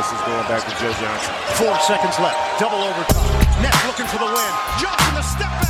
this 0.00 0.12
is 0.12 0.20
going 0.22 0.48
back 0.48 0.64
to 0.64 0.70
Joe 0.80 0.92
Johnson. 0.92 1.34
Four 1.60 1.78
seconds 1.80 2.18
left. 2.18 2.58
Double 2.58 2.78
overtime. 2.78 3.62
Nets 3.62 3.86
looking 3.86 4.06
for 4.06 4.18
the 4.18 4.24
win. 4.24 4.52
Johnson 4.80 5.14
the 5.14 5.22
step 5.22 5.50
back. 5.60 5.68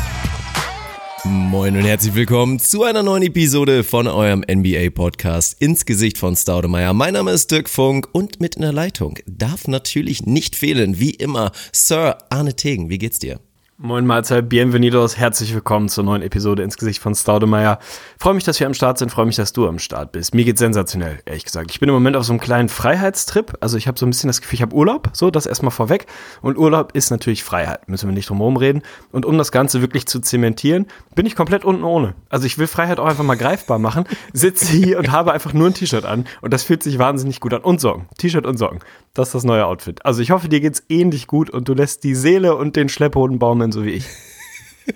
Moin 1.25 1.77
und 1.77 1.85
herzlich 1.85 2.15
willkommen 2.15 2.59
zu 2.61 2.85
einer 2.85 3.03
neuen 3.03 3.25
Episode 3.25 3.83
von 3.83 4.07
eurem 4.07 4.45
NBA-Podcast 4.49 5.61
ins 5.61 5.85
Gesicht 5.85 6.17
von 6.17 6.37
Staudemeyer. 6.37 6.95
Mein 6.95 7.15
Name 7.15 7.33
ist 7.33 7.51
Dirk 7.51 7.69
Funk 7.69 8.09
und 8.13 8.41
mit 8.41 8.55
in 8.55 8.63
der 8.63 8.73
Leitung 8.73 9.19
darf 9.27 9.67
natürlich 9.67 10.25
nicht 10.25 10.55
fehlen, 10.57 11.01
wie 11.01 11.11
immer, 11.11 11.51
Sir 11.73 12.19
Arne 12.31 12.55
Tegen. 12.55 12.89
Wie 12.89 12.99
geht's 12.99 13.19
dir? 13.19 13.41
Moin 13.83 14.07
Mahlzeit, 14.07 14.47
bienvenidos, 14.47 15.17
herzlich 15.17 15.55
willkommen 15.55 15.89
zur 15.89 16.05
neuen 16.05 16.21
Episode 16.21 16.63
ins 16.63 16.77
Gesicht 16.77 17.01
von 17.01 17.15
Staudemeyer. 17.15 17.79
Freue 18.19 18.35
mich, 18.35 18.45
dass 18.45 18.61
wir 18.61 18.67
am 18.67 18.75
Start 18.75 18.99
sind, 18.99 19.11
freue 19.11 19.25
mich, 19.25 19.37
dass 19.37 19.55
du 19.55 19.67
am 19.67 19.79
Start 19.79 20.13
bist. 20.13 20.35
Mir 20.35 20.45
geht's 20.45 20.59
sensationell, 20.59 21.21
ehrlich 21.25 21.47
gesagt. 21.47 21.71
Ich 21.71 21.81
bin 21.81 21.89
im 21.89 21.95
Moment 21.95 22.15
auf 22.15 22.25
so 22.25 22.35
einem 22.35 22.41
kleinen 22.41 22.69
Freiheitstrip, 22.69 23.57
also 23.63 23.79
ich 23.79 23.89
habe 23.89 23.99
so 23.99 24.05
ein 24.05 24.11
bisschen 24.11 24.29
das 24.29 24.43
Gefühl, 24.43 24.57
ich 24.57 24.61
habe 24.61 24.77
Urlaub, 24.77 25.09
so, 25.15 25.31
das 25.31 25.47
erstmal 25.47 25.71
vorweg. 25.71 26.05
Und 26.43 26.59
Urlaub 26.59 26.93
ist 26.93 27.11
natürlich 27.11 27.43
Freiheit, 27.43 27.89
müssen 27.89 28.07
wir 28.07 28.13
nicht 28.13 28.29
drum 28.29 28.37
herum 28.37 28.59
reden. 28.59 28.83
Und 29.13 29.25
um 29.25 29.39
das 29.39 29.51
Ganze 29.51 29.81
wirklich 29.81 30.05
zu 30.05 30.21
zementieren, 30.21 30.85
bin 31.15 31.25
ich 31.25 31.35
komplett 31.35 31.65
unten 31.65 31.85
ohne. 31.85 32.15
Also 32.29 32.45
ich 32.45 32.59
will 32.59 32.67
Freiheit 32.67 33.01
auch 33.01 33.07
einfach 33.07 33.25
mal 33.25 33.39
greifbar 33.39 33.79
machen, 33.79 34.05
sitze 34.35 34.67
hier 34.73 34.99
und 34.99 35.11
habe 35.11 35.33
einfach 35.33 35.55
nur 35.55 35.69
ein 35.69 35.75
T-Shirt 35.75 36.05
an 36.05 36.27
und 36.43 36.53
das 36.53 36.65
fühlt 36.65 36.83
sich 36.83 36.99
wahnsinnig 36.99 37.41
gut 37.41 37.55
an. 37.55 37.63
Und 37.63 37.81
Socken, 37.81 38.11
T-Shirt 38.19 38.45
und 38.45 38.59
Socken, 38.59 38.81
das 39.15 39.29
ist 39.29 39.37
das 39.37 39.45
neue 39.45 39.65
Outfit. 39.65 40.05
Also 40.05 40.21
ich 40.21 40.33
hoffe, 40.33 40.51
dir 40.51 40.61
geht's 40.61 40.83
ähnlich 40.91 41.27
gut 41.27 41.49
und 41.49 41.67
du 41.67 41.73
lässt 41.73 42.05
die 42.05 42.15
Seele 42.15 42.57
und 42.57 42.77
den 42.77 42.91
Schlepphoden 42.91 43.39
baumeln, 43.71 43.73
so 43.73 43.85
wie 43.85 43.97
ich. 43.97 44.05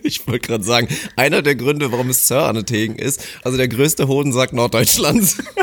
Ich 0.03 0.27
wollte 0.27 0.49
gerade 0.49 0.65
sagen, 0.65 0.89
einer 1.15 1.41
der 1.41 1.55
Gründe, 1.55 1.93
warum 1.93 2.11
es 2.11 2.27
Sir 2.27 2.41
Arne 2.41 2.65
Tegen 2.65 2.97
ist, 2.97 3.25
also 3.45 3.57
der 3.57 3.69
größte 3.69 4.09
Hodensack 4.09 4.53
Norddeutschlands. 4.53 5.39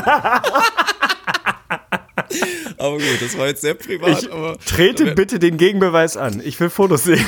aber 2.78 2.98
gut, 2.98 3.20
das 3.20 3.38
war 3.38 3.48
jetzt 3.48 3.60
sehr 3.60 3.74
privat. 3.74 4.24
Ich 4.24 4.32
aber, 4.32 4.58
trete 4.60 5.16
bitte 5.16 5.38
den 5.38 5.58
Gegenbeweis 5.58 6.16
an. 6.16 6.42
Ich 6.46 6.58
will 6.62 6.70
Fotos 6.70 7.04
sehen. 7.04 7.26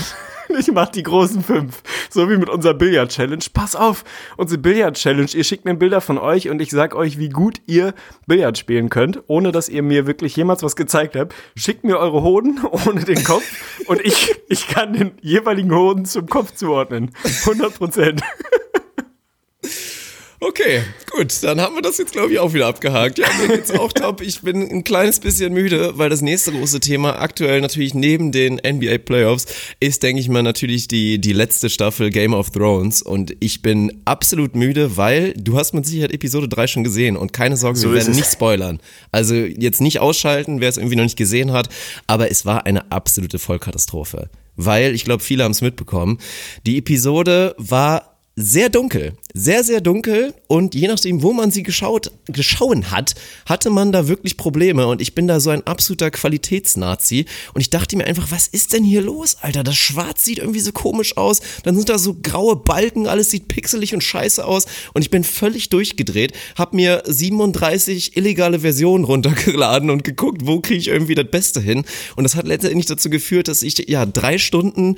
Ich 0.59 0.71
mach 0.71 0.89
die 0.89 1.03
großen 1.03 1.43
fünf. 1.43 1.81
So 2.09 2.29
wie 2.29 2.37
mit 2.37 2.49
unserer 2.49 2.73
Billard-Challenge. 2.73 3.43
Pass 3.53 3.75
auf, 3.75 4.03
unsere 4.37 4.61
Billard-Challenge. 4.61 5.29
Ihr 5.33 5.43
schickt 5.43 5.65
mir 5.65 5.73
Bilder 5.75 5.99
von 5.99 6.17
euch 6.17 6.49
und 6.49 6.61
ich 6.61 6.71
sag 6.71 6.95
euch, 6.95 7.17
wie 7.17 7.29
gut 7.29 7.61
ihr 7.65 7.93
Billard 8.27 8.57
spielen 8.57 8.89
könnt, 8.89 9.23
ohne 9.27 9.51
dass 9.51 9.69
ihr 9.69 9.83
mir 9.83 10.07
wirklich 10.07 10.35
jemals 10.35 10.63
was 10.63 10.75
gezeigt 10.75 11.15
habt. 11.15 11.33
Schickt 11.55 11.83
mir 11.83 11.97
eure 11.97 12.21
Hoden 12.23 12.61
ohne 12.87 13.03
den 13.03 13.23
Kopf 13.23 13.43
und 13.87 14.01
ich, 14.01 14.35
ich 14.47 14.67
kann 14.67 14.93
den 14.93 15.11
jeweiligen 15.21 15.73
Hoden 15.73 16.05
zum 16.05 16.27
Kopf 16.27 16.53
zuordnen. 16.53 17.11
100 17.45 17.73
Prozent. 17.77 18.21
Okay, 20.45 20.81
gut, 21.09 21.41
dann 21.41 21.61
haben 21.61 21.75
wir 21.75 21.81
das 21.81 21.97
jetzt, 21.97 22.11
glaube 22.11 22.33
ich, 22.33 22.39
auch 22.39 22.53
wieder 22.53 22.67
abgehakt. 22.67 23.17
Ja, 23.17 23.27
mir 23.39 23.55
geht's 23.55 23.71
auch 23.71 23.93
top. 23.93 24.19
Ich 24.19 24.41
bin 24.41 24.61
ein 24.69 24.83
kleines 24.83 25.21
bisschen 25.21 25.53
müde, 25.53 25.97
weil 25.97 26.09
das 26.09 26.21
nächste 26.21 26.51
große 26.51 26.81
Thema 26.81 27.17
aktuell 27.21 27.61
natürlich 27.61 27.93
neben 27.93 28.33
den 28.33 28.55
NBA 28.55 28.97
Playoffs 28.97 29.45
ist, 29.79 30.03
denke 30.03 30.19
ich 30.19 30.27
mal, 30.27 30.43
natürlich 30.43 30.89
die, 30.89 31.19
die 31.19 31.31
letzte 31.31 31.69
Staffel 31.69 32.09
Game 32.09 32.33
of 32.33 32.49
Thrones. 32.49 33.01
Und 33.01 33.33
ich 33.39 33.61
bin 33.61 34.01
absolut 34.03 34.53
müde, 34.53 34.97
weil 34.97 35.33
du 35.37 35.57
hast 35.57 35.73
mit 35.73 35.85
Sicherheit 35.85 36.11
Episode 36.11 36.49
3 36.49 36.67
schon 36.67 36.83
gesehen 36.83 37.15
und 37.15 37.31
keine 37.31 37.55
Sorge, 37.55 37.79
So 37.79 37.89
wir 37.89 37.95
werden 37.95 38.13
nicht 38.13 38.29
spoilern. 38.29 38.81
Also 39.13 39.35
jetzt 39.35 39.79
nicht 39.79 39.99
ausschalten, 39.99 40.59
wer 40.59 40.67
es 40.67 40.75
irgendwie 40.75 40.97
noch 40.97 41.05
nicht 41.05 41.17
gesehen 41.17 41.53
hat, 41.53 41.69
aber 42.05 42.29
es 42.29 42.45
war 42.45 42.65
eine 42.65 42.91
absolute 42.91 43.39
Vollkatastrophe. 43.39 44.29
Weil, 44.57 44.93
ich 44.93 45.05
glaube, 45.05 45.23
viele 45.23 45.45
haben 45.45 45.51
es 45.51 45.61
mitbekommen, 45.61 46.17
die 46.65 46.77
Episode 46.79 47.55
war 47.57 48.13
sehr 48.35 48.69
dunkel, 48.69 49.13
sehr, 49.33 49.63
sehr 49.63 49.81
dunkel 49.81 50.35
und 50.47 50.75
je 50.75 50.87
nachdem, 50.87 51.23
wo 51.23 51.33
man 51.33 51.49
sie 51.49 51.63
geschaut, 51.63 52.11
geschauen 52.27 52.91
hat, 52.91 53.15
hatte 53.47 53.71
man 53.71 53.91
da 53.91 54.07
wirklich 54.07 54.37
Probleme 54.37 54.85
und 54.85 55.01
ich 55.01 55.15
bin 55.15 55.27
da 55.27 55.39
so 55.39 55.49
ein 55.49 55.65
absoluter 55.65 56.11
Qualitätsnazi 56.11 57.25
und 57.55 57.61
ich 57.61 57.71
dachte 57.71 57.97
mir 57.97 58.05
einfach, 58.05 58.29
was 58.29 58.47
ist 58.47 58.73
denn 58.73 58.83
hier 58.83 59.01
los, 59.01 59.37
Alter? 59.41 59.63
Das 59.63 59.75
Schwarz 59.75 60.23
sieht 60.23 60.37
irgendwie 60.37 60.59
so 60.59 60.71
komisch 60.71 61.17
aus, 61.17 61.41
dann 61.63 61.75
sind 61.75 61.89
da 61.89 61.97
so 61.97 62.15
graue 62.21 62.55
Balken, 62.55 63.07
alles 63.07 63.31
sieht 63.31 63.47
pixelig 63.47 63.95
und 63.95 64.03
scheiße 64.03 64.45
aus 64.45 64.67
und 64.93 65.01
ich 65.01 65.09
bin 65.09 65.23
völlig 65.23 65.69
durchgedreht, 65.69 66.33
hab 66.55 66.73
mir 66.73 67.01
37 67.03 68.15
illegale 68.15 68.59
Versionen 68.59 69.03
runtergeladen 69.03 69.89
und 69.89 70.03
geguckt, 70.03 70.43
wo 70.45 70.59
kriege 70.59 70.79
ich 70.79 70.89
irgendwie 70.89 71.15
das 71.15 71.29
Beste 71.31 71.59
hin 71.59 71.85
und 72.15 72.23
das 72.23 72.35
hat 72.35 72.45
letztendlich 72.45 72.85
dazu 72.85 73.09
geführt, 73.09 73.47
dass 73.47 73.63
ich 73.63 73.89
ja 73.89 74.05
drei 74.05 74.37
Stunden 74.37 74.95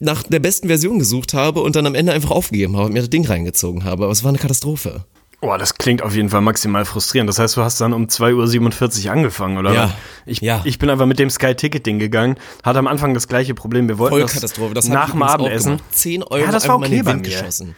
nach 0.00 0.22
der 0.22 0.38
besten 0.38 0.68
Version 0.68 0.98
gesucht 0.98 1.34
habe 1.34 1.60
und 1.60 1.74
dann 1.76 1.86
am 1.86 1.94
Ende 1.94 2.12
einfach 2.12 2.30
aufgegeben 2.30 2.76
habe 2.76 2.86
und 2.86 2.92
mir 2.92 3.00
das 3.00 3.10
Ding 3.10 3.26
reingezogen 3.26 3.57
habe. 3.84 4.04
Aber 4.04 4.12
es 4.12 4.22
war 4.24 4.28
eine 4.30 4.38
Katastrophe. 4.38 5.04
Boah, 5.40 5.56
das 5.56 5.74
klingt 5.74 6.02
auf 6.02 6.16
jeden 6.16 6.30
Fall 6.30 6.40
maximal 6.40 6.84
frustrierend. 6.84 7.28
Das 7.28 7.38
heißt, 7.38 7.56
du 7.56 7.62
hast 7.62 7.80
dann 7.80 7.92
um 7.92 8.06
2.47 8.06 9.06
Uhr 9.06 9.12
angefangen, 9.12 9.56
oder? 9.58 9.72
Ja? 9.72 9.94
Ich, 10.26 10.40
ja. 10.40 10.62
ich 10.64 10.78
bin 10.80 10.90
einfach 10.90 11.06
mit 11.06 11.20
dem 11.20 11.30
Sky-Ticket-Ding 11.30 12.00
gegangen, 12.00 12.36
hatte 12.64 12.80
am 12.80 12.88
Anfang 12.88 13.14
das 13.14 13.28
gleiche 13.28 13.54
Problem. 13.54 13.86
Wir 13.88 13.98
wollten 13.98 14.16
Vollkatastrophe. 14.18 14.74
das, 14.74 14.86
Das 14.86 14.94
hab 14.96 15.06
nach 15.06 15.12
dem 15.12 15.22
Abendessen. 15.22 15.76
gemacht. 15.76 15.94
10 15.94 16.22
Euro 16.24 16.38
Ja, 16.44 16.50
das 16.50 16.66
war 16.66 16.76
okay 16.76 16.90
den 16.90 17.04
bei 17.04 17.12
Wind 17.12 17.22
mir. 17.22 17.28
geschossen. 17.30 17.76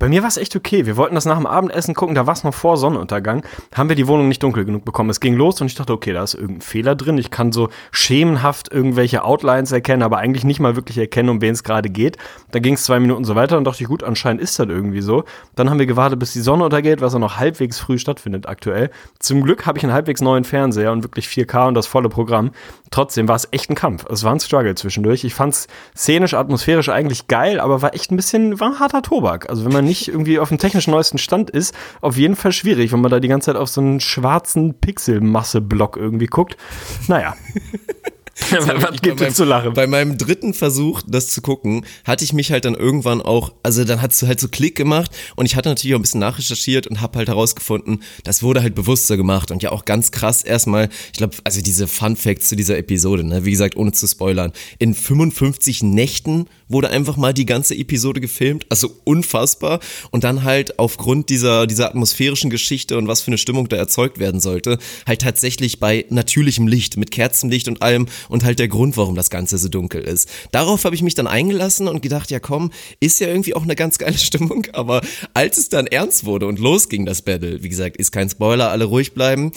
Bei 0.00 0.08
mir 0.08 0.22
war 0.22 0.28
es 0.28 0.36
echt 0.36 0.54
okay. 0.54 0.86
Wir 0.86 0.96
wollten 0.96 1.16
das 1.16 1.24
nach 1.24 1.36
dem 1.36 1.46
Abendessen 1.46 1.92
gucken, 1.92 2.14
da 2.14 2.24
war 2.24 2.32
es 2.32 2.44
noch 2.44 2.54
vor 2.54 2.76
Sonnenuntergang. 2.76 3.42
Haben 3.74 3.88
wir 3.88 3.96
die 3.96 4.06
Wohnung 4.06 4.28
nicht 4.28 4.40
dunkel 4.44 4.64
genug 4.64 4.84
bekommen. 4.84 5.10
Es 5.10 5.18
ging 5.18 5.34
los 5.34 5.60
und 5.60 5.66
ich 5.66 5.74
dachte, 5.74 5.92
okay, 5.92 6.12
da 6.12 6.22
ist 6.22 6.34
irgendein 6.34 6.60
Fehler 6.60 6.94
drin. 6.94 7.18
Ich 7.18 7.32
kann 7.32 7.50
so 7.50 7.68
schemenhaft 7.90 8.70
irgendwelche 8.72 9.24
Outlines 9.24 9.72
erkennen, 9.72 10.04
aber 10.04 10.18
eigentlich 10.18 10.44
nicht 10.44 10.60
mal 10.60 10.76
wirklich 10.76 10.98
erkennen, 10.98 11.30
um 11.30 11.40
wen 11.40 11.52
es 11.52 11.64
gerade 11.64 11.90
geht. 11.90 12.16
Da 12.52 12.60
ging 12.60 12.74
es 12.74 12.84
zwei 12.84 13.00
Minuten 13.00 13.24
so 13.24 13.34
weiter 13.34 13.58
und 13.58 13.64
dachte 13.64 13.82
ich, 13.82 13.88
gut, 13.88 14.04
anscheinend 14.04 14.40
ist 14.40 14.56
das 14.60 14.68
irgendwie 14.68 15.00
so. 15.00 15.24
Dann 15.56 15.68
haben 15.68 15.80
wir 15.80 15.86
gewartet, 15.86 16.20
bis 16.20 16.32
die 16.32 16.42
Sonne 16.42 16.62
untergeht, 16.62 17.00
was 17.00 17.14
ja 17.14 17.18
noch 17.18 17.38
halbwegs 17.38 17.80
früh 17.80 17.98
stattfindet 17.98 18.48
aktuell. 18.48 18.90
Zum 19.18 19.42
Glück 19.42 19.66
habe 19.66 19.78
ich 19.78 19.84
einen 19.84 19.92
halbwegs 19.92 20.20
neuen 20.20 20.44
Fernseher 20.44 20.92
und 20.92 21.02
wirklich 21.02 21.26
4K 21.26 21.66
und 21.66 21.74
das 21.74 21.88
volle 21.88 22.08
Programm. 22.08 22.52
Trotzdem 22.92 23.26
war 23.26 23.34
es 23.34 23.48
echt 23.50 23.68
ein 23.68 23.74
Kampf. 23.74 24.06
Es 24.08 24.22
war 24.22 24.32
ein 24.32 24.38
Struggle 24.38 24.76
zwischendurch. 24.76 25.24
Ich 25.24 25.34
fand 25.34 25.54
es 25.54 25.66
szenisch, 25.96 26.34
atmosphärisch 26.34 26.88
eigentlich 26.88 27.26
geil, 27.26 27.58
aber 27.58 27.82
war 27.82 27.94
echt 27.94 28.12
ein 28.12 28.16
bisschen, 28.16 28.60
war 28.60 28.68
ein 28.68 28.78
harter 28.78 29.02
Tobak. 29.02 29.50
Also 29.50 29.64
wenn 29.64 29.72
man 29.72 29.87
nicht 29.88 30.08
irgendwie 30.08 30.38
auf 30.38 30.48
dem 30.50 30.58
technisch 30.58 30.86
neuesten 30.86 31.18
Stand 31.18 31.50
ist, 31.50 31.74
auf 32.00 32.16
jeden 32.16 32.36
Fall 32.36 32.52
schwierig, 32.52 32.92
wenn 32.92 33.00
man 33.00 33.10
da 33.10 33.18
die 33.18 33.28
ganze 33.28 33.46
Zeit 33.46 33.56
auf 33.56 33.68
so 33.68 33.80
einen 33.80 33.98
schwarzen 33.98 34.74
Pixelmasse-Block 34.74 35.96
irgendwie 35.96 36.26
guckt. 36.26 36.56
Naja. 37.08 37.34
Was 38.50 39.00
gibt 39.02 39.18
bei 39.18 39.26
es 39.26 39.34
zu 39.34 39.44
lachen? 39.44 39.74
Bei 39.74 39.86
meinem 39.86 40.16
dritten 40.16 40.54
Versuch, 40.54 41.02
das 41.06 41.28
zu 41.28 41.42
gucken, 41.42 41.84
hatte 42.04 42.24
ich 42.24 42.32
mich 42.32 42.52
halt 42.52 42.64
dann 42.64 42.74
irgendwann 42.74 43.20
auch, 43.20 43.52
also 43.62 43.84
dann 43.84 44.00
hat 44.00 44.12
es 44.12 44.22
halt 44.22 44.38
so 44.40 44.48
Klick 44.48 44.76
gemacht 44.76 45.10
und 45.36 45.46
ich 45.46 45.56
hatte 45.56 45.68
natürlich 45.68 45.94
auch 45.94 45.98
ein 45.98 46.02
bisschen 46.02 46.20
nachrecherchiert 46.20 46.86
und 46.86 47.00
habe 47.00 47.18
halt 47.18 47.28
herausgefunden, 47.28 48.02
das 48.24 48.42
wurde 48.42 48.62
halt 48.62 48.74
bewusster 48.74 49.16
gemacht 49.16 49.50
und 49.50 49.62
ja 49.62 49.72
auch 49.72 49.84
ganz 49.84 50.12
krass 50.12 50.42
erstmal, 50.42 50.88
ich 51.12 51.18
glaube, 51.18 51.36
also 51.44 51.60
diese 51.60 51.88
Fun 51.88 52.16
Facts 52.16 52.48
zu 52.48 52.56
dieser 52.56 52.78
Episode, 52.78 53.24
ne, 53.24 53.44
wie 53.44 53.50
gesagt, 53.50 53.76
ohne 53.76 53.92
zu 53.92 54.06
spoilern, 54.06 54.52
in 54.78 54.94
55 54.94 55.82
Nächten 55.82 56.46
wurde 56.68 56.90
einfach 56.90 57.16
mal 57.16 57.32
die 57.32 57.46
ganze 57.46 57.74
Episode 57.74 58.20
gefilmt, 58.20 58.66
also 58.68 58.94
unfassbar 59.04 59.80
und 60.10 60.24
dann 60.24 60.44
halt 60.44 60.78
aufgrund 60.78 61.30
dieser, 61.30 61.66
dieser 61.66 61.88
atmosphärischen 61.88 62.50
Geschichte 62.50 62.98
und 62.98 63.08
was 63.08 63.22
für 63.22 63.28
eine 63.28 63.38
Stimmung 63.38 63.68
da 63.68 63.76
erzeugt 63.76 64.18
werden 64.18 64.40
sollte, 64.40 64.78
halt 65.06 65.22
tatsächlich 65.22 65.80
bei 65.80 66.04
natürlichem 66.10 66.66
Licht, 66.66 66.96
mit 66.96 67.10
Kerzenlicht 67.10 67.68
und 67.68 67.82
allem 67.82 68.06
und 68.28 68.44
halt 68.44 68.58
der 68.58 68.68
Grund, 68.68 68.96
warum 68.96 69.14
das 69.14 69.30
Ganze 69.30 69.58
so 69.58 69.68
dunkel 69.68 70.02
ist. 70.02 70.28
Darauf 70.52 70.84
habe 70.84 70.94
ich 70.94 71.02
mich 71.02 71.14
dann 71.14 71.26
eingelassen 71.26 71.88
und 71.88 72.02
gedacht, 72.02 72.30
ja 72.30 72.40
komm, 72.40 72.70
ist 73.00 73.20
ja 73.20 73.28
irgendwie 73.28 73.54
auch 73.54 73.62
eine 73.62 73.76
ganz 73.76 73.98
geile 73.98 74.18
Stimmung, 74.18 74.66
aber 74.72 75.00
als 75.34 75.58
es 75.58 75.68
dann 75.68 75.86
ernst 75.86 76.24
wurde 76.24 76.46
und 76.46 76.58
losging 76.58 77.06
das 77.06 77.22
Battle, 77.22 77.62
wie 77.62 77.68
gesagt, 77.68 77.96
ist 77.96 78.12
kein 78.12 78.28
Spoiler, 78.28 78.70
alle 78.70 78.84
ruhig 78.84 79.14
bleiben, 79.14 79.52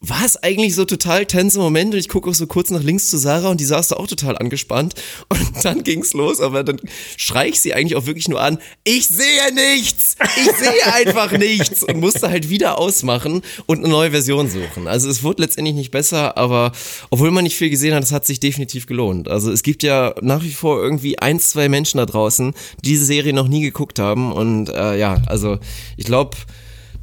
war 0.00 0.24
es 0.26 0.36
eigentlich 0.42 0.74
so 0.74 0.84
total 0.84 1.24
tense 1.24 1.58
Moment 1.58 1.94
und 1.94 1.98
ich 1.98 2.08
gucke 2.08 2.28
auch 2.28 2.34
so 2.34 2.46
kurz 2.46 2.70
nach 2.70 2.82
links 2.82 3.08
zu 3.08 3.16
Sarah 3.16 3.50
und 3.50 3.60
die 3.60 3.64
saß 3.64 3.88
da 3.88 3.96
auch 3.96 4.06
total 4.06 4.36
angespannt 4.36 4.94
und 5.28 5.64
dann 5.64 5.82
ging's 5.84 6.12
los, 6.12 6.40
aber 6.40 6.64
dann 6.64 6.80
schrei 7.16 7.48
ich 7.48 7.60
sie 7.60 7.72
eigentlich 7.72 7.96
auch 7.96 8.06
wirklich 8.06 8.28
nur 8.28 8.40
an, 8.40 8.58
ich 8.84 9.08
sehe 9.08 9.54
nichts, 9.54 10.16
ich 10.36 10.52
sehe 10.52 10.86
einfach 10.92 11.32
nichts 11.32 11.82
und 11.82 11.98
musste 11.98 12.28
halt 12.28 12.50
wieder 12.50 12.78
ausmachen 12.78 13.42
und 13.64 13.78
eine 13.78 13.88
neue 13.88 14.10
Version 14.10 14.50
suchen. 14.50 14.86
Also 14.86 15.08
es 15.08 15.22
wurde 15.22 15.42
letztendlich 15.42 15.74
nicht 15.74 15.90
besser, 15.90 16.36
aber 16.36 16.72
obwohl 17.10 17.30
man 17.30 17.44
nicht 17.44 17.56
viel 17.56 17.70
gesehen 17.70 17.94
hat, 17.94 18.02
es 18.02 18.12
hat 18.12 18.26
sich 18.26 18.38
definitiv 18.38 18.86
gelohnt. 18.86 19.28
Also 19.28 19.50
es 19.50 19.62
gibt 19.62 19.82
ja 19.82 20.14
nach 20.20 20.42
wie 20.42 20.52
vor 20.52 20.82
irgendwie 20.82 21.18
ein, 21.18 21.40
zwei 21.40 21.68
Menschen 21.68 21.98
da 21.98 22.06
draußen, 22.06 22.52
die 22.84 22.90
diese 22.90 23.06
Serie 23.06 23.32
noch 23.32 23.48
nie 23.48 23.62
geguckt 23.62 23.98
haben 23.98 24.32
und 24.32 24.68
äh, 24.68 24.98
ja, 24.98 25.22
also 25.26 25.58
ich 25.96 26.04
glaube, 26.04 26.36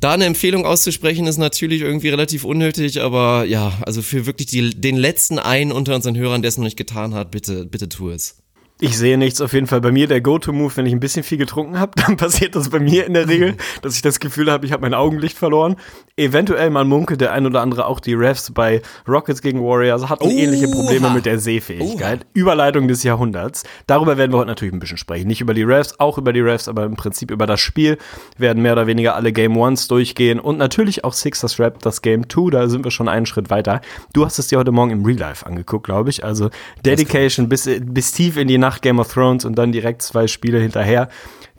da 0.04 0.12
eine 0.12 0.26
Empfehlung 0.26 0.66
auszusprechen 0.66 1.28
ist 1.28 1.38
natürlich 1.38 1.82
irgendwie 1.82 2.10
relativ 2.10 2.44
unnötig, 2.44 3.02
aber 3.02 3.46
ja, 3.46 3.74
also 3.86 4.02
für 4.02 4.26
wirklich 4.26 4.48
die, 4.48 4.72
den 4.72 4.98
letzten 4.98 5.40
einen 5.40 5.72
unter 5.72 5.96
unseren 5.96 6.18
Hörern, 6.18 6.42
der 6.42 6.50
es 6.50 6.58
noch 6.58 6.66
nicht 6.66 6.78
getan 6.78 7.14
hat, 7.14 7.32
bitte, 7.32 7.66
bitte 7.66 7.88
tu 7.88 8.10
es. 8.10 8.43
Ich 8.80 8.98
sehe 8.98 9.18
nichts. 9.18 9.40
Auf 9.40 9.54
jeden 9.54 9.68
Fall 9.68 9.81
bei 9.81 9.92
mir 9.92 10.08
der 10.08 10.20
Go-To-Move, 10.20 10.75
wenn 10.75 10.86
ich 10.86 10.94
ein 10.94 11.00
bisschen 11.00 11.24
viel 11.24 11.38
getrunken 11.38 11.80
habe, 11.80 11.92
dann 12.06 12.18
passiert 12.18 12.56
das 12.56 12.70
bei 12.70 12.80
mir 12.80 13.06
in 13.06 13.14
der 13.14 13.28
Regel, 13.28 13.56
dass 13.81 13.96
ich 13.96 14.02
das 14.02 14.20
Gefühl 14.20 14.52
habe, 14.52 14.66
ich 14.66 14.72
habe 14.72 14.81
mein 14.81 14.94
Augenlicht 14.94 15.38
verloren. 15.38 15.75
Eventuell 16.16 16.70
mal 16.70 16.86
munkelt 16.86 17.22
der 17.22 17.31
ein 17.34 17.46
oder 17.46 17.62
andere 17.62 17.88
auch 17.88 18.00
die 18.00 18.14
Refs 18.14 18.52
bei 18.52 18.81
Rockets 19.08 19.42
gegen 19.42 19.64
Warriors 19.64 20.10
hatten 20.10 20.25
Oha. 20.25 20.31
ähnliche 20.31 20.68
Probleme 20.68 21.10
mit 21.10 21.25
der 21.25 21.40
Sehfähigkeit. 21.40 22.25
Überleitung 22.34 22.88
des 22.88 23.04
Jahrhunderts. 23.04 23.64
Darüber 23.88 24.18
werden 24.18 24.31
wir 24.31 24.38
heute 24.38 24.50
natürlich 24.50 24.74
ein 24.74 24.80
bisschen 24.80 24.98
sprechen. 24.98 25.28
Nicht 25.28 25.42
über 25.42 25.54
die 25.54 25.64
Refs, 25.64 25.96
auch 26.00 26.18
über 26.18 26.34
die 26.34 26.42
Refs, 26.42 26.68
aber 26.68 26.84
im 26.84 26.96
Prinzip 26.96 27.31
über 27.31 27.48
das 27.48 27.60
Spiel 27.60 27.98
werden 28.38 28.62
mehr 28.62 28.74
oder 28.74 28.86
weniger 28.86 29.16
alle 29.16 29.31
Game 29.31 29.58
Ones 29.58 29.88
durchgehen 29.88 30.40
und 30.40 30.58
natürlich 30.58 31.04
auch 31.04 31.14
Sixers 31.14 31.60
Rap, 31.60 31.80
das 31.80 32.02
Game 32.02 32.30
2, 32.30 32.52
da 32.52 32.68
sind 32.68 32.84
wir 32.84 32.92
schon 32.92 33.08
einen 33.08 33.25
Schritt 33.25 33.50
weiter. 33.50 33.81
Du 34.14 34.25
hast 34.25 34.38
es 34.38 34.48
dir 34.48 34.60
heute 34.60 34.72
Morgen 34.72 34.92
im 34.92 35.06
Real 35.06 35.18
Life 35.18 35.46
angeguckt, 35.46 35.86
glaube 35.86 36.10
ich. 36.10 36.24
Also 36.24 36.50
Dedication 36.86 37.50
bis, 37.50 37.70
bis 37.81 38.12
tief 38.12 38.38
in 38.38 38.48
die 38.48 38.58
Nacht 38.63 38.81
Game 38.81 38.98
of 38.98 39.12
Thrones 39.12 39.44
und 39.44 39.56
dann 39.56 39.74
direkt 39.74 40.01
zwei 40.01 40.25
Spiele 40.27 40.57
hinterher. 40.57 41.10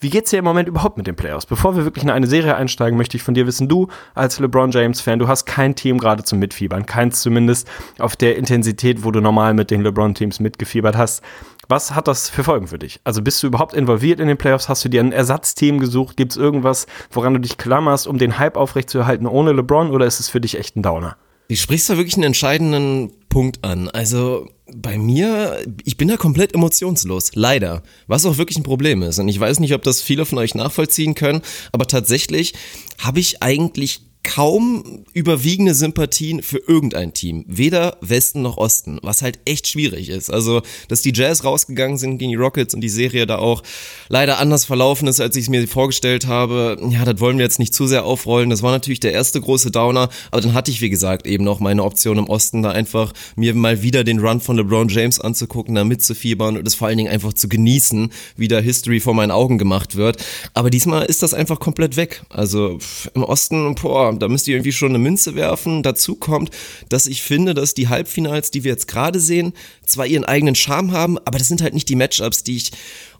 Wie 0.01 0.09
geht's 0.09 0.31
dir 0.31 0.39
im 0.39 0.45
Moment 0.47 0.69
überhaupt 0.69 0.97
mit 0.97 1.07
den 1.07 1.17
Playoffs? 1.17 1.45
Bevor 1.45 1.77
wir 1.77 1.85
wirklich 1.85 2.03
in 2.03 2.09
eine 2.09 2.27
Serie 2.27 2.57
einsteigen, 2.57 2.97
möchte 2.97 3.19
ich 3.19 3.23
von 3.23 3.35
dir 3.35 3.47
wissen, 3.47 3.69
du 3.69 3.89
als 4.15 4.41
LeBron 4.41 4.71
James 4.71 5.03
Fan, 5.03 5.19
du 5.19 5.29
hast 5.29 5.45
kein 5.45 5.75
Team 5.75 5.99
gerade 5.99 6.25
zum 6.25 6.39
Mitfiebern, 6.39 6.87
keins 6.87 7.21
zumindest 7.21 7.71
auf 7.99 8.17
der 8.17 8.37
Intensität, 8.37 9.05
wo 9.05 9.11
du 9.11 9.21
normal 9.21 9.53
mit 9.53 9.71
den 9.71 9.83
LeBron 9.83 10.15
Teams 10.15 10.41
mitgefiebert 10.41 10.97
hast. 10.97 11.23
Was 11.69 11.95
hat 11.95 12.09
das 12.09 12.31
für 12.31 12.43
Folgen 12.43 12.69
für 12.69 12.79
dich? 12.79 13.01
Also 13.05 13.21
bist 13.21 13.43
du 13.43 13.49
überhaupt 13.49 13.75
involviert 13.75 14.19
in 14.19 14.29
den 14.29 14.39
Playoffs? 14.39 14.71
Hast 14.71 14.83
du 14.83 14.89
dir 14.89 15.03
ein 15.03 15.13
Ersatzteam 15.13 15.79
gesucht? 15.79 16.17
Gibt's 16.17 16.37
irgendwas, 16.37 16.87
woran 17.11 17.35
du 17.35 17.41
dich 17.41 17.59
klammerst, 17.59 18.07
um 18.07 18.17
den 18.17 18.39
Hype 18.39 18.57
aufrechtzuerhalten 18.57 19.27
ohne 19.27 19.53
LeBron 19.53 19.91
oder 19.91 20.07
ist 20.07 20.21
es 20.21 20.31
für 20.31 20.41
dich 20.41 20.59
echt 20.59 20.75
ein 20.77 20.83
Downer? 20.83 21.19
Du 21.55 21.61
sprichst 21.61 21.89
da 21.89 21.97
wirklich 21.97 22.17
einen 22.17 22.25
entscheidenden 22.25 23.13
Punkt 23.29 23.65
an. 23.65 23.89
Also 23.89 24.49
bei 24.75 24.99
mir, 24.99 25.65
ich 25.85 25.97
bin 25.97 26.09
da 26.09 26.17
komplett 26.17 26.53
emotionslos, 26.53 27.31
leider. 27.35 27.85
Was 28.09 28.27
auch 28.27 28.39
wirklich 28.39 28.59
ein 28.59 28.65
Problem 28.65 29.03
ist. 29.05 29.21
Und 29.21 29.29
ich 29.29 29.39
weiß 29.39 29.61
nicht, 29.61 29.73
ob 29.73 29.85
das 29.85 30.03
viele 30.03 30.27
von 30.27 30.39
euch 30.39 30.57
nachvollziehen 30.57 31.15
können, 31.15 31.43
aber 31.71 31.87
tatsächlich 31.87 32.55
habe 32.99 33.21
ich 33.21 33.41
eigentlich 33.41 34.01
kaum 34.25 35.05
überwiegende 35.13 35.75
Sympathien 35.75 36.43
für 36.43 36.59
irgendein 36.59 37.15
Team. 37.15 37.45
Weder 37.47 37.99
Westen 38.01 38.43
noch 38.43 38.57
Osten, 38.57 38.99
was 39.03 39.23
halt 39.23 39.39
echt 39.45 39.69
schwierig 39.69 40.09
ist. 40.09 40.31
Also, 40.31 40.63
dass 40.89 41.03
die 41.03 41.13
Jazz 41.15 41.45
rausgegangen 41.45 41.99
sind 41.99 42.19
gegen 42.19 42.31
die 42.31 42.37
Rockets 42.37 42.75
und 42.75 42.81
die 42.81 42.89
Serie 42.89 43.27
da 43.27 43.39
auch 43.39 43.63
leider 44.09 44.39
anders 44.39 44.65
verlaufen 44.65 45.07
ist, 45.07 45.21
als 45.21 45.37
ich 45.37 45.45
es 45.45 45.51
mir 45.51 45.69
vorgestellt 45.69 46.27
habe, 46.27 46.77
ja, 46.91 47.05
das 47.05 47.21
wollen 47.21 47.39
wir 47.39 47.45
jetzt 47.45 47.59
nicht 47.59 47.75
zu 47.75 47.87
sehr 47.87 48.05
aufrollen. 48.05 48.51
Das 48.51 48.63
war 48.63 48.73
natürlich 48.73 49.01
der 49.01 49.13
erste 49.13 49.41
große 49.41 49.71
Downer, 49.71 50.09
aber 50.31 50.41
dann 50.41 50.55
hatte 50.55 50.71
ich, 50.71 50.81
wie 50.81 50.91
gesagt, 50.91 51.27
eben 51.27 51.45
noch 51.45 51.61
meine 51.61 51.85
Option 51.85 52.19
im 52.19 52.29
Osten, 52.29 52.63
da 52.63 52.71
einfach 52.71 53.13
mir 53.37 53.55
mal 53.55 53.83
wieder 53.83 54.05
den 54.05 54.19
Run 54.19 54.41
von 54.41 54.57
LeBron 54.57 54.89
James 54.89 55.21
anzugucken, 55.21 55.75
da 55.75 55.85
mitzufiebern 55.85 56.57
und 56.57 56.67
es 56.67 56.75
vor 56.75 56.89
allen 56.89 56.99
Dingen 56.99 57.11
einfach 57.11 57.35
zu 57.35 57.49
genießen, 57.49 58.11
wie 58.37 58.49
da 58.49 58.59
History 58.59 59.01
vor 59.01 59.15
meinen 59.15 59.31
Augen 59.31 59.59
gemacht 59.59 59.97
wird. 59.97 60.25
Aber 60.55 60.71
diesmal 60.71 61.05
ist 61.05 61.23
das 61.23 61.35
einfach 61.35 61.61
komplett 61.61 61.97
weg. 61.97 62.23
Also 62.31 62.79
im 63.15 63.23
Osten, 63.23 63.75
boah, 63.75 64.14
da 64.19 64.29
müsst 64.29 64.49
ihr 64.49 64.57
irgendwie 64.57 64.73
schon 64.73 64.91
eine 64.91 64.99
Münze 64.99 65.35
werfen. 65.35 65.83
Dazu 65.83 66.15
kommt, 66.15 66.51
dass 66.89 67.07
ich 67.07 67.23
finde, 67.23 67.55
dass 67.55 67.75
die 67.75 67.89
Halbfinals, 67.89 68.51
die 68.51 68.65
wir 68.65 68.73
jetzt 68.73 68.89
gerade 68.89 69.21
sehen, 69.21 69.53
zwar 69.87 70.07
ihren 70.07 70.25
eigenen 70.25 70.55
Charme 70.55 70.93
haben, 70.93 71.19
aber 71.19 71.39
das 71.39 71.49
sind 71.49 71.63
halt 71.63 71.75
nicht 71.75 71.89
die 71.89 71.97
Matchups, 71.97 72.45
die 72.45 72.57
ich 72.57 72.73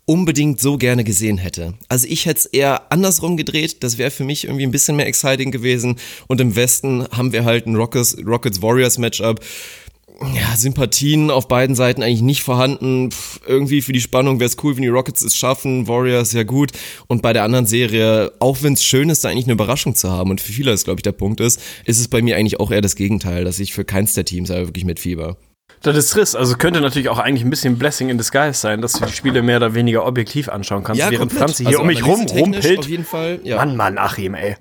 unbedingt 0.07 0.61
so 0.61 0.77
gerne 0.77 1.03
gesehen 1.03 1.39
hätte. 1.39 1.75
Also 1.89 2.07
ich 2.09 2.27
hätte 2.27 2.41
es 2.41 2.47
eher 2.47 2.93
andersrum 2.93 3.37
gedreht, 3.37 3.83
das 3.83 3.97
wäre 3.97 4.11
für 4.11 4.25
mich 4.25 4.45
irgendwie 4.45 4.65
ein 4.65 4.71
bisschen 4.71 4.97
mehr 4.97 5.07
exciting 5.07 5.51
gewesen 5.51 5.97
und 6.27 6.41
im 6.41 6.57
Westen 6.57 7.07
haben 7.11 7.33
wir 7.33 7.45
halt 7.45 7.67
ein 7.67 7.75
Rockets, 7.75 8.17
Rockets 8.25 8.61
Warriors 8.61 8.99
Matchup, 8.99 9.41
ja, 10.21 10.57
Sympathien 10.57 11.31
auf 11.31 11.49
beiden 11.49 11.75
Seiten 11.75 12.03
eigentlich 12.03 12.23
nicht 12.23 12.43
vorhanden. 12.43 13.11
Pff, 13.11 13.41
irgendwie 13.47 13.83
für 13.83 13.93
die 13.93 14.01
Spannung 14.01 14.39
wäre 14.39 14.49
es 14.49 14.57
cool, 14.63 14.77
wenn 14.77 14.83
die 14.83 14.89
Rockets 14.89 15.23
es 15.23 15.37
schaffen, 15.37 15.89
Warriors 15.89 16.33
ja 16.33 16.45
gut. 16.45 16.73
Und 17.09 17.21
bei 17.23 17.33
der 17.33 17.43
anderen 17.43 17.67
Serie, 17.67 18.33
auch 18.39 18.59
wenn 18.63 18.75
es 18.75 18.85
schön 18.85 19.11
ist, 19.11 19.25
da 19.25 19.29
eigentlich 19.29 19.47
eine 19.47 19.55
Überraschung 19.55 19.95
zu 19.95 20.11
haben 20.11 20.31
und 20.31 20.41
für 20.41 20.53
viele 20.53 20.71
das, 20.71 20.85
glaube 20.85 20.99
ich, 21.01 21.03
der 21.03 21.13
Punkt 21.13 21.41
ist, 21.41 21.61
ist 21.85 21.99
es 21.99 22.09
bei 22.09 22.23
mir 22.23 22.37
eigentlich 22.37 22.61
auch 22.61 22.71
eher 22.71 22.81
das 22.81 22.97
Gegenteil, 22.97 23.45
dass 23.45 23.59
ich 23.59 23.75
für 23.75 23.85
keins 23.85 24.15
der 24.15 24.25
Teams 24.25 24.51
aber 24.51 24.69
wirklich 24.69 24.85
mitfieber. 24.85 25.37
Das 25.83 25.97
ist 25.99 26.11
trist. 26.11 26.35
Also 26.35 26.57
könnte 26.57 26.81
natürlich 26.81 27.11
auch 27.11 27.19
eigentlich 27.19 27.45
ein 27.45 27.51
bisschen 27.51 27.77
Blessing 27.77 28.09
in 28.09 28.17
disguise 28.17 28.59
sein, 28.59 28.81
dass 28.81 28.93
du 28.93 29.05
die 29.05 29.13
Spiele 29.13 29.43
mehr 29.43 29.59
oder 29.59 29.75
weniger 29.75 30.07
objektiv 30.07 30.49
anschauen 30.49 30.83
kannst, 30.83 30.99
Ja, 30.99 31.11
während 31.11 31.31
komplett. 31.33 31.41
Franzi 31.41 31.65
hier 31.65 31.73
Also 31.73 31.81
um 31.83 31.87
mich 31.87 32.07
rum 32.07 32.27
rumpelt. 32.27 32.79
Auf 32.79 32.89
jeden 32.89 33.05
Fall, 33.05 33.41
ja. 33.45 33.57
Mann, 33.57 33.77
Mann, 33.77 33.99
Achim, 33.99 34.35
ey. 34.35 34.57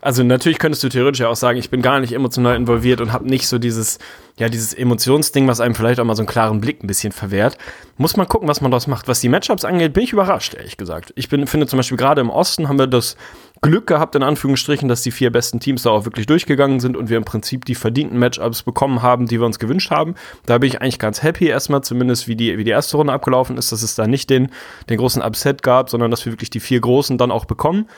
Also 0.00 0.22
natürlich 0.22 0.58
könntest 0.60 0.84
du 0.84 0.88
theoretisch 0.88 1.20
ja 1.20 1.28
auch 1.28 1.36
sagen, 1.36 1.58
ich 1.58 1.70
bin 1.70 1.82
gar 1.82 1.98
nicht 1.98 2.12
emotional 2.12 2.54
involviert 2.54 3.00
und 3.00 3.12
habe 3.12 3.26
nicht 3.28 3.48
so 3.48 3.58
dieses, 3.58 3.98
ja, 4.38 4.48
dieses 4.48 4.72
Emotionsding, 4.72 5.48
was 5.48 5.60
einem 5.60 5.74
vielleicht 5.74 5.98
auch 5.98 6.04
mal 6.04 6.14
so 6.14 6.22
einen 6.22 6.28
klaren 6.28 6.60
Blick 6.60 6.82
ein 6.82 6.86
bisschen 6.86 7.12
verwehrt. 7.12 7.58
Muss 7.96 8.16
man 8.16 8.28
gucken, 8.28 8.46
was 8.48 8.60
man 8.60 8.70
daraus 8.70 8.86
macht. 8.86 9.08
Was 9.08 9.20
die 9.20 9.28
Matchups 9.28 9.64
angeht, 9.64 9.92
bin 9.92 10.04
ich 10.04 10.12
überrascht, 10.12 10.54
ehrlich 10.54 10.76
gesagt. 10.76 11.12
Ich 11.16 11.28
bin, 11.28 11.46
finde 11.48 11.66
zum 11.66 11.78
Beispiel 11.78 11.96
gerade 11.96 12.20
im 12.20 12.30
Osten 12.30 12.68
haben 12.68 12.78
wir 12.78 12.86
das 12.86 13.16
Glück 13.60 13.88
gehabt, 13.88 14.14
in 14.14 14.22
Anführungsstrichen, 14.22 14.88
dass 14.88 15.02
die 15.02 15.10
vier 15.10 15.32
besten 15.32 15.58
Teams 15.58 15.82
da 15.82 15.90
auch 15.90 16.04
wirklich 16.04 16.26
durchgegangen 16.26 16.78
sind 16.78 16.96
und 16.96 17.10
wir 17.10 17.16
im 17.16 17.24
Prinzip 17.24 17.64
die 17.64 17.74
verdienten 17.74 18.16
Matchups 18.18 18.62
bekommen 18.62 19.02
haben, 19.02 19.26
die 19.26 19.40
wir 19.40 19.46
uns 19.46 19.58
gewünscht 19.58 19.90
haben. 19.90 20.14
Da 20.46 20.58
bin 20.58 20.68
ich 20.68 20.80
eigentlich 20.80 21.00
ganz 21.00 21.24
happy 21.24 21.48
erstmal, 21.48 21.82
zumindest 21.82 22.28
wie 22.28 22.36
die, 22.36 22.56
wie 22.58 22.64
die 22.64 22.70
erste 22.70 22.96
Runde 22.96 23.12
abgelaufen 23.12 23.56
ist, 23.56 23.72
dass 23.72 23.82
es 23.82 23.96
da 23.96 24.06
nicht 24.06 24.30
den, 24.30 24.52
den 24.88 24.98
großen 24.98 25.20
Upset 25.20 25.64
gab, 25.64 25.90
sondern 25.90 26.12
dass 26.12 26.24
wir 26.24 26.32
wirklich 26.32 26.50
die 26.50 26.60
vier 26.60 26.80
großen 26.80 27.18
dann 27.18 27.32
auch 27.32 27.44
bekommen. 27.44 27.88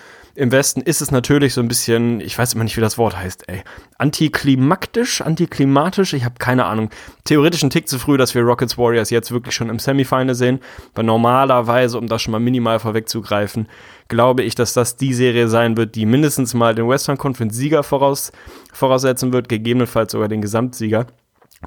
Im 0.40 0.52
Westen 0.52 0.80
ist 0.80 1.02
es 1.02 1.10
natürlich 1.10 1.52
so 1.52 1.60
ein 1.60 1.68
bisschen, 1.68 2.22
ich 2.22 2.38
weiß 2.38 2.54
immer 2.54 2.64
nicht, 2.64 2.74
wie 2.74 2.80
das 2.80 2.96
Wort 2.96 3.14
heißt, 3.14 3.46
ey. 3.50 3.62
Antiklimaktisch, 3.98 5.20
antiklimatisch, 5.20 6.14
ich 6.14 6.24
habe 6.24 6.36
keine 6.38 6.64
Ahnung. 6.64 6.88
Theoretisch 7.24 7.62
ein 7.62 7.68
Tick 7.68 7.86
zu 7.86 7.98
früh, 7.98 8.16
dass 8.16 8.34
wir 8.34 8.40
Rockets 8.40 8.78
Warriors 8.78 9.10
jetzt 9.10 9.32
wirklich 9.32 9.54
schon 9.54 9.68
im 9.68 9.78
Semifinal 9.78 10.34
sehen. 10.34 10.60
Weil 10.94 11.04
normalerweise, 11.04 11.98
um 11.98 12.06
das 12.06 12.22
schon 12.22 12.32
mal 12.32 12.38
minimal 12.38 12.78
vorwegzugreifen, 12.78 13.68
glaube 14.08 14.42
ich, 14.42 14.54
dass 14.54 14.72
das 14.72 14.96
die 14.96 15.12
Serie 15.12 15.46
sein 15.46 15.76
wird, 15.76 15.94
die 15.94 16.06
mindestens 16.06 16.54
mal 16.54 16.74
den 16.74 16.88
Western 16.88 17.18
Conference 17.18 17.54
Sieger 17.54 17.82
voraus, 17.82 18.32
voraussetzen 18.72 19.34
wird, 19.34 19.50
gegebenenfalls 19.50 20.12
sogar 20.12 20.28
den 20.28 20.40
Gesamtsieger. 20.40 21.06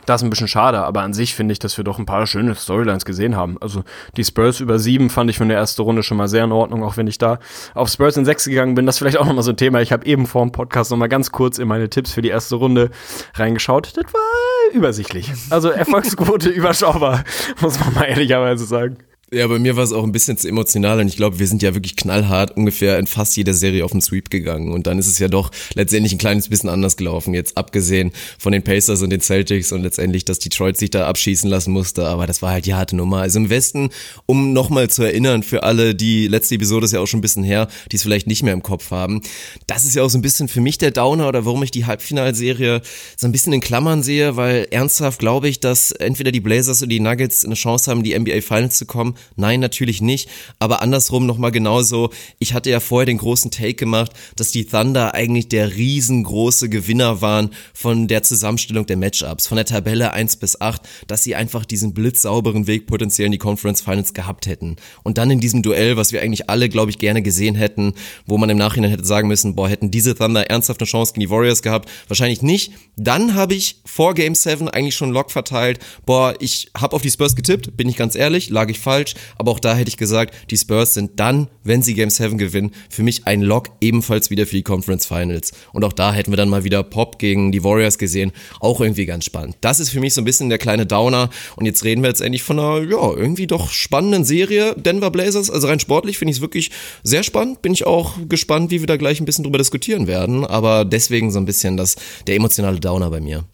Das 0.06 0.22
ist 0.22 0.26
ein 0.26 0.32
bisschen 0.32 0.48
schade, 0.48 0.80
aber 0.80 1.02
an 1.02 1.14
sich 1.14 1.36
finde 1.36 1.52
ich, 1.52 1.60
dass 1.60 1.78
wir 1.78 1.84
doch 1.84 2.00
ein 2.00 2.08
paar 2.08 2.26
schöne 2.26 2.56
Storylines 2.56 3.06
gesehen 3.06 3.36
haben. 3.36 3.58
Also 3.62 3.84
die 4.18 4.24
Spurs 4.24 4.60
über 4.60 4.80
sieben 4.80 5.12
fand 5.12 5.30
ich 5.30 5.38
für 5.38 5.44
eine 5.44 5.54
erste 5.54 5.84
Runde 5.84 6.02
schon 6.02 6.18
mal 6.18 6.28
sehr 6.28 6.44
in 6.44 6.52
Ordnung, 6.52 6.84
auch 6.84 6.98
wenn 6.98 7.06
ich 7.06 7.20
da 7.20 7.38
auf 7.76 7.90
Spurs 7.90 8.18
in 8.18 8.26
sechs 8.26 8.46
gegangen 8.46 8.74
bin. 8.74 8.88
Das 8.88 8.96
ist 8.96 9.00
vielleicht 9.00 9.18
auch 9.18 9.26
nochmal 9.26 9.44
so 9.44 9.52
ein 9.52 9.58
Thema. 9.58 9.82
Ich 9.82 9.92
habe 9.92 10.06
eben 10.08 10.26
vor 10.26 10.42
dem 10.42 10.52
Podcast 10.52 10.90
nochmal 10.90 11.10
ganz 11.10 11.32
kurz 11.32 11.60
in 11.60 11.68
meine 11.68 11.90
Tipps 11.90 12.12
für 12.12 12.24
die 12.24 12.30
erste 12.30 12.56
Runde 12.56 12.90
reingeschaut. 13.36 13.96
Das 13.96 14.12
war 14.12 14.74
übersichtlich. 14.74 15.32
Also 15.52 15.70
Erfolgsquote 15.70 16.50
überschaubar, 16.50 17.24
muss 17.62 17.80
man 17.80 17.94
mal 17.94 18.06
ehrlicherweise 18.06 18.66
sagen. 18.66 18.98
Ja, 19.34 19.48
bei 19.48 19.58
mir 19.58 19.76
war 19.76 19.84
es 19.84 19.92
auch 19.92 20.04
ein 20.04 20.12
bisschen 20.12 20.38
zu 20.38 20.48
emotional 20.48 21.00
und 21.00 21.08
ich 21.08 21.16
glaube, 21.16 21.40
wir 21.40 21.48
sind 21.48 21.64
ja 21.64 21.74
wirklich 21.74 21.96
knallhart 21.96 22.56
ungefähr 22.56 23.00
in 23.00 23.08
fast 23.08 23.36
jeder 23.36 23.56
Serie 23.56 23.84
auf 23.84 23.92
den 23.92 24.00
Sweep 24.00 24.30
gegangen 24.30 24.72
und 24.72 24.86
dann 24.86 25.00
ist 25.00 25.08
es 25.08 25.18
ja 25.18 25.28
doch 25.28 25.50
letztendlich 25.74 26.12
ein 26.12 26.20
kleines 26.20 26.50
bisschen 26.50 26.70
anders 26.70 26.98
gelaufen, 26.98 27.34
jetzt 27.34 27.58
abgesehen 27.58 28.12
von 28.38 28.52
den 28.52 28.62
Pacers 28.62 29.02
und 29.02 29.10
den 29.10 29.22
Celtics 29.22 29.72
und 29.72 29.82
letztendlich, 29.82 30.24
dass 30.24 30.38
Detroit 30.38 30.78
sich 30.78 30.92
da 30.92 31.08
abschießen 31.08 31.50
lassen 31.50 31.72
musste, 31.72 32.06
aber 32.06 32.28
das 32.28 32.44
war 32.44 32.52
halt 32.52 32.68
die 32.68 32.76
harte 32.76 32.96
Nummer. 32.96 33.22
Also 33.22 33.40
im 33.40 33.50
Westen, 33.50 33.90
um 34.28 34.54
nochmal 34.54 34.92
zu 34.92 35.02
erinnern 35.02 35.42
für 35.42 35.64
alle, 35.64 35.96
die 35.96 36.28
letzte 36.28 36.54
Episode 36.54 36.86
ist 36.86 36.92
ja 36.92 37.00
auch 37.00 37.08
schon 37.08 37.18
ein 37.18 37.22
bisschen 37.22 37.44
her, 37.44 37.70
die 37.92 37.96
es 37.96 38.04
vielleicht 38.04 38.28
nicht 38.28 38.44
mehr 38.44 38.54
im 38.54 38.62
Kopf 38.62 38.92
haben, 38.92 39.24
das 39.66 39.84
ist 39.84 39.96
ja 39.96 40.04
auch 40.04 40.10
so 40.10 40.20
ein 40.20 40.22
bisschen 40.22 40.48
für 40.48 40.62
mich 40.62 40.78
der 40.78 40.92
Downer 40.92 41.28
oder 41.28 41.44
warum 41.44 41.64
ich 41.64 41.72
die 41.72 41.88
Halbfinalserie 41.88 42.84
so 43.18 43.26
ein 43.26 43.32
bisschen 43.32 43.54
in 43.54 43.62
Klammern 43.62 44.04
sehe, 44.04 44.36
weil 44.36 44.68
ernsthaft 44.70 45.18
glaube 45.18 45.50
ich, 45.50 45.60
dass 45.60 45.92
entweder 45.92 46.32
die 46.32 46.40
Blazers 46.40 46.84
oder 46.84 46.90
die 46.90 47.00
Nuggets 47.00 47.44
eine 47.44 47.56
Chance 47.56 47.90
haben, 47.90 48.04
die 48.04 48.16
NBA 48.16 48.42
Finals 48.42 48.78
zu 48.78 48.86
kommen. 48.86 49.16
Nein, 49.36 49.60
natürlich 49.60 50.02
nicht. 50.02 50.30
Aber 50.60 50.82
andersrum 50.82 51.26
nochmal 51.26 51.52
genauso. 51.52 52.10
Ich 52.40 52.54
hatte 52.54 52.70
ja 52.70 52.80
vorher 52.80 53.06
den 53.06 53.18
großen 53.18 53.52
Take 53.52 53.76
gemacht, 53.76 54.12
dass 54.36 54.52
die 54.52 54.66
Thunder 54.66 55.14
eigentlich 55.14 55.50
der 55.50 55.76
riesengroße 55.76 56.70
Gewinner 56.70 57.22
waren 57.22 57.50
von 57.74 58.08
der 58.08 58.24
Zusammenstellung 58.24 58.86
der 58.86 58.98
Matchups, 58.98 59.48
von 59.48 59.56
der 59.56 59.66
Tabelle 59.66 60.14
1 60.14 60.38
bis 60.38 60.60
8, 60.60 60.82
dass 61.08 61.24
sie 61.24 61.36
einfach 61.36 61.66
diesen 61.66 61.94
blitzsauberen 61.94 62.68
Weg 62.68 62.88
potenziell 62.88 63.28
in 63.28 63.32
die 63.32 63.38
Conference 63.38 63.82
Finals 63.82 64.14
gehabt 64.14 64.48
hätten. 64.48 64.76
Und 65.04 65.18
dann 65.18 65.32
in 65.32 65.40
diesem 65.40 65.62
Duell, 65.62 65.98
was 65.98 66.12
wir 66.12 66.22
eigentlich 66.22 66.50
alle, 66.50 66.70
glaube 66.70 66.92
ich, 66.92 67.00
gerne 67.00 67.22
gesehen 67.22 67.56
hätten, 67.56 67.94
wo 68.26 68.38
man 68.38 68.50
im 68.50 68.58
Nachhinein 68.58 68.92
hätte 68.92 69.06
sagen 69.06 69.28
müssen, 69.28 69.56
boah, 69.56 69.70
hätten 69.70 69.92
diese 69.92 70.16
Thunder 70.16 70.50
ernsthaft 70.50 70.82
eine 70.82 70.88
Chance 70.88 71.14
gegen 71.14 71.22
die 71.22 71.30
Warriors 71.30 71.62
gehabt? 71.62 71.90
Wahrscheinlich 72.08 72.42
nicht. 72.42 72.74
Dann 72.96 73.34
habe 73.34 73.56
ich 73.56 73.78
vor 73.86 74.14
Game 74.14 74.36
7 74.36 74.70
eigentlich 74.70 74.96
schon 74.96 75.12
Lock 75.12 75.32
verteilt. 75.32 75.80
Boah, 76.06 76.36
ich 76.40 76.70
habe 76.78 76.96
auf 76.96 77.02
die 77.02 77.12
Spurs 77.12 77.36
getippt, 77.36 77.76
bin 77.78 77.90
ich 77.90 77.98
ganz 77.98 78.16
ehrlich, 78.16 78.50
lag 78.50 78.70
ich 78.70 78.80
falsch. 78.80 79.13
Aber 79.38 79.52
auch 79.52 79.60
da 79.60 79.76
hätte 79.76 79.90
ich 79.90 79.98
gesagt, 79.98 80.34
die 80.50 80.58
Spurs 80.58 80.94
sind 80.94 81.20
dann, 81.20 81.48
wenn 81.64 81.82
sie 81.82 81.94
Game 81.94 82.10
7 82.10 82.38
gewinnen, 82.38 82.72
für 82.90 83.04
mich 83.04 83.26
ein 83.26 83.42
Lock 83.42 83.70
ebenfalls 83.82 84.30
wieder 84.30 84.46
für 84.46 84.56
die 84.56 84.64
Conference 84.64 85.06
Finals. 85.06 85.52
Und 85.72 85.84
auch 85.84 85.94
da 85.94 86.14
hätten 86.14 86.32
wir 86.32 86.38
dann 86.38 86.50
mal 86.50 86.64
wieder 86.64 86.84
Pop 86.84 87.20
gegen 87.20 87.52
die 87.52 87.64
Warriors 87.64 87.98
gesehen. 87.98 88.32
Auch 88.60 88.82
irgendwie 88.82 89.06
ganz 89.06 89.26
spannend. 89.26 89.58
Das 89.62 89.80
ist 89.80 89.90
für 89.90 90.00
mich 90.00 90.14
so 90.14 90.22
ein 90.22 90.26
bisschen 90.26 90.50
der 90.50 90.58
kleine 90.58 90.86
Downer. 90.86 91.30
Und 91.56 91.66
jetzt 91.66 91.84
reden 91.84 92.02
wir 92.02 92.10
jetzt 92.10 92.22
endlich 92.22 92.44
von 92.44 92.60
einer, 92.60 92.90
ja, 92.90 93.14
irgendwie 93.14 93.48
doch 93.48 93.70
spannenden 93.70 94.26
Serie. 94.26 94.76
Denver 94.76 95.12
Blazers. 95.12 95.50
Also 95.50 95.68
rein 95.68 95.80
sportlich 95.80 96.18
finde 96.18 96.32
ich 96.32 96.38
es 96.38 96.42
wirklich 96.42 96.72
sehr 97.04 97.24
spannend. 97.24 97.62
Bin 97.62 97.74
ich 97.74 97.86
auch 97.86 98.16
gespannt, 98.28 98.72
wie 98.72 98.80
wir 98.80 98.88
da 98.88 98.98
gleich 98.98 99.20
ein 99.20 99.26
bisschen 99.26 99.44
drüber 99.44 99.58
diskutieren 99.58 100.08
werden. 100.08 100.46
Aber 100.46 100.86
deswegen 100.86 101.32
so 101.32 101.40
ein 101.40 101.46
bisschen 101.46 101.78
das, 101.78 101.96
der 102.28 102.36
emotionale 102.36 102.80
Downer 102.80 103.10
bei 103.10 103.22
mir. 103.22 103.46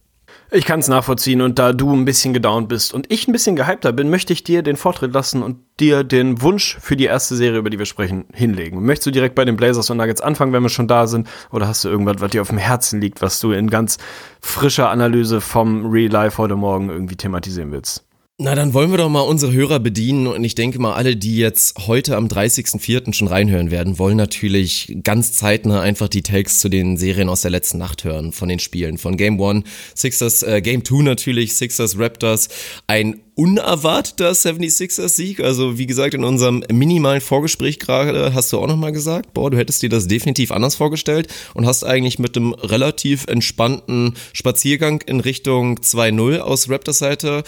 Ich 0.51 0.65
kann 0.65 0.79
es 0.79 0.87
nachvollziehen 0.87 1.41
und 1.41 1.59
da 1.59 1.73
du 1.73 1.93
ein 1.95 2.05
bisschen 2.05 2.33
gedownt 2.33 2.69
bist 2.69 2.91
und 2.91 3.11
ich 3.11 3.27
ein 3.27 3.33
bisschen 3.33 3.55
gehypter 3.55 3.91
bin, 3.91 4.09
möchte 4.09 4.33
ich 4.33 4.43
dir 4.43 4.63
den 4.63 4.77
Vortritt 4.77 5.13
lassen 5.13 5.43
und 5.43 5.59
dir 5.79 6.03
den 6.03 6.41
Wunsch 6.41 6.75
für 6.81 6.95
die 6.95 7.05
erste 7.05 7.35
Serie, 7.35 7.59
über 7.59 7.69
die 7.69 7.77
wir 7.77 7.85
sprechen, 7.85 8.25
hinlegen. 8.33 8.83
Möchtest 8.83 9.05
du 9.05 9.11
direkt 9.11 9.35
bei 9.35 9.45
den 9.45 9.57
Blazers 9.57 9.91
und 9.91 9.97
Nuggets 9.97 10.21
anfangen, 10.21 10.51
wenn 10.51 10.63
wir 10.63 10.69
schon 10.69 10.87
da 10.87 11.05
sind? 11.05 11.27
Oder 11.51 11.67
hast 11.67 11.83
du 11.83 11.89
irgendwas, 11.89 12.15
was 12.19 12.31
dir 12.31 12.41
auf 12.41 12.49
dem 12.49 12.57
Herzen 12.57 12.99
liegt, 12.99 13.21
was 13.21 13.39
du 13.39 13.51
in 13.51 13.69
ganz 13.69 13.99
frischer 14.41 14.89
Analyse 14.89 15.39
vom 15.39 15.85
Real 15.85 16.11
Life 16.11 16.39
heute 16.39 16.55
Morgen 16.55 16.89
irgendwie 16.89 17.15
thematisieren 17.15 17.71
willst? 17.71 18.08
Na, 18.41 18.55
dann 18.55 18.74
wollen 18.74 18.89
wir 18.89 18.98
doch 18.98 19.10
mal 19.10 19.19
unsere 19.19 19.51
Hörer 19.51 19.81
bedienen 19.81 20.25
und 20.25 20.41
ich 20.46 20.55
denke 20.55 20.79
mal, 20.79 20.93
alle, 20.93 21.17
die 21.17 21.36
jetzt 21.36 21.88
heute 21.88 22.15
am 22.15 22.27
30.04. 22.27 23.12
schon 23.12 23.27
reinhören 23.27 23.69
werden, 23.69 24.00
wollen 24.00 24.15
natürlich 24.15 24.96
ganz 25.03 25.34
zeitnah 25.34 25.81
einfach 25.81 26.08
die 26.08 26.22
Takes 26.22 26.60
zu 26.60 26.69
den 26.69 26.96
Serien 26.96 27.27
aus 27.27 27.41
der 27.41 27.51
letzten 27.51 27.79
Nacht 27.79 28.05
hören, 28.05 28.31
von 28.31 28.48
den 28.48 28.60
Spielen, 28.60 28.98
von 28.98 29.17
Game 29.17 29.41
1, 29.41 29.65
Sixers, 29.93 30.43
äh, 30.43 30.62
Game 30.62 30.86
2 30.86 31.03
natürlich, 31.03 31.58
Sixers, 31.58 32.00
Raptors, 32.00 32.48
ein 32.88 33.19
unerwarteter 33.39 34.31
76ers-Sieg. 34.31 35.39
Also 35.39 35.77
wie 35.77 35.86
gesagt, 35.86 36.13
in 36.13 36.25
unserem 36.25 36.62
minimalen 36.69 37.22
Vorgespräch 37.22 37.79
gerade 37.79 38.34
hast 38.34 38.51
du 38.51 38.60
auch 38.60 38.67
nochmal 38.67 38.91
gesagt, 38.91 39.34
boah, 39.34 39.50
du 39.50 39.58
hättest 39.58 39.81
dir 39.81 39.88
das 39.88 40.08
definitiv 40.08 40.51
anders 40.51 40.75
vorgestellt 40.75 41.29
und 41.53 41.65
hast 41.65 41.86
eigentlich 41.86 42.19
mit 42.19 42.36
einem 42.36 42.53
relativ 42.53 43.27
entspannten 43.27 44.15
Spaziergang 44.34 45.01
in 45.05 45.22
Richtung 45.22 45.79
2-0 45.79 46.39
aus 46.39 46.69
Raptors 46.69 46.98
Seite 46.98 47.43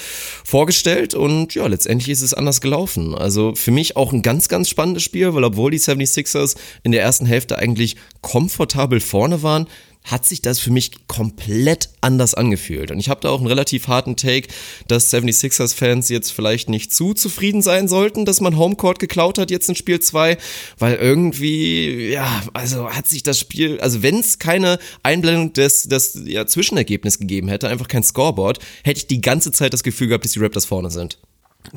vorgestellt 0.46 1.14
und 1.14 1.56
ja, 1.56 1.68
letztendlich 1.68 2.08
ist 2.08 2.22
es 2.22 2.34
anders 2.34 2.62
gelaufen. 2.62 3.14
Also 3.14 3.54
für 3.56 3.72
mich 3.72 3.98
auch 3.98 4.14
ein 4.14 4.22
ganz, 4.22 4.48
ganz 4.48 4.70
spannendes 4.70 5.04
Spiel, 5.04 5.34
weil 5.34 5.44
obwohl 5.44 5.72
die 5.72 5.80
76ers 5.80 6.56
in 6.84 6.94
der 6.94 7.02
ersten 7.02 7.26
Hälfte 7.26 7.58
eigentlich 7.58 7.98
komfortabel 8.22 9.02
vorne 9.02 9.44
waren, 9.44 9.68
hat 10.04 10.26
sich 10.26 10.42
das 10.42 10.60
für 10.60 10.72
mich 10.72 11.08
komplett 11.08 11.90
anders 12.02 12.34
angefühlt. 12.34 12.92
Und 12.92 13.00
ich 13.00 13.10
habe 13.10 13.22
da 13.22 13.30
auch 13.30 13.38
einen 13.38 13.48
relativ 13.48 13.88
harten 13.88 14.16
Take, 14.16 14.48
dass 14.88 15.14
76ers-Fans 15.14 16.10
jetzt 16.10 16.32
vielleicht 16.32 16.70
nicht 16.70 16.94
zu 16.94 17.14
zufrieden 17.14 17.62
sein 17.62 17.88
sollten, 17.88 18.26
dass 18.26 18.42
man 18.42 18.58
Homecourt 18.58 19.00
geklaut 19.00 19.38
hat 19.38 19.52
jetzt 19.52 19.70
in 19.70 19.76
Spiel 19.76 20.00
2, 20.00 20.38
weil 20.80 20.96
irgendwie, 20.96 22.10
ja, 22.10 22.44
also 22.54 22.90
hat 22.90 23.08
sich 23.08 23.24
das 23.24 23.40
Spiel, 23.40 23.80
also 23.80 24.02
wenn 24.02 24.20
es 24.20 24.40
keine 24.40 24.80
Einblendung 25.04 25.54
des, 25.54 25.84
des 25.84 26.20
ja, 26.26 26.48
Zwischenergebnis 26.48 27.20
gegeben 27.20 27.48
hätte, 27.48 27.70
einfach 27.70 27.88
kein 27.88 28.04
Scoreboard, 28.04 28.60
hätte 28.84 29.00
ich 29.00 29.08
die 29.08 29.22
ganze 29.22 29.52
Zeit 29.52 29.74
das 29.74 29.84
Gefühl 29.84 30.08
gehabt, 30.08 30.26
dass 30.26 30.32
die 30.32 30.40
Raptors 30.40 30.66
vorne 30.66 30.90
sind. 30.90 31.20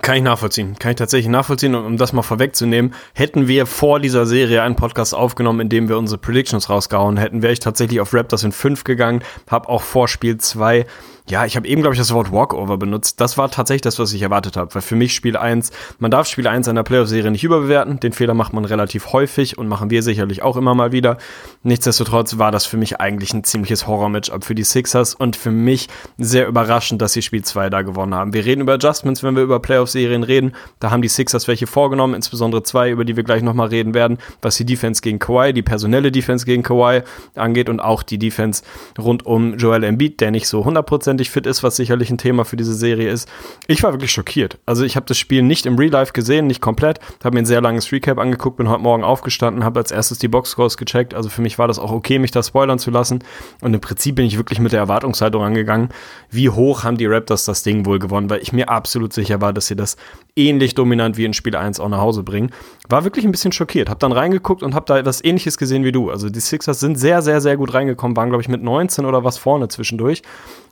Kann 0.03 0.17
ich 0.17 0.23
nachvollziehen. 0.23 0.77
Kann 0.79 0.93
ich 0.93 0.97
tatsächlich 0.97 1.31
nachvollziehen. 1.31 1.75
Und 1.75 1.85
um 1.85 1.97
das 1.97 2.13
mal 2.13 2.23
vorwegzunehmen, 2.23 2.95
hätten 3.13 3.49
wir 3.49 3.67
vor 3.67 4.01
dieser 4.01 4.27
Serie 4.27 4.63
einen 4.63 4.77
Podcast 4.77 5.15
aufgenommen, 5.15 5.61
in 5.61 5.69
dem 5.69 5.89
wir 5.89 5.99
unsere 5.99 6.19
Predictions 6.19 6.69
rausgehauen 6.69 7.17
hätten, 7.17 7.43
wäre 7.43 7.53
ich 7.53 7.61
tatsächlich 7.61 8.01
auf 8.01 8.13
Raptors 8.13 8.45
in 8.45 8.53
5 8.53 8.85
gegangen, 8.85 9.23
habe 9.49 9.69
auch 9.69 9.83
vor 9.83 10.09
Spiel 10.09 10.39
2 10.39 10.87
ja, 11.27 11.47
ich 11.47 11.57
habe 11.57 11.67
eben, 11.67 11.81
glaube 11.81 11.95
ich, 11.95 11.99
das 11.99 12.13
Wort 12.13 12.33
Walkover 12.33 12.77
benutzt. 12.77 13.19
Das 13.19 13.39
war 13.39 13.51
tatsächlich 13.51 13.81
das, 13.81 13.99
was 13.99 14.13
ich 14.13 14.21
erwartet 14.21 14.59
habe. 14.59 14.75
Weil 14.75 14.83
für 14.83 14.95
mich 14.95 15.15
Spiel 15.15 15.39
1, 15.39 15.71
man 15.99 16.11
darf 16.11 16.27
Spiel 16.27 16.47
1 16.47 16.69
einer 16.69 16.83
Playoff-Serie 16.83 17.31
nicht 17.31 17.45
überbewerten. 17.45 17.99
Den 17.99 18.13
Fehler 18.13 18.35
macht 18.35 18.53
man 18.53 18.67
relativ 18.67 19.15
häufig 19.15 19.57
und 19.57 19.67
machen 19.67 19.89
wir 19.89 20.03
sicherlich 20.03 20.43
auch 20.43 20.59
immer 20.59 20.75
mal 20.75 20.93
wieder. 20.93 21.17
Nichtsdestotrotz 21.63 22.37
war 22.37 22.53
das 22.53 22.67
für 22.67 22.77
mich 22.77 23.01
eigentlich 23.01 23.33
ein 23.33 23.43
ziemliches 23.43 23.87
Horror-Matchup 23.87 24.45
für 24.45 24.55
die 24.55 24.65
Sixers 24.65 25.15
und 25.15 25.35
für 25.35 25.51
mich 25.51 25.89
sehr 26.19 26.47
überraschend, 26.47 27.01
dass 27.01 27.15
sie 27.15 27.23
Spiel 27.23 27.43
2 27.43 27.71
da 27.71 27.81
gewonnen 27.81 28.15
haben. 28.15 28.35
Wir 28.35 28.45
reden 28.45 28.61
über 28.61 28.75
Adjustments, 28.75 29.23
wenn 29.23 29.35
wir 29.35 29.45
über 29.45 29.61
Playoff-Serien 29.61 30.25
reden. 30.25 30.53
Da 30.79 30.91
haben 30.91 31.01
die 31.01 31.09
Sixers 31.09 31.49
welche 31.49 31.67
vorgenommen, 31.67 32.13
insbesondere 32.13 32.65
zwei, 32.65 32.91
über 32.91 33.07
die 33.07 33.17
wir 33.17 33.25
gleich 33.25 33.43
nochmal 33.43 33.69
reden 33.69 33.95
werden, 33.95 34.19
was 34.43 34.57
die 34.57 34.67
Defense 34.67 35.01
gegen 35.01 35.19
Kawhi, 35.19 35.55
die 35.55 35.63
personelle 35.63 36.13
Defense 36.13 36.45
gegen 36.45 36.63
Kawhi 36.63 37.01
angeht 37.35 37.71
und 37.71 37.81
auch 37.81 38.03
die 38.03 38.19
Defense 38.19 38.63
rund 38.99 39.25
um 39.25 39.57
Joel 39.57 39.85
Embiid, 39.85 40.21
der 40.21 40.31
nicht 40.31 40.49
so 40.49 40.63
100% 40.63 41.14
hundertprozentig 41.15 41.31
fit 41.31 41.47
ist, 41.47 41.63
was 41.63 41.77
sicherlich 41.77 42.11
ein 42.11 42.19
Thema 42.19 42.45
für 42.45 42.57
diese 42.57 42.75
Serie 42.75 43.11
ist. 43.11 43.29
Ich 43.67 43.83
war 43.83 43.93
wirklich 43.93 44.11
schockiert. 44.11 44.59
Also 44.67 44.85
ich 44.85 44.97
habe 44.97 45.07
das 45.07 45.17
Spiel 45.19 45.43
nicht 45.43 45.67
im 45.67 45.77
Real 45.77 45.93
Life 45.93 46.13
gesehen, 46.13 46.47
nicht 46.47 46.61
komplett, 46.61 46.99
habe 47.23 47.35
mir 47.35 47.43
ein 47.43 47.47
sehr 47.47 47.61
langes 47.61 47.91
Recap 47.93 48.19
angeguckt, 48.19 48.57
bin 48.57 48.69
heute 48.69 48.83
Morgen 48.83 49.05
aufgestanden, 49.05 49.65
habe 49.65 49.81
als 49.81 49.91
erstes 49.91 50.19
die 50.19 50.29
Boxscores 50.29 50.77
gecheckt. 50.77 51.15
Also 51.15 51.29
für 51.29 51.43
mich 51.43 51.59
war 51.59 51.69
das 51.69 51.79
auch 51.79 51.93
okay, 51.93 52.19
mich 52.19 52.31
da 52.31 52.43
spoilern 52.43 52.79
zu 52.79 52.91
lassen. 52.91 53.23
Und 53.61 53.75
im 53.75 53.81
Prinzip 53.81 54.17
bin 54.17 54.27
ich 54.27 54.37
wirklich 54.37 54.59
mit 54.59 54.73
der 54.73 54.81
Erwartungshaltung 54.81 55.43
angegangen, 55.43 55.89
wie 56.31 56.51
hoch 56.51 56.85
haben 56.85 56.97
die 56.97 57.07
Raptors 57.07 57.45
das 57.45 57.63
Ding 57.63 57.87
wohl 57.87 57.99
gewonnen, 57.99 58.31
weil 58.31 58.43
ich 58.43 58.53
mir 58.53 58.69
absolut 58.69 59.13
sicher 59.13 59.41
war, 59.41 59.53
dass 59.53 59.67
sie 59.67 59.77
das 59.77 59.97
ähnlich 60.37 60.75
dominant 60.75 61.17
wie 61.17 61.25
in 61.25 61.33
Spiel 61.33 61.55
1 61.55 61.79
auch 61.81 61.89
nach 61.89 62.01
Hause 62.01 62.23
bringen. 62.23 62.51
War 62.89 63.05
wirklich 63.05 63.25
ein 63.25 63.31
bisschen 63.31 63.53
schockiert. 63.53 63.89
Hab 63.89 64.01
dann 64.01 64.13
reingeguckt 64.13 64.63
und 64.63 64.75
hab 64.75 64.87
da 64.87 64.99
etwas 64.99 65.23
ähnliches 65.23 65.59
gesehen 65.59 65.85
wie 65.85 65.93
du. 65.93 66.11
Also 66.11 66.29
die 66.29 66.41
Sixers 66.41 66.81
sind 66.81 66.97
sehr, 66.97 67.23
sehr, 67.23 67.41
sehr 67.41 67.57
gut 67.57 67.75
reingekommen, 67.75 68.17
waren 68.17 68.31
glaube 68.31 68.43
ich 68.43 68.49
mit 68.49 68.63
19 68.63 69.05
oder 69.05 69.25
was 69.25 69.39
vorne 69.39 69.69
zwischendurch 69.69 70.23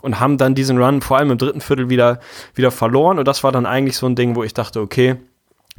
und 0.02 0.18
haben 0.18 0.36
dann 0.38 0.54
diesen 0.54 0.82
Run 0.82 1.00
vor 1.00 1.18
allem 1.18 1.30
im 1.30 1.38
dritten 1.38 1.60
Viertel 1.60 1.90
wieder, 1.90 2.20
wieder 2.54 2.70
verloren. 2.70 3.18
Und 3.18 3.28
das 3.28 3.44
war 3.44 3.52
dann 3.52 3.66
eigentlich 3.66 3.96
so 3.96 4.06
ein 4.06 4.16
Ding, 4.16 4.34
wo 4.34 4.42
ich 4.42 4.54
dachte, 4.54 4.80
okay, 4.80 5.16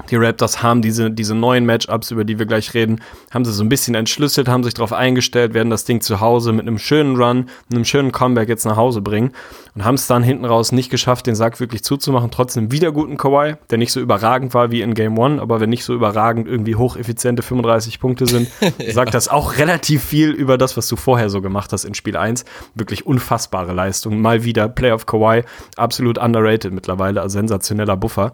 die 0.09 0.15
Raptors 0.15 0.63
haben 0.63 0.81
diese, 0.81 1.11
diese 1.11 1.35
neuen 1.35 1.67
Matchups, 1.67 2.09
über 2.09 2.23
die 2.23 2.39
wir 2.39 2.47
gleich 2.47 2.73
reden, 2.73 2.99
haben 3.31 3.45
sie 3.45 3.53
so 3.53 3.63
ein 3.63 3.69
bisschen 3.69 3.93
entschlüsselt, 3.93 4.47
haben 4.47 4.63
sich 4.63 4.73
darauf 4.73 4.91
eingestellt, 4.91 5.53
werden 5.53 5.69
das 5.69 5.85
Ding 5.85 6.01
zu 6.01 6.19
Hause 6.19 6.51
mit 6.51 6.67
einem 6.67 6.79
schönen 6.79 7.15
Run, 7.15 7.45
einem 7.71 7.85
schönen 7.85 8.11
Comeback 8.11 8.49
jetzt 8.49 8.65
nach 8.65 8.75
Hause 8.75 9.01
bringen 9.01 9.33
und 9.75 9.85
haben 9.85 9.93
es 9.93 10.07
dann 10.07 10.23
hinten 10.23 10.45
raus 10.45 10.71
nicht 10.71 10.89
geschafft, 10.89 11.27
den 11.27 11.35
Sack 11.35 11.59
wirklich 11.59 11.83
zuzumachen. 11.83 12.31
Trotzdem 12.31 12.71
wieder 12.71 12.91
guten 12.91 13.17
Kawhi, 13.17 13.55
der 13.69 13.77
nicht 13.77 13.91
so 13.91 13.99
überragend 13.99 14.55
war 14.55 14.71
wie 14.71 14.81
in 14.81 14.95
Game 14.95 15.17
One, 15.19 15.39
aber 15.39 15.59
wenn 15.59 15.69
nicht 15.69 15.83
so 15.83 15.93
überragend 15.93 16.47
irgendwie 16.47 16.75
hocheffiziente 16.75 17.43
35 17.43 17.99
Punkte 17.99 18.25
sind, 18.25 18.49
ja. 18.79 18.93
sagt 18.93 19.13
das 19.13 19.27
auch 19.27 19.57
relativ 19.57 20.03
viel 20.03 20.31
über 20.31 20.57
das, 20.57 20.75
was 20.75 20.87
du 20.87 20.95
vorher 20.95 21.29
so 21.29 21.39
gemacht 21.39 21.71
hast 21.71 21.85
in 21.85 21.93
Spiel 21.93 22.17
1. 22.17 22.45
Wirklich 22.73 23.05
unfassbare 23.05 23.73
Leistung. 23.73 24.21
Mal 24.21 24.43
wieder 24.43 24.69
Playoff 24.69 25.05
Kawhi, 25.05 25.43
absolut 25.77 26.17
underrated 26.17 26.73
mittlerweile, 26.73 27.21
also 27.21 27.33
sensationeller 27.33 27.95
Buffer. 27.95 28.33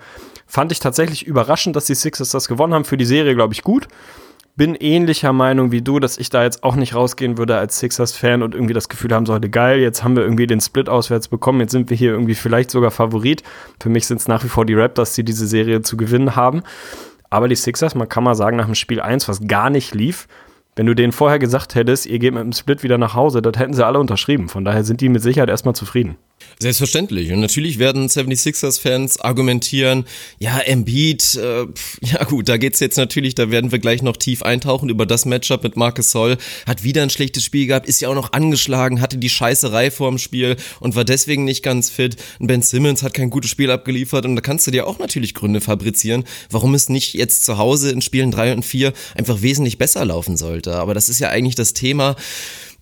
Fand 0.52 0.72
ich 0.72 0.80
tatsächlich 0.80 1.28
überraschend, 1.28 1.76
dass 1.76 1.86
die 1.86 1.94
Sixers 1.94 2.30
das 2.32 2.48
gewonnen 2.48 2.74
haben. 2.74 2.84
Für 2.84 2.98
die 2.98 3.06
Serie, 3.06 3.36
glaube 3.36 3.54
ich, 3.54 3.62
gut. 3.62 3.88
Bin 4.56 4.74
ähnlicher 4.74 5.32
Meinung 5.32 5.72
wie 5.72 5.84
du, 5.84 6.00
dass 6.00 6.18
ich 6.18 6.32
da 6.32 6.42
jetzt 6.42 6.64
auch 6.64 6.76
nicht 6.76 6.96
rausgehen 6.96 7.38
würde 7.38 7.56
als 7.56 7.78
Sixers-Fan 7.78 8.42
und 8.42 8.56
irgendwie 8.56 8.74
das 8.74 8.90
Gefühl 8.90 9.14
haben 9.14 9.28
sollte, 9.28 9.48
geil, 9.48 9.80
jetzt 9.80 10.04
haben 10.04 10.16
wir 10.16 10.24
irgendwie 10.24 10.48
den 10.48 10.60
Split 10.60 10.90
auswärts 10.90 11.28
bekommen, 11.28 11.62
jetzt 11.62 11.72
sind 11.72 11.92
wir 11.92 11.96
hier 11.96 12.12
irgendwie 12.12 12.34
vielleicht 12.34 12.72
sogar 12.72 12.90
Favorit. 12.90 13.44
Für 13.80 13.90
mich 13.90 14.08
sind 14.08 14.22
es 14.22 14.28
nach 14.28 14.44
wie 14.44 14.50
vor 14.50 14.66
die 14.66 14.74
Raptors, 14.74 15.14
die 15.14 15.24
diese 15.24 15.46
Serie 15.46 15.84
zu 15.84 15.98
gewinnen 15.98 16.36
haben. 16.36 16.64
Aber 17.30 17.48
die 17.48 17.56
Sixers, 17.56 17.94
man 17.94 18.10
kann 18.10 18.24
mal 18.24 18.34
sagen, 18.34 18.58
nach 18.58 18.66
dem 18.66 18.76
Spiel 18.76 19.00
1, 19.00 19.28
was 19.28 19.48
gar 19.48 19.70
nicht 19.70 19.94
lief, 19.94 20.28
wenn 20.76 20.88
du 20.88 20.96
denen 20.96 21.12
vorher 21.12 21.38
gesagt 21.38 21.76
hättest, 21.76 22.08
ihr 22.08 22.18
geht 22.18 22.34
mit 22.34 22.42
dem 22.42 22.54
Split 22.54 22.82
wieder 22.82 22.98
nach 22.98 23.14
Hause, 23.14 23.44
das 23.44 23.60
hätten 23.60 23.74
sie 23.74 23.86
alle 23.86 24.00
unterschrieben. 24.00 24.50
Von 24.50 24.66
daher 24.66 24.84
sind 24.84 25.00
die 25.00 25.10
mit 25.10 25.22
Sicherheit 25.22 25.50
erstmal 25.50 25.76
zufrieden. 25.76 26.18
Selbstverständlich. 26.58 27.32
Und 27.32 27.40
natürlich 27.40 27.80
werden 27.80 28.08
76ers-Fans 28.08 29.20
argumentieren, 29.22 30.06
ja, 30.40 30.60
Embiid, 30.60 31.36
äh, 31.36 31.66
ja 32.02 32.24
gut, 32.26 32.50
da 32.50 32.58
geht's 32.58 32.80
jetzt 32.80 32.98
natürlich, 32.98 33.36
da 33.36 33.52
werden 33.52 33.72
wir 33.72 33.80
gleich 33.80 34.02
noch 34.02 34.18
tief 34.18 34.42
eintauchen 34.42 34.90
über 34.90 35.06
das 35.06 35.26
Matchup 35.26 35.64
mit 35.64 35.78
Marcus 35.78 36.12
Soll. 36.12 36.38
Hat 36.66 36.84
wieder 36.84 37.04
ein 37.04 37.10
schlechtes 37.10 37.46
Spiel 37.46 37.68
gehabt, 37.68 37.88
ist 37.88 38.02
ja 38.02 38.10
auch 38.10 38.16
noch 38.16 38.34
angeschlagen, 38.34 39.00
hatte 39.02 39.18
die 39.18 39.30
Scheißerei 39.30 39.92
vorm 39.92 40.18
Spiel 40.18 40.58
und 40.80 40.96
war 40.96 41.06
deswegen 41.06 41.46
nicht 41.46 41.64
ganz 41.64 41.90
fit. 41.90 42.18
Ben 42.40 42.62
Simmons 42.62 43.04
hat 43.04 43.14
kein 43.14 43.30
gutes 43.30 43.52
Spiel 43.52 43.72
abgeliefert 43.72 44.26
und 44.26 44.36
da 44.36 44.42
kannst 44.42 44.68
du 44.68 44.72
dir 44.72 44.88
auch 44.88 45.00
natürlich 45.00 45.34
Gründe 45.34 45.62
fabrizieren, 45.62 46.26
warum 46.50 46.74
es 46.74 46.90
nicht 46.90 47.14
jetzt 47.14 47.46
zu 47.46 47.58
Hause 47.58 47.92
in 47.92 48.02
Spielen 48.02 48.32
3 48.32 48.54
und 48.54 48.66
4 48.66 48.94
einfach 49.16 49.42
wesentlich 49.42 49.78
besser 49.78 50.04
laufen 50.06 50.36
sollte. 50.36 50.76
Aber 50.76 50.94
das 50.94 51.10
ist 51.10 51.20
ja 51.20 51.30
eigentlich 51.30 51.56
das 51.56 51.74
Thema, 51.74 52.16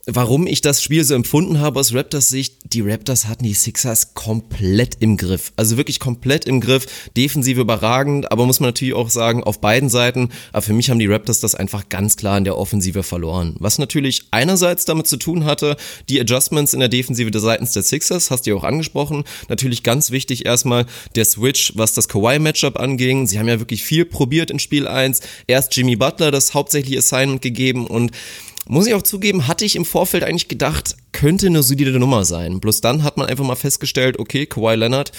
warum 0.07 0.47
ich 0.47 0.61
das 0.61 0.81
Spiel 0.81 1.03
so 1.03 1.13
empfunden 1.13 1.59
habe 1.59 1.79
aus 1.79 1.93
Raptors 1.93 2.29
Sicht, 2.29 2.73
die 2.73 2.81
Raptors 2.81 3.27
hatten 3.27 3.43
die 3.43 3.53
Sixers 3.53 4.13
komplett 4.13 4.95
im 5.01 5.17
Griff. 5.17 5.51
Also 5.57 5.75
wirklich 5.75 5.99
komplett 5.99 6.45
im 6.45 6.61
Griff. 6.61 7.09
Defensiv 7.17 7.57
überragend, 7.57 8.31
aber 8.31 8.45
muss 8.45 8.61
man 8.61 8.69
natürlich 8.69 8.93
auch 8.93 9.09
sagen, 9.09 9.43
auf 9.43 9.59
beiden 9.59 9.89
Seiten. 9.89 10.29
Aber 10.53 10.61
für 10.61 10.73
mich 10.73 10.89
haben 10.89 10.99
die 10.99 11.07
Raptors 11.07 11.41
das 11.41 11.55
einfach 11.55 11.89
ganz 11.89 12.15
klar 12.15 12.37
in 12.37 12.45
der 12.45 12.57
Offensive 12.57 13.03
verloren. 13.03 13.57
Was 13.59 13.79
natürlich 13.79 14.23
einerseits 14.31 14.85
damit 14.85 15.07
zu 15.07 15.17
tun 15.17 15.43
hatte, 15.43 15.75
die 16.07 16.21
Adjustments 16.21 16.73
in 16.73 16.79
der 16.79 16.89
Defensive 16.89 17.29
der 17.29 17.41
seitens 17.41 17.73
der 17.73 17.83
Sixers, 17.83 18.31
hast 18.31 18.45
du 18.45 18.51
ja 18.51 18.55
auch 18.55 18.63
angesprochen. 18.63 19.25
Natürlich 19.49 19.83
ganz 19.83 20.11
wichtig 20.11 20.45
erstmal 20.45 20.85
der 21.15 21.25
Switch, 21.25 21.73
was 21.75 21.93
das 21.93 22.07
Kawhi-Matchup 22.07 22.79
anging. 22.79 23.27
Sie 23.27 23.39
haben 23.39 23.49
ja 23.49 23.59
wirklich 23.59 23.83
viel 23.83 24.05
probiert 24.05 24.51
in 24.51 24.59
Spiel 24.59 24.87
1. 24.87 25.19
Erst 25.47 25.75
Jimmy 25.75 25.97
Butler 25.97 26.31
das 26.31 26.53
hauptsächliche 26.53 26.99
Assignment 26.99 27.41
gegeben 27.41 27.87
und 27.87 28.11
muss 28.67 28.87
ich 28.87 28.93
auch 28.93 29.01
zugeben, 29.01 29.47
hatte 29.47 29.65
ich 29.65 29.75
im 29.75 29.85
Vorfeld 29.85 30.23
eigentlich 30.23 30.47
gedacht, 30.47 30.95
könnte 31.11 31.47
eine 31.47 31.63
solide 31.63 31.97
Nummer 31.99 32.25
sein. 32.25 32.59
Bloß 32.59 32.81
dann 32.81 33.03
hat 33.03 33.17
man 33.17 33.27
einfach 33.27 33.45
mal 33.45 33.55
festgestellt, 33.55 34.19
okay, 34.19 34.45
Kawhi 34.45 34.75
Leonard, 34.75 35.11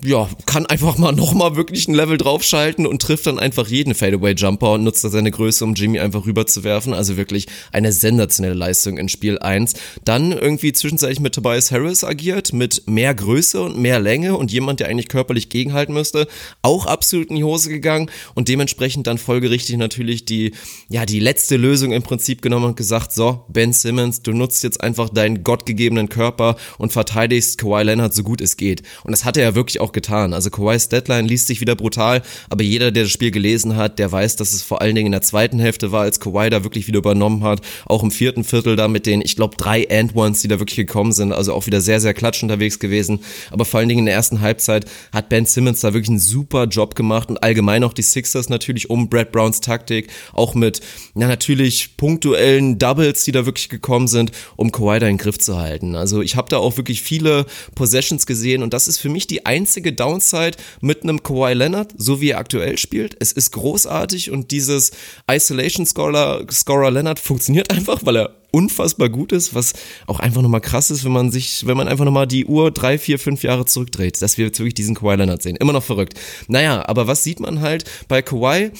ja, 0.00 0.28
kann 0.46 0.66
einfach 0.66 0.96
mal 0.96 1.12
nochmal 1.18 1.56
wirklich 1.56 1.88
ein 1.88 1.94
Level 1.94 2.18
draufschalten 2.18 2.86
und 2.86 3.02
trifft 3.02 3.26
dann 3.26 3.38
einfach 3.38 3.68
jeden 3.68 3.94
Fadeaway-Jumper 3.94 4.72
und 4.72 4.84
nutzt 4.84 5.02
da 5.02 5.08
seine 5.08 5.30
Größe, 5.30 5.64
um 5.64 5.74
Jimmy 5.74 5.98
einfach 5.98 6.24
rüberzuwerfen. 6.24 6.94
Also 6.94 7.16
wirklich 7.16 7.46
eine 7.72 7.92
sensationelle 7.92 8.54
Leistung 8.54 8.96
in 8.96 9.08
Spiel 9.08 9.38
1. 9.38 9.74
Dann 10.04 10.32
irgendwie 10.32 10.72
zwischenzeitlich 10.72 11.20
mit 11.20 11.34
Tobias 11.34 11.72
Harris 11.72 12.04
agiert, 12.04 12.52
mit 12.52 12.84
mehr 12.86 13.12
Größe 13.14 13.60
und 13.60 13.78
mehr 13.78 13.98
Länge 13.98 14.36
und 14.36 14.52
jemand, 14.52 14.80
der 14.80 14.88
eigentlich 14.88 15.08
körperlich 15.08 15.48
gegenhalten 15.48 15.94
müsste, 15.94 16.28
auch 16.62 16.86
absolut 16.86 17.30
in 17.30 17.36
die 17.36 17.44
Hose 17.44 17.68
gegangen 17.68 18.10
und 18.34 18.48
dementsprechend 18.48 19.06
dann 19.06 19.18
folgerichtig 19.18 19.76
natürlich 19.78 20.24
die, 20.24 20.52
ja, 20.88 21.06
die 21.06 21.20
letzte 21.20 21.56
Lösung 21.56 21.92
im 21.92 22.02
Prinzip 22.02 22.40
genommen 22.40 22.66
und 22.66 22.76
gesagt, 22.76 23.12
so, 23.12 23.44
Ben 23.48 23.72
Simmons, 23.72 24.22
du 24.22 24.32
nutzt 24.32 24.62
jetzt 24.62 24.80
einfach 24.80 25.08
deinen 25.08 25.42
gottgegebenen 25.42 26.08
Körper 26.08 26.56
und 26.78 26.92
verteidigst 26.92 27.58
Kawhi 27.58 27.82
Leonard 27.82 28.14
so 28.14 28.22
gut 28.22 28.40
es 28.40 28.56
geht. 28.56 28.82
Und 29.02 29.10
das 29.10 29.24
hat 29.24 29.36
er 29.36 29.42
ja 29.42 29.54
wirklich 29.54 29.80
auch 29.80 29.87
auch 29.88 29.92
getan. 29.92 30.34
Also 30.34 30.50
Kawhi's 30.50 30.88
Deadline 30.88 31.26
liest 31.26 31.46
sich 31.46 31.60
wieder 31.60 31.74
brutal, 31.74 32.22
aber 32.50 32.62
jeder, 32.62 32.90
der 32.90 33.04
das 33.04 33.12
Spiel 33.12 33.30
gelesen 33.30 33.76
hat, 33.76 33.98
der 33.98 34.12
weiß, 34.12 34.36
dass 34.36 34.52
es 34.52 34.62
vor 34.62 34.80
allen 34.82 34.94
Dingen 34.94 35.06
in 35.06 35.12
der 35.12 35.22
zweiten 35.22 35.58
Hälfte 35.58 35.92
war, 35.92 36.02
als 36.02 36.20
Kawhi 36.20 36.50
da 36.50 36.64
wirklich 36.64 36.86
wieder 36.86 36.98
übernommen 36.98 37.42
hat. 37.42 37.60
Auch 37.86 38.02
im 38.02 38.10
vierten 38.10 38.44
Viertel 38.44 38.76
da 38.76 38.88
mit 38.88 39.06
den, 39.06 39.22
ich 39.22 39.36
glaube, 39.36 39.56
drei 39.56 39.88
And-Ones, 39.90 40.42
die 40.42 40.48
da 40.48 40.58
wirklich 40.58 40.76
gekommen 40.76 41.12
sind. 41.12 41.32
Also 41.32 41.54
auch 41.54 41.66
wieder 41.66 41.80
sehr, 41.80 42.00
sehr 42.00 42.14
klatsch 42.14 42.42
unterwegs 42.42 42.78
gewesen. 42.78 43.20
Aber 43.50 43.64
vor 43.64 43.80
allen 43.80 43.88
Dingen 43.88 44.00
in 44.00 44.06
der 44.06 44.14
ersten 44.14 44.40
Halbzeit 44.40 44.84
hat 45.12 45.28
Ben 45.28 45.46
Simmons 45.46 45.80
da 45.80 45.94
wirklich 45.94 46.10
einen 46.10 46.18
super 46.18 46.64
Job 46.64 46.94
gemacht 46.94 47.30
und 47.30 47.42
allgemein 47.42 47.84
auch 47.84 47.92
die 47.92 48.02
Sixers 48.02 48.48
natürlich 48.48 48.90
um 48.90 49.08
Brad 49.08 49.32
Browns 49.32 49.60
Taktik, 49.60 50.08
auch 50.32 50.54
mit, 50.54 50.80
ja, 51.14 51.26
natürlich 51.26 51.96
punktuellen 51.96 52.78
Doubles, 52.78 53.24
die 53.24 53.32
da 53.32 53.46
wirklich 53.46 53.68
gekommen 53.68 54.08
sind, 54.08 54.32
um 54.56 54.72
Kawhi 54.72 54.98
da 54.98 55.06
in 55.06 55.16
den 55.16 55.18
Griff 55.18 55.38
zu 55.38 55.56
halten. 55.56 55.96
Also 55.96 56.22
ich 56.22 56.36
habe 56.36 56.48
da 56.48 56.58
auch 56.58 56.76
wirklich 56.76 57.02
viele 57.02 57.46
Possessions 57.74 58.26
gesehen 58.26 58.62
und 58.62 58.74
das 58.74 58.88
ist 58.88 58.98
für 58.98 59.08
mich 59.08 59.26
die 59.26 59.46
einzige 59.46 59.77
einzige 59.78 59.92
Downside 59.92 60.56
mit 60.80 61.04
einem 61.04 61.22
Kawhi 61.22 61.52
Leonard, 61.52 61.94
so 61.96 62.20
wie 62.20 62.30
er 62.30 62.38
aktuell 62.38 62.78
spielt. 62.78 63.16
Es 63.20 63.30
ist 63.30 63.52
großartig 63.52 64.32
und 64.32 64.50
dieses 64.50 64.90
Isolation 65.30 65.86
Scorer, 65.86 66.44
Scorer 66.50 66.90
Leonard 66.90 67.20
funktioniert 67.20 67.70
einfach, 67.72 68.00
weil 68.04 68.16
er 68.16 68.34
unfassbar 68.50 69.08
gut 69.08 69.30
ist, 69.30 69.54
was 69.54 69.74
auch 70.06 70.18
einfach 70.18 70.42
nochmal 70.42 70.60
krass 70.60 70.90
ist, 70.90 71.04
wenn 71.04 71.12
man 71.12 71.30
sich, 71.30 71.64
wenn 71.66 71.76
man 71.76 71.86
einfach 71.86 72.04
nochmal 72.04 72.26
die 72.26 72.46
Uhr 72.46 72.72
drei, 72.72 72.98
vier, 72.98 73.20
fünf 73.20 73.44
Jahre 73.44 73.66
zurückdreht, 73.66 74.20
dass 74.20 74.36
wir 74.36 74.46
jetzt 74.46 74.58
wirklich 74.58 74.74
diesen 74.74 74.96
Kawhi 74.96 75.14
Leonard 75.14 75.42
sehen. 75.42 75.56
Immer 75.56 75.74
noch 75.74 75.84
verrückt. 75.84 76.18
Naja, 76.48 76.84
aber 76.88 77.06
was 77.06 77.22
sieht 77.22 77.38
man 77.38 77.60
halt 77.60 77.84
bei 78.08 78.20
Kawhi? 78.20 78.72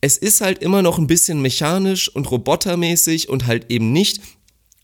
Es 0.00 0.16
ist 0.16 0.40
halt 0.40 0.62
immer 0.62 0.82
noch 0.82 0.98
ein 0.98 1.08
bisschen 1.08 1.42
mechanisch 1.42 2.08
und 2.14 2.30
robotermäßig 2.30 3.28
und 3.28 3.46
halt 3.46 3.72
eben 3.72 3.92
nicht 3.92 4.20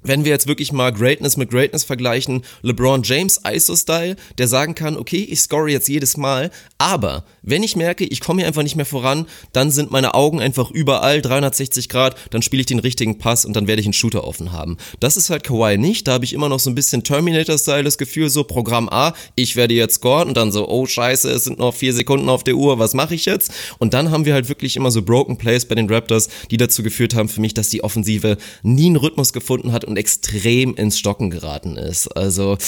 wenn 0.05 0.25
wir 0.25 0.31
jetzt 0.31 0.47
wirklich 0.47 0.73
mal 0.73 0.93
Greatness 0.93 1.37
mit 1.37 1.51
Greatness 1.51 1.83
vergleichen, 1.83 2.45
LeBron 2.63 3.03
James 3.03 3.41
ISO-Style, 3.45 4.17
der 4.39 4.49
sagen 4.49 4.75
kann, 4.75 4.97
okay, 4.97 5.27
ich 5.29 5.41
score 5.41 5.71
jetzt 5.71 5.89
jedes 5.89 6.17
Mal, 6.17 6.51
aber 6.79 7.25
wenn 7.45 7.63
ich 7.63 7.77
merke, 7.77 8.05
ich 8.05 8.21
komme 8.21 8.41
hier 8.41 8.49
einfach 8.49 8.63
nicht 8.63 8.77
mehr 8.77 8.85
voran, 8.85 9.27
dann 9.53 9.71
sind 9.71 9.91
meine 9.91 10.15
Augen 10.15 10.41
einfach 10.41 10.71
überall 10.71 11.23
360 11.23 11.89
Grad, 11.89 12.17
dann 12.31 12.43
spiele 12.43 12.61
ich 12.61 12.67
den 12.67 12.81
richtigen 12.81 13.19
Pass 13.19 13.45
und 13.45 13.55
dann 13.55 13.67
werde 13.67 13.81
ich 13.81 13.87
einen 13.87 13.95
Shooter 13.95 14.25
offen 14.25 14.53
haben. 14.53 14.77
Das 15.01 15.17
ist 15.17 15.31
halt 15.31 15.45
Kawhi 15.45 15.79
nicht, 15.79 16.07
da 16.07 16.13
habe 16.13 16.25
ich 16.25 16.35
immer 16.35 16.49
noch 16.49 16.61
so 16.61 16.71
ein 16.71 16.75
bisschen 16.75 17.03
Terminator-Style 17.03 17.85
das 17.85 17.99
Gefühl, 17.99 18.29
so 18.29 18.45
Programm 18.45 18.89
A, 18.91 19.15
ich 19.37 19.57
werde 19.57 19.73
jetzt 19.73 19.95
scoren 19.95 20.29
und 20.29 20.37
dann 20.37 20.53
so, 20.53 20.69
oh 20.69 20.85
scheiße, 20.85 21.31
es 21.31 21.45
sind 21.45 21.59
noch 21.59 21.75
vier 21.75 21.95
Sekunden 21.95 22.29
auf 22.29 22.45
der 22.45 22.57
Uhr, 22.57 22.79
was 22.79 22.93
mache 22.93 23.15
ich 23.15 23.25
jetzt? 23.25 23.53
Und 23.79 23.95
dann 23.95 24.11
haben 24.11 24.27
wir 24.27 24.35
halt 24.35 24.51
wirklich 24.51 24.77
immer 24.77 24.91
so 24.91 25.03
Broken 25.03 25.39
Plays 25.39 25.65
bei 25.65 25.75
den 25.75 25.89
Raptors, 25.89 26.29
die 26.51 26.59
dazu 26.59 26.83
geführt 26.83 27.15
haben 27.15 27.31
für 27.31 27.41
mich, 27.41 27.55
dass 27.55 27.71
die 27.71 27.83
Offensive 27.83 28.37
nie 28.63 28.87
einen 28.87 28.97
Rhythmus 28.97 29.33
gefunden 29.33 29.73
hat 29.73 29.85
und 29.85 29.95
und 29.95 29.99
extrem 29.99 30.75
ins 30.75 30.99
Stocken 30.99 31.31
geraten 31.31 31.77
ist. 31.77 32.09
Also 32.09 32.59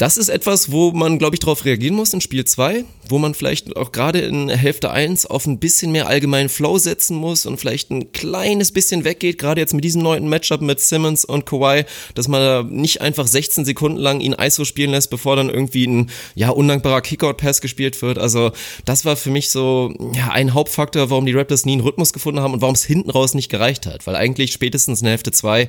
das 0.00 0.16
ist 0.16 0.28
etwas, 0.28 0.70
wo 0.70 0.92
man, 0.92 1.18
glaube 1.18 1.36
ich, 1.36 1.40
darauf 1.40 1.64
reagieren 1.64 1.94
muss 1.94 2.12
in 2.12 2.20
Spiel 2.20 2.44
2, 2.44 2.84
wo 3.08 3.18
man 3.18 3.34
vielleicht 3.34 3.76
auch 3.76 3.92
gerade 3.92 4.20
in 4.20 4.48
Hälfte 4.48 4.90
1 4.90 5.26
auf 5.26 5.46
ein 5.46 5.58
bisschen 5.58 5.92
mehr 5.92 6.06
allgemeinen 6.06 6.48
Flow 6.48 6.78
setzen 6.78 7.16
muss 7.16 7.46
und 7.46 7.58
vielleicht 7.58 7.90
ein 7.90 8.12
kleines 8.12 8.72
bisschen 8.72 9.04
weggeht, 9.04 9.38
gerade 9.38 9.60
jetzt 9.60 9.74
mit 9.74 9.84
diesem 9.84 10.02
neuen 10.02 10.28
Matchup 10.28 10.60
mit 10.60 10.80
Simmons 10.80 11.24
und 11.24 11.46
Kawhi, 11.46 11.84
dass 12.14 12.28
man 12.28 12.40
da 12.40 12.62
nicht 12.62 13.00
einfach 13.00 13.26
16 13.26 13.64
Sekunden 13.64 13.98
lang 13.98 14.20
ihn 14.20 14.34
ISO 14.34 14.64
spielen 14.64 14.90
lässt, 14.90 15.10
bevor 15.10 15.36
dann 15.36 15.48
irgendwie 15.48 15.86
ein 15.86 16.10
ja 16.34 16.50
undankbarer 16.50 17.00
Kickout-Pass 17.00 17.60
gespielt 17.60 18.00
wird. 18.02 18.18
Also 18.18 18.52
das 18.84 19.04
war 19.04 19.16
für 19.16 19.30
mich 19.30 19.48
so 19.50 19.94
ja, 20.14 20.28
ein 20.28 20.54
Hauptfaktor, 20.54 21.10
warum 21.10 21.26
die 21.26 21.32
Raptors 21.32 21.64
nie 21.64 21.72
einen 21.72 21.82
Rhythmus 21.82 22.12
gefunden 22.12 22.40
haben 22.40 22.52
und 22.52 22.60
warum 22.60 22.74
es 22.74 22.84
hinten 22.84 23.10
raus 23.10 23.34
nicht 23.34 23.48
gereicht 23.48 23.86
hat, 23.86 24.06
weil 24.06 24.16
eigentlich 24.16 24.52
spätestens 24.52 25.00
in 25.00 25.08
Hälfte 25.08 25.32
2 25.32 25.68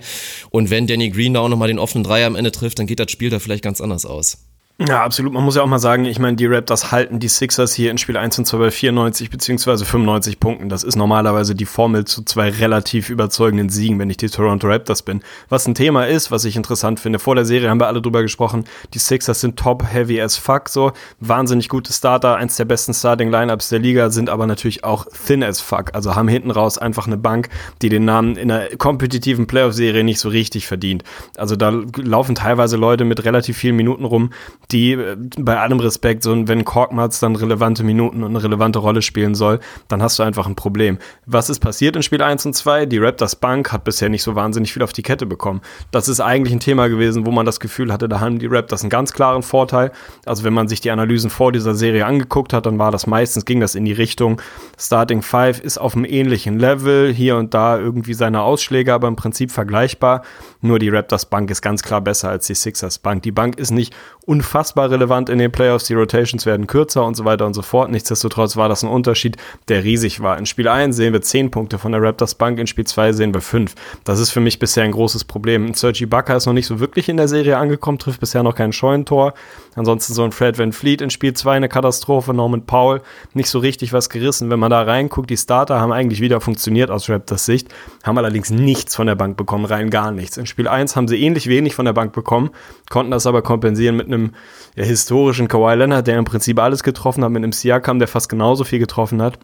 und 0.51 0.69
wenn 0.69 0.81
wenn 0.81 0.87
Danny 0.87 1.11
Green 1.11 1.35
da 1.35 1.41
auch 1.41 1.49
nochmal 1.49 1.67
den 1.67 1.77
offenen 1.77 2.03
Dreier 2.03 2.25
am 2.25 2.35
Ende 2.35 2.51
trifft, 2.51 2.79
dann 2.79 2.87
geht 2.87 2.99
das 2.99 3.11
Spiel 3.11 3.29
da 3.29 3.37
vielleicht 3.37 3.63
ganz 3.63 3.81
anders 3.81 4.07
aus. 4.07 4.20
aus. 4.21 4.50
Ja, 4.87 5.03
absolut. 5.03 5.31
Man 5.31 5.43
muss 5.43 5.55
ja 5.55 5.61
auch 5.61 5.67
mal 5.67 5.77
sagen, 5.77 6.05
ich 6.05 6.17
meine, 6.17 6.35
die 6.37 6.47
Raptors 6.47 6.91
halten 6.91 7.19
die 7.19 7.27
Sixers 7.27 7.73
hier 7.73 7.91
in 7.91 7.99
Spiel 7.99 8.17
1 8.17 8.39
und 8.39 8.45
2 8.45 8.57
bei 8.57 8.71
94 8.71 9.29
beziehungsweise 9.29 9.85
95 9.85 10.39
Punkten. 10.39 10.69
Das 10.69 10.83
ist 10.83 10.95
normalerweise 10.95 11.53
die 11.53 11.65
Formel 11.65 12.05
zu 12.05 12.23
zwei 12.23 12.49
relativ 12.49 13.11
überzeugenden 13.11 13.69
Siegen, 13.69 13.99
wenn 13.99 14.09
ich 14.09 14.17
die 14.17 14.29
Toronto 14.29 14.67
Raptors 14.67 15.03
bin. 15.03 15.21
Was 15.49 15.67
ein 15.67 15.75
Thema 15.75 16.07
ist, 16.07 16.31
was 16.31 16.45
ich 16.45 16.55
interessant 16.55 16.99
finde. 16.99 17.19
Vor 17.19 17.35
der 17.35 17.45
Serie 17.45 17.69
haben 17.69 17.79
wir 17.79 17.85
alle 17.85 18.01
drüber 18.01 18.23
gesprochen. 18.23 18.63
Die 18.95 18.97
Sixers 18.97 19.41
sind 19.41 19.59
top 19.59 19.85
heavy 19.87 20.19
as 20.19 20.35
fuck, 20.35 20.67
so. 20.67 20.93
Wahnsinnig 21.19 21.69
gute 21.69 21.93
Starter, 21.93 22.37
eins 22.37 22.55
der 22.55 22.65
besten 22.65 22.95
Starting 22.95 23.29
Lineups 23.29 23.69
der 23.69 23.79
Liga, 23.79 24.09
sind 24.09 24.31
aber 24.31 24.47
natürlich 24.47 24.83
auch 24.83 25.05
thin 25.27 25.43
as 25.43 25.61
fuck. 25.61 25.93
Also 25.93 26.15
haben 26.15 26.27
hinten 26.27 26.49
raus 26.49 26.79
einfach 26.79 27.05
eine 27.05 27.17
Bank, 27.17 27.49
die 27.83 27.89
den 27.89 28.05
Namen 28.05 28.35
in 28.35 28.49
einer 28.49 28.75
kompetitiven 28.77 29.45
Playoff-Serie 29.45 30.03
nicht 30.03 30.19
so 30.19 30.29
richtig 30.29 30.65
verdient. 30.65 31.03
Also 31.37 31.55
da 31.55 31.69
laufen 31.97 32.33
teilweise 32.33 32.77
Leute 32.77 33.05
mit 33.05 33.25
relativ 33.25 33.57
vielen 33.57 33.75
Minuten 33.75 34.05
rum, 34.05 34.31
die 34.71 34.93
äh, 34.93 35.15
bei 35.37 35.59
allem 35.59 35.79
Respekt, 35.79 36.23
so 36.23 36.47
wenn 36.47 36.65
Korkmaz 36.65 37.19
dann 37.19 37.35
relevante 37.35 37.83
Minuten 37.83 38.23
und 38.23 38.29
eine 38.31 38.43
relevante 38.43 38.79
Rolle 38.79 39.01
spielen 39.01 39.35
soll, 39.35 39.59
dann 39.87 40.01
hast 40.01 40.19
du 40.19 40.23
einfach 40.23 40.47
ein 40.47 40.55
Problem. 40.55 40.97
Was 41.25 41.49
ist 41.49 41.59
passiert 41.59 41.95
in 41.95 42.03
Spiel 42.03 42.21
1 42.21 42.45
und 42.45 42.53
2? 42.53 42.85
Die 42.85 42.97
Raptors 42.97 43.35
Bank 43.35 43.71
hat 43.71 43.83
bisher 43.83 44.09
nicht 44.09 44.23
so 44.23 44.35
wahnsinnig 44.35 44.73
viel 44.73 44.83
auf 44.83 44.93
die 44.93 45.03
Kette 45.03 45.25
bekommen. 45.25 45.61
Das 45.91 46.07
ist 46.07 46.19
eigentlich 46.19 46.53
ein 46.53 46.59
Thema 46.59 46.87
gewesen, 46.87 47.25
wo 47.25 47.31
man 47.31 47.45
das 47.45 47.59
Gefühl 47.59 47.91
hatte, 47.91 48.09
da 48.09 48.19
haben 48.19 48.39
die 48.39 48.47
Raptors 48.47 48.81
einen 48.81 48.89
ganz 48.89 49.13
klaren 49.13 49.43
Vorteil. 49.43 49.91
Also 50.25 50.43
wenn 50.43 50.53
man 50.53 50.67
sich 50.67 50.81
die 50.81 50.91
Analysen 50.91 51.29
vor 51.29 51.51
dieser 51.51 51.75
Serie 51.75 52.05
angeguckt 52.05 52.53
hat, 52.53 52.65
dann 52.65 52.79
war 52.79 52.91
das 52.91 53.07
meistens, 53.07 53.45
ging 53.45 53.59
das 53.59 53.75
in 53.75 53.85
die 53.85 53.93
Richtung, 53.93 54.41
Starting 54.77 55.21
5 55.21 55.59
ist 55.59 55.77
auf 55.77 55.95
einem 55.95 56.05
ähnlichen 56.05 56.59
Level, 56.59 57.13
hier 57.13 57.37
und 57.37 57.53
da 57.53 57.77
irgendwie 57.77 58.13
seine 58.13 58.41
Ausschläge, 58.41 58.93
aber 58.93 59.07
im 59.07 59.15
Prinzip 59.15 59.51
vergleichbar. 59.51 60.23
Nur 60.61 60.79
die 60.79 60.89
Raptors 60.89 61.25
Bank 61.25 61.49
ist 61.51 61.61
ganz 61.61 61.83
klar 61.83 62.01
besser 62.01 62.29
als 62.29 62.47
die 62.47 62.55
Sixers 62.55 62.99
Bank. 62.99 63.23
Die 63.23 63.31
Bank 63.31 63.57
ist 63.57 63.71
nicht 63.71 63.93
unfassbar 64.25 64.91
relevant 64.91 65.29
in 65.29 65.39
den 65.39 65.51
Playoffs. 65.51 65.85
Die 65.85 65.93
Rotations 65.93 66.45
werden 66.45 66.67
kürzer 66.67 67.03
und 67.05 67.15
so 67.15 67.25
weiter 67.25 67.45
und 67.45 67.53
so 67.53 67.61
fort. 67.61 67.89
Nichtsdestotrotz 67.89 68.55
war 68.55 68.69
das 68.69 68.83
ein 68.83 68.89
Unterschied, 68.89 69.37
der 69.67 69.83
riesig 69.83 70.21
war. 70.21 70.37
In 70.37 70.45
Spiel 70.45 70.67
1 70.67 70.95
sehen 70.95 71.13
wir 71.13 71.21
10 71.21 71.49
Punkte 71.49 71.79
von 71.79 71.91
der 71.91 72.01
Raptors 72.01 72.35
Bank, 72.35 72.59
in 72.59 72.67
Spiel 72.67 72.85
2 72.85 73.13
sehen 73.13 73.33
wir 73.33 73.41
5. 73.41 73.73
Das 74.03 74.19
ist 74.19 74.29
für 74.29 74.39
mich 74.39 74.59
bisher 74.59 74.83
ein 74.83 74.91
großes 74.91 75.25
Problem. 75.25 75.73
Sergi 75.73 76.05
Bucker 76.05 76.35
ist 76.35 76.45
noch 76.45 76.53
nicht 76.53 76.67
so 76.67 76.79
wirklich 76.79 77.09
in 77.09 77.17
der 77.17 77.27
Serie 77.27 77.57
angekommen, 77.57 77.97
trifft 77.97 78.19
bisher 78.19 78.43
noch 78.43 78.55
kein 78.55 78.73
Scheunentor. 78.73 79.33
Ansonsten 79.75 80.13
so 80.13 80.23
ein 80.23 80.31
Fred 80.31 80.59
Van 80.59 80.71
Fleet 80.71 81.01
in 81.01 81.09
Spiel 81.09 81.33
2 81.33 81.53
eine 81.53 81.69
Katastrophe, 81.69 82.33
Norman 82.33 82.65
Powell 82.65 83.01
nicht 83.33 83.49
so 83.49 83.59
richtig 83.59 83.93
was 83.93 84.09
gerissen. 84.09 84.49
Wenn 84.49 84.59
man 84.59 84.69
da 84.69 84.83
reinguckt, 84.83 85.29
die 85.29 85.37
Starter 85.37 85.79
haben 85.79 85.91
eigentlich 85.91 86.21
wieder 86.21 86.41
funktioniert 86.41 86.91
aus 86.91 87.09
Raptors 87.09 87.45
Sicht, 87.45 87.69
haben 88.03 88.17
allerdings 88.17 88.51
nichts 88.51 88.95
von 88.95 89.07
der 89.07 89.15
Bank 89.15 89.37
bekommen, 89.37 89.65
rein 89.65 89.89
gar 89.89 90.11
nichts. 90.11 90.37
In 90.37 90.45
Spiel 90.45 90.67
1 90.67 90.95
haben 90.95 91.07
sie 91.07 91.21
ähnlich 91.21 91.47
wenig 91.47 91.73
von 91.73 91.85
der 91.85 91.93
Bank 91.93 92.13
bekommen, 92.13 92.51
konnten 92.89 93.11
das 93.11 93.25
aber 93.25 93.41
kompensieren 93.41 93.95
mit 93.95 94.10
einem 94.13 94.31
ja, 94.75 94.83
historischen 94.83 95.47
Kawhi 95.47 95.75
Leonard, 95.75 96.07
der 96.07 96.17
im 96.17 96.25
Prinzip 96.25 96.59
alles 96.59 96.83
getroffen 96.83 97.23
hat, 97.23 97.31
mit 97.31 97.43
einem 97.43 97.51
Siakam, 97.51 97.99
der 97.99 98.07
fast 98.07 98.29
genauso 98.29 98.63
viel 98.63 98.79
getroffen 98.79 99.21
hat. 99.21 99.39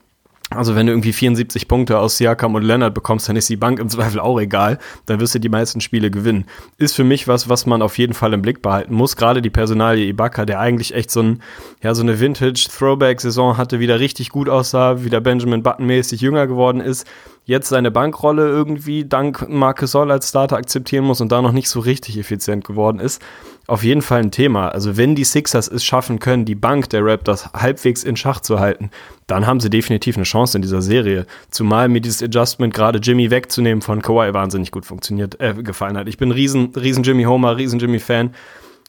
Also 0.49 0.75
wenn 0.75 0.85
du 0.85 0.93
irgendwie 0.93 1.11
74 1.11 1.67
Punkte 1.67 1.99
aus 1.99 2.17
Siakam 2.17 2.55
und 2.55 2.63
Leonard 2.63 2.93
bekommst, 2.93 3.27
dann 3.27 3.35
ist 3.35 3.49
die 3.49 3.57
Bank 3.57 3.79
im 3.79 3.89
Zweifel 3.89 4.21
auch 4.21 4.39
egal. 4.39 4.79
Dann 5.05 5.19
wirst 5.19 5.35
du 5.35 5.39
die 5.39 5.49
meisten 5.49 5.81
Spiele 5.81 6.09
gewinnen. 6.09 6.45
Ist 6.77 6.95
für 6.95 7.03
mich 7.03 7.27
was, 7.27 7.49
was 7.49 7.65
man 7.65 7.81
auf 7.81 7.97
jeden 7.97 8.13
Fall 8.13 8.33
im 8.33 8.41
Blick 8.41 8.61
behalten 8.61 8.93
muss. 8.93 9.17
Gerade 9.17 9.41
die 9.41 9.49
Personalie 9.49 10.07
Ibaka, 10.07 10.45
der 10.45 10.61
eigentlich 10.61 10.93
echt 10.93 11.11
so, 11.11 11.21
ein, 11.21 11.41
ja, 11.83 11.93
so 11.93 12.01
eine 12.01 12.21
Vintage-Throwback-Saison 12.21 13.57
hatte, 13.57 13.81
wieder 13.81 13.99
richtig 13.99 14.29
gut 14.29 14.47
aussah, 14.47 15.03
wieder 15.03 15.19
Benjamin 15.19 15.63
Button-mäßig 15.63 16.21
jünger 16.21 16.47
geworden 16.47 16.79
ist 16.79 17.05
jetzt 17.47 17.69
seine 17.69 17.91
Bankrolle 17.91 18.47
irgendwie 18.47 19.05
dank 19.05 19.47
Marcus 19.49 19.91
Soll 19.91 20.11
als 20.11 20.29
Starter 20.29 20.57
akzeptieren 20.57 21.05
muss 21.05 21.21
und 21.21 21.31
da 21.31 21.41
noch 21.41 21.53
nicht 21.53 21.69
so 21.69 21.79
richtig 21.79 22.17
effizient 22.17 22.65
geworden 22.65 22.99
ist. 22.99 23.21
Auf 23.69 23.83
jeden 23.83 24.01
Fall 24.01 24.21
ein 24.21 24.31
Thema. 24.31 24.69
Also 24.69 24.95
wenn 24.95 25.13
die 25.13 25.25
Sixers 25.25 25.67
es 25.67 25.83
schaffen 25.83 26.19
können, 26.19 26.45
die 26.45 26.55
Bank 26.55 26.89
der 26.89 27.03
Raptors 27.03 27.51
halbwegs 27.51 28.05
in 28.05 28.15
Schach 28.15 28.39
zu 28.39 28.61
halten, 28.61 28.91
dann 29.27 29.45
haben 29.45 29.59
sie 29.59 29.69
definitiv 29.69 30.15
eine 30.15 30.23
Chance 30.23 30.57
in 30.57 30.61
dieser 30.61 30.81
Serie. 30.81 31.25
Zumal 31.51 31.89
mir 31.89 31.99
dieses 31.99 32.23
Adjustment 32.23 32.73
gerade 32.73 32.99
Jimmy 32.99 33.29
wegzunehmen 33.29 33.81
von 33.81 34.01
Kawhi 34.01 34.33
wahnsinnig 34.33 34.71
gut 34.71 34.85
funktioniert, 34.85 35.41
äh, 35.41 35.53
gefallen 35.53 35.97
hat. 35.97 36.07
Ich 36.07 36.17
bin 36.17 36.31
riesen, 36.31 36.71
riesen 36.77 37.03
Jimmy 37.03 37.23
Homer, 37.23 37.57
riesen 37.57 37.79
Jimmy 37.79 37.99
Fan 37.99 38.33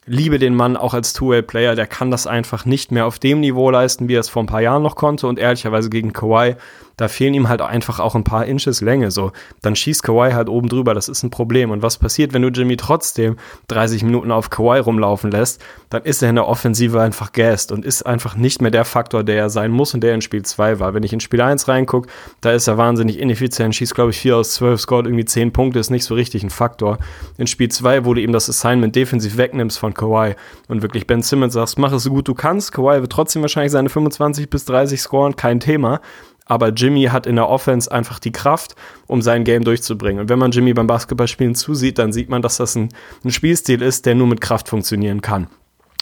liebe 0.09 0.39
den 0.39 0.55
Mann 0.55 0.75
auch 0.75 0.95
als 0.95 1.13
Two-Way-Player, 1.13 1.75
der 1.75 1.85
kann 1.85 2.09
das 2.09 2.25
einfach 2.25 2.65
nicht 2.65 2.91
mehr 2.91 3.05
auf 3.05 3.19
dem 3.19 3.41
Niveau 3.41 3.69
leisten, 3.69 4.07
wie 4.07 4.15
er 4.15 4.21
es 4.21 4.29
vor 4.29 4.41
ein 4.41 4.47
paar 4.47 4.61
Jahren 4.61 4.81
noch 4.81 4.95
konnte 4.95 5.27
und 5.27 5.37
ehrlicherweise 5.37 5.89
gegen 5.91 6.13
Kawhi 6.13 6.55
da 6.99 7.07
fehlen 7.07 7.33
ihm 7.33 7.47
halt 7.47 7.61
einfach 7.61 8.01
auch 8.01 8.13
ein 8.13 8.25
paar 8.25 8.45
Inches 8.45 8.81
Länge. 8.81 9.09
So, 9.09 9.31
dann 9.61 9.73
schießt 9.73 10.03
Kawhi 10.03 10.33
halt 10.33 10.49
oben 10.49 10.67
drüber. 10.67 10.93
Das 10.93 11.07
ist 11.07 11.23
ein 11.23 11.29
Problem. 11.29 11.71
Und 11.71 11.81
was 11.81 11.97
passiert, 11.97 12.33
wenn 12.33 12.41
du 12.41 12.49
Jimmy 12.49 12.75
trotzdem 12.75 13.37
30 13.69 14.03
Minuten 14.03 14.33
auf 14.33 14.49
Kawhi 14.49 14.79
rumlaufen 14.79 15.31
lässt? 15.31 15.61
Dann 15.89 16.03
ist 16.03 16.21
er 16.21 16.29
in 16.29 16.35
der 16.35 16.47
Offensive 16.47 16.99
einfach 16.99 17.31
gassed 17.31 17.71
und 17.71 17.85
ist 17.85 18.05
einfach 18.05 18.35
nicht 18.35 18.61
mehr 18.61 18.69
der 18.69 18.83
Faktor, 18.83 19.23
der 19.23 19.37
er 19.37 19.49
sein 19.49 19.71
muss 19.71 19.93
und 19.93 20.01
der 20.01 20.13
in 20.13 20.19
Spiel 20.19 20.43
2 20.43 20.81
war. 20.81 20.93
Wenn 20.93 21.03
ich 21.03 21.13
in 21.13 21.21
Spiel 21.21 21.39
1 21.39 21.69
reingucke, 21.69 22.09
da 22.41 22.51
ist 22.51 22.67
er 22.67 22.77
wahnsinnig 22.77 23.17
ineffizient, 23.17 23.73
schießt, 23.73 23.95
glaube 23.95 24.09
ich, 24.09 24.19
4 24.19 24.35
aus 24.35 24.55
12, 24.55 24.81
scored 24.81 25.05
irgendwie 25.05 25.23
10 25.23 25.53
Punkte, 25.53 25.79
ist 25.79 25.91
nicht 25.91 26.03
so 26.03 26.15
richtig 26.15 26.43
ein 26.43 26.49
Faktor. 26.49 26.97
In 27.37 27.47
Spiel 27.47 27.69
2, 27.69 28.03
wo 28.03 28.13
du 28.13 28.21
ihm 28.21 28.33
das 28.33 28.49
Assignment 28.49 28.93
defensiv 28.93 29.37
wegnimmst 29.37 29.79
von 29.79 29.93
Kawhi 29.93 30.35
und 30.67 30.81
wirklich 30.81 31.07
Ben 31.07 31.21
Simmons 31.21 31.53
sagst, 31.53 31.79
mach 31.79 31.93
es 31.93 32.03
so 32.03 32.09
gut 32.09 32.27
du 32.27 32.33
kannst. 32.33 32.73
Kawhi 32.73 32.99
wird 32.99 33.11
trotzdem 33.13 33.41
wahrscheinlich 33.41 33.71
seine 33.71 33.87
25 33.87 34.49
bis 34.49 34.65
30 34.65 34.99
scoren, 34.99 35.37
kein 35.37 35.61
Thema 35.61 36.01
aber 36.49 36.69
Jimmy 36.69 37.03
hat 37.03 37.27
in 37.27 37.37
der 37.37 37.47
Offense 37.47 37.89
einfach 37.89 38.19
die 38.19 38.33
Kraft, 38.33 38.75
um 39.07 39.21
sein 39.21 39.45
Game 39.45 39.63
durchzubringen. 39.63 40.21
Und 40.21 40.29
wenn 40.29 40.39
man 40.39 40.51
Jimmy 40.51 40.73
beim 40.73 40.87
Basketballspielen 40.87 41.55
zusieht, 41.55 41.99
dann 41.99 42.11
sieht 42.11 42.29
man, 42.29 42.41
dass 42.41 42.57
das 42.57 42.75
ein, 42.75 42.89
ein 43.23 43.31
Spielstil 43.31 43.81
ist, 43.81 44.05
der 44.05 44.15
nur 44.15 44.27
mit 44.27 44.41
Kraft 44.41 44.67
funktionieren 44.67 45.21
kann. 45.21 45.47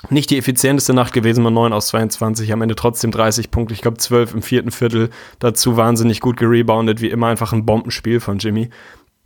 Nicht 0.10 0.30
die 0.30 0.38
effizienteste 0.38 0.94
Nacht 0.94 1.12
gewesen 1.12 1.44
mit 1.44 1.54
9 1.54 1.74
aus 1.74 1.88
22, 1.88 2.54
am 2.54 2.62
Ende 2.62 2.76
trotzdem 2.76 3.12
30 3.12 3.52
Punkte, 3.52 3.74
ich 3.74 3.82
glaube 3.82 3.98
12 3.98 4.36
im 4.36 4.42
vierten 4.42 4.72
Viertel, 4.72 5.10
dazu 5.40 5.76
wahnsinnig 5.76 6.22
gut 6.22 6.38
gereboundet, 6.38 7.02
wie 7.02 7.10
immer 7.10 7.28
einfach 7.28 7.52
ein 7.52 7.66
Bombenspiel 7.66 8.20
von 8.20 8.38
Jimmy 8.38 8.70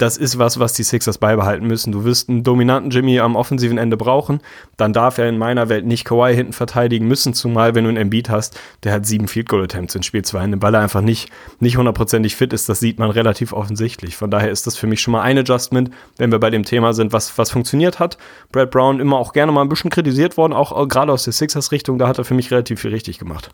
das 0.02 0.18
ist 0.18 0.40
was, 0.40 0.60
was 0.60 0.74
die 0.74 0.84
Sixers 0.84 1.20
beibehalten 1.20 1.68
müssen. 1.68 1.92
Du 1.92 2.04
wirst 2.04 2.28
einen 2.28 2.44
dominanten 2.44 2.90
Jimmy 2.90 3.20
am 3.20 3.36
offensiven 3.36 3.78
Ende 3.78 3.98
brauchen. 3.98 4.42
Dann 4.76 4.94
darf 4.94 5.20
er 5.20 5.30
in 5.30 5.38
meiner 5.38 5.70
Welt 5.70 5.86
nicht 5.86 6.06
Kawhi 6.06 6.34
hinten 6.34 6.54
verteidigen 6.54 7.08
müssen, 7.08 7.36
zumal 7.36 7.76
wenn 7.76 7.84
du 7.84 7.90
einen 7.90 7.98
Embiid 7.98 8.30
hast, 8.30 8.60
der 8.84 8.94
hat 8.94 9.06
sieben 9.06 9.28
Field 9.28 9.48
Goal 9.48 9.64
Attempts 9.64 9.94
in 9.94 10.02
Spiel 10.02 10.24
2, 10.24 10.62
weil 10.62 10.74
er 10.74 10.82
einfach 10.82 11.02
nicht, 11.02 11.30
nicht 11.60 11.78
hundertprozentig 11.78 12.36
fit 12.36 12.52
ist. 12.52 12.68
Das 12.68 12.80
sieht 12.80 12.98
man 12.98 13.12
relativ 13.12 13.54
offensichtlich. 13.54 14.16
Von 14.16 14.32
daher 14.32 14.50
ist 14.50 14.66
das 14.66 14.76
für 14.76 14.88
mich 14.88 15.02
schon 15.02 15.12
mal 15.12 15.22
ein 15.22 15.38
Adjustment, 15.38 15.92
wenn 16.18 16.32
wir 16.32 16.40
bei 16.40 16.50
dem 16.50 16.66
Thema 16.66 16.94
sind, 16.94 17.14
was, 17.14 17.38
was 17.38 17.52
funktioniert 17.52 18.00
hat. 18.00 18.18
Brad 18.52 18.72
Brown 18.72 19.00
immer 19.00 19.18
auch 19.18 19.34
gerne 19.34 19.52
mal 19.52 19.62
ein 19.62 19.70
bisschen 19.70 19.92
kritisiert 19.92 20.36
worden, 20.36 20.54
auch 20.54 20.88
gerade 20.88 21.12
aus 21.12 21.26
der 21.26 21.34
Sixers 21.34 21.72
Richtung. 21.72 22.00
Da 22.00 22.08
hat 22.08 22.18
er 22.18 22.26
für 22.26 22.34
mich 22.34 22.50
relativ 22.50 22.82
viel 22.82 22.92
richtig 22.92 23.20
gemacht. 23.20 23.52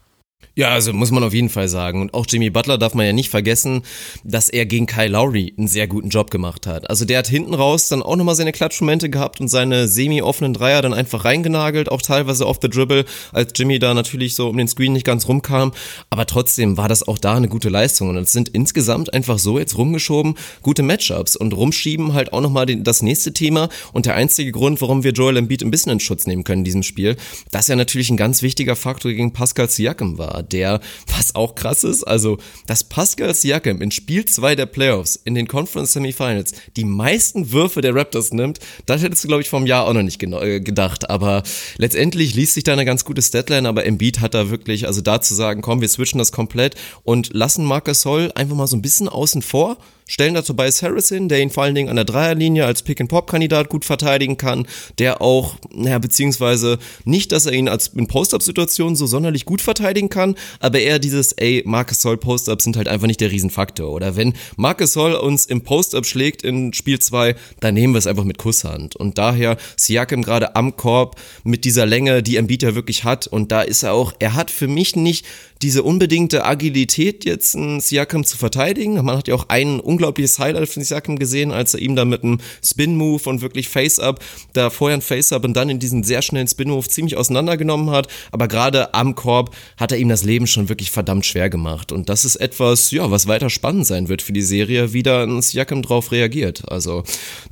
Ja, 0.57 0.69
also 0.69 0.91
muss 0.91 1.11
man 1.11 1.23
auf 1.23 1.35
jeden 1.35 1.49
Fall 1.49 1.67
sagen. 1.67 2.01
Und 2.01 2.15
auch 2.15 2.25
Jimmy 2.27 2.49
Butler 2.49 2.79
darf 2.79 2.95
man 2.95 3.05
ja 3.05 3.13
nicht 3.13 3.29
vergessen, 3.29 3.83
dass 4.23 4.49
er 4.49 4.65
gegen 4.65 4.87
Kyle 4.87 5.07
Lowry 5.07 5.53
einen 5.55 5.67
sehr 5.67 5.85
guten 5.85 6.09
Job 6.09 6.31
gemacht 6.31 6.65
hat. 6.65 6.89
Also 6.89 7.05
der 7.05 7.19
hat 7.19 7.27
hinten 7.27 7.53
raus 7.53 7.89
dann 7.89 8.01
auch 8.01 8.15
nochmal 8.15 8.33
seine 8.33 8.51
Klatschmomente 8.51 9.11
gehabt 9.11 9.39
und 9.39 9.49
seine 9.49 9.87
semi-offenen 9.87 10.55
Dreier 10.55 10.81
dann 10.81 10.95
einfach 10.95 11.25
reingenagelt, 11.25 11.91
auch 11.91 12.01
teilweise 12.01 12.47
off 12.47 12.57
the 12.59 12.69
dribble, 12.69 13.05
als 13.33 13.53
Jimmy 13.55 13.77
da 13.77 13.93
natürlich 13.93 14.33
so 14.33 14.49
um 14.49 14.57
den 14.57 14.67
Screen 14.67 14.93
nicht 14.93 15.05
ganz 15.05 15.27
rumkam. 15.27 15.73
Aber 16.09 16.25
trotzdem 16.25 16.75
war 16.75 16.89
das 16.89 17.07
auch 17.07 17.19
da 17.19 17.35
eine 17.35 17.49
gute 17.49 17.69
Leistung. 17.69 18.09
Und 18.09 18.17
es 18.17 18.31
sind 18.31 18.49
insgesamt 18.49 19.13
einfach 19.13 19.37
so 19.37 19.59
jetzt 19.59 19.77
rumgeschoben 19.77 20.33
gute 20.63 20.81
Matchups 20.81 21.35
und 21.35 21.53
rumschieben 21.53 22.13
halt 22.13 22.33
auch 22.33 22.41
nochmal 22.41 22.65
das 22.65 23.03
nächste 23.03 23.31
Thema. 23.31 23.69
Und 23.93 24.07
der 24.07 24.15
einzige 24.15 24.51
Grund, 24.51 24.81
warum 24.81 25.03
wir 25.03 25.11
Joel 25.11 25.37
Embiid 25.37 25.61
ein 25.61 25.69
bisschen 25.69 25.91
in 25.91 25.99
Schutz 25.99 26.25
nehmen 26.25 26.43
können 26.43 26.61
in 26.61 26.65
diesem 26.65 26.81
Spiel, 26.81 27.15
dass 27.51 27.69
er 27.69 27.75
natürlich 27.75 28.09
ein 28.09 28.17
ganz 28.17 28.41
wichtiger 28.41 28.75
Faktor 28.75 29.11
gegen 29.11 29.33
Pascal 29.33 29.69
Siakam 29.69 30.17
war 30.17 30.26
der, 30.49 30.79
was 31.15 31.35
auch 31.35 31.55
krass 31.55 31.83
ist, 31.83 32.03
also, 32.03 32.37
dass 32.67 32.83
Pascal 32.83 33.33
Siakam 33.33 33.81
in 33.81 33.91
Spiel 33.91 34.25
2 34.25 34.55
der 34.55 34.65
Playoffs 34.65 35.19
in 35.23 35.35
den 35.35 35.47
Conference 35.47 35.93
Semifinals 35.93 36.53
die 36.75 36.83
meisten 36.83 37.51
Würfe 37.51 37.81
der 37.81 37.95
Raptors 37.95 38.31
nimmt, 38.31 38.59
das 38.85 39.01
hättest 39.01 39.23
du, 39.23 39.27
glaube 39.27 39.41
ich, 39.41 39.49
vom 39.49 39.65
Jahr 39.65 39.85
auch 39.85 39.93
noch 39.93 40.03
nicht 40.03 40.21
äh, 40.21 40.59
gedacht. 40.59 41.09
Aber 41.09 41.43
letztendlich 41.77 42.33
liest 42.35 42.53
sich 42.53 42.63
da 42.63 42.73
eine 42.73 42.85
ganz 42.85 43.05
gute 43.05 43.21
Statline, 43.21 43.67
aber 43.67 43.85
Embiid 43.85 44.19
hat 44.19 44.33
da 44.33 44.49
wirklich, 44.49 44.87
also 44.87 45.01
da 45.01 45.21
zu 45.21 45.35
sagen, 45.35 45.61
komm, 45.61 45.81
wir 45.81 45.89
switchen 45.89 46.19
das 46.19 46.31
komplett 46.31 46.75
und 47.03 47.33
lassen 47.33 47.65
Marcus 47.65 48.01
Soll 48.01 48.31
einfach 48.35 48.55
mal 48.55 48.67
so 48.67 48.77
ein 48.77 48.81
bisschen 48.81 49.09
außen 49.09 49.41
vor 49.41 49.77
stellen 50.07 50.33
da 50.33 50.41
Tobias 50.41 50.81
Harris 50.81 51.09
hin, 51.09 51.29
der 51.29 51.41
ihn 51.41 51.49
vor 51.49 51.63
allen 51.63 51.75
Dingen 51.75 51.89
an 51.89 51.95
der 51.95 52.05
Dreierlinie 52.05 52.65
als 52.65 52.81
Pick-and-Pop-Kandidat 52.81 53.69
gut 53.69 53.85
verteidigen 53.85 54.37
kann, 54.37 54.67
der 54.97 55.21
auch, 55.21 55.55
naja, 55.73 55.99
beziehungsweise 55.99 56.79
nicht, 57.05 57.31
dass 57.31 57.45
er 57.45 57.53
ihn 57.53 57.67
als 57.67 57.87
in 57.89 58.07
Post-Up-Situationen 58.07 58.95
so 58.95 59.05
sonderlich 59.05 59.45
gut 59.45 59.61
verteidigen 59.61 60.09
kann, 60.09 60.35
aber 60.59 60.79
eher 60.79 60.99
dieses, 60.99 61.33
ey, 61.33 61.63
Marcus 61.65 62.01
Soll 62.01 62.17
Post-Ups 62.17 62.63
sind 62.63 62.77
halt 62.77 62.87
einfach 62.87 63.07
nicht 63.07 63.21
der 63.21 63.31
Riesenfaktor. 63.31 63.91
Oder 63.91 64.15
wenn 64.15 64.33
Marcus 64.55 64.93
Soll 64.93 65.13
uns 65.13 65.45
im 65.45 65.61
Post-Up 65.61 66.05
schlägt 66.05 66.43
in 66.43 66.73
Spiel 66.73 66.99
2, 66.99 67.35
dann 67.59 67.73
nehmen 67.73 67.93
wir 67.93 67.99
es 67.99 68.07
einfach 68.07 68.23
mit 68.23 68.37
Kusshand. 68.37 68.95
Und 68.95 69.17
daher 69.17 69.57
Siakam 69.75 70.21
gerade 70.21 70.55
am 70.55 70.75
Korb 70.77 71.19
mit 71.43 71.65
dieser 71.65 71.85
Länge, 71.85 72.23
die 72.23 72.37
Embiid 72.37 72.63
ja 72.63 72.75
wirklich 72.75 73.03
hat. 73.03 73.27
Und 73.27 73.51
da 73.51 73.61
ist 73.61 73.83
er 73.83 73.93
auch, 73.93 74.13
er 74.19 74.35
hat 74.35 74.51
für 74.51 74.67
mich 74.67 74.95
nicht 74.95 75.25
diese 75.61 75.83
unbedingte 75.83 76.45
Agilität, 76.45 77.25
jetzt 77.25 77.55
einen 77.55 77.79
Siakam 77.79 78.23
zu 78.23 78.37
verteidigen. 78.37 78.93
Man 79.03 79.17
hat 79.17 79.27
ja 79.27 79.35
auch 79.35 79.49
ein 79.49 79.79
unglaubliches 79.79 80.39
Highlight 80.39 80.69
von 80.69 80.83
Siakam 80.83 81.17
gesehen, 81.19 81.51
als 81.51 81.73
er 81.73 81.81
ihm 81.81 81.95
da 81.95 82.05
mit 82.05 82.23
einem 82.23 82.39
Spin-Move 82.63 83.29
und 83.29 83.41
wirklich 83.41 83.69
Face-Up, 83.69 84.23
da 84.53 84.69
vorher 84.69 84.97
ein 84.97 85.01
Face-Up 85.01 85.43
und 85.45 85.53
dann 85.53 85.69
in 85.69 85.79
diesen 85.79 86.03
sehr 86.03 86.21
schnellen 86.21 86.47
Spin-Move 86.47 86.87
ziemlich 86.87 87.17
auseinandergenommen 87.17 87.89
hat. 87.89 88.07
Aber 88.31 88.47
gerade 88.47 88.93
am 88.93 89.15
Korb 89.15 89.55
hat 89.77 89.91
er 89.91 89.97
ihm 89.97 90.09
das 90.09 90.23
Leben 90.23 90.47
schon 90.47 90.69
wirklich 90.69 90.91
verdammt 90.91 91.25
schwer 91.25 91.49
gemacht. 91.49 91.91
Und 91.91 92.09
das 92.09 92.25
ist 92.25 92.35
etwas, 92.37 92.91
ja, 92.91 93.09
was 93.09 93.27
weiter 93.27 93.49
spannend 93.49 93.87
sein 93.87 94.09
wird 94.09 94.21
für 94.21 94.33
die 94.33 94.41
Serie, 94.41 94.93
wie 94.93 95.03
da 95.03 95.23
ein 95.23 95.41
Siakam 95.41 95.81
drauf 95.81 96.11
reagiert. 96.11 96.63
Also, 96.69 97.03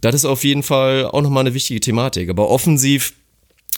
das 0.01 0.15
ist 0.15 0.25
auf 0.25 0.43
jeden 0.43 0.63
Fall 0.63 1.05
auch 1.05 1.21
nochmal 1.21 1.41
eine 1.41 1.53
wichtige 1.53 1.79
Thematik. 1.79 2.29
Aber 2.29 2.49
offensiv 2.49 3.13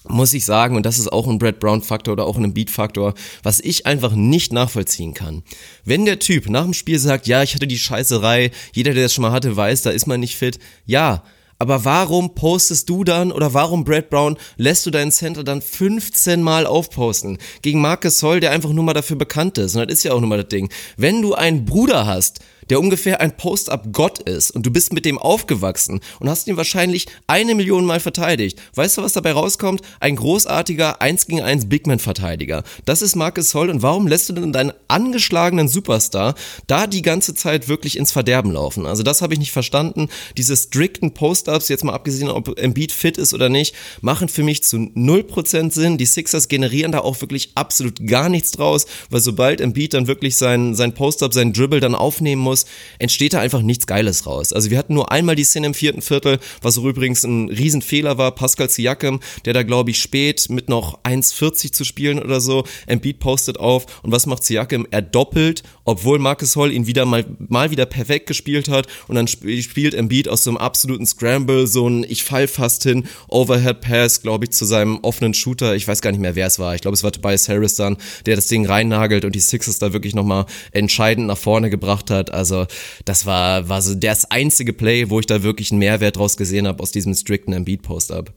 muss 0.08 0.34
ich 0.34 0.46
sagen, 0.46 0.76
und 0.76 0.86
das 0.86 1.00
ist 1.00 1.12
auch 1.12 1.28
ein 1.28 1.40
Brad 1.40 1.60
Brown-Faktor 1.60 2.14
oder 2.14 2.26
auch 2.26 2.38
ein 2.38 2.54
Beat-Faktor, 2.54 3.14
was 3.44 3.60
ich 3.60 3.86
einfach 3.86 4.14
nicht 4.14 4.54
nachvollziehen 4.54 5.14
kann. 5.14 5.44
Wenn 5.84 6.06
der 6.06 6.20
Typ 6.20 6.50
nach 6.50 6.64
dem 6.64 6.74
Spiel 6.74 7.00
sagt, 7.00 7.28
ja, 7.28 7.44
ich 7.44 7.56
hatte 7.56 7.68
die 7.68 7.80
Scheißerei, 7.80 8.52
jeder, 8.74 8.94
der 8.94 9.04
das 9.04 9.14
schon 9.14 9.24
mal 9.24 9.32
hatte, 9.32 9.56
weiß, 9.56 9.82
da 9.82 9.90
ist 9.90 10.08
man 10.08 10.20
nicht 10.20 10.38
fit, 10.38 10.60
ja, 10.86 11.24
aber 11.60 11.86
warum 11.86 12.36
postest 12.36 12.88
du 12.88 13.04
dann 13.04 13.32
oder 13.32 13.54
warum 13.54 13.84
Brad 13.84 14.10
Brown 14.10 14.38
lässt 14.58 14.86
du 14.86 14.92
deinen 14.92 15.12
Center 15.12 15.44
dann 15.44 15.62
15 15.62 16.42
Mal 16.42 16.68
aufposten? 16.68 17.40
Gegen 17.64 17.82
Marcus 17.82 18.20
Soll, 18.20 18.40
der 18.40 18.52
einfach 18.52 18.70
nur 18.70 18.84
mal 18.84 18.94
dafür 18.94 19.16
bekannt 19.16 19.58
ist. 19.58 19.76
Und 19.76 19.90
das 19.90 19.98
ist 19.98 20.04
ja 20.04 20.14
auch 20.14 20.20
nur 20.20 20.30
mal 20.30 20.38
das 20.38 20.50
Ding. 20.50 20.70
Wenn 20.98 21.22
du 21.22 21.34
einen 21.34 21.66
Bruder 21.66 22.06
hast, 22.06 22.42
der 22.70 22.80
ungefähr 22.80 23.22
ein 23.22 23.38
Post-up-Gott 23.38 24.20
ist 24.20 24.52
und 24.52 24.66
du 24.66 24.72
bist 24.72 24.94
mit 24.94 25.06
dem 25.06 25.18
aufgewachsen 25.18 26.02
und 26.20 26.30
hast 26.30 26.48
ihn 26.48 26.58
wahrscheinlich 26.58 27.08
eine 27.28 27.56
Million 27.56 27.86
Mal 27.86 28.00
verteidigt. 28.00 28.60
Weißt 28.76 28.98
du, 28.98 29.04
was 29.04 29.14
dabei 29.14 29.32
rauskommt? 29.32 29.82
Ein 30.00 30.16
großartiger 30.16 31.02
1 31.02 31.28
gegen 31.28 31.42
1 31.42 31.70
Bigman-Verteidiger. 31.70 32.64
Das 32.86 33.02
ist 33.02 33.16
Marcus 33.16 33.54
Holl 33.54 33.70
und 33.70 33.82
warum 33.82 34.08
lässt 34.08 34.30
du 34.30 34.34
denn 34.34 34.54
deinen 34.54 34.74
angeschlagenen 34.88 35.68
Superstar 35.68 36.36
da 36.68 36.88
die 36.88 37.02
ganze 37.02 37.34
Zeit 37.36 37.68
wirklich 37.68 37.98
ins 37.98 38.12
Verderben 38.12 38.52
laufen? 38.52 38.86
Also 38.86 39.04
das 39.04 39.22
habe 39.22 39.34
ich 39.34 39.40
nicht 39.40 39.52
verstanden. 39.52 40.10
Diese 40.38 40.56
strikten 40.56 41.14
Post-ups, 41.14 41.70
jetzt 41.70 41.84
mal 41.84 41.94
abgesehen, 41.94 42.30
ob 42.30 42.58
Embiid 42.60 42.92
fit 42.92 43.18
ist 43.18 43.34
oder 43.34 43.50
nicht, 43.50 43.76
machen 44.02 44.30
für 44.30 44.44
mich 44.44 44.64
zu 44.64 44.78
0% 44.78 45.72
Sinn. 45.72 45.98
Die 45.98 46.06
Sixers 46.06 46.48
generieren 46.48 46.92
da 46.92 47.00
auch 47.00 47.22
wirklich 47.22 47.52
absolut 47.56 48.06
gar 48.06 48.30
nichts 48.30 48.52
draus, 48.52 48.86
weil 49.10 49.22
sobald 49.22 49.62
Embiid 49.62 49.94
dann 49.94 50.08
wirklich 50.08 50.38
sein, 50.38 50.76
sein 50.76 50.94
Post-up, 50.94 51.34
sein 51.34 51.54
Dribble 51.54 51.80
dann 51.80 51.96
aufnehmen 51.96 52.42
muss, 52.42 52.57
entsteht 53.00 53.34
da 53.34 53.39
einfach 53.39 53.62
nichts 53.62 53.88
Geiles 53.88 54.26
raus. 54.26 54.54
Also 54.54 54.70
wir 54.70 54.78
hatten 54.78 54.93
nur 54.93 55.12
einmal 55.12 55.36
die 55.36 55.43
Szene 55.43 55.67
im 55.67 55.74
vierten 55.74 56.02
Viertel, 56.02 56.39
was 56.62 56.78
übrigens 56.78 57.24
ein 57.24 57.50
Riesenfehler 57.50 58.17
war. 58.17 58.32
Pascal 58.32 58.70
Siakam, 58.70 59.20
der 59.46 59.54
da 59.54 59.63
glaube 59.63 59.91
ich 59.91 60.00
spät 60.00 60.48
mit 60.50 60.70
noch 60.70 61.04
1,40 61.04 61.72
zu 61.72 61.84
spielen 61.84 62.20
oder 62.20 62.39
so, 62.39 62.63
Embiid 62.86 63.20
postet 63.20 63.60
auf 63.60 63.86
und 64.04 64.12
was 64.12 64.26
macht 64.26 64.43
Siakam? 64.43 64.88
Er 64.91 65.02
doppelt, 65.02 65.63
obwohl 65.88 66.19
Marcus 66.19 66.56
Hall 66.56 66.71
ihn 66.71 66.88
wieder 66.88 67.06
mal, 67.06 67.26
mal 67.38 67.71
wieder 67.71 67.86
perfekt 67.86 68.28
gespielt 68.28 68.69
hat 68.69 68.88
und 69.08 69.15
dann 69.15 69.28
spielt 69.28 69.93
Embiid 69.93 70.28
aus 70.28 70.43
so 70.43 70.50
einem 70.50 70.58
absoluten 70.58 71.06
Scramble 71.06 71.67
so 71.67 71.88
ein 71.88 72.06
ich 72.08 72.23
fall 72.23 72.47
fast 72.47 72.84
hin, 72.84 73.06
Overhead 73.30 73.82
Pass, 73.82 74.21
glaube 74.21 74.45
ich, 74.45 74.52
zu 74.52 74.65
seinem 74.65 75.00
offenen 75.04 75.34
Shooter. 75.34 75.76
Ich 75.76 75.88
weiß 75.88 76.02
gar 76.02 76.12
nicht 76.12 76.19
mehr, 76.19 76.36
wer 76.36 76.47
es 76.47 76.60
war. 76.60 76.76
Ich 76.76 76.82
glaube, 76.82 76.95
es 76.95 77.04
war 77.04 77.12
Tobias 77.12 77.47
Harris 77.47 77.76
dann, 77.76 77.97
der 78.26 78.36
das 78.36 78.47
Ding 78.47 78.65
reinnagelt 78.65 79.26
und 79.26 79.34
die 79.34 79.39
Sixers 79.39 79.80
da 79.80 79.93
wirklich 79.93 80.15
nochmal 80.15 80.45
entscheidend 80.71 81.28
nach 81.28 81.38
vorne 81.38 81.69
gebracht 81.69 82.12
hat. 82.12 82.32
Also 82.32 82.58
also 82.58 82.65
das 83.06 83.26
war, 83.26 83.69
war 83.69 83.82
so 83.82 83.95
das 83.95 84.32
einzige 84.32 84.73
Play, 84.73 85.10
wo 85.10 85.19
ich 85.19 85.26
da 85.26 85.43
wirklich 85.43 85.71
einen 85.71 85.80
Mehrwert 85.80 86.17
draus 86.17 86.38
gesehen 86.38 86.67
habe 86.67 86.82
aus 86.82 86.91
diesem 86.91 87.13
strikten 87.13 87.54
Embiid-Post-Up. 87.54 88.34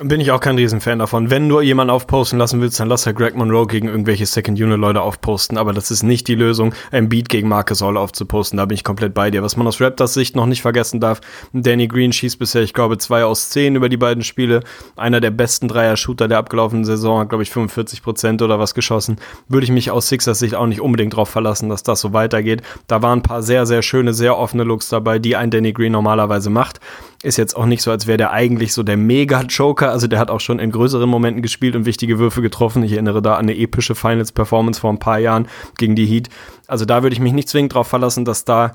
Bin 0.00 0.20
ich 0.20 0.32
auch 0.32 0.40
kein 0.40 0.56
Riesenfan 0.56 0.98
davon. 0.98 1.30
Wenn 1.30 1.48
du 1.48 1.60
jemanden 1.60 1.92
aufposten 1.92 2.36
lassen 2.36 2.60
willst, 2.60 2.80
dann 2.80 2.88
lass 2.88 3.06
halt 3.06 3.14
Greg 3.16 3.36
Monroe 3.36 3.68
gegen 3.68 3.86
irgendwelche 3.86 4.26
Second-Unit-Leute 4.26 5.00
aufposten. 5.00 5.56
Aber 5.56 5.72
das 5.72 5.92
ist 5.92 6.02
nicht 6.02 6.26
die 6.26 6.34
Lösung, 6.34 6.74
ein 6.90 7.08
Beat 7.08 7.28
gegen 7.28 7.46
Marcus 7.46 7.80
Hall 7.80 7.96
aufzuposten. 7.96 8.56
Da 8.56 8.64
bin 8.64 8.74
ich 8.74 8.82
komplett 8.82 9.14
bei 9.14 9.30
dir. 9.30 9.44
Was 9.44 9.56
man 9.56 9.68
aus 9.68 9.80
Raptors 9.80 10.12
Sicht 10.12 10.34
noch 10.34 10.46
nicht 10.46 10.62
vergessen 10.62 10.98
darf, 10.98 11.20
Danny 11.52 11.86
Green 11.86 12.12
schießt 12.12 12.40
bisher, 12.40 12.62
ich 12.62 12.74
glaube, 12.74 12.98
zwei 12.98 13.24
aus 13.24 13.50
zehn 13.50 13.76
über 13.76 13.88
die 13.88 13.96
beiden 13.96 14.24
Spiele. 14.24 14.64
Einer 14.96 15.20
der 15.20 15.30
besten 15.30 15.68
Dreier-Shooter 15.68 16.26
der 16.26 16.38
abgelaufenen 16.38 16.84
Saison, 16.84 17.20
hat, 17.20 17.28
glaube 17.28 17.44
ich, 17.44 17.50
45 17.50 18.02
Prozent 18.02 18.42
oder 18.42 18.58
was 18.58 18.74
geschossen. 18.74 19.18
Würde 19.48 19.64
ich 19.64 19.70
mich 19.70 19.92
aus 19.92 20.08
Sixers 20.08 20.40
Sicht 20.40 20.56
auch 20.56 20.66
nicht 20.66 20.80
unbedingt 20.80 21.14
drauf 21.14 21.28
verlassen, 21.28 21.68
dass 21.68 21.84
das 21.84 22.00
so 22.00 22.12
weitergeht. 22.12 22.62
Da 22.88 23.00
waren 23.00 23.20
ein 23.20 23.22
paar 23.22 23.44
sehr, 23.44 23.64
sehr 23.64 23.82
schöne, 23.82 24.12
sehr 24.12 24.36
offene 24.36 24.64
Looks 24.64 24.88
dabei, 24.88 25.20
die 25.20 25.36
ein 25.36 25.52
Danny 25.52 25.72
Green 25.72 25.92
normalerweise 25.92 26.50
macht. 26.50 26.80
Ist 27.24 27.38
jetzt 27.38 27.56
auch 27.56 27.64
nicht 27.64 27.80
so, 27.80 27.90
als 27.90 28.06
wäre 28.06 28.18
der 28.18 28.32
eigentlich 28.32 28.74
so 28.74 28.82
der 28.82 28.98
Mega-Joker. 28.98 29.90
Also 29.90 30.06
der 30.06 30.18
hat 30.18 30.30
auch 30.30 30.40
schon 30.40 30.58
in 30.58 30.70
größeren 30.70 31.08
Momenten 31.08 31.40
gespielt 31.40 31.74
und 31.74 31.86
wichtige 31.86 32.18
Würfe 32.18 32.42
getroffen. 32.42 32.82
Ich 32.82 32.92
erinnere 32.92 33.22
da 33.22 33.36
an 33.36 33.46
eine 33.46 33.56
epische 33.56 33.94
Finals-Performance 33.94 34.78
vor 34.78 34.90
ein 34.90 34.98
paar 34.98 35.18
Jahren 35.18 35.48
gegen 35.78 35.96
die 35.96 36.04
Heat. 36.04 36.28
Also 36.66 36.84
da 36.84 37.02
würde 37.02 37.14
ich 37.14 37.20
mich 37.20 37.32
nicht 37.32 37.48
zwingend 37.48 37.72
drauf 37.72 37.88
verlassen, 37.88 38.26
dass 38.26 38.44
da 38.44 38.74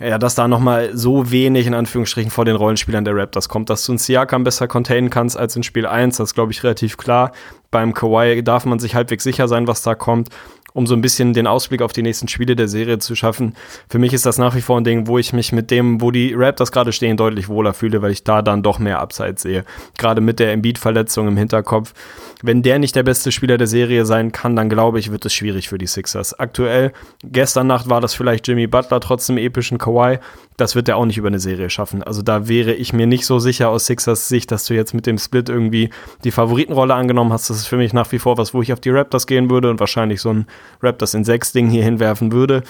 ja, 0.00 0.18
dass 0.18 0.34
da 0.34 0.48
nochmal 0.48 0.90
so 0.96 1.30
wenig 1.30 1.68
in 1.68 1.74
Anführungsstrichen 1.74 2.32
vor 2.32 2.44
den 2.44 2.56
Rollenspielern 2.56 3.04
der 3.04 3.14
Raptors 3.14 3.48
kommt, 3.48 3.70
dass 3.70 3.86
du 3.86 3.92
einen 3.92 3.98
Siakam 3.98 4.42
besser 4.42 4.66
containen 4.66 5.08
kannst 5.08 5.36
als 5.36 5.54
in 5.54 5.62
Spiel 5.62 5.86
1, 5.86 6.16
das 6.16 6.34
glaube 6.34 6.50
ich 6.50 6.64
relativ 6.64 6.96
klar. 6.96 7.30
Beim 7.70 7.94
Kawhi 7.94 8.42
darf 8.42 8.64
man 8.64 8.80
sich 8.80 8.96
halbwegs 8.96 9.22
sicher 9.22 9.46
sein, 9.46 9.68
was 9.68 9.82
da 9.82 9.94
kommt 9.94 10.30
um 10.74 10.88
so 10.88 10.94
ein 10.94 11.00
bisschen 11.00 11.32
den 11.32 11.46
Ausblick 11.46 11.80
auf 11.80 11.92
die 11.92 12.02
nächsten 12.02 12.26
Spiele 12.26 12.56
der 12.56 12.66
Serie 12.66 12.98
zu 12.98 13.14
schaffen. 13.14 13.54
Für 13.88 14.00
mich 14.00 14.12
ist 14.12 14.26
das 14.26 14.38
nach 14.38 14.56
wie 14.56 14.60
vor 14.60 14.76
ein 14.78 14.84
Ding, 14.84 15.06
wo 15.06 15.18
ich 15.18 15.32
mich 15.32 15.52
mit 15.52 15.70
dem, 15.70 16.00
wo 16.00 16.10
die 16.10 16.34
Raptors 16.34 16.72
gerade 16.72 16.92
stehen, 16.92 17.16
deutlich 17.16 17.48
wohler 17.48 17.72
fühle, 17.74 18.02
weil 18.02 18.10
ich 18.10 18.24
da 18.24 18.42
dann 18.42 18.64
doch 18.64 18.80
mehr 18.80 19.00
Upside 19.00 19.36
sehe. 19.38 19.64
Gerade 19.96 20.20
mit 20.20 20.40
der 20.40 20.52
Embiid-Verletzung 20.52 21.28
im 21.28 21.36
Hinterkopf. 21.36 21.94
Wenn 22.42 22.62
der 22.62 22.80
nicht 22.80 22.96
der 22.96 23.04
beste 23.04 23.30
Spieler 23.30 23.56
der 23.56 23.68
Serie 23.68 24.04
sein 24.04 24.32
kann, 24.32 24.56
dann 24.56 24.68
glaube 24.68 24.98
ich, 24.98 25.12
wird 25.12 25.24
es 25.24 25.32
schwierig 25.32 25.68
für 25.68 25.78
die 25.78 25.86
Sixers. 25.86 26.38
Aktuell, 26.38 26.92
gestern 27.22 27.68
Nacht 27.68 27.88
war 27.88 28.00
das 28.00 28.14
vielleicht 28.14 28.48
Jimmy 28.48 28.66
Butler 28.66 28.98
trotz 28.98 29.28
dem 29.28 29.38
epischen 29.38 29.78
Kawhi. 29.78 30.18
Das 30.56 30.76
wird 30.76 30.88
er 30.88 30.96
auch 30.96 31.04
nicht 31.04 31.18
über 31.18 31.28
eine 31.28 31.40
Serie 31.40 31.68
schaffen. 31.68 32.02
Also 32.02 32.22
da 32.22 32.48
wäre 32.48 32.72
ich 32.74 32.92
mir 32.92 33.06
nicht 33.06 33.26
so 33.26 33.38
sicher 33.38 33.70
aus 33.70 33.86
Sixers 33.86 34.28
Sicht, 34.28 34.50
dass 34.52 34.66
du 34.66 34.74
jetzt 34.74 34.94
mit 34.94 35.06
dem 35.06 35.18
Split 35.18 35.48
irgendwie 35.48 35.90
die 36.22 36.30
Favoritenrolle 36.30 36.94
angenommen 36.94 37.32
hast. 37.32 37.50
Das 37.50 37.56
ist 37.56 37.66
für 37.66 37.76
mich 37.76 37.92
nach 37.92 38.10
wie 38.12 38.18
vor 38.18 38.38
was, 38.38 38.54
wo 38.54 38.62
ich 38.62 38.72
auf 38.72 38.80
die 38.80 38.90
Raptors 38.90 39.26
gehen 39.26 39.50
würde 39.50 39.70
und 39.70 39.80
wahrscheinlich 39.80 40.20
so 40.20 40.30
ein 40.30 40.46
Raptors 40.80 41.14
in 41.14 41.24
sechs 41.24 41.52
Ding 41.52 41.68
hier 41.68 41.82
hinwerfen 41.82 42.30
würde. 42.30 42.62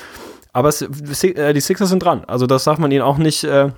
Aber 0.55 0.68
es, 0.68 0.81
äh, 0.81 1.53
die 1.53 1.61
Sixers 1.61 1.90
sind 1.90 2.03
dran. 2.03 2.25
Also 2.27 2.47
das 2.47 2.64
darf 2.64 2.79
man 2.79 2.90
ihnen 2.90 3.03
auch 3.03 3.18
nicht, 3.18 3.44
äh, 3.44 3.70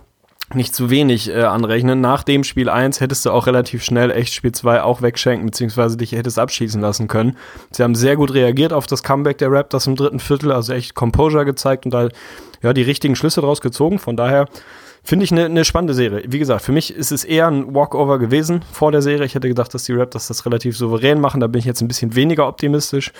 nicht 0.54 0.74
zu 0.74 0.90
wenig 0.90 1.28
äh, 1.28 1.42
anrechnen. 1.42 2.00
Nach 2.00 2.22
dem 2.22 2.44
Spiel 2.44 2.68
1 2.68 3.00
hättest 3.00 3.26
du 3.26 3.30
auch 3.30 3.46
relativ 3.46 3.82
schnell 3.82 4.10
echt 4.10 4.34
Spiel 4.34 4.52
2 4.52 4.82
auch 4.82 5.02
wegschenken, 5.02 5.46
beziehungsweise 5.46 5.96
dich 5.96 6.12
hättest 6.12 6.38
abschießen 6.38 6.80
lassen 6.80 7.08
können. 7.08 7.36
Sie 7.72 7.82
haben 7.82 7.94
sehr 7.94 8.14
gut 8.14 8.32
reagiert 8.34 8.72
auf 8.72 8.86
das 8.86 9.02
Comeback 9.02 9.38
der 9.38 9.50
Raptors 9.50 9.86
im 9.86 9.96
dritten 9.96 10.20
Viertel, 10.20 10.52
also 10.52 10.74
echt 10.74 10.94
Composure 10.94 11.44
gezeigt 11.44 11.86
und 11.86 11.92
da 11.92 12.08
ja, 12.62 12.72
die 12.72 12.82
richtigen 12.82 13.16
Schlüsse 13.16 13.40
draus 13.40 13.60
gezogen. 13.60 13.98
Von 13.98 14.16
daher 14.16 14.46
Finde 15.06 15.24
ich 15.24 15.30
eine 15.30 15.48
ne 15.48 15.64
spannende 15.64 15.94
Serie. 15.94 16.24
Wie 16.26 16.40
gesagt, 16.40 16.62
für 16.62 16.72
mich 16.72 16.92
ist 16.92 17.12
es 17.12 17.22
eher 17.22 17.46
ein 17.46 17.72
Walkover 17.76 18.18
gewesen 18.18 18.62
vor 18.72 18.90
der 18.90 19.02
Serie. 19.02 19.24
Ich 19.24 19.36
hätte 19.36 19.46
gedacht, 19.46 19.72
dass 19.72 19.84
die 19.84 19.92
Raptors 19.92 20.26
das 20.26 20.44
relativ 20.44 20.76
souverän 20.76 21.20
machen. 21.20 21.40
Da 21.40 21.46
bin 21.46 21.60
ich 21.60 21.64
jetzt 21.64 21.80
ein 21.80 21.86
bisschen 21.86 22.16
weniger 22.16 22.48
optimistisch 22.48 23.12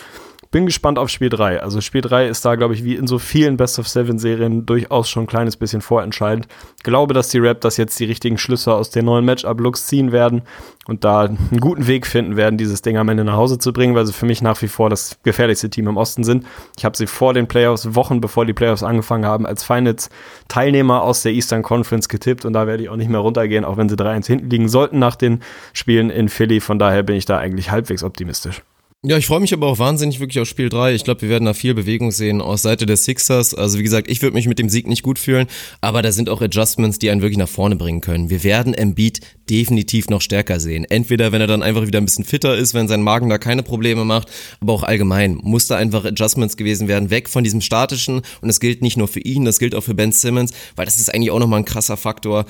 bin 0.56 0.64
gespannt 0.64 0.98
auf 0.98 1.10
Spiel 1.10 1.28
3. 1.28 1.60
Also 1.60 1.82
Spiel 1.82 2.00
3 2.00 2.28
ist 2.28 2.42
da, 2.46 2.54
glaube 2.54 2.72
ich, 2.72 2.82
wie 2.82 2.94
in 2.94 3.06
so 3.06 3.18
vielen 3.18 3.58
Best 3.58 3.78
of 3.78 3.86
Seven 3.86 4.18
Serien 4.18 4.64
durchaus 4.64 5.06
schon 5.06 5.24
ein 5.24 5.26
kleines 5.26 5.54
bisschen 5.58 5.82
vorentscheidend. 5.82 6.48
Glaube, 6.82 7.12
dass 7.12 7.28
die 7.28 7.40
Raptors 7.40 7.76
jetzt 7.76 8.00
die 8.00 8.06
richtigen 8.06 8.38
Schlüsse 8.38 8.72
aus 8.72 8.88
den 8.88 9.04
neuen 9.04 9.26
Matchup-Looks 9.26 9.86
ziehen 9.86 10.12
werden 10.12 10.44
und 10.86 11.04
da 11.04 11.24
einen 11.24 11.60
guten 11.60 11.86
Weg 11.86 12.06
finden 12.06 12.36
werden, 12.36 12.56
dieses 12.56 12.80
Ding 12.80 12.96
am 12.96 13.10
Ende 13.10 13.22
nach 13.22 13.36
Hause 13.36 13.58
zu 13.58 13.74
bringen, 13.74 13.94
weil 13.94 14.06
sie 14.06 14.14
für 14.14 14.24
mich 14.24 14.40
nach 14.40 14.62
wie 14.62 14.68
vor 14.68 14.88
das 14.88 15.18
gefährlichste 15.24 15.68
Team 15.68 15.88
im 15.88 15.98
Osten 15.98 16.24
sind. 16.24 16.46
Ich 16.78 16.86
habe 16.86 16.96
sie 16.96 17.06
vor 17.06 17.34
den 17.34 17.48
Playoffs, 17.48 17.94
Wochen 17.94 18.22
bevor 18.22 18.46
die 18.46 18.54
Playoffs 18.54 18.82
angefangen 18.82 19.26
haben, 19.26 19.44
als 19.44 19.62
Finals-Teilnehmer 19.62 21.02
aus 21.02 21.20
der 21.20 21.32
Eastern 21.32 21.64
Conference 21.64 22.08
getippt 22.08 22.46
und 22.46 22.54
da 22.54 22.66
werde 22.66 22.82
ich 22.82 22.88
auch 22.88 22.96
nicht 22.96 23.10
mehr 23.10 23.20
runtergehen, 23.20 23.66
auch 23.66 23.76
wenn 23.76 23.90
sie 23.90 23.96
3-1 23.96 24.26
hinten 24.26 24.48
liegen 24.48 24.70
sollten 24.70 24.98
nach 24.98 25.16
den 25.16 25.42
Spielen 25.74 26.08
in 26.08 26.30
Philly. 26.30 26.60
Von 26.60 26.78
daher 26.78 27.02
bin 27.02 27.16
ich 27.16 27.26
da 27.26 27.36
eigentlich 27.36 27.70
halbwegs 27.70 28.02
optimistisch. 28.02 28.62
Ja, 29.08 29.16
ich 29.16 29.26
freue 29.26 29.38
mich 29.38 29.54
aber 29.54 29.68
auch 29.68 29.78
wahnsinnig 29.78 30.18
wirklich 30.18 30.40
auf 30.40 30.48
Spiel 30.48 30.68
3. 30.68 30.92
Ich 30.92 31.04
glaube, 31.04 31.22
wir 31.22 31.28
werden 31.28 31.44
da 31.44 31.54
viel 31.54 31.74
Bewegung 31.74 32.10
sehen 32.10 32.40
aus 32.40 32.62
Seite 32.62 32.86
der 32.86 32.96
Sixers. 32.96 33.54
Also 33.54 33.78
wie 33.78 33.84
gesagt, 33.84 34.10
ich 34.10 34.20
würde 34.20 34.34
mich 34.34 34.48
mit 34.48 34.58
dem 34.58 34.68
Sieg 34.68 34.88
nicht 34.88 35.04
gut 35.04 35.20
fühlen, 35.20 35.46
aber 35.80 36.02
da 36.02 36.10
sind 36.10 36.28
auch 36.28 36.42
Adjustments, 36.42 36.98
die 36.98 37.08
einen 37.10 37.22
wirklich 37.22 37.38
nach 37.38 37.48
vorne 37.48 37.76
bringen 37.76 38.00
können. 38.00 38.30
Wir 38.30 38.42
werden 38.42 38.74
Embiid 38.74 39.20
definitiv 39.48 40.08
noch 40.08 40.20
stärker 40.20 40.58
sehen. 40.58 40.84
Entweder, 40.84 41.30
wenn 41.30 41.40
er 41.40 41.46
dann 41.46 41.62
einfach 41.62 41.86
wieder 41.86 42.00
ein 42.00 42.04
bisschen 42.04 42.24
fitter 42.24 42.56
ist, 42.56 42.74
wenn 42.74 42.88
sein 42.88 43.00
Magen 43.00 43.28
da 43.28 43.38
keine 43.38 43.62
Probleme 43.62 44.04
macht, 44.04 44.28
aber 44.60 44.72
auch 44.72 44.82
allgemein 44.82 45.38
muss 45.40 45.68
da 45.68 45.76
einfach 45.76 46.04
Adjustments 46.04 46.56
gewesen 46.56 46.88
werden, 46.88 47.08
weg 47.08 47.28
von 47.28 47.44
diesem 47.44 47.60
statischen 47.60 48.22
und 48.40 48.48
das 48.48 48.58
gilt 48.58 48.82
nicht 48.82 48.96
nur 48.96 49.06
für 49.06 49.20
ihn, 49.20 49.44
das 49.44 49.60
gilt 49.60 49.76
auch 49.76 49.84
für 49.84 49.94
Ben 49.94 50.10
Simmons, 50.10 50.50
weil 50.74 50.84
das 50.84 50.96
ist 50.96 51.14
eigentlich 51.14 51.30
auch 51.30 51.38
nochmal 51.38 51.60
ein 51.60 51.64
krasser 51.64 51.96
Faktor. 51.96 52.44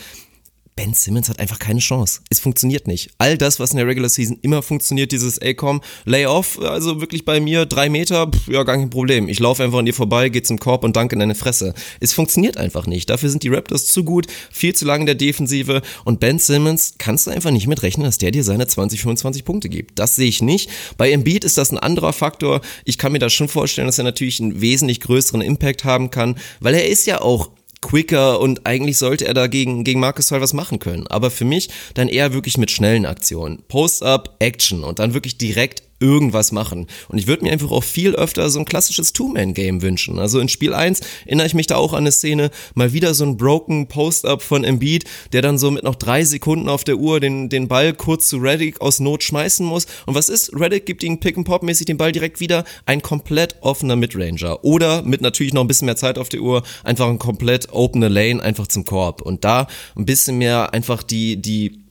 Ben 0.76 0.92
Simmons 0.92 1.30
hat 1.30 1.40
einfach 1.40 1.58
keine 1.58 1.80
Chance. 1.80 2.20
Es 2.28 2.38
funktioniert 2.38 2.86
nicht. 2.86 3.10
All 3.16 3.38
das, 3.38 3.58
was 3.58 3.70
in 3.70 3.78
der 3.78 3.86
Regular 3.86 4.10
Season 4.10 4.38
immer 4.42 4.62
funktioniert, 4.62 5.10
dieses 5.10 5.38
ey 5.38 5.54
komm, 5.54 5.80
Layoff, 6.04 6.60
also 6.60 7.00
wirklich 7.00 7.24
bei 7.24 7.40
mir 7.40 7.64
drei 7.64 7.88
Meter, 7.88 8.30
pff, 8.30 8.48
ja, 8.48 8.62
gar 8.62 8.76
kein 8.76 8.90
Problem. 8.90 9.28
Ich 9.30 9.40
laufe 9.40 9.64
einfach 9.64 9.78
an 9.78 9.86
dir 9.86 9.94
vorbei, 9.94 10.28
geh 10.28 10.42
zum 10.42 10.58
Korb 10.58 10.84
und 10.84 10.94
danke 10.94 11.14
in 11.14 11.20
deine 11.20 11.34
Fresse. 11.34 11.72
Es 12.00 12.12
funktioniert 12.12 12.58
einfach 12.58 12.86
nicht. 12.86 13.08
Dafür 13.08 13.30
sind 13.30 13.42
die 13.42 13.48
Raptors 13.48 13.86
zu 13.86 14.04
gut, 14.04 14.26
viel 14.50 14.74
zu 14.74 14.84
lange 14.84 15.00
in 15.02 15.06
der 15.06 15.14
Defensive 15.14 15.80
und 16.04 16.20
Ben 16.20 16.38
Simmons 16.38 16.94
kannst 16.98 17.26
du 17.26 17.30
einfach 17.30 17.50
nicht 17.50 17.66
mitrechnen, 17.66 18.04
dass 18.04 18.18
der 18.18 18.30
dir 18.30 18.44
seine 18.44 18.66
20, 18.66 19.00
25 19.00 19.46
Punkte 19.46 19.70
gibt. 19.70 19.98
Das 19.98 20.14
sehe 20.14 20.28
ich 20.28 20.42
nicht. 20.42 20.68
Bei 20.98 21.10
Embiid 21.10 21.44
ist 21.44 21.56
das 21.56 21.72
ein 21.72 21.78
anderer 21.78 22.12
Faktor. 22.12 22.60
Ich 22.84 22.98
kann 22.98 23.12
mir 23.12 23.18
da 23.18 23.30
schon 23.30 23.48
vorstellen, 23.48 23.88
dass 23.88 23.96
er 23.96 24.04
natürlich 24.04 24.40
einen 24.40 24.60
wesentlich 24.60 25.00
größeren 25.00 25.40
Impact 25.40 25.84
haben 25.84 26.10
kann, 26.10 26.36
weil 26.60 26.74
er 26.74 26.86
ist 26.86 27.06
ja 27.06 27.22
auch 27.22 27.50
quicker 27.86 28.40
und 28.40 28.66
eigentlich 28.66 28.98
sollte 28.98 29.26
er 29.26 29.34
dagegen 29.34 29.84
gegen 29.84 30.00
Marcus 30.00 30.32
Hall 30.32 30.40
was 30.40 30.52
machen 30.52 30.80
können. 30.80 31.06
Aber 31.06 31.30
für 31.30 31.44
mich 31.44 31.68
dann 31.94 32.08
eher 32.08 32.32
wirklich 32.32 32.58
mit 32.58 32.72
schnellen 32.72 33.06
Aktionen. 33.06 33.62
Post-up, 33.68 34.36
Action 34.40 34.82
und 34.82 34.98
dann 34.98 35.14
wirklich 35.14 35.38
direkt 35.38 35.85
irgendwas 36.00 36.52
machen. 36.52 36.86
Und 37.08 37.18
ich 37.18 37.26
würde 37.26 37.44
mir 37.44 37.52
einfach 37.52 37.70
auch 37.70 37.84
viel 37.84 38.14
öfter 38.14 38.50
so 38.50 38.58
ein 38.58 38.64
klassisches 38.64 39.12
Two-Man-Game 39.12 39.82
wünschen. 39.82 40.18
Also 40.18 40.40
in 40.40 40.48
Spiel 40.48 40.74
1 40.74 41.00
erinnere 41.24 41.46
ich 41.46 41.54
mich 41.54 41.66
da 41.66 41.76
auch 41.76 41.92
an 41.92 42.00
eine 42.00 42.12
Szene, 42.12 42.50
mal 42.74 42.92
wieder 42.92 43.14
so 43.14 43.24
ein 43.24 43.36
broken 43.36 43.88
Post-Up 43.88 44.42
von 44.42 44.64
Embiid, 44.64 45.04
der 45.32 45.42
dann 45.42 45.58
so 45.58 45.70
mit 45.70 45.84
noch 45.84 45.94
drei 45.94 46.24
Sekunden 46.24 46.68
auf 46.68 46.84
der 46.84 46.96
Uhr 46.96 47.20
den, 47.20 47.48
den 47.48 47.68
Ball 47.68 47.94
kurz 47.94 48.28
zu 48.28 48.38
Reddick 48.38 48.80
aus 48.80 49.00
Not 49.00 49.22
schmeißen 49.22 49.64
muss. 49.64 49.86
Und 50.06 50.14
was 50.14 50.28
ist? 50.28 50.52
Reddick 50.54 50.86
gibt 50.86 51.02
ihm 51.02 51.18
Pick-and-Pop-mäßig 51.18 51.86
den 51.86 51.96
Ball 51.96 52.12
direkt 52.12 52.40
wieder. 52.40 52.64
Ein 52.84 53.02
komplett 53.02 53.56
offener 53.62 53.96
Midranger. 53.96 54.64
Oder 54.64 55.02
mit 55.02 55.20
natürlich 55.20 55.54
noch 55.54 55.62
ein 55.62 55.68
bisschen 55.68 55.86
mehr 55.86 55.96
Zeit 55.96 56.18
auf 56.18 56.28
der 56.28 56.40
Uhr, 56.40 56.62
einfach 56.84 57.08
ein 57.08 57.18
komplett 57.18 57.72
opener 57.72 58.08
Lane 58.08 58.42
einfach 58.42 58.66
zum 58.66 58.84
Korb. 58.84 59.22
Und 59.22 59.44
da 59.44 59.66
ein 59.96 60.04
bisschen 60.04 60.38
mehr 60.38 60.74
einfach 60.74 61.02
die, 61.02 61.36
die 61.40 61.85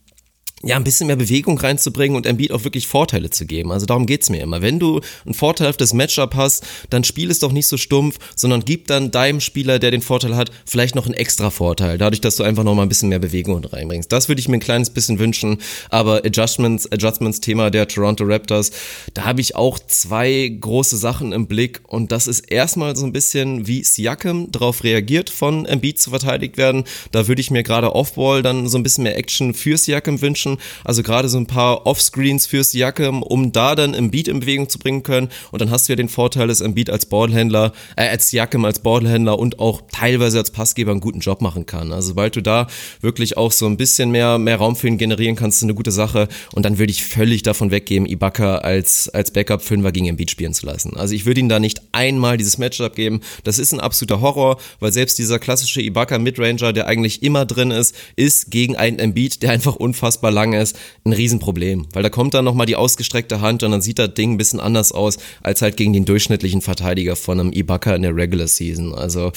ja, 0.63 0.77
ein 0.77 0.83
bisschen 0.83 1.07
mehr 1.07 1.15
Bewegung 1.15 1.57
reinzubringen 1.57 2.15
und 2.15 2.25
Embiid 2.25 2.51
auch 2.51 2.63
wirklich 2.63 2.87
Vorteile 2.87 3.29
zu 3.29 3.45
geben. 3.45 3.71
Also 3.71 3.85
darum 3.85 4.05
geht's 4.05 4.29
mir 4.29 4.41
immer. 4.41 4.61
Wenn 4.61 4.79
du 4.79 5.01
ein 5.25 5.33
vorteilhaftes 5.33 5.93
Matchup 5.93 6.33
hast, 6.35 6.65
dann 6.89 7.03
spiel 7.03 7.29
es 7.29 7.39
doch 7.39 7.51
nicht 7.51 7.67
so 7.67 7.77
stumpf, 7.77 8.17
sondern 8.35 8.63
gib 8.63 8.87
dann 8.87 9.11
deinem 9.11 9.41
Spieler, 9.41 9.79
der 9.79 9.91
den 9.91 10.01
Vorteil 10.01 10.35
hat, 10.35 10.51
vielleicht 10.65 10.95
noch 10.95 11.05
einen 11.05 11.13
extra 11.13 11.49
Vorteil, 11.49 11.97
dadurch, 11.97 12.21
dass 12.21 12.37
du 12.37 12.43
einfach 12.43 12.63
noch 12.63 12.73
mal 12.73 12.83
ein 12.83 12.89
bisschen 12.89 13.09
mehr 13.09 13.19
Bewegung 13.19 13.63
reinbringst. 13.63 14.11
Das 14.11 14.27
würde 14.27 14.39
ich 14.39 14.47
mir 14.47 14.57
ein 14.57 14.61
kleines 14.61 14.89
bisschen 14.89 15.19
wünschen, 15.19 15.57
aber 15.89 16.25
Adjustments, 16.25 16.91
Adjustments 16.91 17.41
Thema 17.41 17.69
der 17.69 17.87
Toronto 17.87 18.23
Raptors, 18.23 18.71
da 19.13 19.25
habe 19.25 19.41
ich 19.41 19.55
auch 19.55 19.77
zwei 19.77 20.57
große 20.59 20.97
Sachen 20.97 21.31
im 21.33 21.47
Blick 21.47 21.81
und 21.87 22.11
das 22.11 22.27
ist 22.27 22.39
erstmal 22.39 22.95
so 22.95 23.05
ein 23.05 23.13
bisschen, 23.13 23.67
wie 23.67 23.83
Siakam 23.83 24.51
darauf 24.51 24.83
reagiert, 24.83 25.29
von 25.29 25.65
Embiid 25.65 25.99
zu 25.99 26.09
verteidigt 26.09 26.57
werden. 26.57 26.85
Da 27.11 27.27
würde 27.27 27.41
ich 27.41 27.51
mir 27.51 27.63
gerade 27.63 27.93
Offball 27.93 28.41
dann 28.41 28.67
so 28.67 28.77
ein 28.77 28.83
bisschen 28.83 29.03
mehr 29.03 29.17
Action 29.17 29.53
für 29.53 29.77
Siakam 29.77 30.21
wünschen 30.21 30.44
also 30.83 31.03
gerade 31.03 31.29
so 31.29 31.37
ein 31.37 31.47
paar 31.47 31.85
Offscreens 31.85 32.45
fürs 32.45 32.73
Jacke, 32.73 33.09
um 33.11 33.51
da 33.51 33.75
dann 33.75 33.93
im 33.93 34.11
Beat 34.11 34.27
in 34.27 34.39
Bewegung 34.39 34.69
zu 34.69 34.79
bringen 34.79 35.03
können. 35.03 35.29
Und 35.51 35.61
dann 35.61 35.71
hast 35.71 35.87
du 35.87 35.93
ja 35.93 35.95
den 35.95 36.09
Vorteil, 36.09 36.47
dass 36.47 36.61
Embiid 36.61 36.89
als 36.89 37.05
Ballhändler, 37.05 37.73
äh, 37.95 38.07
als 38.07 38.31
Jakem 38.31 38.65
als 38.65 38.79
Ballhändler 38.79 39.39
und 39.39 39.59
auch 39.59 39.81
teilweise 39.91 40.37
als 40.37 40.51
Passgeber 40.51 40.91
einen 40.91 41.01
guten 41.01 41.19
Job 41.19 41.41
machen 41.41 41.65
kann. 41.65 41.91
Also 41.91 42.09
sobald 42.09 42.35
du 42.35 42.41
da 42.41 42.67
wirklich 43.01 43.37
auch 43.37 43.51
so 43.51 43.65
ein 43.65 43.77
bisschen 43.77 44.11
mehr, 44.11 44.37
mehr 44.37 44.57
Raum 44.57 44.75
für 44.75 44.87
ihn 44.87 44.97
generieren 44.97 45.35
kannst, 45.35 45.57
ist 45.57 45.63
eine 45.63 45.73
gute 45.73 45.91
Sache. 45.91 46.27
Und 46.53 46.63
dann 46.63 46.77
würde 46.77 46.91
ich 46.91 47.03
völlig 47.03 47.43
davon 47.43 47.71
weggeben, 47.71 48.07
Ibaka 48.07 48.57
als, 48.57 49.09
als 49.09 49.31
Backup-Fünfer 49.31 49.91
gegen 49.91 50.07
Embiid 50.07 50.31
spielen 50.31 50.53
zu 50.53 50.65
lassen. 50.65 50.95
Also 50.95 51.13
ich 51.13 51.25
würde 51.25 51.39
ihm 51.39 51.49
da 51.49 51.59
nicht 51.59 51.81
einmal 51.91 52.37
dieses 52.37 52.57
Matchup 52.57 52.95
geben. 52.95 53.21
Das 53.43 53.59
ist 53.59 53.73
ein 53.73 53.79
absoluter 53.79 54.21
Horror, 54.21 54.57
weil 54.79 54.91
selbst 54.91 55.17
dieser 55.17 55.39
klassische 55.39 55.81
Ibaka 55.81 56.19
Midranger, 56.19 56.73
der 56.73 56.87
eigentlich 56.87 57.23
immer 57.23 57.45
drin 57.45 57.71
ist, 57.71 57.95
ist 58.15 58.51
gegen 58.51 58.75
einen 58.75 58.99
Embiid, 58.99 59.41
der 59.41 59.51
einfach 59.51 59.75
unfassbar 59.75 60.31
lang 60.35 60.53
ist, 60.53 60.77
ein 61.05 61.13
Riesenproblem. 61.13 61.87
Weil 61.93 62.03
da 62.03 62.09
kommt 62.09 62.33
dann 62.33 62.45
nochmal 62.45 62.67
die 62.67 62.75
ausgestreckte 62.75 63.41
Hand 63.41 63.63
und 63.63 63.71
dann 63.71 63.81
sieht 63.81 63.97
das 63.97 64.13
Ding 64.13 64.33
ein 64.33 64.37
bisschen 64.37 64.59
anders 64.59 64.91
aus, 64.91 65.17
als 65.41 65.61
halt 65.61 65.77
gegen 65.77 65.93
den 65.93 66.05
durchschnittlichen 66.05 66.61
Verteidiger 66.61 67.15
von 67.15 67.39
einem 67.39 67.51
Ibaka 67.51 67.95
in 67.95 68.03
der 68.03 68.15
Regular 68.15 68.47
Season. 68.47 68.93
Also, 68.93 69.31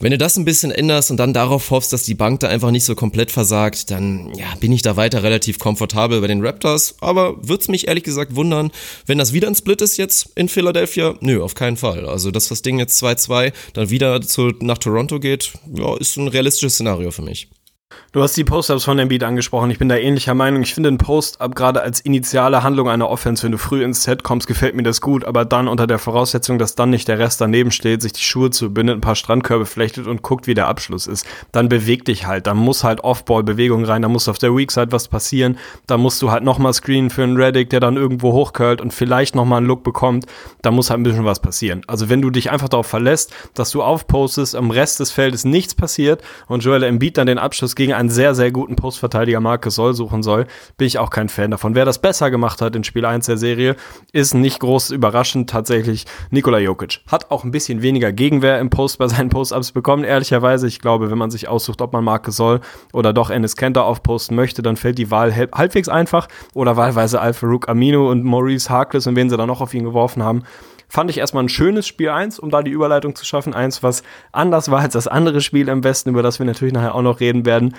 wenn 0.00 0.12
du 0.12 0.18
das 0.18 0.36
ein 0.36 0.44
bisschen 0.44 0.70
änderst 0.70 1.10
und 1.10 1.16
dann 1.16 1.32
darauf 1.32 1.70
hoffst, 1.70 1.92
dass 1.92 2.04
die 2.04 2.14
Bank 2.14 2.40
da 2.40 2.48
einfach 2.48 2.70
nicht 2.70 2.84
so 2.84 2.94
komplett 2.94 3.30
versagt, 3.30 3.90
dann 3.90 4.32
ja, 4.36 4.54
bin 4.60 4.72
ich 4.72 4.82
da 4.82 4.96
weiter 4.96 5.22
relativ 5.22 5.58
komfortabel 5.58 6.20
bei 6.20 6.26
den 6.26 6.44
Raptors. 6.44 6.96
Aber 7.00 7.36
wird's 7.40 7.68
mich 7.68 7.88
ehrlich 7.88 8.04
gesagt 8.04 8.36
wundern, 8.36 8.70
wenn 9.06 9.18
das 9.18 9.32
wieder 9.32 9.48
ein 9.48 9.54
Split 9.54 9.80
ist 9.80 9.96
jetzt 9.96 10.30
in 10.36 10.48
Philadelphia? 10.48 11.14
Nö, 11.20 11.42
auf 11.42 11.54
keinen 11.54 11.76
Fall. 11.76 12.06
Also, 12.06 12.30
dass 12.30 12.48
das 12.48 12.62
Ding 12.62 12.78
jetzt 12.78 13.02
2-2 13.02 13.52
dann 13.72 13.90
wieder 13.90 14.20
zu, 14.20 14.52
nach 14.60 14.78
Toronto 14.78 15.18
geht, 15.18 15.52
ja, 15.74 15.96
ist 15.96 16.16
ein 16.16 16.28
realistisches 16.28 16.74
Szenario 16.74 17.10
für 17.10 17.22
mich. 17.22 17.48
Du 18.14 18.22
hast 18.22 18.36
die 18.36 18.44
Post-Ups 18.44 18.84
von 18.84 18.96
Embiid 19.00 19.24
angesprochen. 19.24 19.72
Ich 19.72 19.80
bin 19.80 19.88
da 19.88 19.96
ähnlicher 19.96 20.34
Meinung. 20.34 20.62
Ich 20.62 20.72
finde 20.72 20.88
ein 20.88 20.98
Post-Up 20.98 21.56
gerade 21.56 21.82
als 21.82 21.98
initiale 21.98 22.62
Handlung 22.62 22.88
einer 22.88 23.10
Offense, 23.10 23.42
wenn 23.42 23.50
du 23.50 23.58
früh 23.58 23.82
ins 23.82 24.04
Set 24.04 24.22
kommst, 24.22 24.46
gefällt 24.46 24.76
mir 24.76 24.84
das 24.84 25.00
gut. 25.00 25.24
Aber 25.24 25.44
dann 25.44 25.66
unter 25.66 25.88
der 25.88 25.98
Voraussetzung, 25.98 26.60
dass 26.60 26.76
dann 26.76 26.90
nicht 26.90 27.08
der 27.08 27.18
Rest 27.18 27.40
daneben 27.40 27.72
steht, 27.72 28.02
sich 28.02 28.12
die 28.12 28.22
Schuhe 28.22 28.50
zubindet, 28.50 28.98
ein 28.98 29.00
paar 29.00 29.16
Strandkörbe 29.16 29.66
flechtet 29.66 30.06
und 30.06 30.22
guckt, 30.22 30.46
wie 30.46 30.54
der 30.54 30.68
Abschluss 30.68 31.08
ist. 31.08 31.26
Dann 31.50 31.68
beweg 31.68 32.04
dich 32.04 32.24
halt. 32.24 32.46
Dann 32.46 32.56
muss 32.56 32.84
halt 32.84 33.02
Off-Ball-Bewegung 33.02 33.84
rein. 33.84 34.02
Da 34.02 34.08
muss 34.08 34.28
auf 34.28 34.38
der 34.38 34.54
Weak-Side 34.54 34.92
was 34.92 35.08
passieren. 35.08 35.58
Da 35.88 35.98
musst 35.98 36.22
du 36.22 36.30
halt 36.30 36.44
nochmal 36.44 36.72
screenen 36.72 37.10
für 37.10 37.24
einen 37.24 37.36
Reddick, 37.36 37.70
der 37.70 37.80
dann 37.80 37.96
irgendwo 37.96 38.32
hochcurlt 38.32 38.80
und 38.80 38.94
vielleicht 38.94 39.34
nochmal 39.34 39.58
einen 39.58 39.66
Look 39.66 39.82
bekommt. 39.82 40.26
Da 40.62 40.70
muss 40.70 40.88
halt 40.88 41.00
ein 41.00 41.02
bisschen 41.02 41.24
was 41.24 41.40
passieren. 41.40 41.82
Also 41.88 42.08
wenn 42.08 42.22
du 42.22 42.30
dich 42.30 42.52
einfach 42.52 42.68
darauf 42.68 42.86
verlässt, 42.86 43.32
dass 43.54 43.72
du 43.72 43.82
aufpostest, 43.82 44.54
am 44.54 44.70
Rest 44.70 45.00
des 45.00 45.10
Feldes 45.10 45.44
nichts 45.44 45.74
passiert 45.74 46.22
und 46.46 46.62
Joel 46.62 46.84
Embiid 46.84 47.18
dann 47.18 47.26
den 47.26 47.38
Abschluss 47.38 47.73
gegen 47.76 47.92
einen 47.92 48.10
sehr, 48.10 48.34
sehr 48.34 48.50
guten 48.50 48.76
Postverteidiger 48.76 49.40
Marcus 49.40 49.74
Soll 49.74 49.94
suchen 49.94 50.22
soll, 50.22 50.46
bin 50.76 50.86
ich 50.86 50.98
auch 50.98 51.10
kein 51.10 51.28
Fan 51.28 51.50
davon. 51.50 51.74
Wer 51.74 51.84
das 51.84 51.98
besser 51.98 52.30
gemacht 52.30 52.60
hat 52.60 52.76
in 52.76 52.84
Spiel 52.84 53.04
1 53.04 53.26
der 53.26 53.36
Serie, 53.36 53.76
ist 54.12 54.34
nicht 54.34 54.60
groß 54.60 54.90
überraschend 54.90 55.50
tatsächlich 55.50 56.04
Nikola 56.30 56.58
Jokic. 56.58 57.00
Hat 57.06 57.30
auch 57.30 57.44
ein 57.44 57.50
bisschen 57.50 57.82
weniger 57.82 58.12
Gegenwehr 58.12 58.58
im 58.58 58.70
Post 58.70 58.98
bei 58.98 59.08
seinen 59.08 59.28
Post-Ups 59.28 59.72
bekommen, 59.72 60.04
ehrlicherweise. 60.04 60.66
Ich 60.66 60.80
glaube, 60.80 61.10
wenn 61.10 61.18
man 61.18 61.30
sich 61.30 61.48
aussucht, 61.48 61.80
ob 61.80 61.92
man 61.92 62.04
Marcus 62.04 62.36
Soll 62.36 62.60
oder 62.92 63.12
doch 63.12 63.30
Ennis 63.30 63.56
Kenter 63.56 63.84
aufposten 63.84 64.36
möchte, 64.36 64.62
dann 64.62 64.76
fällt 64.76 64.98
die 64.98 65.10
Wahl 65.10 65.34
halbwegs 65.34 65.88
einfach 65.88 66.28
oder 66.54 66.76
wahlweise 66.76 67.20
Al-Farouk 67.20 67.68
Amino 67.68 68.10
und 68.10 68.24
Maurice 68.24 68.70
Harkless 68.70 69.06
und 69.06 69.16
wen 69.16 69.30
sie 69.30 69.36
dann 69.36 69.48
noch 69.48 69.60
auf 69.60 69.74
ihn 69.74 69.84
geworfen 69.84 70.22
haben 70.22 70.42
fand 70.94 71.10
ich 71.10 71.18
erstmal 71.18 71.42
ein 71.42 71.48
schönes 71.48 71.86
Spiel 71.86 72.08
1, 72.08 72.38
um 72.38 72.50
da 72.50 72.62
die 72.62 72.70
Überleitung 72.70 73.14
zu 73.14 73.24
schaffen. 73.24 73.52
Eins, 73.52 73.82
was 73.82 74.02
anders 74.32 74.70
war 74.70 74.80
als 74.80 74.94
das 74.94 75.08
andere 75.08 75.40
Spiel 75.40 75.68
im 75.68 75.84
Westen, 75.84 76.10
über 76.10 76.22
das 76.22 76.38
wir 76.38 76.46
natürlich 76.46 76.72
nachher 76.72 76.94
auch 76.94 77.02
noch 77.02 77.20
reden 77.20 77.44
werden 77.44 77.74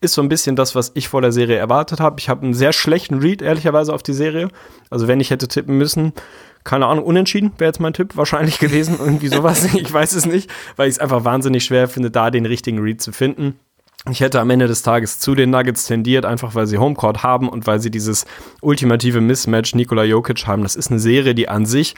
ist 0.00 0.14
so 0.14 0.22
ein 0.22 0.28
bisschen 0.28 0.54
das, 0.54 0.74
was 0.74 0.92
ich 0.94 1.08
vor 1.08 1.22
der 1.22 1.32
Serie 1.32 1.56
erwartet 1.56 2.00
habe. 2.00 2.20
Ich 2.20 2.28
habe 2.28 2.42
einen 2.42 2.54
sehr 2.54 2.72
schlechten 2.72 3.18
Read, 3.18 3.42
ehrlicherweise, 3.42 3.92
auf 3.92 4.02
die 4.02 4.12
Serie. 4.12 4.48
Also 4.90 5.08
wenn 5.08 5.20
ich 5.20 5.30
hätte 5.30 5.48
tippen 5.48 5.76
müssen, 5.76 6.12
keine 6.62 6.86
Ahnung, 6.86 7.04
unentschieden 7.04 7.52
wäre 7.58 7.70
jetzt 7.70 7.80
mein 7.80 7.94
Tipp 7.94 8.16
wahrscheinlich 8.16 8.58
gewesen. 8.60 8.96
Irgendwie 8.98 9.28
sowas. 9.28 9.64
ich 9.74 9.92
weiß 9.92 10.12
es 10.12 10.26
nicht, 10.26 10.50
weil 10.76 10.88
ich 10.88 10.94
es 10.94 11.00
einfach 11.00 11.24
wahnsinnig 11.24 11.64
schwer 11.64 11.88
finde, 11.88 12.10
da 12.10 12.30
den 12.30 12.46
richtigen 12.46 12.78
Read 12.78 13.00
zu 13.02 13.12
finden. 13.12 13.58
Ich 14.08 14.20
hätte 14.20 14.40
am 14.40 14.50
Ende 14.50 14.68
des 14.68 14.82
Tages 14.82 15.18
zu 15.18 15.34
den 15.34 15.50
Nuggets 15.50 15.86
tendiert, 15.86 16.24
einfach 16.24 16.54
weil 16.54 16.68
sie 16.68 16.78
Homecourt 16.78 17.24
haben 17.24 17.48
und 17.48 17.66
weil 17.66 17.80
sie 17.80 17.90
dieses 17.90 18.26
ultimative 18.60 19.20
Mismatch 19.20 19.74
Nikola 19.74 20.04
Jokic 20.04 20.46
haben. 20.46 20.62
Das 20.62 20.76
ist 20.76 20.90
eine 20.90 21.00
Serie, 21.00 21.34
die 21.34 21.48
an 21.48 21.66
sich 21.66 21.96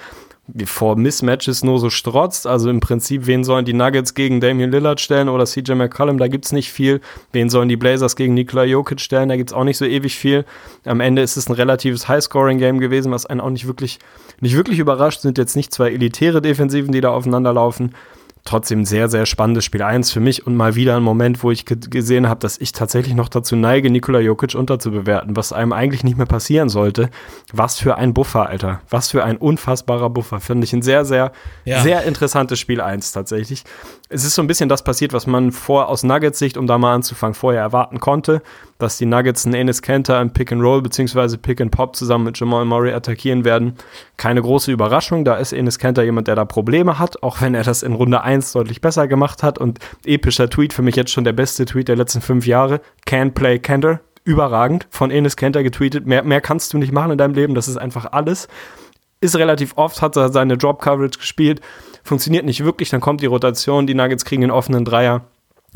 vor 0.64 0.96
Mismatches 0.96 1.62
nur 1.64 1.78
so 1.78 1.90
strotzt. 1.90 2.46
Also 2.46 2.70
im 2.70 2.80
Prinzip, 2.80 3.26
wen 3.26 3.44
sollen 3.44 3.64
die 3.64 3.72
Nuggets 3.72 4.14
gegen 4.14 4.40
Damian 4.40 4.70
Lillard 4.70 5.00
stellen 5.00 5.28
oder 5.28 5.44
CJ 5.44 5.72
McCollum? 5.72 6.18
Da 6.18 6.28
gibt's 6.28 6.52
nicht 6.52 6.70
viel. 6.70 7.00
Wen 7.32 7.50
sollen 7.50 7.68
die 7.68 7.76
Blazers 7.76 8.16
gegen 8.16 8.34
Nikola 8.34 8.64
Jokic 8.64 9.00
stellen? 9.00 9.28
Da 9.28 9.36
gibt's 9.36 9.52
auch 9.52 9.64
nicht 9.64 9.78
so 9.78 9.84
ewig 9.84 10.16
viel. 10.16 10.44
Am 10.84 11.00
Ende 11.00 11.22
ist 11.22 11.36
es 11.36 11.48
ein 11.48 11.54
relatives 11.54 12.08
High-Scoring-Game 12.08 12.80
gewesen, 12.80 13.12
was 13.12 13.26
einen 13.26 13.40
auch 13.40 13.50
nicht 13.50 13.66
wirklich, 13.66 13.98
nicht 14.40 14.56
wirklich 14.56 14.78
überrascht. 14.78 15.20
Sind 15.20 15.38
jetzt 15.38 15.56
nicht 15.56 15.72
zwei 15.72 15.90
elitäre 15.90 16.42
Defensiven, 16.42 16.92
die 16.92 17.00
da 17.00 17.10
aufeinander 17.10 17.52
laufen 17.52 17.94
trotzdem 18.44 18.84
sehr, 18.84 19.08
sehr 19.08 19.26
spannendes 19.26 19.64
Spiel 19.64 19.82
1 19.82 20.10
für 20.10 20.20
mich 20.20 20.46
und 20.46 20.56
mal 20.56 20.74
wieder 20.74 20.96
ein 20.96 21.02
Moment, 21.02 21.42
wo 21.42 21.50
ich 21.50 21.64
gesehen 21.64 22.28
habe, 22.28 22.40
dass 22.40 22.58
ich 22.58 22.72
tatsächlich 22.72 23.14
noch 23.14 23.28
dazu 23.28 23.56
neige, 23.56 23.90
Nikola 23.90 24.20
Jokic 24.20 24.54
unterzubewerten, 24.54 25.36
was 25.36 25.52
einem 25.52 25.72
eigentlich 25.72 26.04
nicht 26.04 26.16
mehr 26.16 26.26
passieren 26.26 26.68
sollte. 26.68 27.10
Was 27.52 27.78
für 27.78 27.96
ein 27.96 28.14
Buffer, 28.14 28.48
Alter. 28.48 28.80
Was 28.88 29.10
für 29.10 29.24
ein 29.24 29.36
unfassbarer 29.36 30.10
Buffer. 30.10 30.40
Finde 30.40 30.64
ich 30.64 30.72
ein 30.72 30.82
sehr, 30.82 31.04
sehr, 31.04 31.32
ja. 31.64 31.82
sehr 31.82 32.04
interessantes 32.04 32.58
Spiel 32.58 32.80
1 32.80 33.12
tatsächlich. 33.12 33.64
Es 34.10 34.24
ist 34.24 34.34
so 34.34 34.42
ein 34.42 34.48
bisschen 34.48 34.68
das 34.68 34.84
passiert, 34.84 35.12
was 35.12 35.26
man 35.26 35.52
vor 35.52 35.88
aus 35.88 36.02
Nuggets 36.02 36.38
Sicht, 36.38 36.56
um 36.56 36.66
da 36.66 36.78
mal 36.78 36.94
anzufangen, 36.94 37.34
vorher 37.34 37.62
erwarten 37.62 38.00
konnte 38.00 38.42
dass 38.80 38.98
die 38.98 39.06
Nuggets 39.06 39.46
einen 39.46 39.54
Enes 39.54 39.82
Kanter 39.82 40.20
im 40.20 40.32
Pick 40.32 40.50
and 40.52 40.62
Roll 40.62 40.82
bzw. 40.82 41.36
Pick 41.36 41.60
and 41.60 41.70
Pop 41.70 41.94
zusammen 41.94 42.24
mit 42.24 42.38
Jamal 42.38 42.64
Murray 42.64 42.92
attackieren 42.92 43.44
werden. 43.44 43.74
Keine 44.16 44.42
große 44.42 44.72
Überraschung, 44.72 45.24
da 45.24 45.36
ist 45.36 45.52
Enes 45.52 45.78
Kanter 45.78 46.02
jemand, 46.02 46.28
der 46.28 46.34
da 46.34 46.44
Probleme 46.44 46.98
hat, 46.98 47.22
auch 47.22 47.40
wenn 47.40 47.54
er 47.54 47.62
das 47.62 47.82
in 47.82 47.92
Runde 47.92 48.22
1 48.22 48.52
deutlich 48.52 48.80
besser 48.80 49.06
gemacht 49.06 49.42
hat 49.42 49.58
und 49.58 49.78
epischer 50.04 50.50
Tweet, 50.50 50.72
für 50.72 50.82
mich 50.82 50.96
jetzt 50.96 51.12
schon 51.12 51.24
der 51.24 51.32
beste 51.32 51.64
Tweet 51.64 51.88
der 51.88 51.96
letzten 51.96 52.20
fünf 52.20 52.46
Jahre, 52.46 52.80
Can 53.06 53.32
Play 53.32 53.58
Kanter, 53.58 54.00
überragend, 54.24 54.86
von 54.90 55.10
Enes 55.10 55.36
Kanter 55.36 55.62
getweetet, 55.62 56.06
mehr, 56.06 56.22
mehr 56.22 56.40
kannst 56.40 56.72
du 56.72 56.78
nicht 56.78 56.92
machen 56.92 57.12
in 57.12 57.18
deinem 57.18 57.34
Leben, 57.34 57.54
das 57.54 57.68
ist 57.68 57.76
einfach 57.76 58.12
alles. 58.12 58.48
Ist 59.22 59.36
relativ 59.36 59.74
oft, 59.76 60.00
hat 60.00 60.16
er 60.16 60.30
seine 60.30 60.56
Drop-Coverage 60.56 61.18
gespielt, 61.18 61.60
funktioniert 62.02 62.44
nicht 62.44 62.64
wirklich, 62.64 62.90
dann 62.90 63.00
kommt 63.00 63.20
die 63.20 63.26
Rotation, 63.26 63.86
die 63.86 63.94
Nuggets 63.94 64.24
kriegen 64.24 64.42
den 64.42 64.50
offenen 64.50 64.84
Dreier 64.84 65.22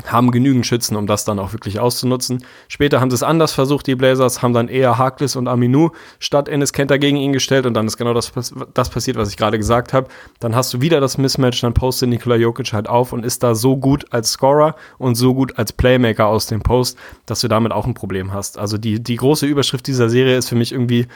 haben 0.03 0.31
genügend 0.31 0.65
Schützen, 0.65 0.97
um 0.97 1.07
das 1.07 1.23
dann 1.23 1.39
auch 1.39 1.53
wirklich 1.53 1.79
auszunutzen. 1.79 2.43
Später 2.67 2.99
haben 2.99 3.09
sie 3.09 3.15
es 3.15 3.23
anders 3.23 3.53
versucht, 3.53 3.87
die 3.87 3.95
Blazers, 3.95 4.41
haben 4.41 4.53
dann 4.53 4.67
eher 4.67 4.97
Harkless 4.97 5.35
und 5.35 5.47
Aminu 5.47 5.91
statt 6.19 6.49
Ennis 6.49 6.73
Kenter 6.73 6.99
gegen 6.99 7.15
ihn 7.17 7.31
gestellt 7.31 7.65
und 7.65 7.73
dann 7.73 7.87
ist 7.87 7.97
genau 7.97 8.13
das, 8.13 8.31
das 8.73 8.89
passiert, 8.89 9.15
was 9.15 9.29
ich 9.29 9.37
gerade 9.37 9.57
gesagt 9.57 9.93
habe. 9.93 10.09
Dann 10.39 10.53
hast 10.53 10.73
du 10.73 10.81
wieder 10.81 10.99
das 10.99 11.17
Mismatch, 11.17 11.61
dann 11.61 11.73
postet 11.73 12.09
Nikola 12.09 12.35
Jokic 12.35 12.73
halt 12.73 12.89
auf 12.89 13.13
und 13.13 13.25
ist 13.25 13.41
da 13.41 13.55
so 13.55 13.77
gut 13.77 14.05
als 14.11 14.31
Scorer 14.31 14.75
und 14.97 15.15
so 15.15 15.33
gut 15.33 15.57
als 15.57 15.71
Playmaker 15.71 16.27
aus 16.27 16.47
dem 16.47 16.61
Post, 16.61 16.97
dass 17.25 17.39
du 17.39 17.47
damit 17.47 17.71
auch 17.71 17.87
ein 17.87 17.93
Problem 17.93 18.33
hast. 18.33 18.57
Also 18.57 18.77
die, 18.77 19.01
die 19.01 19.15
große 19.15 19.45
Überschrift 19.45 19.87
dieser 19.87 20.09
Serie 20.09 20.37
ist 20.37 20.49
für 20.49 20.55
mich 20.55 20.73
irgendwie 20.73 21.07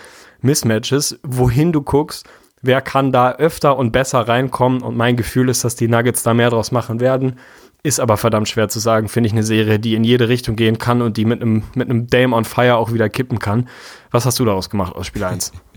Mismatches, 0.42 1.20
wohin 1.24 1.74
du 1.74 1.82
guckst, 1.82 2.26
wer 2.62 2.82
kann 2.82 3.12
da 3.12 3.34
öfter 3.34 3.78
und 3.78 3.92
besser 3.92 4.28
reinkommen 4.28 4.82
und 4.82 4.98
mein 4.98 5.18
Gefühl 5.18 5.50
ist, 5.50 5.64
dass 5.64 5.76
die 5.76 5.88
Nuggets 5.88 6.24
da 6.24 6.34
mehr 6.34 6.50
draus 6.50 6.72
machen 6.72 7.00
werden. 7.00 7.40
Ist 7.82 8.00
aber 8.02 8.18
verdammt 8.18 8.50
schwer 8.50 8.68
zu 8.68 8.80
sagen, 8.80 9.08
finde 9.08 9.28
ich 9.28 9.34
eine 9.34 9.44
Serie, 9.44 9.80
die 9.80 9.96
in 9.96 10.04
jede 10.04 10.28
Richtung 10.28 10.58
gehen 10.58 10.78
kann 10.78 11.02
und 11.02 11.16
die 11.16 11.24
mit 11.24 11.42
einem 11.42 11.64
mit 11.76 11.90
einem 11.90 12.08
Dame 12.08 12.36
on 12.36 12.44
Fire 12.44 12.76
auch 12.76 12.92
wieder 12.92 13.08
kippen 13.08 13.40
kann. 13.40 13.70
Was 14.12 14.26
hast 14.26 14.38
du 14.40 14.46
daraus 14.46 14.70
gemacht 14.70 14.96
aus 14.96 15.08
Spiel 15.08 15.24
1? 15.24 15.54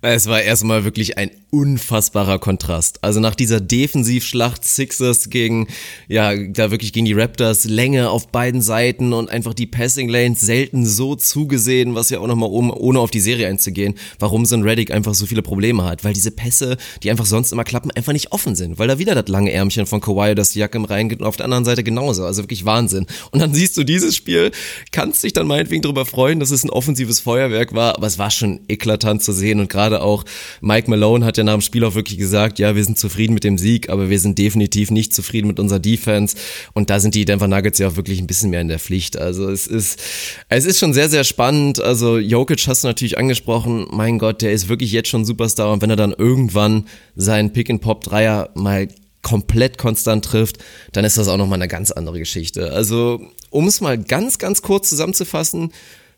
Es 0.00 0.26
war 0.26 0.42
erstmal 0.42 0.84
wirklich 0.84 1.18
ein 1.18 1.30
unfassbarer 1.50 2.38
Kontrast. 2.38 3.04
Also 3.04 3.20
nach 3.20 3.34
dieser 3.34 3.60
Defensivschlacht 3.60 4.64
Sixers 4.64 5.28
gegen, 5.28 5.68
ja, 6.08 6.34
da 6.34 6.70
wirklich 6.70 6.92
gegen 6.92 7.04
die 7.04 7.12
Raptors, 7.12 7.64
Länge 7.64 8.08
auf 8.08 8.28
beiden 8.28 8.62
Seiten 8.62 9.12
und 9.12 9.28
einfach 9.28 9.52
die 9.52 9.66
Passing 9.66 10.08
Lanes 10.08 10.40
selten 10.40 10.86
so 10.86 11.14
zugesehen, 11.14 11.94
was 11.94 12.08
ja 12.08 12.20
auch 12.20 12.26
nochmal 12.26 12.48
um, 12.48 12.70
ohne 12.70 13.00
auf 13.00 13.10
die 13.10 13.20
Serie 13.20 13.48
einzugehen, 13.48 13.94
warum 14.18 14.46
so 14.46 14.56
ein 14.56 14.62
Reddick 14.62 14.90
einfach 14.90 15.14
so 15.14 15.26
viele 15.26 15.42
Probleme 15.42 15.84
hat. 15.84 16.04
Weil 16.04 16.14
diese 16.14 16.30
Pässe, 16.30 16.78
die 17.02 17.10
einfach 17.10 17.26
sonst 17.26 17.52
immer 17.52 17.64
klappen, 17.64 17.90
einfach 17.90 18.14
nicht 18.14 18.32
offen 18.32 18.56
sind. 18.56 18.78
Weil 18.78 18.88
da 18.88 18.98
wieder 18.98 19.14
das 19.14 19.28
lange 19.28 19.52
Ärmchen 19.52 19.86
von 19.86 20.00
Kawhi, 20.00 20.34
das 20.34 20.52
die 20.52 20.58
Jacke 20.58 20.78
im 20.78 20.86
Rhein 20.86 21.10
geht 21.10 21.20
und 21.20 21.26
auf 21.26 21.36
der 21.36 21.44
anderen 21.44 21.66
Seite 21.66 21.84
genauso. 21.84 22.24
Also 22.24 22.42
wirklich 22.42 22.64
Wahnsinn. 22.64 23.06
Und 23.30 23.40
dann 23.40 23.52
siehst 23.52 23.76
du 23.76 23.84
dieses 23.84 24.16
Spiel, 24.16 24.52
kannst 24.90 25.22
dich 25.22 25.34
dann 25.34 25.46
meinetwegen 25.46 25.82
darüber 25.82 26.06
freuen, 26.06 26.40
dass 26.40 26.50
es 26.50 26.64
ein 26.64 26.70
offensives 26.70 27.20
Feuerwerk 27.20 27.74
war, 27.74 27.96
aber 27.96 28.06
es 28.06 28.18
war 28.18 28.30
schon 28.30 28.60
eklatant 28.68 29.22
zu 29.22 29.32
sehen 29.32 29.51
und 29.60 29.70
gerade 29.70 30.02
auch 30.02 30.24
Mike 30.60 30.88
Malone 30.90 31.24
hat 31.24 31.36
ja 31.36 31.44
nach 31.44 31.52
dem 31.52 31.60
Spiel 31.60 31.84
auch 31.84 31.94
wirklich 31.94 32.18
gesagt, 32.18 32.58
ja, 32.58 32.74
wir 32.76 32.84
sind 32.84 32.98
zufrieden 32.98 33.34
mit 33.34 33.44
dem 33.44 33.58
Sieg, 33.58 33.88
aber 33.88 34.10
wir 34.10 34.18
sind 34.18 34.38
definitiv 34.38 34.90
nicht 34.90 35.14
zufrieden 35.14 35.48
mit 35.48 35.58
unserer 35.58 35.78
Defense. 35.78 36.36
Und 36.72 36.90
da 36.90 37.00
sind 37.00 37.14
die 37.14 37.24
Denver 37.24 37.48
Nuggets 37.48 37.78
ja 37.78 37.88
auch 37.88 37.96
wirklich 37.96 38.20
ein 38.20 38.26
bisschen 38.26 38.50
mehr 38.50 38.60
in 38.60 38.68
der 38.68 38.78
Pflicht. 38.78 39.16
Also 39.16 39.48
es 39.48 39.66
ist, 39.66 40.00
es 40.48 40.64
ist 40.64 40.78
schon 40.78 40.94
sehr, 40.94 41.08
sehr 41.08 41.24
spannend. 41.24 41.80
Also 41.80 42.18
Jokic 42.18 42.66
hast 42.66 42.84
du 42.84 42.88
natürlich 42.88 43.18
angesprochen. 43.18 43.86
Mein 43.90 44.18
Gott, 44.18 44.42
der 44.42 44.52
ist 44.52 44.68
wirklich 44.68 44.92
jetzt 44.92 45.08
schon 45.08 45.24
Superstar. 45.24 45.72
Und 45.72 45.82
wenn 45.82 45.90
er 45.90 45.96
dann 45.96 46.12
irgendwann 46.12 46.86
seinen 47.16 47.52
Pick-and-Pop-Dreier 47.52 48.50
mal 48.54 48.88
komplett 49.22 49.78
konstant 49.78 50.24
trifft, 50.24 50.58
dann 50.92 51.04
ist 51.04 51.16
das 51.16 51.28
auch 51.28 51.36
nochmal 51.36 51.58
eine 51.58 51.68
ganz 51.68 51.90
andere 51.92 52.18
Geschichte. 52.18 52.72
Also, 52.72 53.20
um 53.50 53.68
es 53.68 53.80
mal 53.80 53.96
ganz, 53.96 54.38
ganz 54.38 54.62
kurz 54.62 54.88
zusammenzufassen, 54.90 55.72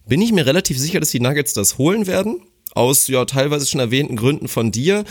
bin 0.06 0.20
ich 0.20 0.32
mir 0.32 0.46
relativ 0.46 0.78
sicher, 0.78 1.00
dass 1.00 1.10
die 1.10 1.20
Nuggets 1.20 1.52
das 1.54 1.78
holen 1.78 2.06
werden 2.06 2.40
aus 2.74 3.08
ja 3.08 3.24
teilweise 3.24 3.66
schon 3.66 3.80
erwähnten 3.80 4.16
Gründen 4.16 4.48
von 4.48 4.72
dir. 4.72 5.04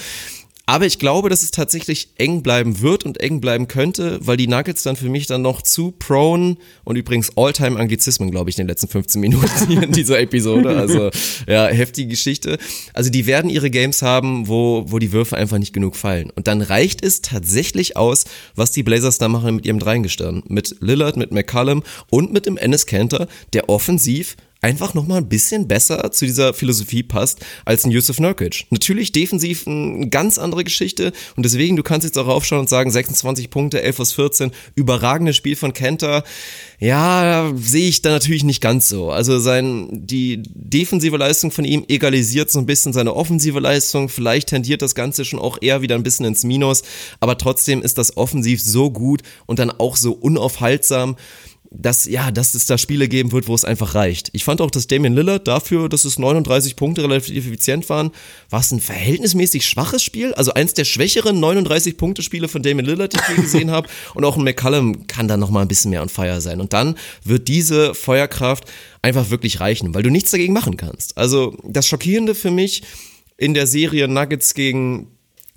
Aber 0.65 0.85
ich 0.85 0.97
glaube, 0.97 1.27
dass 1.27 1.43
es 1.43 1.51
tatsächlich 1.51 2.13
eng 2.17 2.41
bleiben 2.41 2.79
wird 2.79 3.03
und 3.03 3.19
eng 3.19 3.41
bleiben 3.41 3.67
könnte, 3.67 4.17
weil 4.21 4.37
die 4.37 4.47
Nuggets 4.47 4.83
dann 4.83 4.95
für 4.95 5.09
mich 5.09 5.27
dann 5.27 5.41
noch 5.41 5.61
zu 5.61 5.91
prone 5.91 6.55
und 6.85 6.95
übrigens 6.95 7.35
Alltime 7.35 7.77
Anglizismen, 7.77 8.31
glaube 8.31 8.49
ich, 8.49 8.57
in 8.57 8.63
den 8.63 8.69
letzten 8.69 8.87
15 8.87 9.19
Minuten 9.19 9.67
hier 9.67 9.83
in 9.83 9.91
dieser 9.91 10.19
Episode. 10.21 10.69
Also 10.69 11.09
ja, 11.47 11.67
heftige 11.67 12.07
Geschichte. 12.07 12.57
Also 12.93 13.09
die 13.09 13.25
werden 13.25 13.49
ihre 13.49 13.69
Games 13.69 14.01
haben, 14.01 14.47
wo, 14.47 14.85
wo 14.87 14.99
die 14.99 15.11
Würfe 15.11 15.35
einfach 15.35 15.57
nicht 15.57 15.73
genug 15.73 15.97
fallen. 15.97 16.29
Und 16.29 16.47
dann 16.47 16.61
reicht 16.61 17.03
es 17.03 17.21
tatsächlich 17.21 17.97
aus, 17.97 18.23
was 18.55 18.71
die 18.71 18.83
Blazers 18.83 19.17
da 19.17 19.27
machen 19.27 19.57
mit 19.57 19.65
ihrem 19.65 19.79
Dreigestirn. 19.79 20.43
Mit 20.47 20.77
Lillard, 20.79 21.17
mit 21.17 21.31
McCallum 21.31 21.83
und 22.09 22.31
mit 22.31 22.45
dem 22.45 22.55
Ennis 22.55 22.85
Cantor, 22.85 23.27
der 23.51 23.67
offensiv 23.67 24.37
einfach 24.63 24.93
nochmal 24.93 25.19
ein 25.19 25.27
bisschen 25.27 25.67
besser 25.67 26.11
zu 26.11 26.25
dieser 26.25 26.53
Philosophie 26.53 27.03
passt 27.03 27.45
als 27.65 27.83
ein 27.83 27.91
Yusuf 27.91 28.19
Nurkic. 28.19 28.65
Natürlich 28.69 29.11
defensiv 29.11 29.67
eine 29.67 30.07
ganz 30.09 30.37
andere 30.37 30.63
Geschichte 30.63 31.11
und 31.35 31.43
deswegen, 31.43 31.75
du 31.75 31.83
kannst 31.83 32.05
jetzt 32.05 32.17
auch 32.17 32.27
aufschauen 32.27 32.61
und 32.61 32.69
sagen, 32.69 32.89
26 32.89 33.49
Punkte, 33.49 33.81
11 33.81 33.99
aus 33.99 34.13
14, 34.13 34.51
überragendes 34.75 35.35
Spiel 35.35 35.55
von 35.55 35.73
Kenter. 35.73 36.23
Ja, 36.79 37.51
sehe 37.55 37.89
ich 37.89 38.01
da 38.01 38.09
natürlich 38.09 38.43
nicht 38.43 38.61
ganz 38.61 38.87
so. 38.87 39.11
Also 39.11 39.37
sein, 39.39 39.89
die 39.91 40.41
defensive 40.43 41.17
Leistung 41.17 41.51
von 41.51 41.65
ihm 41.65 41.83
egalisiert 41.87 42.49
so 42.49 42.59
ein 42.59 42.65
bisschen 42.65 42.93
seine 42.93 43.15
offensive 43.15 43.59
Leistung. 43.59 44.07
Vielleicht 44.07 44.49
tendiert 44.49 44.81
das 44.81 44.95
Ganze 44.95 45.25
schon 45.25 45.39
auch 45.39 45.57
eher 45.61 45.81
wieder 45.81 45.95
ein 45.95 46.03
bisschen 46.03 46.25
ins 46.25 46.43
Minus, 46.43 46.83
aber 47.19 47.37
trotzdem 47.37 47.81
ist 47.81 47.97
das 47.97 48.15
offensiv 48.15 48.61
so 48.61 48.91
gut 48.91 49.23
und 49.45 49.59
dann 49.59 49.71
auch 49.71 49.97
so 49.97 50.13
unaufhaltsam 50.13 51.17
dass, 51.75 52.05
ja, 52.05 52.31
dass 52.31 52.53
es 52.53 52.67
da 52.67 52.77
Spiele 52.77 53.07
geben 53.07 53.31
wird, 53.31 53.47
wo 53.47 53.55
es 53.55 53.65
einfach 53.65 53.95
reicht. 53.95 54.29
Ich 54.33 54.43
fand 54.43 54.61
auch, 54.61 54.69
dass 54.69 54.87
Damian 54.87 55.15
Lillard 55.15 55.47
dafür, 55.47 55.89
dass 55.89 56.05
es 56.05 56.19
39 56.19 56.75
Punkte 56.75 57.03
relativ 57.03 57.35
effizient 57.35 57.89
waren, 57.89 58.11
war 58.49 58.59
es 58.59 58.71
ein 58.71 58.79
verhältnismäßig 58.79 59.65
schwaches 59.65 60.03
Spiel. 60.03 60.33
Also 60.35 60.53
eins 60.53 60.75
der 60.75 60.85
schwächeren 60.85 61.43
39-Punkte-Spiele 61.43 62.47
von 62.47 62.61
Damian 62.61 62.85
Lillard, 62.85 63.13
die 63.13 63.17
ich 63.17 63.37
je 63.37 63.41
gesehen 63.43 63.71
habe. 63.71 63.89
Und 64.13 64.23
auch 64.23 64.37
ein 64.37 64.43
McCallum 64.43 65.07
kann 65.07 65.27
da 65.27 65.35
nochmal 65.35 65.63
ein 65.63 65.67
bisschen 65.67 65.89
mehr 65.89 66.03
on 66.03 66.09
fire 66.09 66.41
sein. 66.41 66.61
Und 66.61 66.73
dann 66.73 66.95
wird 67.23 67.47
diese 67.47 67.95
Feuerkraft 67.95 68.65
einfach 69.01 69.31
wirklich 69.31 69.59
reichen, 69.59 69.95
weil 69.95 70.03
du 70.03 70.11
nichts 70.11 70.31
dagegen 70.31 70.53
machen 70.53 70.77
kannst. 70.77 71.17
Also 71.17 71.57
das 71.63 71.87
Schockierende 71.87 72.35
für 72.35 72.51
mich 72.51 72.83
in 73.37 73.55
der 73.55 73.65
Serie 73.65 74.07
Nuggets 74.07 74.53
gegen 74.53 75.07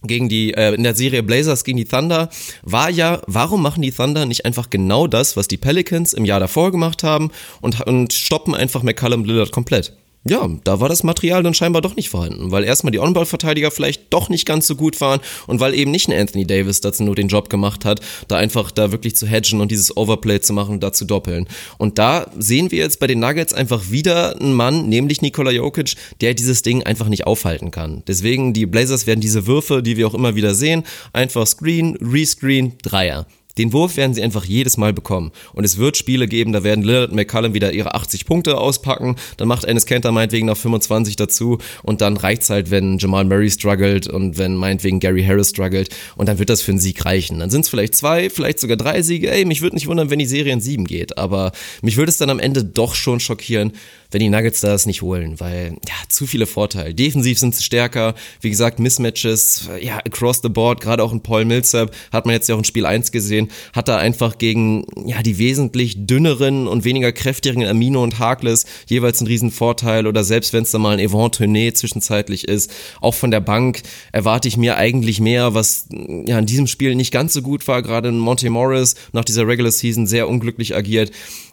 gegen 0.02 0.28
die, 0.28 0.54
äh, 0.54 0.74
in 0.74 0.82
der 0.82 0.94
Serie 0.94 1.22
Blazers 1.22 1.64
gegen 1.64 1.78
die 1.78 1.84
Thunder, 1.84 2.28
war 2.62 2.90
ja, 2.90 3.20
warum 3.26 3.62
machen 3.62 3.82
die 3.82 3.92
Thunder 3.92 4.26
nicht 4.26 4.44
einfach 4.44 4.70
genau 4.70 5.06
das, 5.06 5.36
was 5.36 5.48
die 5.48 5.56
Pelicans 5.56 6.12
im 6.12 6.24
Jahr 6.24 6.40
davor 6.40 6.70
gemacht 6.70 7.02
haben 7.02 7.30
und, 7.60 7.80
und 7.82 8.12
stoppen 8.12 8.54
einfach 8.54 8.82
McCallum 8.82 9.24
Lillard 9.24 9.52
komplett? 9.52 9.92
Ja, 10.28 10.48
da 10.64 10.80
war 10.80 10.88
das 10.88 11.02
Material 11.02 11.42
dann 11.42 11.54
scheinbar 11.54 11.82
doch 11.82 11.96
nicht 11.96 12.10
vorhanden, 12.10 12.50
weil 12.50 12.64
erstmal 12.64 12.90
die 12.90 12.98
On-Ball-Verteidiger 12.98 13.70
vielleicht 13.70 14.12
doch 14.12 14.28
nicht 14.28 14.46
ganz 14.46 14.66
so 14.66 14.76
gut 14.76 15.00
waren 15.00 15.20
und 15.46 15.60
weil 15.60 15.74
eben 15.74 15.90
nicht 15.90 16.08
ein 16.08 16.18
Anthony 16.18 16.46
Davis 16.46 16.80
dazu 16.80 17.02
nur 17.02 17.14
den 17.14 17.28
Job 17.28 17.48
gemacht 17.48 17.84
hat, 17.84 18.00
da 18.28 18.36
einfach 18.36 18.70
da 18.70 18.92
wirklich 18.92 19.16
zu 19.16 19.26
hedgen 19.26 19.60
und 19.60 19.70
dieses 19.70 19.96
Overplay 19.96 20.40
zu 20.40 20.52
machen 20.52 20.74
und 20.74 20.82
da 20.82 20.92
zu 20.92 21.04
doppeln. 21.04 21.46
Und 21.78 21.98
da 21.98 22.26
sehen 22.38 22.70
wir 22.70 22.78
jetzt 22.78 23.00
bei 23.00 23.06
den 23.06 23.20
Nuggets 23.20 23.54
einfach 23.54 23.90
wieder 23.90 24.40
einen 24.40 24.54
Mann, 24.54 24.88
nämlich 24.88 25.22
Nikola 25.22 25.50
Jokic, 25.50 25.94
der 26.20 26.34
dieses 26.34 26.62
Ding 26.62 26.82
einfach 26.82 27.08
nicht 27.08 27.26
aufhalten 27.26 27.70
kann. 27.70 28.02
Deswegen, 28.06 28.52
die 28.52 28.66
Blazers 28.66 29.06
werden 29.06 29.20
diese 29.20 29.46
Würfe, 29.46 29.82
die 29.82 29.96
wir 29.96 30.06
auch 30.06 30.14
immer 30.14 30.34
wieder 30.34 30.54
sehen, 30.54 30.84
einfach 31.12 31.46
Screen, 31.46 31.96
Rescreen, 32.00 32.74
Dreier. 32.82 33.26
Den 33.58 33.72
Wurf 33.72 33.96
werden 33.96 34.14
sie 34.14 34.22
einfach 34.22 34.44
jedes 34.44 34.76
Mal 34.76 34.92
bekommen. 34.92 35.32
Und 35.52 35.64
es 35.64 35.78
wird 35.78 35.96
Spiele 35.96 36.28
geben, 36.28 36.52
da 36.52 36.64
werden 36.64 36.84
Lillard 36.84 37.10
und 37.10 37.16
McCallum 37.16 37.54
wieder 37.54 37.72
ihre 37.72 37.94
80 37.94 38.26
Punkte 38.26 38.58
auspacken. 38.58 39.16
Dann 39.36 39.48
macht 39.48 39.64
Ennis 39.64 39.86
Kenter 39.86 40.12
meinetwegen 40.12 40.46
noch 40.46 40.56
25 40.56 41.16
dazu. 41.16 41.58
Und 41.82 42.00
dann 42.00 42.16
reicht's 42.16 42.50
halt, 42.50 42.70
wenn 42.70 42.98
Jamal 42.98 43.24
Murray 43.24 43.50
struggelt 43.50 44.06
und 44.06 44.38
wenn 44.38 44.54
meinetwegen 44.54 45.00
Gary 45.00 45.24
Harris 45.24 45.50
struggelt. 45.50 45.94
Und 46.16 46.28
dann 46.28 46.38
wird 46.38 46.50
das 46.50 46.62
für 46.62 46.72
einen 46.72 46.80
Sieg 46.80 47.04
reichen. 47.04 47.38
Dann 47.38 47.50
sind 47.50 47.62
es 47.62 47.68
vielleicht 47.68 47.94
zwei, 47.94 48.30
vielleicht 48.30 48.60
sogar 48.60 48.76
drei 48.76 49.02
Siege. 49.02 49.30
Ey, 49.30 49.44
mich 49.44 49.62
würde 49.62 49.76
nicht 49.76 49.86
wundern, 49.86 50.10
wenn 50.10 50.18
die 50.18 50.26
Serie 50.26 50.52
in 50.52 50.60
sieben 50.60 50.84
geht. 50.84 51.18
Aber 51.18 51.52
mich 51.82 51.96
würde 51.96 52.10
es 52.10 52.18
dann 52.18 52.30
am 52.30 52.38
Ende 52.38 52.64
doch 52.64 52.94
schon 52.94 53.20
schockieren, 53.20 53.72
wenn 54.10 54.20
die 54.20 54.28
Nuggets 54.28 54.60
das 54.60 54.86
nicht 54.86 55.02
holen, 55.02 55.38
weil 55.40 55.76
ja, 55.86 55.94
zu 56.08 56.26
viele 56.26 56.46
Vorteile. 56.46 56.94
Defensiv 56.94 57.38
sind 57.38 57.54
sie 57.54 57.62
stärker, 57.62 58.14
wie 58.40 58.50
gesagt, 58.50 58.78
Mismatches, 58.78 59.68
ja, 59.80 59.98
across 59.98 60.40
the 60.42 60.48
board, 60.48 60.80
gerade 60.80 61.02
auch 61.02 61.12
in 61.12 61.22
Paul 61.22 61.44
Millsap, 61.44 61.94
hat 62.12 62.26
man 62.26 62.34
jetzt 62.34 62.48
ja 62.48 62.54
auch 62.54 62.58
in 62.58 62.64
Spiel 62.64 62.86
1 62.86 63.12
gesehen, 63.12 63.45
hat 63.72 63.88
er 63.88 63.98
einfach 63.98 64.38
gegen 64.38 64.86
ja, 65.06 65.22
die 65.22 65.38
wesentlich 65.38 66.06
dünneren 66.06 66.66
und 66.66 66.84
weniger 66.84 67.12
kräftigen 67.12 67.66
Amino 67.66 68.02
und 68.02 68.18
Harkless 68.18 68.66
jeweils 68.86 69.20
einen 69.20 69.28
riesen 69.28 69.50
Vorteil 69.50 70.06
oder 70.06 70.24
selbst 70.24 70.52
wenn 70.52 70.62
es 70.62 70.70
da 70.70 70.78
mal 70.78 70.94
ein 70.94 70.98
Event 70.98 71.36
Tournee 71.36 71.72
zwischenzeitlich 71.72 72.48
ist, 72.48 72.72
auch 73.00 73.14
von 73.14 73.30
der 73.30 73.40
Bank 73.40 73.82
erwarte 74.12 74.48
ich 74.48 74.56
mir 74.56 74.76
eigentlich 74.76 75.20
mehr, 75.20 75.54
was 75.54 75.88
ja 75.90 76.38
in 76.38 76.46
diesem 76.46 76.66
Spiel 76.66 76.94
nicht 76.94 77.12
ganz 77.12 77.32
so 77.32 77.42
gut 77.42 77.66
war, 77.68 77.82
gerade 77.82 78.08
in 78.08 78.18
Monte 78.18 78.48
Morris 78.50 78.94
nach 79.12 79.24
dieser 79.24 79.46
Regular 79.46 79.72
Season 79.72 80.06
sehr 80.06 80.28
unglücklich 80.28 80.74
agiert, 80.74 81.10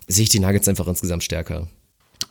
sehe 0.07 0.23
ich 0.23 0.29
die 0.29 0.39
Nuggets 0.39 0.67
einfach 0.67 0.87
insgesamt 0.87 1.23
stärker. 1.23 1.67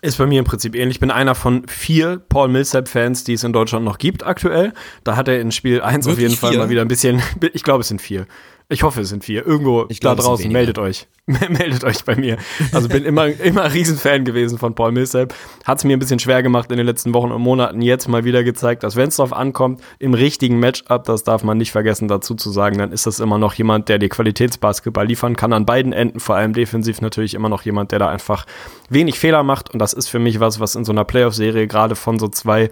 Ist 0.05 0.19
bei 0.19 0.27
mir 0.27 0.41
im 0.41 0.45
Prinzip 0.45 0.75
ähnlich. 0.75 0.97
Ich 0.97 1.01
bin 1.01 1.13
einer 1.13 1.37
von 1.37 1.65
vier 1.69 2.21
Paul 2.29 2.49
Millsap-Fans, 2.49 3.23
die 3.23 3.35
es 3.35 3.45
in 3.45 3.53
Deutschland 3.53 3.85
noch 3.85 3.99
gibt 3.99 4.27
aktuell. 4.27 4.73
Da 5.05 5.15
hat 5.15 5.29
er 5.29 5.41
in 5.41 5.53
Spiel 5.53 5.81
1 5.81 6.09
auf 6.09 6.19
jeden 6.19 6.35
Fall 6.35 6.57
mal 6.57 6.69
wieder 6.69 6.81
ein 6.81 6.89
bisschen, 6.89 7.23
ich 7.53 7.63
glaube, 7.63 7.83
es 7.83 7.89
sind 7.89 8.03
vier. 8.03 8.27
Ich 8.73 8.83
hoffe, 8.85 9.03
es 9.03 9.11
sind 9.11 9.23
vier. 9.23 9.47
Irgendwo 9.47 9.85
ich 9.91 10.01
glaub, 10.01 10.17
da 10.17 10.23
draußen, 10.23 10.51
meldet 10.51 10.79
euch. 10.79 11.07
meldet 11.27 11.85
euch 11.85 12.05
bei 12.05 12.17
mir. 12.17 12.39
Also 12.73 12.89
bin 12.89 13.05
immer, 13.05 13.27
immer 13.41 13.71
Riesenfan 13.71 14.25
gewesen 14.25 14.57
von 14.57 14.75
Paul 14.75 14.93
Millsap. 14.93 15.35
Hat 15.67 15.77
es 15.77 15.85
mir 15.85 15.95
ein 15.95 15.99
bisschen 15.99 16.19
schwer 16.19 16.43
gemacht 16.43 16.71
in 16.71 16.79
den 16.79 16.87
letzten 16.87 17.13
Wochen 17.13 17.33
und 17.33 17.43
Monaten. 17.43 17.83
Jetzt 17.83 18.09
mal 18.09 18.25
wieder 18.25 18.43
gezeigt, 18.43 18.83
dass 18.83 18.97
wenn 18.97 19.09
es 19.09 19.17
drauf 19.17 19.35
ankommt, 19.35 19.83
im 19.99 20.15
richtigen 20.15 20.59
Matchup, 20.59 21.05
das 21.05 21.23
darf 21.23 21.45
man 21.45 21.59
nicht 21.59 21.71
vergessen 21.71 22.09
dazu 22.09 22.35
zu 22.35 22.51
sagen, 22.51 22.79
dann 22.79 22.93
ist 22.93 23.07
das 23.07 23.21
immer 23.21 23.37
noch 23.37 23.53
jemand, 23.53 23.91
der 23.91 23.99
dir 23.99 24.09
Qualitätsbasketball 24.09 25.07
liefern 25.07 25.37
kann 25.37 25.53
an 25.53 25.67
beiden 25.67 25.93
Enden, 25.93 26.19
vor 26.19 26.37
allem 26.37 26.55
defensiv 26.55 27.03
natürlich 27.03 27.35
immer 27.35 27.51
noch 27.51 27.63
jemand, 27.63 27.93
der 27.93 27.99
da 27.99 28.09
einfach 28.09 28.47
wenig 28.89 29.19
Fehler 29.19 29.43
macht. 29.43 29.71
Und 29.71 29.81
das 29.81 29.93
ist 29.93 30.09
für 30.09 30.19
mich 30.19 30.41
was, 30.41 30.61
was 30.61 30.77
in 30.77 30.87
so 30.87 30.93
einer 30.93 31.05
Playoff-Serie 31.05 31.67
gerade 31.67 31.95
von 31.95 32.19
so 32.19 32.29
zwei 32.29 32.71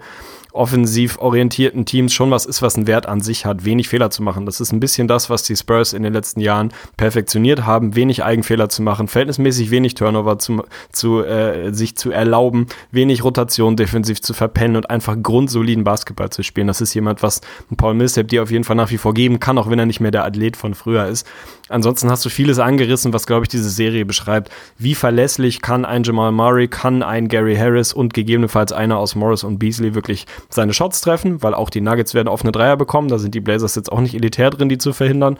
offensiv 0.53 1.17
orientierten 1.19 1.85
Teams 1.85 2.13
schon 2.13 2.31
was 2.31 2.45
ist, 2.45 2.61
was 2.61 2.75
einen 2.75 2.87
Wert 2.87 3.05
an 3.05 3.21
sich 3.21 3.45
hat, 3.45 3.65
wenig 3.65 3.89
Fehler 3.89 4.09
zu 4.09 4.23
machen. 4.23 4.45
Das 4.45 4.59
ist 4.59 4.71
ein 4.71 4.79
bisschen 4.79 5.07
das, 5.07 5.29
was 5.29 5.43
die 5.43 5.55
Spurs 5.55 5.93
in 5.93 6.03
den 6.03 6.13
letzten 6.13 6.39
Jahren 6.39 6.73
perfektioniert 6.97 7.65
haben, 7.65 7.95
wenig 7.95 8.23
Eigenfehler 8.23 8.69
zu 8.69 8.81
machen, 8.81 9.07
verhältnismäßig 9.07 9.71
wenig 9.71 9.95
Turnover 9.95 10.39
zu, 10.39 10.63
zu 10.91 11.23
äh, 11.23 11.73
sich 11.73 11.95
zu 11.95 12.11
erlauben, 12.11 12.67
wenig 12.91 13.23
Rotation 13.23 13.75
defensiv 13.75 14.21
zu 14.21 14.33
verpennen 14.33 14.77
und 14.77 14.89
einfach 14.89 15.15
grundsoliden 15.21 15.83
Basketball 15.83 16.29
zu 16.29 16.43
spielen. 16.43 16.67
Das 16.67 16.81
ist 16.81 16.93
jemand, 16.93 17.23
was 17.23 17.41
Paul 17.77 17.93
Millsap 17.93 18.27
dir 18.27 18.43
auf 18.43 18.51
jeden 18.51 18.63
Fall 18.63 18.75
nach 18.75 18.91
wie 18.91 18.97
vor 18.97 19.13
geben 19.13 19.39
kann, 19.39 19.57
auch 19.57 19.69
wenn 19.69 19.79
er 19.79 19.85
nicht 19.85 19.99
mehr 19.99 20.11
der 20.11 20.25
Athlet 20.25 20.57
von 20.57 20.73
früher 20.73 21.07
ist. 21.07 21.27
Ansonsten 21.71 22.09
hast 22.09 22.25
du 22.25 22.29
vieles 22.29 22.59
angerissen, 22.59 23.13
was, 23.13 23.25
glaube 23.25 23.45
ich, 23.45 23.49
diese 23.49 23.69
Serie 23.69 24.05
beschreibt. 24.05 24.51
Wie 24.77 24.93
verlässlich 24.93 25.61
kann 25.61 25.85
ein 25.85 26.03
Jamal 26.03 26.31
Murray, 26.31 26.67
kann 26.67 27.01
ein 27.01 27.29
Gary 27.29 27.55
Harris 27.55 27.93
und 27.93 28.13
gegebenenfalls 28.13 28.73
einer 28.73 28.97
aus 28.97 29.15
Morris 29.15 29.43
und 29.43 29.57
Beasley 29.57 29.95
wirklich 29.95 30.25
seine 30.49 30.73
Shots 30.73 31.01
treffen, 31.01 31.41
weil 31.43 31.53
auch 31.53 31.69
die 31.69 31.81
Nuggets 31.81 32.13
werden 32.13 32.27
offene 32.27 32.51
Dreier 32.51 32.77
bekommen. 32.77 33.07
Da 33.07 33.17
sind 33.17 33.35
die 33.35 33.41
Blazers 33.41 33.75
jetzt 33.75 33.91
auch 33.91 33.99
nicht 33.99 34.15
elitär 34.15 34.49
drin, 34.49 34.69
die 34.69 34.77
zu 34.77 34.93
verhindern 34.93 35.37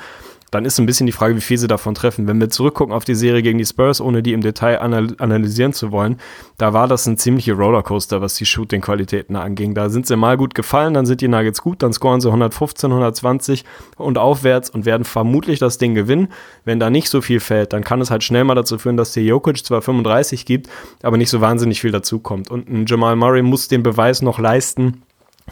dann 0.51 0.65
ist 0.65 0.77
ein 0.79 0.85
bisschen 0.85 1.05
die 1.05 1.13
Frage, 1.13 1.35
wie 1.35 1.41
viel 1.41 1.57
sie 1.57 1.69
davon 1.69 1.95
treffen. 1.95 2.27
Wenn 2.27 2.39
wir 2.39 2.49
zurückgucken 2.49 2.93
auf 2.93 3.05
die 3.05 3.15
Serie 3.15 3.41
gegen 3.41 3.57
die 3.57 3.65
Spurs, 3.65 4.01
ohne 4.01 4.21
die 4.21 4.33
im 4.33 4.41
Detail 4.41 4.81
anal 4.81 5.15
analysieren 5.17 5.71
zu 5.71 5.91
wollen, 5.91 6.17
da 6.57 6.73
war 6.73 6.89
das 6.89 7.07
ein 7.07 7.17
ziemlicher 7.17 7.53
Rollercoaster, 7.53 8.21
was 8.21 8.35
die 8.35 8.45
Shooting-Qualitäten 8.45 9.37
anging. 9.37 9.73
Da 9.73 9.89
sind 9.89 10.07
sie 10.07 10.17
mal 10.17 10.35
gut 10.35 10.53
gefallen, 10.53 10.93
dann 10.93 11.05
sind 11.05 11.21
die 11.21 11.29
Nuggets 11.29 11.61
gut, 11.61 11.81
dann 11.81 11.93
scoren 11.93 12.19
sie 12.19 12.27
115, 12.27 12.91
120 12.91 13.63
und 13.95 14.17
aufwärts 14.17 14.69
und 14.69 14.85
werden 14.85 15.05
vermutlich 15.05 15.59
das 15.59 15.77
Ding 15.77 15.95
gewinnen. 15.95 16.27
Wenn 16.65 16.81
da 16.81 16.89
nicht 16.89 17.09
so 17.09 17.21
viel 17.21 17.39
fällt, 17.39 17.71
dann 17.71 17.85
kann 17.85 18.01
es 18.01 18.11
halt 18.11 18.23
schnell 18.23 18.43
mal 18.43 18.55
dazu 18.55 18.77
führen, 18.77 18.97
dass 18.97 19.13
der 19.13 19.23
Jokic 19.23 19.65
zwar 19.65 19.81
35 19.81 20.45
gibt, 20.45 20.69
aber 21.01 21.15
nicht 21.15 21.29
so 21.29 21.39
wahnsinnig 21.39 21.79
viel 21.79 21.91
dazukommt. 21.91 22.51
Und 22.51 22.69
ein 22.69 22.85
Jamal 22.85 23.15
Murray 23.15 23.41
muss 23.41 23.69
den 23.69 23.83
Beweis 23.83 24.21
noch 24.21 24.37
leisten, 24.37 25.01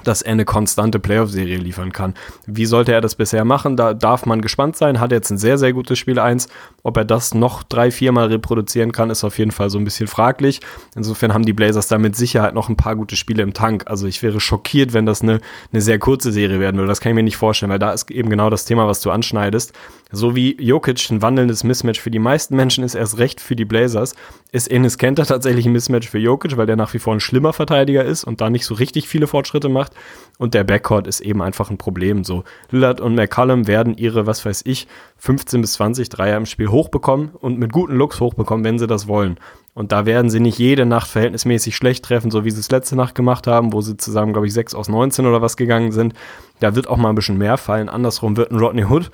dass 0.03 0.21
er 0.21 0.33
eine 0.33 0.45
konstante 0.45 0.99
Playoff-Serie 0.99 1.57
liefern 1.57 1.91
kann. 1.91 2.13
Wie 2.45 2.65
sollte 2.65 2.93
er 2.93 3.01
das 3.01 3.15
bisher 3.15 3.45
machen? 3.45 3.77
Da 3.77 3.93
darf 3.93 4.25
man 4.25 4.41
gespannt 4.41 4.75
sein. 4.75 4.99
Hat 4.99 5.11
jetzt 5.11 5.29
ein 5.29 5.37
sehr, 5.37 5.57
sehr 5.57 5.73
gutes 5.73 5.99
Spiel 5.99 6.19
1. 6.19 6.47
Ob 6.83 6.97
er 6.97 7.05
das 7.05 7.33
noch 7.33 7.63
drei, 7.63 7.91
viermal 7.91 8.27
reproduzieren 8.27 8.91
kann, 8.91 9.09
ist 9.09 9.23
auf 9.23 9.37
jeden 9.37 9.51
Fall 9.51 9.69
so 9.69 9.77
ein 9.77 9.83
bisschen 9.83 10.07
fraglich. 10.07 10.61
Insofern 10.95 11.33
haben 11.33 11.45
die 11.45 11.53
Blazers 11.53 11.87
da 11.87 11.97
mit 11.97 12.15
Sicherheit 12.15 12.53
noch 12.53 12.69
ein 12.69 12.77
paar 12.77 12.95
gute 12.95 13.15
Spiele 13.15 13.43
im 13.43 13.53
Tank. 13.53 13.83
Also 13.87 14.07
ich 14.07 14.23
wäre 14.23 14.39
schockiert, 14.39 14.93
wenn 14.93 15.05
das 15.05 15.21
eine, 15.21 15.39
eine 15.71 15.81
sehr 15.81 15.99
kurze 15.99 16.31
Serie 16.31 16.59
werden 16.59 16.77
würde. 16.77 16.89
Das 16.89 17.01
kann 17.01 17.11
ich 17.11 17.15
mir 17.15 17.23
nicht 17.23 17.37
vorstellen, 17.37 17.71
weil 17.71 17.79
da 17.79 17.91
ist 17.91 18.09
eben 18.11 18.29
genau 18.29 18.49
das 18.49 18.65
Thema, 18.65 18.87
was 18.87 19.01
du 19.01 19.11
anschneidest. 19.11 19.73
So 20.12 20.36
wie 20.36 20.60
Jokic 20.60 21.12
ein 21.12 21.22
wandelndes 21.22 21.64
Mismatch 21.64 21.99
für 21.99 22.10
die 22.10 22.18
meisten 22.18 22.55
Menschen 22.55 22.84
ist, 22.84 22.95
erst 22.95 23.20
recht 23.20 23.39
für 23.39 23.55
die 23.55 23.66
Blazers, 23.66 24.16
ist 24.51 24.70
Enes 24.72 24.97
Kenter 24.97 25.24
tatsächlich 25.26 25.68
ein 25.68 25.72
Mismatch 25.72 26.10
für 26.10 26.18
Jokic, 26.18 26.57
weil 26.57 26.66
der 26.66 26.76
nach 26.76 26.93
wie 26.95 26.99
vor 26.99 27.14
ein 27.14 27.20
schlimmer 27.20 27.53
Verteidiger 27.53 28.03
ist 28.03 28.24
und 28.24 28.41
da 28.41 28.49
nicht 28.49 28.66
so 28.66 28.74
richtig 28.74 29.07
viele 29.07 29.28
Fortschritte 29.28 29.70
macht. 29.70 29.93
Und 30.39 30.55
der 30.55 30.64
Backcourt 30.64 31.05
ist 31.05 31.20
eben 31.20 31.43
einfach 31.43 31.70
ein 31.70 31.78
Problem. 31.78 32.24
So 32.24 32.43
Lillard 32.72 33.01
und 33.01 33.14
McCallum 33.14 33.68
werden 33.68 33.97
ihre, 33.97 34.26
was 34.26 34.43
weiß 34.43 34.64
ich, 34.66 34.88
15 35.18 35.62
bis 35.62 35.74
20 35.74 36.10
Dreier 36.10 36.38
im 36.38 36.47
Spiel 36.47 36.70
hochbekommen 36.70 37.30
und 37.30 37.60
mit 37.60 37.72
guten 37.72 37.95
Looks 37.95 38.20
hochbekommen, 38.20 38.66
wenn 38.66 38.80
sie 38.80 38.88
das 38.88 39.07
wollen. 39.07 39.39
Und 39.76 39.91
da 39.91 40.05
werden 40.05 40.30
sie 40.32 40.39
nicht 40.39 40.57
jede 40.57 40.86
Nacht 40.86 41.07
verhältnismäßig 41.07 41.76
schlecht 41.76 42.03
treffen, 42.03 42.32
so 42.32 42.43
wie 42.43 42.51
sie 42.51 42.60
es 42.60 42.72
letzte 42.72 42.95
Nacht 42.95 43.16
gemacht 43.16 43.47
haben, 43.47 43.72
wo 43.72 43.82
sie 43.82 43.95
zusammen, 43.95 44.34
glaube 44.34 44.47
ich, 44.47 44.53
6 44.53 44.74
aus 44.74 44.89
19 44.89 45.26
oder 45.26 45.41
was 45.41 45.55
gegangen 45.55 45.91
sind. 45.91 46.16
Da 46.60 46.76
wird 46.76 46.88
auch 46.88 46.97
mal 46.97 47.10
ein 47.10 47.16
bisschen 47.16 47.38
mehr 47.38 47.57
fallen. 47.57 47.88
Andersrum 47.88 48.36
wird 48.36 48.51
ein 48.51 48.60
Rodney 48.60 48.84
Hood 48.84 49.12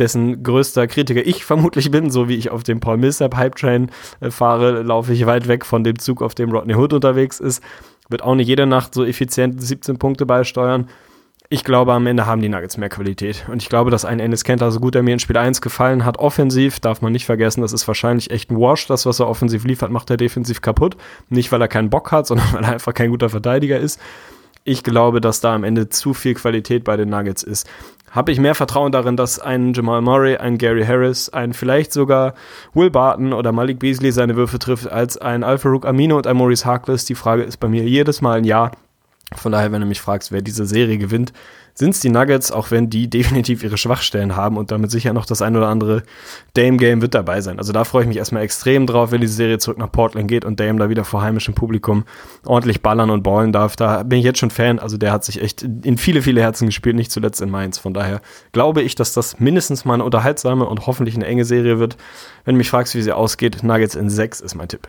dessen 0.00 0.42
größter 0.42 0.86
Kritiker 0.86 1.26
ich 1.26 1.44
vermutlich 1.44 1.90
bin, 1.90 2.10
so 2.10 2.28
wie 2.28 2.36
ich 2.36 2.50
auf 2.50 2.62
dem 2.62 2.80
Paul 2.80 2.96
Millsap 2.96 3.36
Hype 3.36 3.56
Train 3.56 3.90
äh, 4.20 4.30
fahre, 4.30 4.82
laufe 4.82 5.12
ich 5.12 5.26
weit 5.26 5.48
weg 5.48 5.64
von 5.64 5.84
dem 5.84 5.98
Zug, 5.98 6.22
auf 6.22 6.34
dem 6.34 6.50
Rodney 6.50 6.74
Hood 6.74 6.92
unterwegs 6.92 7.40
ist. 7.40 7.62
Wird 8.08 8.22
auch 8.22 8.34
nicht 8.34 8.48
jede 8.48 8.66
Nacht 8.66 8.94
so 8.94 9.04
effizient 9.04 9.62
17 9.62 9.98
Punkte 9.98 10.26
beisteuern. 10.26 10.88
Ich 11.50 11.64
glaube, 11.64 11.94
am 11.94 12.06
Ende 12.06 12.26
haben 12.26 12.42
die 12.42 12.48
Nuggets 12.50 12.76
mehr 12.76 12.90
Qualität. 12.90 13.46
Und 13.50 13.62
ich 13.62 13.70
glaube, 13.70 13.90
dass 13.90 14.04
ein 14.04 14.20
Ennis 14.20 14.44
Kenter, 14.44 14.70
so 14.70 14.80
gut 14.80 14.94
er 14.94 15.02
mir 15.02 15.14
in 15.14 15.18
Spiel 15.18 15.36
1 15.38 15.62
gefallen 15.62 16.04
hat, 16.04 16.18
offensiv, 16.18 16.78
darf 16.78 17.00
man 17.00 17.12
nicht 17.12 17.24
vergessen, 17.24 17.62
das 17.62 17.72
ist 17.72 17.88
wahrscheinlich 17.88 18.30
echt 18.30 18.50
ein 18.50 18.58
Wash. 18.58 18.86
Das, 18.86 19.06
was 19.06 19.18
er 19.18 19.28
offensiv 19.28 19.64
liefert, 19.64 19.90
macht 19.90 20.10
er 20.10 20.18
defensiv 20.18 20.60
kaputt. 20.60 20.96
Nicht, 21.30 21.50
weil 21.50 21.62
er 21.62 21.68
keinen 21.68 21.88
Bock 21.88 22.12
hat, 22.12 22.26
sondern 22.28 22.52
weil 22.52 22.64
er 22.64 22.72
einfach 22.72 22.92
kein 22.92 23.10
guter 23.10 23.30
Verteidiger 23.30 23.78
ist. 23.78 23.98
Ich 24.64 24.82
glaube, 24.82 25.22
dass 25.22 25.40
da 25.40 25.54
am 25.54 25.64
Ende 25.64 25.88
zu 25.88 26.12
viel 26.12 26.34
Qualität 26.34 26.84
bei 26.84 26.98
den 26.98 27.08
Nuggets 27.08 27.42
ist 27.42 27.66
habe 28.10 28.32
ich 28.32 28.38
mehr 28.38 28.54
Vertrauen 28.54 28.92
darin, 28.92 29.16
dass 29.16 29.38
ein 29.38 29.72
Jamal 29.72 30.02
Murray, 30.02 30.36
ein 30.36 30.58
Gary 30.58 30.84
Harris, 30.84 31.28
ein 31.28 31.52
vielleicht 31.52 31.92
sogar 31.92 32.34
Will 32.74 32.90
Barton 32.90 33.32
oder 33.32 33.52
Malik 33.52 33.78
Beasley 33.78 34.12
seine 34.12 34.36
Würfe 34.36 34.58
trifft, 34.58 34.90
als 34.90 35.18
ein 35.18 35.44
Alfarouk 35.44 35.86
Amino 35.86 36.16
und 36.16 36.26
ein 36.26 36.36
Maurice 36.36 36.64
Harkless. 36.64 37.04
Die 37.04 37.14
Frage 37.14 37.42
ist 37.42 37.58
bei 37.58 37.68
mir 37.68 37.84
jedes 37.84 38.20
Mal 38.20 38.38
ein 38.38 38.44
Ja. 38.44 38.72
Von 39.34 39.52
daher, 39.52 39.72
wenn 39.72 39.82
du 39.82 39.86
mich 39.86 40.00
fragst, 40.00 40.32
wer 40.32 40.40
diese 40.40 40.64
Serie 40.64 40.96
gewinnt, 40.96 41.34
sind 41.78 41.90
es 41.90 42.00
die 42.00 42.10
Nuggets, 42.10 42.50
auch 42.50 42.70
wenn 42.70 42.90
die 42.90 43.08
definitiv 43.10 43.62
ihre 43.62 43.78
Schwachstellen 43.78 44.34
haben 44.34 44.56
und 44.56 44.70
damit 44.70 44.90
sicher 44.90 45.12
noch 45.12 45.26
das 45.26 45.42
ein 45.42 45.56
oder 45.56 45.68
andere 45.68 46.02
Dame-Game 46.54 47.00
wird 47.00 47.14
dabei 47.14 47.40
sein. 47.40 47.58
Also 47.58 47.72
da 47.72 47.84
freue 47.84 48.02
ich 48.02 48.08
mich 48.08 48.16
erstmal 48.16 48.42
extrem 48.42 48.86
drauf, 48.86 49.12
wenn 49.12 49.20
die 49.20 49.28
Serie 49.28 49.58
zurück 49.58 49.78
nach 49.78 49.90
Portland 49.90 50.28
geht 50.28 50.44
und 50.44 50.58
Dame 50.58 50.78
da 50.78 50.88
wieder 50.88 51.04
vor 51.04 51.22
heimischem 51.22 51.54
Publikum 51.54 52.04
ordentlich 52.44 52.82
ballern 52.82 53.10
und 53.10 53.22
ballen 53.22 53.52
darf. 53.52 53.76
Da 53.76 54.02
bin 54.02 54.18
ich 54.18 54.24
jetzt 54.24 54.40
schon 54.40 54.50
Fan. 54.50 54.78
Also 54.78 54.96
der 54.96 55.12
hat 55.12 55.24
sich 55.24 55.40
echt 55.40 55.62
in 55.62 55.96
viele, 55.96 56.22
viele 56.22 56.40
Herzen 56.40 56.66
gespielt, 56.66 56.96
nicht 56.96 57.12
zuletzt 57.12 57.40
in 57.40 57.50
Mainz. 57.50 57.78
Von 57.78 57.94
daher 57.94 58.20
glaube 58.52 58.82
ich, 58.82 58.96
dass 58.96 59.12
das 59.12 59.38
mindestens 59.38 59.84
mal 59.84 59.94
eine 59.94 60.04
unterhaltsame 60.04 60.66
und 60.66 60.86
hoffentlich 60.86 61.14
eine 61.14 61.26
enge 61.26 61.44
Serie 61.44 61.78
wird. 61.78 61.96
Wenn 62.44 62.56
du 62.56 62.58
mich 62.58 62.70
fragst, 62.70 62.94
wie 62.96 63.02
sie 63.02 63.12
ausgeht, 63.12 63.62
Nuggets 63.62 63.94
in 63.94 64.10
sechs 64.10 64.40
ist 64.40 64.54
mein 64.56 64.68
Tipp. 64.68 64.88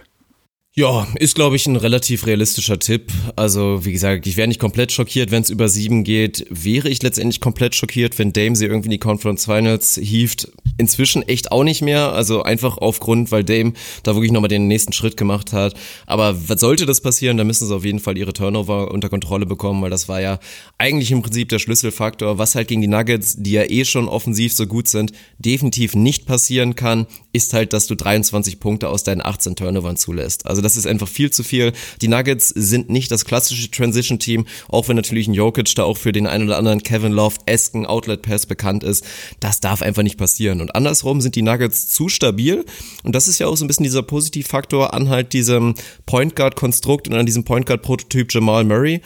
Ja, 0.76 1.08
ist, 1.16 1.34
glaube 1.34 1.56
ich, 1.56 1.66
ein 1.66 1.76
relativ 1.76 2.28
realistischer 2.28 2.78
Tipp. 2.78 3.12
Also, 3.36 3.86
wie 3.86 3.92
gesagt, 3.92 4.28
ich 4.28 4.38
wäre 4.38 4.48
nicht 4.48 4.60
komplett 4.60 4.92
schockiert, 4.92 5.32
wenn 5.32 5.42
es 5.42 5.50
über 5.50 5.68
sieben 5.68 6.04
geht. 6.04 6.46
Wäre 6.52 6.90
ich 6.90 7.02
letztendlich 7.02 7.42
komplett 7.42 7.74
schockiert, 7.74 8.20
wenn 8.20 8.34
Dame 8.34 8.56
sie 8.56 8.68
irgendwie 8.68 8.86
in 8.86 8.92
die 8.92 9.00
Conference 9.00 9.46
Finals 9.46 10.00
hieft. 10.02 10.52
Inzwischen 10.78 11.28
echt 11.28 11.52
auch 11.52 11.64
nicht 11.64 11.82
mehr. 11.82 12.14
Also 12.14 12.44
einfach 12.44 12.78
aufgrund, 12.78 13.32
weil 13.32 13.44
Dame 13.44 13.74
da 14.04 14.14
wirklich 14.14 14.32
nochmal 14.32 14.48
den 14.48 14.68
nächsten 14.68 14.94
Schritt 14.94 15.18
gemacht 15.18 15.54
hat. 15.54 15.74
Aber 16.06 16.38
was 16.48 16.60
sollte 16.60 16.86
das 16.86 17.02
passieren, 17.02 17.38
dann 17.38 17.48
müssen 17.48 17.68
sie 17.68 17.76
auf 17.76 17.84
jeden 17.84 18.00
Fall 18.00 18.16
ihre 18.16 18.34
Turnover 18.34 18.92
unter 18.92 19.10
Kontrolle 19.10 19.48
bekommen, 19.48 19.82
weil 19.82 19.90
das 19.90 20.08
war 20.08 20.22
ja 20.22 20.40
eigentlich 20.78 21.12
im 21.12 21.24
Prinzip 21.24 21.50
der 21.50 21.60
Schlüsselfaktor, 21.60 22.38
was 22.38 22.54
halt 22.54 22.68
gegen 22.68 22.82
die 22.82 22.88
Nuggets, 22.88 23.38
die 23.38 23.52
ja 23.52 23.64
eh 23.64 23.86
schon 23.86 24.08
offensiv 24.08 24.54
so 24.54 24.68
gut 24.68 24.88
sind, 24.88 25.14
definitiv 25.40 25.96
nicht 25.96 26.28
passieren 26.28 26.76
kann, 26.76 27.08
ist 27.34 27.54
halt, 27.54 27.74
dass 27.74 27.88
du 27.88 27.96
23 27.96 28.60
Punkte 28.60 28.88
aus 28.90 29.04
deinen 29.04 29.26
18 29.26 29.56
Turnovern 29.56 29.98
zulässt. 29.98 30.46
Also 30.46 30.59
das 30.62 30.78
ist 30.78 30.88
einfach 30.88 31.08
viel 31.08 31.32
zu 31.32 31.44
viel. 31.44 31.74
Die 32.02 32.08
Nuggets 32.08 32.50
sind 32.50 32.90
nicht 32.90 33.12
das 33.12 33.26
klassische 33.26 33.70
Transition-Team, 33.72 34.46
auch 34.68 34.88
wenn 34.88 34.96
natürlich 34.96 35.28
ein 35.28 35.34
Jokic 35.34 35.74
da 35.76 35.84
auch 35.84 35.98
für 35.98 36.12
den 36.12 36.28
einen 36.28 36.46
oder 36.46 36.58
anderen 36.58 36.84
Kevin 36.84 37.12
Love-esken 37.12 37.86
Outlet-Pass 37.86 38.46
bekannt 38.46 38.84
ist. 38.84 39.04
Das 39.40 39.60
darf 39.60 39.82
einfach 39.82 40.04
nicht 40.04 40.18
passieren. 40.18 40.62
Und 40.62 40.76
andersrum 40.76 41.22
sind 41.22 41.36
die 41.36 41.42
Nuggets 41.42 41.90
zu 41.90 42.10
stabil. 42.10 42.66
Und 43.04 43.16
das 43.16 43.28
ist 43.28 43.40
ja 43.40 43.48
auch 43.48 43.58
so 43.58 43.66
ein 43.66 43.68
bisschen 43.68 43.84
dieser 43.84 44.04
Positivfaktor 44.04 44.94
an 44.94 45.10
halt 45.10 45.34
diesem 45.34 45.76
Point 46.06 46.36
Guard-Konstrukt 46.36 47.08
und 47.08 47.16
an 47.16 47.26
diesem 47.26 47.44
Point 47.44 47.66
Guard-Prototyp 47.66 48.34
Jamal 48.34 48.64
Murray 48.64 49.02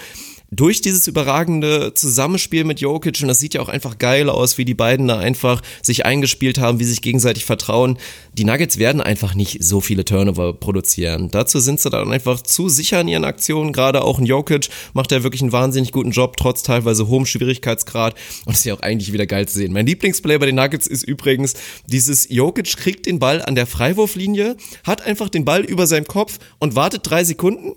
durch 0.56 0.82
dieses 0.82 1.08
überragende 1.08 1.94
Zusammenspiel 1.94 2.64
mit 2.64 2.80
Jokic, 2.80 3.22
und 3.22 3.28
das 3.28 3.40
sieht 3.40 3.54
ja 3.54 3.62
auch 3.62 3.70
einfach 3.70 3.98
geil 3.98 4.30
aus, 4.30 4.58
wie 4.58 4.66
die 4.66 4.74
beiden 4.74 5.08
da 5.08 5.20
einfach 5.20 5.62
sich 5.82 6.06
eingespielt 6.06 6.58
haben, 6.60 6.80
wie 6.80 6.84
sich 6.84 7.02
gegenseitig 7.02 7.46
vertrauen. 7.46 7.98
Die 8.34 8.46
Nuggets 8.46 8.78
werden 8.78 9.02
einfach 9.02 9.36
nicht 9.36 9.64
so 9.64 9.82
viele 9.82 10.06
Turnover 10.06 10.54
produzieren. 10.54 11.30
Dazu 11.32 11.60
sind 11.60 11.80
sie 11.80 11.90
dann 11.90 12.12
einfach 12.12 12.42
zu 12.42 12.70
sicher 12.70 13.02
in 13.02 13.08
ihren 13.08 13.26
Aktionen. 13.26 13.74
Gerade 13.74 14.04
auch 14.04 14.20
ein 14.20 14.26
Jokic 14.26 14.70
macht 14.94 15.12
ja 15.12 15.24
wirklich 15.24 15.42
einen 15.42 15.52
wahnsinnig 15.52 15.92
guten 15.92 16.12
Job, 16.12 16.38
trotz 16.38 16.64
teilweise 16.64 17.08
hohem 17.08 17.26
Schwierigkeitsgrad. 17.26 18.14
Und 18.46 18.54
das 18.54 18.60
ist 18.60 18.66
ja 18.66 18.74
auch 18.76 18.82
eigentlich 18.82 19.14
wieder 19.14 19.26
geil 19.26 19.48
zu 19.48 19.58
sehen. 19.58 19.74
Mein 19.74 19.86
Lieblingsplay 19.86 20.38
bei 20.38 20.46
den 20.46 20.56
Nuggets 20.56 20.88
ist 20.88 21.04
übrigens 21.04 21.54
dieses 21.88 22.30
Jokic 22.30 22.78
kriegt 22.78 23.06
den 23.06 23.20
Ball 23.20 23.42
an 23.42 23.56
der 23.56 23.68
Freiwurflinie, 23.68 24.58
hat 24.84 25.06
einfach 25.06 25.30
den 25.30 25.46
Ball 25.46 25.62
über 25.64 25.88
seinem 25.88 26.08
Kopf 26.08 26.40
und 26.60 26.76
wartet 26.76 27.02
drei 27.04 27.24
Sekunden 27.24 27.74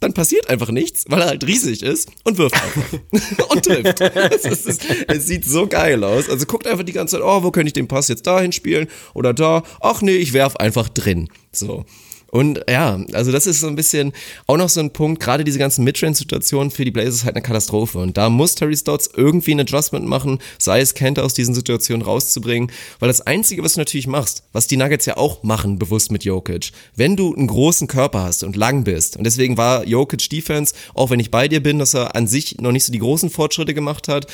dann 0.00 0.14
passiert 0.14 0.48
einfach 0.48 0.70
nichts, 0.70 1.04
weil 1.08 1.20
er 1.20 1.28
halt 1.28 1.46
riesig 1.46 1.82
ist 1.82 2.10
und 2.24 2.38
wirft 2.38 2.54
einfach. 2.54 3.48
und 3.50 3.64
trifft. 3.64 4.00
Es, 4.00 4.66
ist, 4.66 4.86
es, 5.08 5.26
sieht 5.26 5.44
so 5.44 5.66
geil 5.66 6.02
aus. 6.02 6.28
Also 6.28 6.46
guckt 6.46 6.66
einfach 6.66 6.84
die 6.84 6.92
ganze 6.92 7.16
Zeit, 7.16 7.24
oh, 7.24 7.42
wo 7.42 7.50
könnte 7.50 7.68
ich 7.68 7.74
den 7.74 7.88
Pass 7.88 8.08
jetzt 8.08 8.26
dahin 8.26 8.52
spielen 8.52 8.88
oder 9.14 9.34
da? 9.34 9.62
Ach 9.80 10.00
nee, 10.00 10.16
ich 10.16 10.32
werf 10.32 10.56
einfach 10.56 10.88
drin. 10.88 11.28
So. 11.52 11.84
Und 12.30 12.64
ja, 12.68 12.98
also 13.12 13.32
das 13.32 13.46
ist 13.46 13.60
so 13.60 13.66
ein 13.66 13.76
bisschen 13.76 14.12
auch 14.46 14.56
noch 14.56 14.68
so 14.68 14.80
ein 14.80 14.92
Punkt, 14.92 15.20
gerade 15.20 15.42
diese 15.42 15.58
ganzen 15.58 15.84
Midrange-Situationen 15.84 16.70
für 16.70 16.84
die 16.84 16.92
Blazers 16.92 17.24
halt 17.24 17.34
eine 17.34 17.42
Katastrophe. 17.42 17.98
Und 17.98 18.16
da 18.16 18.30
muss 18.30 18.54
Terry 18.54 18.76
Stotts 18.76 19.10
irgendwie 19.14 19.52
ein 19.52 19.60
Adjustment 19.60 20.06
machen, 20.06 20.38
sei 20.58 20.80
es 20.80 20.94
Kent 20.94 21.18
aus 21.18 21.34
diesen 21.34 21.54
Situationen 21.54 22.02
rauszubringen, 22.02 22.70
weil 23.00 23.08
das 23.08 23.20
Einzige, 23.20 23.64
was 23.64 23.74
du 23.74 23.80
natürlich 23.80 24.06
machst, 24.06 24.44
was 24.52 24.68
die 24.68 24.76
Nuggets 24.76 25.06
ja 25.06 25.16
auch 25.16 25.42
machen, 25.42 25.78
bewusst 25.78 26.12
mit 26.12 26.24
Jokic, 26.24 26.70
wenn 26.94 27.16
du 27.16 27.34
einen 27.34 27.48
großen 27.48 27.88
Körper 27.88 28.22
hast 28.22 28.44
und 28.44 28.56
lang 28.56 28.84
bist, 28.84 29.16
und 29.16 29.24
deswegen 29.24 29.56
war 29.56 29.84
Jokic 29.84 30.28
Defense, 30.30 30.74
auch 30.94 31.10
wenn 31.10 31.20
ich 31.20 31.30
bei 31.30 31.48
dir 31.48 31.62
bin, 31.62 31.78
dass 31.78 31.94
er 31.94 32.14
an 32.14 32.28
sich 32.28 32.58
noch 32.60 32.72
nicht 32.72 32.84
so 32.84 32.92
die 32.92 32.98
großen 32.98 33.30
Fortschritte 33.30 33.74
gemacht 33.74 34.06
hat, 34.06 34.26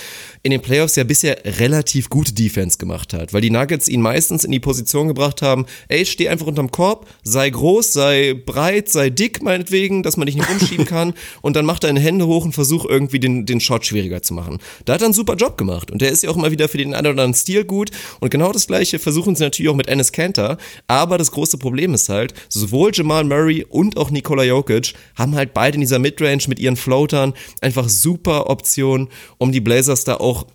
in 0.43 0.51
den 0.51 0.61
Playoffs 0.61 0.97
ja 0.97 1.05
bisher 1.05 1.39
relativ 1.45 2.11
gute 2.11 2.33
Defense 2.35 2.77
gemacht 2.77 3.15
hat, 3.15 3.33
weil 3.33 3.41
die 3.41 3.51
Nuggets 3.51 3.89
ihn 3.89 4.03
meistens 4.03 4.45
in 4.45 4.53
die 4.53 4.61
Position 4.61 5.09
gebracht 5.09 5.41
haben, 5.41 5.67
ey, 5.89 6.05
steh 6.05 6.29
einfach 6.29 6.47
unterm 6.47 6.71
Korb, 6.71 7.07
sei 7.23 7.49
groß, 7.49 7.86
groß, 7.87 7.93
sei 7.93 8.35
breit, 8.35 8.89
sei 8.89 9.11
dick 9.11 9.43
meinetwegen, 9.43 10.03
dass 10.03 10.17
man 10.17 10.27
dich 10.27 10.37
nicht 10.37 10.51
umschieben 10.51 10.85
kann. 10.87 11.15
Und 11.43 11.57
dann 11.57 11.65
macht 11.65 11.85
deine 11.85 12.01
Hände 12.01 12.27
hoch 12.27 12.45
und 12.45 12.53
versuch 12.53 12.85
irgendwie 12.85 13.21
den, 13.21 13.47
den 13.47 13.61
Shot 13.61 13.87
schwieriger 13.87 14.23
zu 14.23 14.35
machen. 14.35 14.59
Da 14.85 14.95
hat 14.95 15.03
er 15.03 15.07
einen 15.07 15.15
super 15.15 15.35
Job 15.35 15.57
gemacht. 15.57 15.91
Und 15.91 16.03
der 16.03 16.11
ist 16.11 16.23
ja 16.23 16.31
auch 16.31 16.37
immer 16.37 16.51
wieder 16.51 16.69
für 16.69 16.79
den 16.79 16.95
einen 16.95 17.07
oder 17.07 17.11
anderen 17.11 17.35
Stil 17.35 17.65
gut. 17.65 17.91
Und 18.21 18.31
genau 18.31 18.53
das 18.53 18.67
gleiche 18.67 18.99
versuchen 18.99 19.37
sie 19.37 19.45
natürlich 19.45 19.71
auch 19.71 19.77
mit 19.77 19.89
Ennis 19.89 20.13
Cantor, 20.13 20.57
aber 20.87 21.19
das 21.19 21.31
große 21.31 21.59
Problem 21.59 21.95
ist 21.95 22.09
halt, 22.09 22.35
sowohl 22.49 22.91
Jamal 22.93 23.25
Murray 23.25 23.65
und 23.69 23.97
auch 23.97 24.11
Nikola 24.11 24.45
Jokic 24.45 24.95
haben 25.15 25.35
halt 25.35 25.55
beide 25.55 25.77
in 25.77 25.81
dieser 25.81 25.99
Midrange 25.99 26.45
mit 26.49 26.59
ihren 26.59 26.77
Floatern 26.77 27.35
einfach 27.61 27.89
super 27.89 28.49
Optionen, 28.51 29.09
um 29.39 29.53
die 29.53 29.61
Blazers 29.61 30.05
da 30.05 30.17
auch 30.17 30.47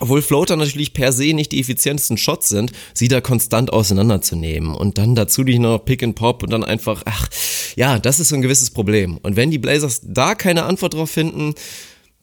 obwohl 0.00 0.22
Floater 0.22 0.56
natürlich 0.56 0.92
per 0.92 1.12
se 1.12 1.32
nicht 1.32 1.52
die 1.52 1.60
effizientesten 1.60 2.16
Shots 2.16 2.48
sind, 2.48 2.72
sie 2.94 3.08
da 3.08 3.20
konstant 3.20 3.72
auseinanderzunehmen 3.72 4.74
und 4.74 4.98
dann 4.98 5.14
dazu 5.14 5.44
die 5.44 5.58
noch 5.58 5.84
Pick 5.84 6.02
and 6.02 6.16
Pop 6.16 6.42
und 6.42 6.50
dann 6.50 6.64
einfach, 6.64 7.02
ach, 7.04 7.28
ja, 7.76 7.98
das 7.98 8.18
ist 8.18 8.30
so 8.30 8.34
ein 8.34 8.42
gewisses 8.42 8.70
Problem. 8.70 9.18
Und 9.22 9.36
wenn 9.36 9.50
die 9.50 9.58
Blazers 9.58 10.00
da 10.02 10.34
keine 10.34 10.64
Antwort 10.64 10.94
drauf 10.94 11.10
finden, 11.10 11.54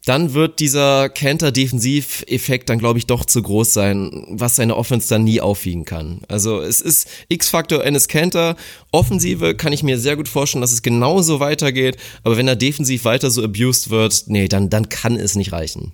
dann 0.04 0.32
wird 0.32 0.60
dieser 0.60 1.08
Canter-Defensiveffekt 1.10 2.70
dann, 2.70 2.78
glaube 2.78 2.98
ich, 2.98 3.06
doch 3.06 3.26
zu 3.26 3.42
groß 3.42 3.74
sein, 3.74 4.24
was 4.30 4.56
seine 4.56 4.76
Offense 4.76 5.08
dann 5.08 5.24
nie 5.24 5.40
aufwiegen 5.40 5.84
kann. 5.84 6.22
Also 6.28 6.60
es 6.60 6.80
ist 6.80 7.08
X-Faktor 7.28 7.84
Ennis 7.84 8.08
Canter. 8.08 8.56
Offensive 8.90 9.54
kann 9.54 9.72
ich 9.72 9.82
mir 9.82 9.98
sehr 9.98 10.16
gut 10.16 10.28
vorstellen, 10.28 10.62
dass 10.62 10.72
es 10.72 10.82
genauso 10.82 11.40
weitergeht, 11.40 11.98
aber 12.24 12.36
wenn 12.36 12.48
er 12.48 12.56
defensiv 12.56 13.04
weiter 13.04 13.30
so 13.30 13.42
abused 13.42 13.90
wird, 13.90 14.24
nee, 14.28 14.48
dann, 14.48 14.70
dann 14.70 14.88
kann 14.88 15.16
es 15.16 15.34
nicht 15.34 15.52
reichen. 15.52 15.92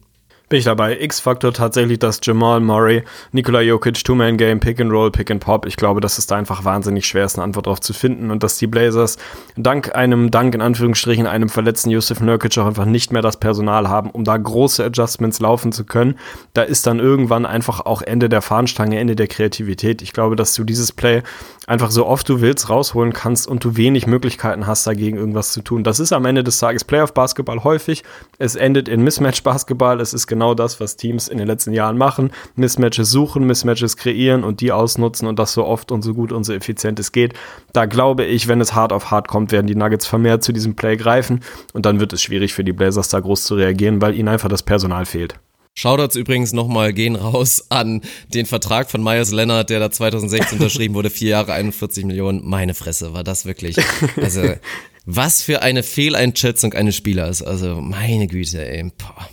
Bin 0.55 0.61
ich 0.61 0.67
dabei. 0.67 1.01
X-Faktor 1.01 1.53
tatsächlich 1.53 1.99
das 1.99 2.21
Jamal 2.23 2.61
Murray, 2.61 3.03
Nikola 3.33 3.61
Jokic, 3.61 4.05
Two-Man-Game, 4.05 4.61
Pick 4.61 4.81
and 4.81 4.93
Roll, 4.93 5.11
Pick 5.11 5.33
and 5.33 5.43
Pop. 5.43 5.67
Ich 5.67 5.77
glaube, 5.77 6.01
dass 6.01 6.17
es 6.17 6.29
da 6.29 6.37
einfach 6.37 6.65
wahnsinnig 6.65 7.09
schwer 7.09 7.25
ist, 7.25 7.35
eine 7.35 7.43
Antwort 7.43 7.67
darauf 7.67 7.81
zu 7.81 7.93
finden 7.93 8.31
und 8.31 8.45
dass 8.45 8.57
die 8.57 8.69
Blazers 8.69 9.17
dank 9.57 9.97
einem, 9.97 10.31
dank 10.31 10.55
in 10.55 10.61
Anführungsstrichen, 10.61 11.27
einem 11.27 11.49
verletzten 11.49 11.91
Yusuf 11.91 12.21
Nurkic 12.21 12.57
auch 12.59 12.67
einfach 12.67 12.85
nicht 12.85 13.13
mehr 13.13 13.21
das 13.21 13.41
Personal 13.41 13.89
haben, 13.89 14.11
um 14.11 14.23
da 14.23 14.37
große 14.37 14.85
Adjustments 14.85 15.41
laufen 15.41 15.73
zu 15.73 15.85
können. 15.85 16.21
Da 16.53 16.63
ist 16.63 16.87
dann 16.87 17.01
irgendwann 17.01 17.47
einfach 17.47 17.81
auch 17.81 18.01
Ende 18.01 18.29
der 18.29 18.41
Fahnenstange, 18.41 19.01
Ende 19.01 19.17
der 19.17 19.27
Kreativität. 19.27 20.03
Ich 20.03 20.13
glaube, 20.13 20.37
dass 20.37 20.55
du 20.55 20.63
dieses 20.63 20.93
Play 20.93 21.25
einfach 21.67 21.91
so 21.91 22.07
oft 22.07 22.29
du 22.29 22.41
willst 22.41 22.69
rausholen 22.69 23.13
kannst 23.13 23.49
und 23.49 23.65
du 23.65 23.77
wenig 23.77 24.07
Möglichkeiten 24.07 24.69
hast, 24.69 24.87
dagegen 24.87 25.17
irgendwas 25.17 25.53
zu 25.53 25.63
tun. 25.63 25.83
Das 25.83 25.99
ist 25.99 26.13
am 26.13 26.27
Ende 26.27 26.45
des 26.45 26.59
Tages 26.59 26.85
Playoff-Basketball 26.85 27.65
häufig. 27.65 28.05
Es 28.39 28.55
endet 28.55 28.89
in 28.89 29.03
Mismatch-Basketball. 29.03 30.01
Es 30.01 30.15
ist 30.15 30.27
genau 30.27 30.44
das, 30.53 30.81
was 30.81 30.97
Teams 30.97 31.29
in 31.29 31.39
den 31.39 31.47
letzten 31.47 31.73
Jahren 31.73 31.97
machen. 31.97 32.31
Mismatches 32.55 33.11
suchen, 33.11 33.47
Mismatches 33.47 33.97
kreieren 33.97 34.45
und 34.45 34.61
die 34.61 34.71
ausnutzen 34.71 35.27
und 35.27 35.39
das 35.39 35.55
so 35.55 35.65
oft 35.65 35.91
und 35.91 36.03
so 36.03 36.13
gut 36.13 36.33
und 36.33 36.45
so 36.45 36.53
effizient 36.53 36.99
es 37.01 37.13
geht. 37.13 37.33
Da 37.73 37.87
glaube 37.87 38.27
ich, 38.27 38.47
wenn 38.49 38.61
es 38.61 38.75
hart 38.75 38.93
auf 38.93 39.11
hart 39.11 39.29
kommt, 39.29 39.51
werden 39.53 39.67
die 39.67 39.75
Nuggets 39.75 40.07
vermehrt 40.07 40.45
zu 40.45 40.53
diesem 40.53 40.77
Play 40.77 40.99
greifen 40.99 41.41
und 41.73 41.87
dann 41.87 42.01
wird 42.01 42.13
es 42.13 42.21
schwierig 42.21 42.53
für 42.53 42.65
die 42.65 42.75
Blazers 42.75 43.09
da 43.09 43.21
groß 43.21 43.45
zu 43.45 43.55
reagieren, 43.55 44.03
weil 44.03 44.15
ihnen 44.15 44.29
einfach 44.29 44.51
das 44.51 44.63
Personal 44.63 45.07
fehlt. 45.07 45.37
Shoutouts 45.77 46.15
übrigens 46.15 46.53
nochmal 46.53 46.93
gehen 46.93 47.17
raus 47.17 47.67
an 47.69 48.01
den 48.29 48.47
Vertrag 48.47 48.91
von 48.91 49.03
Myers 49.03 49.33
Leonard, 49.33 49.71
der 49.71 49.81
da 49.81 49.91
2016 49.91 50.59
unterschrieben 50.59 50.95
wurde, 50.95 51.11
vier 51.11 51.31
Jahre, 51.31 51.53
41 51.53 52.05
Millionen. 52.05 52.49
Meine 52.49 52.75
Fresse, 52.75 53.13
war 53.13 53.25
das 53.25 53.45
wirklich. 53.45 53.77
Also, 54.17 54.43
was 55.05 55.43
für 55.43 55.63
eine 55.63 55.83
Fehleinschätzung 55.83 56.75
eines 56.75 56.95
Spielers. 56.95 57.43
Also, 57.43 57.81
meine 57.81 58.29
Güte, 58.29 58.65
ey. 58.65 58.93
Boah. 58.97 59.29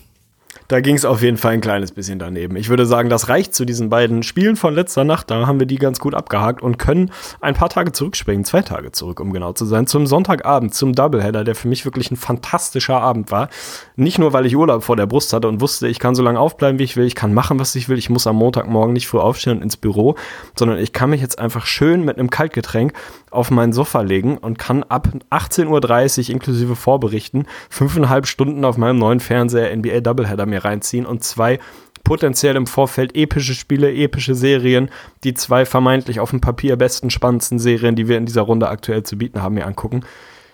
Da 0.72 0.80
ging 0.80 0.96
es 0.96 1.04
auf 1.04 1.22
jeden 1.22 1.36
Fall 1.36 1.52
ein 1.52 1.60
kleines 1.60 1.92
bisschen 1.92 2.18
daneben. 2.18 2.56
Ich 2.56 2.70
würde 2.70 2.86
sagen, 2.86 3.10
das 3.10 3.28
reicht 3.28 3.54
zu 3.54 3.66
diesen 3.66 3.90
beiden 3.90 4.24
Spielen 4.24 4.56
von 4.56 4.74
letzter 4.74 5.04
Nacht. 5.04 5.30
Da 5.30 5.46
haben 5.46 5.60
wir 5.60 5.68
die 5.68 5.76
ganz 5.76 6.00
gut 6.00 6.16
abgehakt 6.16 6.62
und 6.62 6.80
können 6.80 7.12
ein 7.42 7.56
paar 7.56 7.68
Tage 7.68 7.92
zurückspringen, 7.92 8.46
zwei 8.46 8.62
Tage 8.62 8.94
zurück, 8.94 9.20
um 9.20 9.34
genau 9.34 9.52
zu 9.52 9.66
sein, 9.66 9.86
zum 9.86 10.08
Sonntagabend, 10.08 10.74
zum 10.74 10.94
Doubleheader, 10.94 11.44
der 11.44 11.56
für 11.56 11.68
mich 11.68 11.84
wirklich 11.84 12.10
ein 12.10 12.16
fantastischer 12.16 13.02
Abend 13.02 13.32
war. 13.32 13.50
Nicht 13.98 14.18
nur, 14.18 14.32
weil 14.32 14.46
ich 14.46 14.56
Urlaub 14.56 14.82
vor 14.82 14.96
der 14.96 15.08
Brust 15.08 15.34
hatte 15.34 15.50
und 15.50 15.60
wusste, 15.60 15.90
ich 15.90 16.00
kann 16.00 16.16
so 16.16 16.24
lange 16.24 16.40
aufbleiben, 16.40 16.80
wie 16.80 16.86
ich 16.86 16.96
will, 16.96 17.06
ich 17.06 17.16
kann 17.16 17.34
machen, 17.34 17.60
was 17.60 17.76
ich 17.76 17.90
will, 17.90 17.98
ich 17.98 18.10
muss 18.10 18.26
am 18.26 18.38
Montagmorgen 18.38 18.94
nicht 18.94 19.10
früh 19.10 19.20
aufstehen 19.20 19.58
und 19.58 19.64
ins 19.64 19.76
Büro, 19.76 20.16
sondern 20.56 20.80
ich 20.80 20.94
kann 20.94 21.10
mich 21.10 21.20
jetzt 21.20 21.38
einfach 21.38 21.66
schön 21.66 22.06
mit 22.06 22.18
einem 22.18 22.30
Kaltgetränk 22.30 22.94
auf 23.32 23.50
mein 23.50 23.74
Sofa 23.74 24.02
legen 24.02 24.38
und 24.38 24.60
kann 24.60 24.84
ab 24.84 25.08
18.30 25.32 26.28
Uhr 26.28 26.30
inklusive 26.30 26.76
Vorberichten 26.76 27.48
fünfeinhalb 27.70 28.28
Stunden 28.28 28.64
auf 28.66 28.78
meinem 28.78 29.00
neuen 29.00 29.20
Fernseher 29.20 29.76
NBA 29.76 30.02
Doubleheader 30.02 30.46
mir 30.46 30.64
reinziehen 30.64 31.06
und 31.06 31.24
zwei 31.24 31.60
potenziell 32.04 32.56
im 32.56 32.68
Vorfeld 32.68 33.16
epische 33.16 33.54
Spiele, 33.54 33.94
epische 33.94 34.36
Serien, 34.36 34.90
die 35.24 35.34
zwei 35.34 35.66
vermeintlich 35.66 36.20
auf 36.20 36.32
dem 36.32 36.42
Papier 36.42 36.76
besten, 36.76 37.10
spannendsten 37.10 37.60
Serien, 37.60 37.96
die 37.96 38.08
wir 38.08 38.18
in 38.18 38.26
dieser 38.26 38.42
Runde 38.42 38.70
aktuell 38.70 39.04
zu 39.04 39.18
bieten 39.18 39.42
haben, 39.42 39.56
mir 39.56 39.66
angucken. 39.66 40.02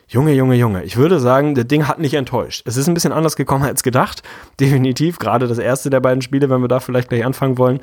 Junge, 0.10 0.32
Junge, 0.32 0.56
Junge. 0.56 0.84
Ich 0.84 0.96
würde 0.96 1.20
sagen, 1.20 1.54
das 1.54 1.68
Ding 1.68 1.86
hat 1.86 2.00
nicht 2.00 2.14
enttäuscht. 2.14 2.62
Es 2.66 2.78
ist 2.78 2.88
ein 2.88 2.94
bisschen 2.94 3.12
anders 3.12 3.36
gekommen 3.36 3.66
als 3.66 3.84
gedacht. 3.84 4.24
Definitiv. 4.60 5.20
Gerade 5.20 5.48
das 5.48 5.58
erste 5.58 5.90
der 5.90 6.00
beiden 6.00 6.22
Spiele, 6.22 6.50
wenn 6.50 6.62
wir 6.62 6.70
da 6.70 6.80
vielleicht 6.80 7.10
gleich 7.10 7.26
anfangen 7.26 7.58
wollen. 7.58 7.82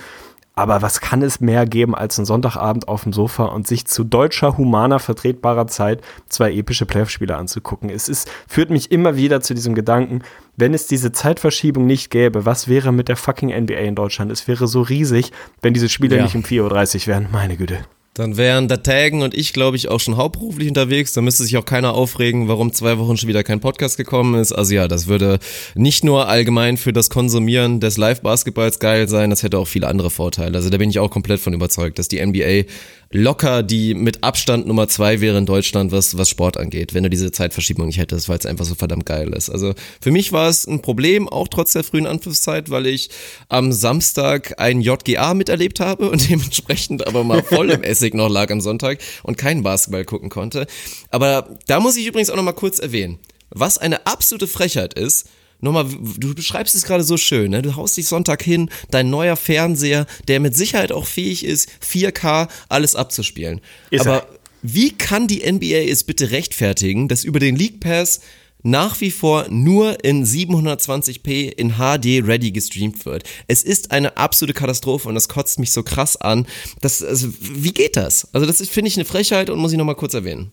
Aber 0.56 0.82
was 0.82 1.00
kann 1.00 1.22
es 1.22 1.40
mehr 1.40 1.66
geben 1.66 1.96
als 1.96 2.18
einen 2.18 2.26
Sonntagabend 2.26 2.86
auf 2.86 3.02
dem 3.02 3.12
Sofa 3.12 3.46
und 3.46 3.66
sich 3.66 3.86
zu 3.86 4.04
deutscher, 4.04 4.56
humaner, 4.56 5.00
vertretbarer 5.00 5.66
Zeit 5.66 6.00
zwei 6.28 6.52
epische 6.52 6.86
Playoff-Spiele 6.86 7.36
anzugucken? 7.36 7.90
Es 7.90 8.08
ist, 8.08 8.30
führt 8.46 8.70
mich 8.70 8.92
immer 8.92 9.16
wieder 9.16 9.40
zu 9.40 9.54
diesem 9.54 9.74
Gedanken, 9.74 10.22
wenn 10.56 10.72
es 10.72 10.86
diese 10.86 11.10
Zeitverschiebung 11.10 11.86
nicht 11.86 12.10
gäbe, 12.10 12.46
was 12.46 12.68
wäre 12.68 12.92
mit 12.92 13.08
der 13.08 13.16
fucking 13.16 13.48
NBA 13.48 13.74
in 13.74 13.96
Deutschland? 13.96 14.30
Es 14.30 14.46
wäre 14.46 14.68
so 14.68 14.82
riesig, 14.82 15.32
wenn 15.60 15.74
diese 15.74 15.88
Spiele 15.88 16.16
ja. 16.16 16.22
nicht 16.22 16.36
um 16.36 16.42
4.30 16.42 17.00
Uhr 17.00 17.06
wären. 17.08 17.28
Meine 17.32 17.56
Güte. 17.56 17.84
Dann 18.14 18.36
wären 18.36 18.68
der 18.68 18.84
Tagen 18.84 19.22
und 19.22 19.34
ich, 19.34 19.52
glaube 19.52 19.76
ich, 19.76 19.88
auch 19.88 19.98
schon 19.98 20.16
hauptberuflich 20.16 20.68
unterwegs. 20.68 21.12
Da 21.14 21.20
müsste 21.20 21.42
sich 21.42 21.56
auch 21.56 21.64
keiner 21.64 21.94
aufregen, 21.94 22.46
warum 22.46 22.72
zwei 22.72 22.96
Wochen 22.98 23.16
schon 23.16 23.28
wieder 23.28 23.42
kein 23.42 23.58
Podcast 23.58 23.96
gekommen 23.96 24.40
ist. 24.40 24.52
Also 24.52 24.72
ja, 24.72 24.86
das 24.86 25.08
würde 25.08 25.40
nicht 25.74 26.04
nur 26.04 26.28
allgemein 26.28 26.76
für 26.76 26.92
das 26.92 27.10
Konsumieren 27.10 27.80
des 27.80 27.96
Live-Basketballs 27.96 28.78
geil 28.78 29.08
sein, 29.08 29.30
das 29.30 29.42
hätte 29.42 29.58
auch 29.58 29.66
viele 29.66 29.88
andere 29.88 30.10
Vorteile. 30.10 30.56
Also 30.56 30.70
da 30.70 30.78
bin 30.78 30.90
ich 30.90 31.00
auch 31.00 31.10
komplett 31.10 31.40
von 31.40 31.54
überzeugt, 31.54 31.98
dass 31.98 32.06
die 32.06 32.24
NBA 32.24 32.70
locker 33.14 33.62
die 33.62 33.94
mit 33.94 34.24
Abstand 34.24 34.66
Nummer 34.66 34.88
zwei 34.88 35.20
wäre 35.20 35.38
in 35.38 35.46
Deutschland, 35.46 35.92
was, 35.92 36.18
was 36.18 36.28
Sport 36.28 36.56
angeht, 36.56 36.94
wenn 36.94 37.04
du 37.04 37.10
diese 37.10 37.30
Zeitverschiebung 37.30 37.86
nicht 37.86 37.98
hättest, 37.98 38.28
weil 38.28 38.38
es 38.38 38.44
einfach 38.44 38.64
so 38.64 38.74
verdammt 38.74 39.06
geil 39.06 39.32
ist. 39.32 39.50
Also 39.50 39.72
für 40.00 40.10
mich 40.10 40.32
war 40.32 40.48
es 40.48 40.66
ein 40.66 40.82
Problem, 40.82 41.28
auch 41.28 41.46
trotz 41.46 41.72
der 41.72 41.84
frühen 41.84 42.08
Anpfiffszeit, 42.08 42.70
weil 42.70 42.86
ich 42.86 43.10
am 43.48 43.72
Samstag 43.72 44.54
ein 44.58 44.80
JGA 44.80 45.32
miterlebt 45.32 45.78
habe 45.78 46.10
und 46.10 46.28
dementsprechend 46.28 47.06
aber 47.06 47.22
mal 47.22 47.44
voll 47.44 47.70
im 47.70 47.82
Essig 47.84 48.14
noch 48.14 48.28
lag 48.28 48.50
am 48.50 48.60
Sonntag 48.60 48.98
und 49.22 49.38
keinen 49.38 49.62
Basketball 49.62 50.04
gucken 50.04 50.28
konnte. 50.28 50.66
Aber 51.10 51.56
da 51.68 51.78
muss 51.78 51.96
ich 51.96 52.06
übrigens 52.06 52.30
auch 52.30 52.36
noch 52.36 52.42
mal 52.42 52.52
kurz 52.52 52.80
erwähnen, 52.80 53.20
was 53.50 53.78
eine 53.78 54.08
absolute 54.08 54.48
Frechheit 54.48 54.94
ist, 54.94 55.28
nochmal, 55.60 55.86
du 56.18 56.34
beschreibst 56.34 56.74
es 56.74 56.84
gerade 56.84 57.04
so 57.04 57.16
schön, 57.16 57.50
ne? 57.50 57.62
Du 57.62 57.76
haust 57.76 57.96
dich 57.96 58.08
Sonntag 58.08 58.42
hin, 58.42 58.70
dein 58.90 59.10
neuer 59.10 59.36
Fernseher, 59.36 60.06
der 60.28 60.40
mit 60.40 60.56
Sicherheit 60.56 60.92
auch 60.92 61.06
fähig 61.06 61.44
ist, 61.44 61.68
4K 61.86 62.48
alles 62.68 62.94
abzuspielen. 62.94 63.60
Ist 63.90 64.02
Aber 64.02 64.22
er. 64.22 64.28
wie 64.62 64.92
kann 64.92 65.26
die 65.26 65.50
NBA 65.50 65.90
es 65.90 66.04
bitte 66.04 66.30
rechtfertigen, 66.30 67.08
dass 67.08 67.24
über 67.24 67.40
den 67.40 67.56
League 67.56 67.80
Pass 67.80 68.20
nach 68.64 69.00
wie 69.00 69.10
vor 69.10 69.46
nur 69.50 70.02
in 70.04 70.24
720p 70.24 71.52
in 71.52 71.74
HD 71.74 72.26
ready 72.26 72.50
gestreamt 72.50 73.04
wird. 73.04 73.24
Es 73.46 73.62
ist 73.62 73.92
eine 73.92 74.16
absolute 74.16 74.54
Katastrophe 74.58 75.08
und 75.08 75.14
das 75.14 75.28
kotzt 75.28 75.58
mich 75.58 75.70
so 75.70 75.82
krass 75.82 76.16
an. 76.16 76.46
Das, 76.80 77.02
also, 77.02 77.28
wie 77.40 77.72
geht 77.72 77.96
das? 77.96 78.26
Also 78.32 78.46
das 78.46 78.66
finde 78.66 78.88
ich 78.88 78.96
eine 78.96 79.04
Frechheit 79.04 79.50
und 79.50 79.58
muss 79.58 79.72
ich 79.72 79.78
nochmal 79.78 79.94
kurz 79.94 80.14
erwähnen. 80.14 80.50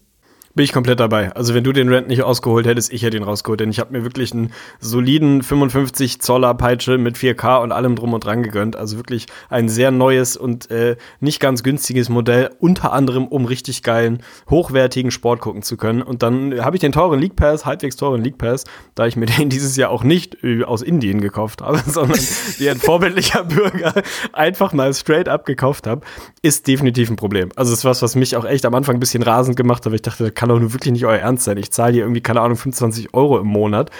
Bin 0.54 0.66
ich 0.66 0.74
komplett 0.74 1.00
dabei. 1.00 1.32
Also 1.34 1.54
wenn 1.54 1.64
du 1.64 1.72
den 1.72 1.88
Rent 1.88 2.08
nicht 2.08 2.24
ausgeholt 2.24 2.68
hättest, 2.68 2.92
ich 2.92 3.04
hätte 3.04 3.16
ihn 3.16 3.24
rausgeholt. 3.24 3.60
Denn 3.60 3.70
ich 3.70 3.80
habe 3.80 3.94
mir 3.94 4.04
wirklich 4.04 4.34
einen 4.34 4.52
soliden 4.80 5.44
55 5.44 6.20
Zoller 6.22 6.54
Peitsche 6.54 6.98
mit 6.98 7.16
4K 7.16 7.62
und 7.62 7.72
allem 7.72 7.96
drum 7.96 8.14
und 8.14 8.26
dran 8.26 8.44
gegönnt. 8.44 8.76
Also 8.76 8.98
wirklich 8.98 9.28
ein 9.50 9.70
sehr 9.70 9.92
neues 9.92 10.36
und 10.36 10.70
äh, 10.70 10.98
nicht 11.22 11.40
ganz 11.40 11.64
günstiges 11.64 12.10
Modell, 12.10 12.50
unter 12.60 12.92
anderem 12.92 13.28
um 13.28 13.46
richtig 13.46 13.82
geilen, 13.82 14.24
hochwertigen 14.50 15.12
Sport 15.12 15.40
gucken 15.40 15.62
zu 15.62 15.78
können. 15.78 16.02
Und 16.02 16.22
dann 16.22 16.60
habe 16.64 16.76
ich 16.76 16.82
den 16.82 16.92
teuren 16.92 17.20
League 17.20 17.36
Pass, 17.38 17.66
halbwegs 17.66 17.96
teuren 17.96 18.22
League 18.22 18.38
Pass, 18.38 18.66
da 18.96 19.08
ich 19.08 19.16
mir 19.16 19.26
den 19.38 19.50
dieses 19.50 19.78
Jahr 19.78 19.90
auch 19.90 20.04
nicht 20.04 20.44
äh, 20.44 20.64
aus 20.66 20.82
Indien 20.82 21.22
gekauft 21.22 21.62
habe, 21.62 21.82
sondern 21.88 22.20
wie 22.58 22.70
ein 22.70 22.78
vorbildlicher 22.78 23.44
Bürger 23.46 23.94
einfach 24.34 24.74
mal 24.74 24.94
straight 24.94 25.30
up 25.30 25.46
gekauft 25.46 25.88
habe, 25.88 26.02
ist 26.42 26.68
definitiv 26.68 27.10
ein 27.10 27.16
Problem. 27.16 27.50
Also 27.56 27.72
es 27.72 27.80
ist 27.80 27.86
was, 27.86 28.02
was 28.02 28.16
mich 28.16 28.36
auch 28.36 28.46
echt 28.46 28.66
am 28.66 28.76
Anfang 28.76 28.98
ein 28.98 29.00
bisschen 29.00 29.24
rasend 29.24 29.56
gemacht 29.56 29.86
hat, 29.86 29.92
weil 29.92 29.96
ich 29.96 30.02
dachte, 30.02 30.32
kann 30.42 30.50
doch 30.50 30.60
nur 30.60 30.74
wirklich 30.74 30.92
nicht 30.92 31.06
euer 31.06 31.20
Ernst 31.20 31.44
sein. 31.44 31.58
Ich 31.58 31.70
zahle 31.70 31.94
hier 31.94 32.02
irgendwie, 32.02 32.22
keine 32.22 32.42
Ahnung, 32.42 32.58
25 32.58 33.14
Euro 33.14 33.38
im 33.38 33.46
Monat 33.46 33.92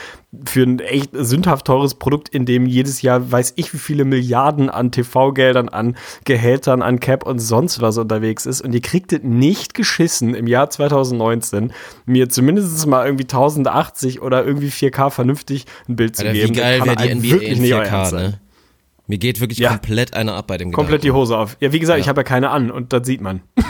für 0.44 0.64
ein 0.64 0.80
echt 0.80 1.12
sündhaft 1.14 1.68
teures 1.68 1.94
Produkt, 1.94 2.30
in 2.30 2.48
dem 2.48 2.66
jedes 2.66 3.04
Jahr 3.04 3.32
weiß 3.32 3.54
ich, 3.58 3.76
wie 3.76 3.78
viele 3.78 4.06
Milliarden 4.06 4.72
an 4.72 4.92
TV-Geldern, 4.92 5.70
an 5.70 5.96
Gehältern, 6.26 6.82
an 6.82 7.00
Cap 7.00 7.28
und 7.28 7.38
sonst 7.38 7.80
was 7.82 8.00
unterwegs 8.00 8.48
ist. 8.48 8.62
Und 8.62 8.74
ihr 8.74 8.82
kriegt 8.82 9.14
es 9.14 9.22
nicht 9.22 9.76
geschissen 9.76 10.34
im 10.34 10.48
Jahr 10.48 10.72
2019, 10.72 11.74
mir 12.08 12.28
zumindest 12.28 12.88
mal 12.88 13.06
irgendwie 13.06 13.26
1080 13.26 14.24
oder 14.24 14.44
irgendwie 14.44 14.70
4K 14.70 15.12
vernünftig 15.12 15.68
ein 15.88 15.96
Bild 15.96 16.16
zu 16.16 16.24
Alter, 16.24 16.34
geben. 16.34 16.56
Wie 16.56 16.60
geil 16.60 16.84
wäre 16.84 16.96
die 16.96 17.14
NBA 17.14 17.36
in 17.46 17.64
4K, 17.64 18.16
ne? 18.16 18.40
Mir 19.06 19.20
geht 19.20 19.42
wirklich 19.42 19.60
ja. 19.60 19.70
komplett 19.70 20.16
einer 20.16 20.34
ab 20.34 20.48
bei 20.48 20.58
dem 20.58 20.72
Gedanken. 20.72 20.74
Komplett 20.74 21.04
die 21.04 21.12
Hose 21.12 21.38
auf. 21.38 21.56
Ja, 21.60 21.72
wie 21.72 21.80
gesagt, 21.80 22.00
ja. 22.00 22.02
ich 22.02 22.10
habe 22.10 22.22
ja 22.22 22.24
keine 22.24 22.50
an 22.50 22.72
und 22.72 22.94
das 22.94 23.06
sieht 23.06 23.22
man. 23.22 23.42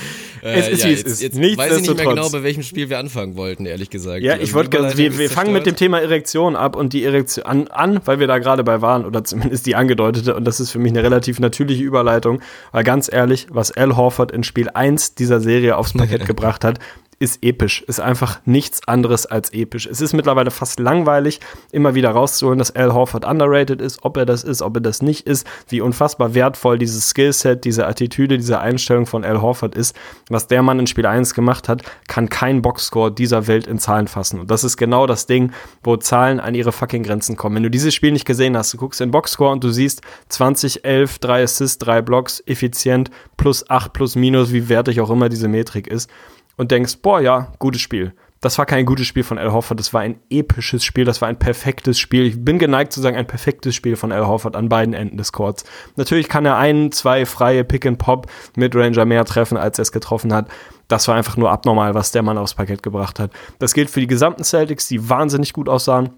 es 0.42 0.68
ist, 0.68 0.82
ja, 0.82 0.90
wie 0.90 0.92
es 0.92 1.02
ist. 1.02 1.22
Jetzt 1.22 1.36
Nichts 1.36 1.58
weiß 1.58 1.76
ich 1.76 1.82
nicht 1.82 1.96
mehr 1.96 2.06
genau, 2.06 2.28
bei 2.30 2.42
welchem 2.42 2.62
Spiel 2.62 2.90
wir 2.90 2.98
anfangen 2.98 3.36
wollten, 3.36 3.66
ehrlich 3.66 3.90
gesagt. 3.90 4.22
Ja, 4.22 4.34
ich 4.34 4.40
also 4.40 4.54
wollte 4.54 4.70
ganz, 4.70 4.96
wir, 4.96 5.18
wir 5.18 5.30
fangen 5.30 5.52
mit 5.52 5.66
dem 5.66 5.76
Thema 5.76 6.00
Erektion 6.00 6.56
ab 6.56 6.76
und 6.76 6.92
die 6.92 7.04
Erektion 7.04 7.44
an, 7.44 7.68
an, 7.68 8.00
weil 8.04 8.20
wir 8.20 8.26
da 8.26 8.38
gerade 8.38 8.64
bei 8.64 8.80
waren, 8.80 9.04
oder 9.04 9.24
zumindest 9.24 9.66
die 9.66 9.74
angedeutete, 9.74 10.34
und 10.34 10.44
das 10.44 10.60
ist 10.60 10.70
für 10.70 10.78
mich 10.78 10.92
eine 10.92 11.02
relativ 11.02 11.40
natürliche 11.40 11.82
Überleitung, 11.82 12.40
weil 12.72 12.84
ganz 12.84 13.12
ehrlich, 13.12 13.46
was 13.50 13.72
Al 13.72 13.96
Horford 13.96 14.32
in 14.32 14.44
Spiel 14.44 14.68
1 14.68 15.14
dieser 15.14 15.40
Serie 15.40 15.76
aufs 15.76 15.92
Parkett 15.92 16.26
gebracht 16.26 16.64
hat, 16.64 16.78
ist 17.20 17.42
episch, 17.42 17.82
ist 17.82 18.00
einfach 18.00 18.40
nichts 18.44 18.86
anderes 18.86 19.26
als 19.26 19.52
episch. 19.52 19.86
Es 19.86 20.00
ist 20.00 20.12
mittlerweile 20.12 20.50
fast 20.50 20.78
langweilig, 20.78 21.40
immer 21.72 21.94
wieder 21.94 22.10
rauszuholen, 22.10 22.58
dass 22.58 22.74
Al 22.76 22.94
Horford 22.94 23.24
underrated 23.24 23.80
ist, 23.80 24.04
ob 24.04 24.16
er 24.16 24.24
das 24.24 24.44
ist, 24.44 24.62
ob 24.62 24.76
er 24.76 24.80
das 24.80 25.02
nicht 25.02 25.26
ist, 25.26 25.46
wie 25.68 25.80
unfassbar 25.80 26.34
wertvoll 26.34 26.78
dieses 26.78 27.10
Skillset, 27.10 27.64
diese 27.64 27.86
Attitüde, 27.86 28.36
diese 28.36 28.60
Einstellung 28.60 29.06
von 29.06 29.24
Al 29.24 29.42
Horford 29.42 29.74
ist. 29.74 29.96
Was 30.28 30.46
der 30.46 30.62
Mann 30.62 30.78
in 30.78 30.86
Spiel 30.86 31.06
1 31.06 31.34
gemacht 31.34 31.68
hat, 31.68 31.82
kann 32.06 32.28
kein 32.28 32.62
Boxscore 32.62 33.10
dieser 33.10 33.48
Welt 33.48 33.66
in 33.66 33.78
Zahlen 33.78 34.06
fassen. 34.06 34.38
Und 34.38 34.50
das 34.50 34.62
ist 34.62 34.76
genau 34.76 35.06
das 35.06 35.26
Ding, 35.26 35.52
wo 35.82 35.96
Zahlen 35.96 36.38
an 36.38 36.54
ihre 36.54 36.70
fucking 36.70 37.02
Grenzen 37.02 37.36
kommen. 37.36 37.56
Wenn 37.56 37.62
du 37.64 37.70
dieses 37.70 37.94
Spiel 37.94 38.12
nicht 38.12 38.26
gesehen 38.26 38.56
hast, 38.56 38.72
du 38.72 38.76
guckst 38.76 39.00
in 39.00 39.10
Boxscore 39.10 39.52
und 39.52 39.64
du 39.64 39.70
siehst 39.70 40.02
20, 40.28 40.84
11, 40.84 41.18
3 41.18 41.42
Assists, 41.42 41.78
3 41.78 42.02
Blocks, 42.02 42.42
effizient, 42.46 43.10
plus 43.36 43.68
8, 43.68 43.92
plus 43.92 44.14
minus, 44.14 44.52
wie 44.52 44.68
wertig 44.68 45.00
auch 45.00 45.10
immer 45.10 45.28
diese 45.28 45.48
Metrik 45.48 45.88
ist 45.88 46.08
und 46.58 46.70
denkst, 46.70 46.98
boah, 47.00 47.20
ja, 47.20 47.52
gutes 47.58 47.80
Spiel. 47.80 48.12
Das 48.40 48.56
war 48.56 48.66
kein 48.66 48.86
gutes 48.86 49.06
Spiel 49.06 49.24
von 49.24 49.36
Al 49.36 49.52
Horford, 49.52 49.80
das 49.80 49.92
war 49.92 50.02
ein 50.02 50.20
episches 50.30 50.84
Spiel, 50.84 51.04
das 51.04 51.20
war 51.20 51.28
ein 51.28 51.40
perfektes 51.40 51.98
Spiel. 51.98 52.24
Ich 52.24 52.44
bin 52.44 52.60
geneigt 52.60 52.92
zu 52.92 53.00
sagen, 53.00 53.16
ein 53.16 53.26
perfektes 53.26 53.74
Spiel 53.74 53.96
von 53.96 54.12
Al 54.12 54.28
Horford 54.28 54.54
an 54.54 54.68
beiden 54.68 54.94
Enden 54.94 55.16
des 55.16 55.32
Courts. 55.32 55.64
Natürlich 55.96 56.28
kann 56.28 56.46
er 56.46 56.56
ein, 56.56 56.92
zwei 56.92 57.26
freie 57.26 57.64
Pick-and-Pop 57.64 58.28
mit 58.54 58.76
Ranger 58.76 59.06
mehr 59.06 59.24
treffen, 59.24 59.56
als 59.56 59.78
er 59.78 59.82
es 59.82 59.90
getroffen 59.90 60.32
hat. 60.32 60.46
Das 60.86 61.08
war 61.08 61.16
einfach 61.16 61.36
nur 61.36 61.50
abnormal, 61.50 61.94
was 61.94 62.12
der 62.12 62.22
Mann 62.22 62.38
aufs 62.38 62.54
Parkett 62.54 62.84
gebracht 62.84 63.18
hat. 63.18 63.32
Das 63.58 63.74
gilt 63.74 63.90
für 63.90 64.00
die 64.00 64.06
gesamten 64.06 64.44
Celtics, 64.44 64.86
die 64.86 65.08
wahnsinnig 65.08 65.52
gut 65.52 65.68
aussahen. 65.68 66.10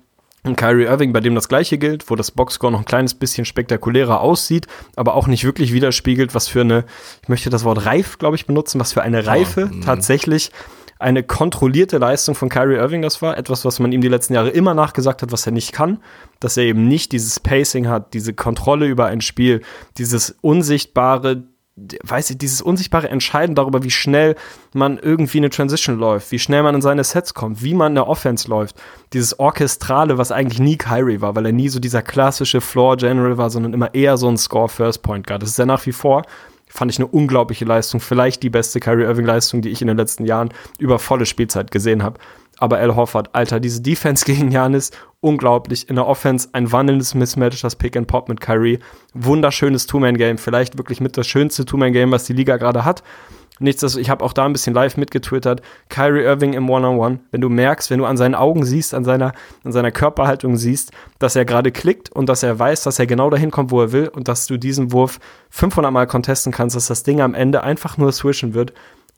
Und 0.43 0.57
Kyrie 0.57 0.84
Irving, 0.84 1.12
bei 1.12 1.20
dem 1.20 1.34
das 1.34 1.49
gleiche 1.49 1.76
gilt, 1.76 2.09
wo 2.11 2.16
das 2.16 2.30
Boxscore 2.30 2.72
noch 2.72 2.80
ein 2.80 2.86
kleines 2.86 3.14
bisschen 3.14 3.45
spektakulärer 3.45 4.20
aussieht, 4.20 4.66
aber 4.97 5.14
auch 5.14 5.26
nicht 5.26 5.45
wirklich 5.45 5.72
widerspiegelt, 5.72 6.34
was 6.34 6.49
für 6.49 6.62
eine, 6.62 6.84
ich 7.22 7.28
möchte 7.28 7.51
das 7.51 7.64
Wort 7.64 7.84
reif, 7.84 8.18
glaube 8.18 8.36
ich, 8.36 8.47
benutzen, 8.47 8.80
was 8.80 8.93
für 8.95 9.03
eine 9.03 9.26
Reife 9.26 9.70
oh, 9.70 9.84
tatsächlich 9.84 10.51
eine 11.01 11.22
kontrollierte 11.22 11.97
Leistung 11.99 12.34
von 12.34 12.51
Kyrie 12.51 12.76
Irving 12.76 13.01
das 13.03 13.22
war. 13.22 13.36
Etwas, 13.38 13.64
was 13.64 13.80
man 13.80 13.91
ihm 13.91 14.03
die 14.03 14.09
letzten 14.09 14.34
Jahre 14.34 14.51
immer 14.51 14.74
nachgesagt 14.74 15.22
hat, 15.22 15.32
was 15.32 15.47
er 15.47 15.53
nicht 15.53 15.72
kann. 15.72 15.99
Dass 16.41 16.59
er 16.59 16.64
eben 16.64 16.88
nicht 16.88 17.12
dieses 17.12 17.41
Pacing 17.41 17.88
hat, 17.88 18.12
diese 18.12 18.34
Kontrolle 18.34 18.86
über 18.86 19.07
ein 19.07 19.22
Spiel, 19.22 19.62
dieses 19.97 20.36
unsichtbare, 20.43 21.45
weiß 22.05 22.31
ich, 22.31 22.39
dieses 22.39 22.62
unsichtbare 22.62 23.09
Entscheiden 23.09 23.55
darüber, 23.55 23.83
wie 23.83 23.91
schnell 23.91 24.37
man 24.72 24.99
irgendwie 24.99 25.39
eine 25.39 25.51
Transition 25.51 25.99
läuft, 25.99 26.33
wie 26.33 26.39
schnell 26.39 26.62
man 26.62 26.74
in 26.74 26.83
seine 26.83 27.05
Sets 27.05 27.35
kommt, 27.35 27.62
wie 27.62 27.74
man 27.74 27.93
in 27.93 27.97
der 27.97 28.09
Offense 28.09 28.49
läuft. 28.49 28.76
Dieses 29.12 29.39
Orchestrale, 29.39 30.18
was 30.18 30.33
eigentlich 30.33 30.61
nie 30.61 30.76
Kyrie 30.76 31.20
war, 31.20 31.35
weil 31.37 31.47
er 31.47 31.53
nie 31.53 31.68
so 31.68 31.81
dieser 31.81 32.03
klassische 32.03 32.61
Floor 32.61 32.97
General 32.97 33.39
war, 33.39 33.51
sondern 33.51 33.72
immer 33.72 33.95
eher 33.95 34.16
so 34.16 34.28
ein 34.28 34.37
Score 34.37 34.68
First 34.68 35.03
Point 35.03 35.26
Guard. 35.26 35.43
Das 35.43 35.51
ist 35.51 35.59
er 35.59 35.66
nach 35.66 35.85
wie 35.87 35.93
vor. 35.93 36.22
Fand 36.68 36.91
ich 36.93 36.99
eine 36.99 37.09
unglaubliche 37.09 37.64
Leistung. 37.64 38.01
Vielleicht 38.01 38.45
die 38.45 38.51
beste 38.51 38.78
Kyrie 38.78 39.03
Irving 39.03 39.26
Leistung, 39.26 39.61
die 39.61 39.70
ich 39.70 39.83
in 39.83 39.89
den 39.89 39.97
letzten 39.97 40.24
Jahren 40.24 40.51
über 40.78 41.01
volle 41.01 41.26
Spielzeit 41.26 41.72
gesehen 41.72 42.05
habe. 42.05 42.20
Aber 42.61 42.78
Al 42.78 42.94
Hoffert, 42.94 43.34
Alter, 43.34 43.58
diese 43.58 43.80
Defense 43.80 44.24
gegen 44.26 44.52
Janis, 44.52 44.92
unglaublich. 45.20 45.88
In 45.88 45.96
der 45.96 46.06
Offense 46.06 46.48
ein 46.52 46.70
wandelndes 46.70 47.14
Mismatch, 47.14 47.61
das 47.62 47.74
Pick 47.74 47.96
and 47.96 48.06
Pop 48.06 48.28
mit 48.28 48.40
Kyrie. 48.40 48.78
Wunderschönes 49.14 49.86
Two-Man-Game. 49.86 50.38
Vielleicht 50.38 50.78
wirklich 50.78 51.00
mit 51.00 51.16
das 51.16 51.26
schönste 51.26 51.64
Two-Man-Game, 51.64 52.12
was 52.12 52.24
die 52.24 52.34
Liga 52.34 52.56
gerade 52.58 52.84
hat. 52.84 53.02
Nichtsdestotrotz, 53.62 54.02
ich 54.02 54.11
habe 54.11 54.24
auch 54.24 54.32
da 54.32 54.46
ein 54.46 54.52
bisschen 54.52 54.72
live 54.72 54.96
mitgetwittert. 54.96 55.61
Kyrie 55.90 56.22
Irving 56.22 56.54
im 56.54 56.70
One-on-One. 56.70 57.14
-on 57.14 57.18
-One. 57.18 57.20
Wenn 57.30 57.40
du 57.42 57.50
merkst, 57.50 57.90
wenn 57.90 57.98
du 57.98 58.06
an 58.06 58.16
seinen 58.16 58.34
Augen 58.34 58.64
siehst, 58.64 58.94
an 58.94 59.04
seiner, 59.04 59.32
an 59.64 59.72
seiner 59.72 59.90
Körperhaltung 59.90 60.56
siehst, 60.56 60.92
dass 61.18 61.36
er 61.36 61.44
gerade 61.44 61.70
klickt 61.70 62.11
und 62.11 62.28
dass 62.28 62.42
er 62.42 62.58
weiß, 62.58 62.82
dass 62.84 62.98
er 62.98 63.06
genau 63.06 63.28
dahin 63.28 63.50
kommt, 63.50 63.70
wo 63.70 63.82
er 63.82 63.92
will 63.92 64.08
und 64.08 64.28
dass 64.28 64.46
du 64.46 64.56
diesen 64.56 64.92
Wurf 64.92 65.18
500 65.50 65.92
Mal 65.92 66.06
contesten 66.06 66.52
kannst, 66.52 66.74
dass 66.74 66.86
das 66.86 67.02
Ding 67.02 67.20
am 67.20 67.34
Ende 67.34 67.62
einfach 67.62 67.98
nur 67.98 68.12
switchen 68.12 68.54
wird 68.54 68.72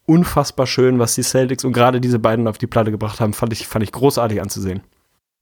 unfassbar 0.06 0.66
schön, 0.66 0.98
was 0.98 1.14
die 1.14 1.22
Celtics 1.22 1.64
und 1.64 1.72
gerade 1.72 2.00
diese 2.00 2.18
beiden 2.18 2.48
auf 2.48 2.58
die 2.58 2.66
Platte 2.66 2.90
gebracht 2.90 3.20
haben. 3.20 3.32
Fand 3.32 3.52
ich, 3.52 3.66
fand 3.66 3.84
ich 3.84 3.92
großartig 3.92 4.40
anzusehen. 4.40 4.82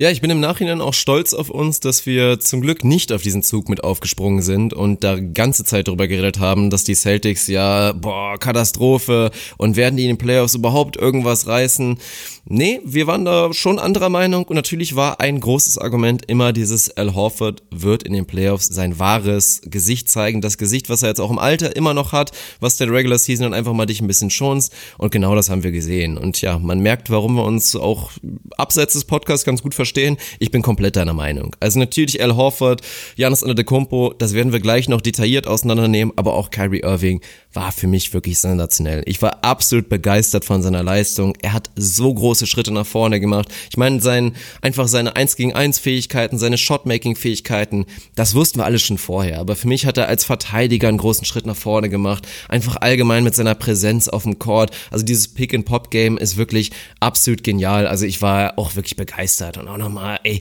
Ja, 0.01 0.11
ich 0.11 0.23
bin 0.23 0.31
im 0.31 0.41
Nachhinein 0.41 0.81
auch 0.81 0.95
stolz 0.95 1.35
auf 1.35 1.51
uns, 1.51 1.79
dass 1.79 2.07
wir 2.07 2.41
zum 2.41 2.63
Glück 2.63 2.85
nicht 2.85 3.13
auf 3.13 3.21
diesen 3.21 3.43
Zug 3.43 3.69
mit 3.69 3.85
aufgesprungen 3.85 4.41
sind 4.41 4.73
und 4.73 5.05
da 5.05 5.21
ganze 5.21 5.63
Zeit 5.63 5.89
darüber 5.89 6.09
geredet 6.09 6.39
haben, 6.39 6.71
dass 6.71 6.85
die 6.85 6.95
Celtics 6.95 7.49
ja, 7.49 7.93
boah, 7.93 8.39
Katastrophe 8.39 9.31
und 9.59 9.77
werden 9.77 9.99
die 9.99 10.05
in 10.05 10.13
den 10.13 10.19
Playoffs 10.19 10.55
überhaupt 10.55 10.97
irgendwas 10.97 11.47
reißen. 11.47 11.99
Nee, 12.45 12.81
wir 12.85 13.07
waren 13.07 13.25
da 13.25 13.53
schon 13.53 13.79
anderer 13.79 14.09
Meinung 14.09 14.45
und 14.45 14.57
natürlich 14.57 14.97
war 14.97 15.21
ein 15.21 15.41
großes 15.41 15.79
Argument 15.79 16.25
immer 16.27 16.53
dieses 16.53 16.97
Al 16.97 17.15
Horford 17.15 17.63
wird 17.71 18.03
in 18.03 18.13
den 18.13 18.27
Playoffs 18.27 18.67
sein 18.67 18.99
wahres 18.99 19.61
Gesicht 19.65 20.11
zeigen, 20.11 20.41
das 20.41 20.57
Gesicht, 20.57 20.89
was 20.89 21.03
er 21.03 21.11
jetzt 21.11 21.21
auch 21.21 21.31
im 21.31 21.39
Alter 21.39 21.77
immer 21.77 21.93
noch 21.93 22.13
hat, 22.13 22.33
was 22.59 22.77
der 22.77 22.91
Regular 22.91 23.19
Season 23.19 23.45
dann 23.45 23.55
einfach 23.55 23.75
mal 23.75 23.87
dich 23.87 24.01
ein 24.01 24.07
bisschen 24.07 24.31
schonst 24.31 24.73
und 24.97 25.13
genau 25.13 25.35
das 25.35 25.51
haben 25.51 25.63
wir 25.63 25.71
gesehen 25.71 26.17
und 26.17 26.41
ja, 26.41 26.59
man 26.59 26.81
merkt, 26.81 27.11
warum 27.11 27.35
wir 27.35 27.45
uns 27.45 27.77
auch 27.77 28.11
abseits 28.57 28.95
des 28.95 29.05
Podcasts 29.05 29.45
ganz 29.45 29.63
gut 29.63 29.75
verstehen. 29.75 30.17
Ich 30.39 30.51
bin 30.51 30.63
komplett 30.63 30.97
deiner 30.97 31.15
Meinung. 31.15 31.55
Also 31.61 31.79
natürlich 31.79 32.23
Al 32.23 32.37
Horford, 32.37 32.81
Janis 33.17 33.43
Antetokounmpo, 33.43 34.15
das 34.19 34.33
werden 34.33 34.53
wir 34.53 34.61
gleich 34.61 34.89
noch 34.89 35.01
detailliert 35.01 35.47
auseinandernehmen, 35.47 36.15
aber 36.17 36.35
auch 36.35 36.51
Kyrie 36.51 36.81
Irving 36.81 37.21
war 37.53 37.73
für 37.73 37.87
mich 37.87 38.15
wirklich 38.15 38.39
sensationell. 38.39 39.03
Ich 39.07 39.21
war 39.23 39.43
absolut 39.43 39.89
begeistert 39.89 40.45
von 40.45 40.63
seiner 40.63 40.83
Leistung. 40.83 41.35
Er 41.43 41.53
hat 41.53 41.71
so 41.75 42.13
große 42.13 42.47
Schritte 42.47 42.73
nach 42.73 42.87
vorne 42.87 43.19
gemacht. 43.19 43.49
Ich 43.71 43.77
meine, 43.77 44.01
sein, 44.01 44.37
einfach 44.63 44.87
seine 44.87 45.17
1 45.17 45.37
gegen 45.37 45.55
1 45.55 45.79
Fähigkeiten, 45.79 46.39
seine 46.39 46.59
Shotmaking 46.59 47.17
Fähigkeiten, 47.17 47.87
das 48.15 48.35
wussten 48.35 48.61
wir 48.61 48.65
alle 48.65 48.79
schon 48.79 48.99
vorher. 48.99 49.41
Aber 49.41 49.57
für 49.57 49.69
mich 49.69 49.87
hat 49.87 49.99
er 49.99 50.09
als 50.09 50.25
Verteidiger 50.25 50.89
einen 50.89 50.99
großen 50.99 51.25
Schritt 51.25 51.47
nach 51.47 51.57
vorne 51.57 51.89
gemacht. 51.89 52.27
Einfach 52.49 52.77
allgemein 52.77 53.25
mit 53.25 53.35
seiner 53.35 53.55
Präsenz 53.55 54.09
auf 54.09 54.23
dem 54.23 54.39
Court. 54.39 54.71
Also 54.91 55.05
dieses 55.05 55.29
Pick-and-Pop-Game 55.29 56.19
ist 56.19 56.37
wirklich 56.37 56.71
absolut 57.01 57.43
genial. 57.43 57.87
Also 57.87 58.07
ich 58.07 58.23
war 58.23 58.59
auch 58.59 58.77
wirklich 58.77 58.97
begeistert 58.97 59.59
und 59.59 59.67
auch 59.67 59.79
nochmal, 59.79 60.21
ey, 60.23 60.41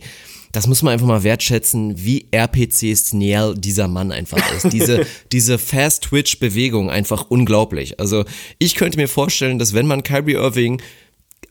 das 0.51 0.67
muss 0.67 0.81
man 0.81 0.93
einfach 0.93 1.07
mal 1.07 1.23
wertschätzen, 1.23 1.93
wie 2.03 2.27
RPC-Steniel 2.31 3.55
dieser 3.55 3.87
Mann 3.87 4.11
einfach 4.11 4.39
ist. 4.53 4.69
Diese, 4.73 5.05
diese 5.31 5.57
Fast-Twitch-Bewegung 5.57 6.89
einfach 6.89 7.25
unglaublich. 7.29 7.99
Also 7.99 8.25
ich 8.57 8.75
könnte 8.75 8.97
mir 8.97 9.07
vorstellen, 9.07 9.59
dass 9.59 9.73
wenn 9.73 9.87
man 9.87 10.03
Kyrie 10.03 10.33
Irving 10.33 10.81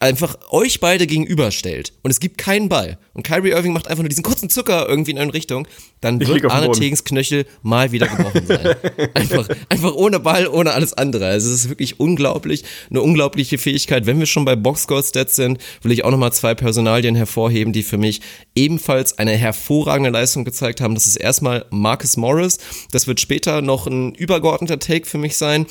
einfach 0.01 0.37
euch 0.51 0.81
beide 0.81 1.07
gegenüberstellt 1.07 1.93
und 2.03 2.11
es 2.11 2.21
gibt 2.21 2.39
keinen 2.39 2.69
Ball 2.69 2.99
und 3.15 3.25
Kyrie 3.25 3.51
Irving 3.51 3.73
macht 3.73 3.89
einfach 3.89 4.03
nur 4.03 4.09
diesen 4.09 4.23
kurzen 4.23 4.49
Zucker 4.51 4.89
irgendwie 4.89 5.11
in 5.11 5.19
eine 5.19 5.35
Richtung, 5.35 5.67
dann 6.01 6.21
wird 6.21 6.45
Arne 6.51 6.71
Tegens 6.71 7.05
Knöchel 7.05 7.47
mal 7.63 7.91
wieder 7.91 8.07
gebrochen 8.07 8.47
sein. 8.47 8.77
einfach, 9.15 9.49
einfach 9.69 9.95
ohne 9.95 10.21
Ball, 10.21 10.47
ohne 10.47 10.73
alles 10.73 10.93
andere. 10.93 11.27
Also 11.27 11.49
es 11.49 11.65
ist 11.65 11.69
wirklich 11.69 11.99
unglaublich, 11.99 12.65
eine 12.91 13.03
unglaubliche 13.03 13.59
Fähigkeit. 13.59 14.07
Wenn 14.07 14.19
wir 14.19 14.27
schon 14.27 14.45
bei 14.45 14.55
Boxscore-Stats 14.55 15.35
sind, 15.35 15.59
will 15.83 15.93
ich 15.93 16.05
auch 16.05 16.11
nochmal 16.11 16.33
zwei 16.33 16.55
Personalien 16.55 17.17
hervorheben, 17.17 17.73
die 17.73 17.83
für 17.83 17.99
mich 17.99 18.21
ebenfalls 18.55 19.19
eine 19.19 19.33
hervorragende 19.33 20.11
Leistung 20.11 20.45
gezeigt 20.45 20.81
haben. 20.81 20.95
Das 20.95 21.07
ist 21.07 21.17
erstmal 21.17 21.67
Marcus 21.71 22.17
Morris. 22.17 22.59
Das 22.93 23.07
wird 23.07 23.21
später 23.21 23.61
noch 23.63 23.87
ein 23.87 24.15
übergeordneter 24.15 24.79
Take 24.79 25.07
für 25.07 25.19
mich 25.19 25.37
sein. 25.37 25.67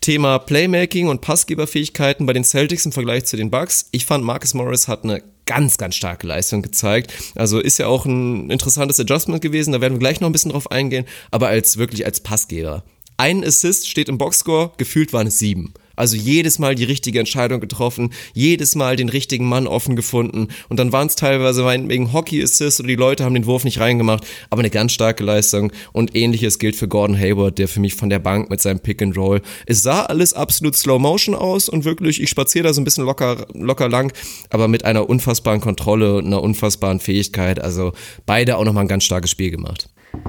Thema 0.00 0.38
Playmaking 0.38 1.08
und 1.08 1.20
Passgeberfähigkeiten 1.20 2.26
bei 2.26 2.32
den 2.32 2.44
Celtics 2.44 2.86
im 2.86 2.92
Vergleich 2.92 3.24
zu 3.24 3.36
den 3.36 3.50
Bucks. 3.50 3.88
Ich 3.92 4.06
fand, 4.06 4.24
Marcus 4.24 4.54
Morris 4.54 4.88
hat 4.88 5.04
eine 5.04 5.22
ganz, 5.46 5.78
ganz 5.78 5.94
starke 5.94 6.26
Leistung 6.26 6.62
gezeigt. 6.62 7.12
Also 7.34 7.58
ist 7.58 7.78
ja 7.78 7.86
auch 7.86 8.04
ein 8.04 8.50
interessantes 8.50 9.00
Adjustment 9.00 9.42
gewesen, 9.42 9.72
da 9.72 9.80
werden 9.80 9.94
wir 9.94 10.00
gleich 10.00 10.20
noch 10.20 10.28
ein 10.28 10.32
bisschen 10.32 10.52
drauf 10.52 10.70
eingehen, 10.70 11.06
aber 11.30 11.48
als 11.48 11.76
wirklich 11.76 12.04
als 12.04 12.20
Passgeber. 12.20 12.84
Ein 13.16 13.44
Assist 13.44 13.88
steht 13.88 14.08
im 14.08 14.18
Boxscore, 14.18 14.72
gefühlt 14.76 15.12
waren 15.12 15.28
es 15.28 15.38
sieben. 15.38 15.72
Also 15.96 16.16
jedes 16.16 16.58
Mal 16.58 16.74
die 16.74 16.84
richtige 16.84 17.18
Entscheidung 17.18 17.60
getroffen, 17.60 18.10
jedes 18.34 18.74
Mal 18.74 18.96
den 18.96 19.08
richtigen 19.08 19.46
Mann 19.46 19.66
offen 19.66 19.96
gefunden 19.96 20.48
und 20.68 20.78
dann 20.78 20.92
waren 20.92 21.08
es 21.08 21.16
teilweise 21.16 21.66
wegen 21.66 22.12
Hockey 22.12 22.42
Assist 22.42 22.80
oder 22.80 22.88
die 22.88 22.96
Leute 22.96 23.24
haben 23.24 23.34
den 23.34 23.46
Wurf 23.46 23.64
nicht 23.64 23.80
reingemacht, 23.80 24.24
aber 24.50 24.60
eine 24.60 24.70
ganz 24.70 24.92
starke 24.92 25.24
Leistung 25.24 25.72
und 25.92 26.14
ähnliches 26.14 26.58
gilt 26.58 26.76
für 26.76 26.88
Gordon 26.88 27.18
Hayward, 27.18 27.58
der 27.58 27.68
für 27.68 27.80
mich 27.80 27.94
von 27.94 28.10
der 28.10 28.18
Bank 28.18 28.50
mit 28.50 28.60
seinem 28.60 28.80
Pick 28.80 29.02
and 29.02 29.16
Roll. 29.16 29.40
Es 29.66 29.82
sah 29.82 30.02
alles 30.04 30.34
absolut 30.34 30.76
Slow 30.76 30.98
Motion 30.98 31.34
aus 31.34 31.68
und 31.68 31.84
wirklich, 31.84 32.20
ich 32.20 32.30
spaziere 32.30 32.64
da 32.64 32.72
so 32.74 32.80
ein 32.80 32.84
bisschen 32.84 33.04
locker, 33.04 33.46
locker 33.54 33.88
lang, 33.88 34.12
aber 34.50 34.68
mit 34.68 34.84
einer 34.84 35.08
unfassbaren 35.08 35.60
Kontrolle 35.60 36.16
und 36.16 36.26
einer 36.26 36.42
unfassbaren 36.42 37.00
Fähigkeit. 37.00 37.60
Also 37.60 37.92
beide 38.26 38.56
auch 38.56 38.64
nochmal 38.64 38.84
ein 38.84 38.88
ganz 38.88 39.04
starkes 39.04 39.30
Spiel 39.30 39.50
gemacht. 39.50 39.88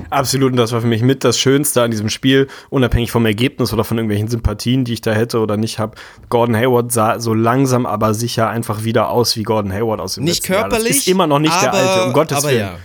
Absolut, 0.10 0.52
und 0.52 0.58
das 0.58 0.72
war 0.72 0.82
für 0.82 0.88
mich 0.88 1.02
mit 1.02 1.24
das 1.24 1.38
Schönste 1.38 1.82
an 1.82 1.92
diesem 1.92 2.10
Spiel, 2.10 2.48
unabhängig 2.70 3.12
vom 3.12 3.26
Ergebnis 3.26 3.74
oder 3.74 3.84
von 3.84 3.98
irgendwelchen 3.98 4.28
Sympathien, 4.28 4.84
die 4.84 4.94
ich 4.94 5.02
da 5.02 5.12
hätte 5.12 5.40
oder 5.40 5.58
nicht 5.58 5.80
habe. 5.80 5.96
Gordon 6.30 6.56
Hayward 6.56 6.92
sah 6.92 7.20
so 7.20 7.34
langsam, 7.34 7.86
aber 7.86 8.14
sicher 8.14 8.50
einfach 8.50 8.84
wieder 8.84 9.10
aus, 9.10 9.36
wie 9.36 9.44
Gordon 9.44 9.74
Hayward 9.74 10.00
aus 10.00 10.16
dem 10.16 10.24
Nicht 10.24 10.44
körperlich, 10.44 10.72
Jahr. 10.72 10.88
Das 10.88 10.98
ist 10.98 11.08
immer 11.08 11.28
noch 11.28 11.40
nicht 11.40 11.54
aber, 11.54 11.72
der 11.72 11.90
alte, 11.90 12.06
um 12.06 12.14
Gottes 12.14 12.44
Willen. 12.44 12.60
Ja. 12.60 12.76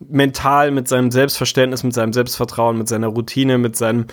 Mental, 0.00 0.70
mit 0.70 0.88
seinem 0.88 1.10
Selbstverständnis, 1.10 1.82
mit 1.82 1.94
seinem 1.94 2.12
Selbstvertrauen, 2.12 2.76
mit 2.76 2.88
seiner 2.88 3.08
Routine, 3.08 3.58
mit 3.58 3.76
seinem 3.76 4.06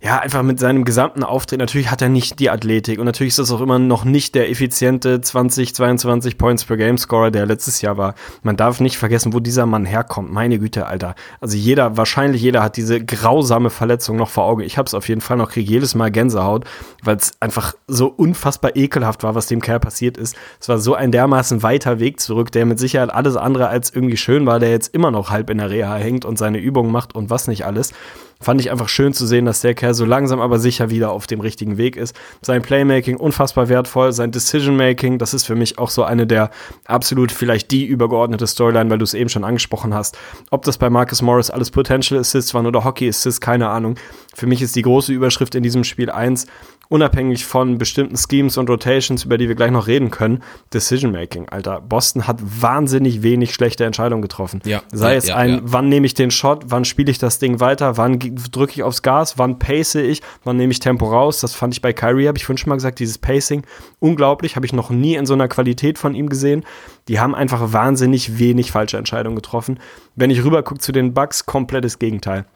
ja, 0.00 0.20
einfach 0.20 0.44
mit 0.44 0.60
seinem 0.60 0.84
gesamten 0.84 1.24
Auftritt, 1.24 1.58
natürlich 1.58 1.90
hat 1.90 2.00
er 2.00 2.08
nicht 2.08 2.38
die 2.38 2.50
Athletik 2.50 3.00
und 3.00 3.06
natürlich 3.06 3.32
ist 3.32 3.40
das 3.40 3.50
auch 3.50 3.60
immer 3.60 3.80
noch 3.80 4.04
nicht 4.04 4.36
der 4.36 4.48
effiziente 4.48 5.20
20, 5.20 5.74
22 5.74 6.38
Points 6.38 6.64
per 6.64 6.76
Game 6.76 6.98
Scorer, 6.98 7.32
der 7.32 7.46
letztes 7.46 7.82
Jahr 7.82 7.96
war. 7.96 8.14
Man 8.42 8.56
darf 8.56 8.78
nicht 8.78 8.96
vergessen, 8.96 9.32
wo 9.32 9.40
dieser 9.40 9.66
Mann 9.66 9.84
herkommt. 9.84 10.30
Meine 10.32 10.60
Güte, 10.60 10.86
Alter. 10.86 11.16
Also 11.40 11.56
jeder, 11.56 11.96
wahrscheinlich 11.96 12.40
jeder 12.40 12.62
hat 12.62 12.76
diese 12.76 13.04
grausame 13.04 13.70
Verletzung 13.70 14.16
noch 14.16 14.30
vor 14.30 14.44
Augen. 14.44 14.62
Ich 14.62 14.78
hab's 14.78 14.94
auf 14.94 15.08
jeden 15.08 15.20
Fall 15.20 15.36
noch, 15.36 15.50
krieg 15.50 15.68
jedes 15.68 15.96
Mal 15.96 16.12
Gänsehaut, 16.12 16.64
weil 17.02 17.16
es 17.16 17.32
einfach 17.40 17.74
so 17.88 18.06
unfassbar 18.06 18.76
ekelhaft 18.76 19.24
war, 19.24 19.34
was 19.34 19.48
dem 19.48 19.60
Kerl 19.60 19.80
passiert 19.80 20.16
ist. 20.16 20.36
Es 20.60 20.68
war 20.68 20.78
so 20.78 20.94
ein 20.94 21.10
dermaßen 21.10 21.64
weiter 21.64 21.98
Weg 21.98 22.20
zurück, 22.20 22.52
der 22.52 22.66
mit 22.66 22.78
Sicherheit 22.78 23.12
alles 23.12 23.34
andere 23.34 23.66
als 23.66 23.92
irgendwie 23.92 24.16
schön 24.16 24.46
war, 24.46 24.60
der 24.60 24.70
jetzt 24.70 24.94
immer 24.94 25.10
noch 25.10 25.30
halb 25.30 25.50
in 25.50 25.58
der 25.58 25.70
Reha 25.70 25.96
hängt 25.96 26.24
und 26.24 26.38
seine 26.38 26.58
Übungen 26.58 26.92
macht 26.92 27.16
und 27.16 27.30
was 27.30 27.48
nicht 27.48 27.66
alles 27.66 27.92
fand 28.40 28.60
ich 28.60 28.70
einfach 28.70 28.88
schön 28.88 29.12
zu 29.12 29.26
sehen, 29.26 29.44
dass 29.44 29.60
der 29.60 29.74
Kerl 29.74 29.94
so 29.94 30.04
langsam 30.04 30.40
aber 30.40 30.58
sicher 30.58 30.90
wieder 30.90 31.10
auf 31.10 31.26
dem 31.26 31.40
richtigen 31.40 31.76
Weg 31.76 31.96
ist. 31.96 32.14
Sein 32.40 32.62
Playmaking 32.62 33.16
unfassbar 33.16 33.68
wertvoll, 33.68 34.12
sein 34.12 34.30
Decision-Making, 34.30 35.18
das 35.18 35.34
ist 35.34 35.44
für 35.44 35.54
mich 35.54 35.78
auch 35.78 35.90
so 35.90 36.04
eine 36.04 36.26
der 36.26 36.50
absolut 36.84 37.32
vielleicht 37.32 37.70
die 37.70 37.84
übergeordnete 37.84 38.46
Storyline, 38.46 38.90
weil 38.90 38.98
du 38.98 39.04
es 39.04 39.14
eben 39.14 39.28
schon 39.28 39.44
angesprochen 39.44 39.94
hast. 39.94 40.16
Ob 40.50 40.64
das 40.64 40.78
bei 40.78 40.90
Marcus 40.90 41.22
Morris 41.22 41.50
alles 41.50 41.70
Potential 41.70 42.20
Assists 42.20 42.54
waren 42.54 42.66
oder 42.66 42.84
Hockey 42.84 43.08
Assists, 43.08 43.40
keine 43.40 43.68
Ahnung. 43.68 43.96
Für 44.34 44.46
mich 44.46 44.62
ist 44.62 44.76
die 44.76 44.82
große 44.82 45.12
Überschrift 45.12 45.54
in 45.54 45.62
diesem 45.62 45.84
Spiel 45.84 46.10
eins 46.10 46.46
unabhängig 46.88 47.44
von 47.44 47.78
bestimmten 47.78 48.16
Schemes 48.16 48.56
und 48.56 48.70
Rotations, 48.70 49.24
über 49.24 49.38
die 49.38 49.48
wir 49.48 49.54
gleich 49.54 49.70
noch 49.70 49.86
reden 49.86 50.10
können, 50.10 50.42
Decision 50.72 51.12
Making, 51.12 51.48
Alter. 51.48 51.80
Boston 51.80 52.26
hat 52.26 52.38
wahnsinnig 52.40 53.22
wenig 53.22 53.52
schlechte 53.52 53.84
Entscheidungen 53.84 54.22
getroffen. 54.22 54.60
Ja, 54.64 54.82
Sei 54.92 55.12
ja, 55.12 55.18
es 55.18 55.28
ja, 55.28 55.36
ein, 55.36 55.60
wann 55.64 55.88
nehme 55.88 56.06
ich 56.06 56.14
den 56.14 56.30
Shot, 56.30 56.64
wann 56.68 56.84
spiele 56.84 57.10
ich 57.10 57.18
das 57.18 57.38
Ding 57.38 57.60
weiter, 57.60 57.96
wann 57.96 58.18
drücke 58.18 58.72
ich 58.72 58.82
aufs 58.82 59.02
Gas, 59.02 59.38
wann 59.38 59.58
pace 59.58 59.96
ich, 59.96 60.22
wann 60.44 60.56
nehme 60.56 60.72
ich 60.72 60.80
Tempo 60.80 61.06
raus. 61.06 61.40
Das 61.40 61.54
fand 61.54 61.74
ich 61.74 61.82
bei 61.82 61.92
Kyrie, 61.92 62.28
habe 62.28 62.38
ich 62.38 62.44
vorhin 62.44 62.58
schon 62.58 62.70
mal 62.70 62.76
gesagt, 62.76 62.98
dieses 62.98 63.18
Pacing, 63.18 63.64
unglaublich, 63.98 64.56
habe 64.56 64.66
ich 64.66 64.72
noch 64.72 64.90
nie 64.90 65.14
in 65.14 65.26
so 65.26 65.34
einer 65.34 65.48
Qualität 65.48 65.98
von 65.98 66.14
ihm 66.14 66.28
gesehen. 66.28 66.64
Die 67.08 67.20
haben 67.20 67.34
einfach 67.34 67.72
wahnsinnig 67.72 68.38
wenig 68.38 68.72
falsche 68.72 68.96
Entscheidungen 68.96 69.36
getroffen. 69.36 69.78
Wenn 70.16 70.30
ich 70.30 70.44
rüber 70.44 70.62
gucke 70.62 70.80
zu 70.80 70.92
den 70.92 71.14
Bucks, 71.14 71.46
komplettes 71.46 71.98
Gegenteil. 71.98 72.46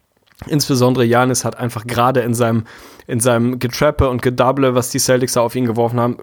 Insbesondere 0.48 1.04
Janis 1.04 1.44
hat 1.44 1.58
einfach 1.58 1.86
gerade 1.86 2.20
in 2.20 2.34
seinem, 2.34 2.64
in 3.06 3.20
seinem 3.20 3.58
Getrappe 3.58 4.08
und 4.08 4.22
Gedouble, 4.22 4.74
was 4.74 4.90
die 4.90 4.98
Celtics 4.98 5.34
da 5.34 5.40
auf 5.40 5.54
ihn 5.54 5.66
geworfen 5.66 6.00
haben, 6.00 6.16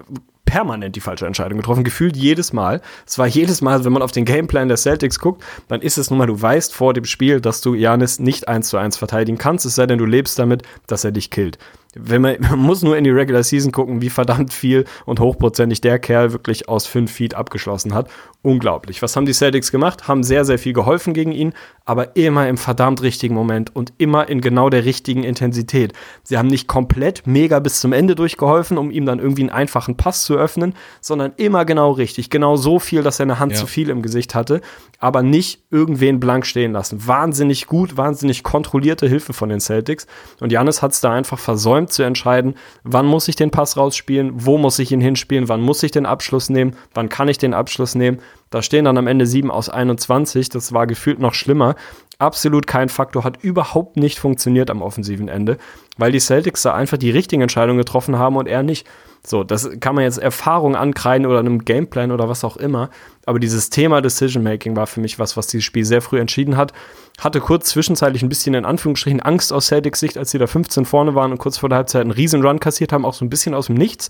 permanent 0.44 0.96
die 0.96 1.00
falsche 1.00 1.26
Entscheidung 1.26 1.58
getroffen, 1.58 1.84
gefühlt 1.84 2.16
jedes 2.16 2.52
Mal. 2.52 2.80
Es 3.06 3.18
war 3.18 3.26
jedes 3.28 3.60
Mal, 3.60 3.84
wenn 3.84 3.92
man 3.92 4.02
auf 4.02 4.10
den 4.10 4.24
Gameplan 4.24 4.66
der 4.66 4.76
Celtics 4.76 5.20
guckt, 5.20 5.44
dann 5.68 5.80
ist 5.80 5.96
es 5.96 6.10
nun 6.10 6.18
mal, 6.18 6.26
du 6.26 6.40
weißt 6.40 6.74
vor 6.74 6.92
dem 6.92 7.04
Spiel, 7.04 7.40
dass 7.40 7.60
du 7.60 7.74
Janis 7.74 8.18
nicht 8.18 8.48
eins 8.48 8.68
zu 8.68 8.76
eins 8.76 8.96
verteidigen 8.96 9.38
kannst, 9.38 9.64
es 9.64 9.76
sei 9.76 9.86
denn, 9.86 9.98
du 9.98 10.06
lebst 10.06 10.38
damit, 10.38 10.64
dass 10.88 11.04
er 11.04 11.12
dich 11.12 11.30
killt 11.30 11.58
wenn 11.94 12.22
man, 12.22 12.36
man 12.40 12.58
muss 12.58 12.82
nur 12.82 12.96
in 12.96 13.04
die 13.04 13.10
Regular 13.10 13.42
Season 13.42 13.72
gucken, 13.72 14.02
wie 14.02 14.10
verdammt 14.10 14.52
viel 14.52 14.84
und 15.06 15.20
hochprozentig 15.20 15.80
der 15.80 15.98
Kerl 15.98 16.32
wirklich 16.32 16.68
aus 16.68 16.86
fünf 16.86 17.12
Feet 17.12 17.34
abgeschlossen 17.34 17.94
hat. 17.94 18.08
Unglaublich. 18.42 19.02
Was 19.02 19.16
haben 19.16 19.26
die 19.26 19.32
Celtics 19.32 19.70
gemacht? 19.70 20.08
Haben 20.08 20.22
sehr, 20.22 20.44
sehr 20.44 20.58
viel 20.58 20.72
geholfen 20.72 21.12
gegen 21.14 21.32
ihn, 21.32 21.52
aber 21.84 22.16
immer 22.16 22.48
im 22.48 22.56
verdammt 22.56 23.02
richtigen 23.02 23.34
Moment 23.34 23.74
und 23.74 23.92
immer 23.98 24.28
in 24.28 24.40
genau 24.40 24.70
der 24.70 24.84
richtigen 24.84 25.24
Intensität. 25.24 25.92
Sie 26.22 26.38
haben 26.38 26.48
nicht 26.48 26.66
komplett 26.66 27.26
mega 27.26 27.58
bis 27.58 27.80
zum 27.80 27.92
Ende 27.92 28.14
durchgeholfen, 28.14 28.78
um 28.78 28.90
ihm 28.90 29.04
dann 29.06 29.18
irgendwie 29.18 29.42
einen 29.42 29.50
einfachen 29.50 29.96
Pass 29.96 30.24
zu 30.24 30.36
öffnen, 30.36 30.74
sondern 31.00 31.32
immer 31.36 31.64
genau 31.64 31.90
richtig. 31.90 32.30
Genau 32.30 32.56
so 32.56 32.78
viel, 32.78 33.02
dass 33.02 33.20
er 33.20 33.24
eine 33.24 33.38
Hand 33.38 33.52
ja. 33.52 33.58
zu 33.58 33.66
viel 33.66 33.90
im 33.90 34.00
Gesicht 34.00 34.34
hatte, 34.34 34.60
aber 34.98 35.22
nicht 35.22 35.64
irgendwen 35.70 36.18
blank 36.20 36.46
stehen 36.46 36.72
lassen. 36.72 37.06
Wahnsinnig 37.06 37.66
gut, 37.66 37.96
wahnsinnig 37.96 38.42
kontrollierte 38.42 39.06
Hilfe 39.06 39.32
von 39.32 39.50
den 39.50 39.60
Celtics. 39.60 40.06
Und 40.40 40.50
Janis 40.50 40.82
hat 40.82 40.92
es 40.92 41.00
da 41.00 41.12
einfach 41.12 41.38
versäumt 41.38 41.70
versäumt 41.70 41.92
zu 41.92 42.02
entscheiden, 42.02 42.54
wann 42.84 43.06
muss 43.06 43.28
ich 43.28 43.36
den 43.36 43.50
Pass 43.50 43.76
rausspielen, 43.76 44.32
wo 44.34 44.58
muss 44.58 44.78
ich 44.78 44.92
ihn 44.92 45.00
hinspielen, 45.00 45.48
wann 45.48 45.60
muss 45.60 45.82
ich 45.82 45.90
den 45.90 46.06
Abschluss 46.06 46.48
nehmen, 46.48 46.74
wann 46.94 47.08
kann 47.08 47.28
ich 47.28 47.38
den 47.38 47.54
Abschluss 47.54 47.94
nehmen. 47.94 48.18
Da 48.50 48.62
stehen 48.62 48.84
dann 48.84 48.98
am 48.98 49.06
Ende 49.06 49.26
7 49.26 49.50
aus 49.50 49.68
21, 49.68 50.48
das 50.48 50.72
war 50.72 50.86
gefühlt 50.86 51.20
noch 51.20 51.34
schlimmer. 51.34 51.76
Absolut 52.18 52.66
kein 52.66 52.88
Faktor, 52.88 53.24
hat 53.24 53.42
überhaupt 53.42 53.96
nicht 53.96 54.18
funktioniert 54.18 54.70
am 54.70 54.82
offensiven 54.82 55.28
Ende, 55.28 55.56
weil 55.96 56.12
die 56.12 56.20
Celtics 56.20 56.62
da 56.62 56.74
einfach 56.74 56.98
die 56.98 57.10
richtigen 57.10 57.42
Entscheidungen 57.42 57.78
getroffen 57.78 58.18
haben 58.18 58.36
und 58.36 58.48
er 58.48 58.62
nicht. 58.62 58.86
So, 59.26 59.44
das 59.44 59.68
kann 59.80 59.94
man 59.94 60.04
jetzt 60.04 60.18
Erfahrung 60.18 60.74
ankreiden 60.74 61.26
oder 61.26 61.40
einem 61.40 61.64
Gameplan 61.64 62.10
oder 62.10 62.28
was 62.28 62.42
auch 62.42 62.56
immer. 62.56 62.88
Aber 63.26 63.38
dieses 63.38 63.68
Thema 63.68 64.00
Decision 64.00 64.42
Making 64.42 64.76
war 64.76 64.86
für 64.86 65.00
mich 65.00 65.18
was, 65.18 65.36
was 65.36 65.46
dieses 65.46 65.64
Spiel 65.64 65.84
sehr 65.84 66.00
früh 66.00 66.18
entschieden 66.18 66.56
hat. 66.56 66.72
Hatte 67.18 67.40
kurz 67.40 67.68
zwischenzeitlich 67.68 68.22
ein 68.22 68.30
bisschen 68.30 68.54
in 68.54 68.64
Anführungsstrichen 68.64 69.20
Angst 69.20 69.52
aus 69.52 69.66
Celtics 69.66 70.00
Sicht, 70.00 70.16
als 70.16 70.30
sie 70.30 70.38
da 70.38 70.46
15 70.46 70.86
vorne 70.86 71.14
waren 71.14 71.32
und 71.32 71.38
kurz 71.38 71.58
vor 71.58 71.68
der 71.68 71.76
Halbzeit 71.76 72.02
einen 72.02 72.12
riesen 72.12 72.44
Run 72.44 72.60
kassiert 72.60 72.92
haben, 72.92 73.04
auch 73.04 73.12
so 73.12 73.24
ein 73.24 73.30
bisschen 73.30 73.54
aus 73.54 73.66
dem 73.66 73.76
Nichts. 73.76 74.08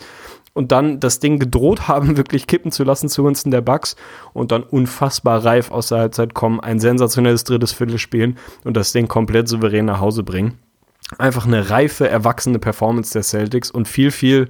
Und 0.53 0.71
dann 0.71 1.01
das 1.01 1.19
Ding 1.19 1.41
gedroht 1.41 1.89
haben, 1.89 2.17
wirklich 2.17 2.47
kippen 2.47 2.71
zu 2.71 2.85
lassen 2.85 3.09
zugunsten 3.09 3.51
der 3.51 3.63
Bucks 3.63 3.97
und 4.33 4.53
dann 4.53 4.63
unfassbar 4.63 5.45
reif 5.45 5.73
aus 5.73 5.89
der 5.89 5.99
Halbzeit 5.99 6.35
kommen, 6.35 6.61
ein 6.61 6.79
sensationelles 6.79 7.43
drittes 7.43 7.73
Viertel 7.73 7.99
spielen 7.99 8.39
und 8.65 8.77
das 8.77 8.93
Ding 8.93 9.09
komplett 9.09 9.49
souverän 9.49 9.87
nach 9.87 10.01
Hause 10.01 10.23
bringen 10.23 10.59
einfach 11.19 11.47
eine 11.47 11.71
reife, 11.71 12.09
erwachsene 12.09 12.59
Performance 12.59 13.13
der 13.13 13.23
Celtics 13.23 13.71
und 13.71 13.89
viel, 13.89 14.11
viel, 14.11 14.49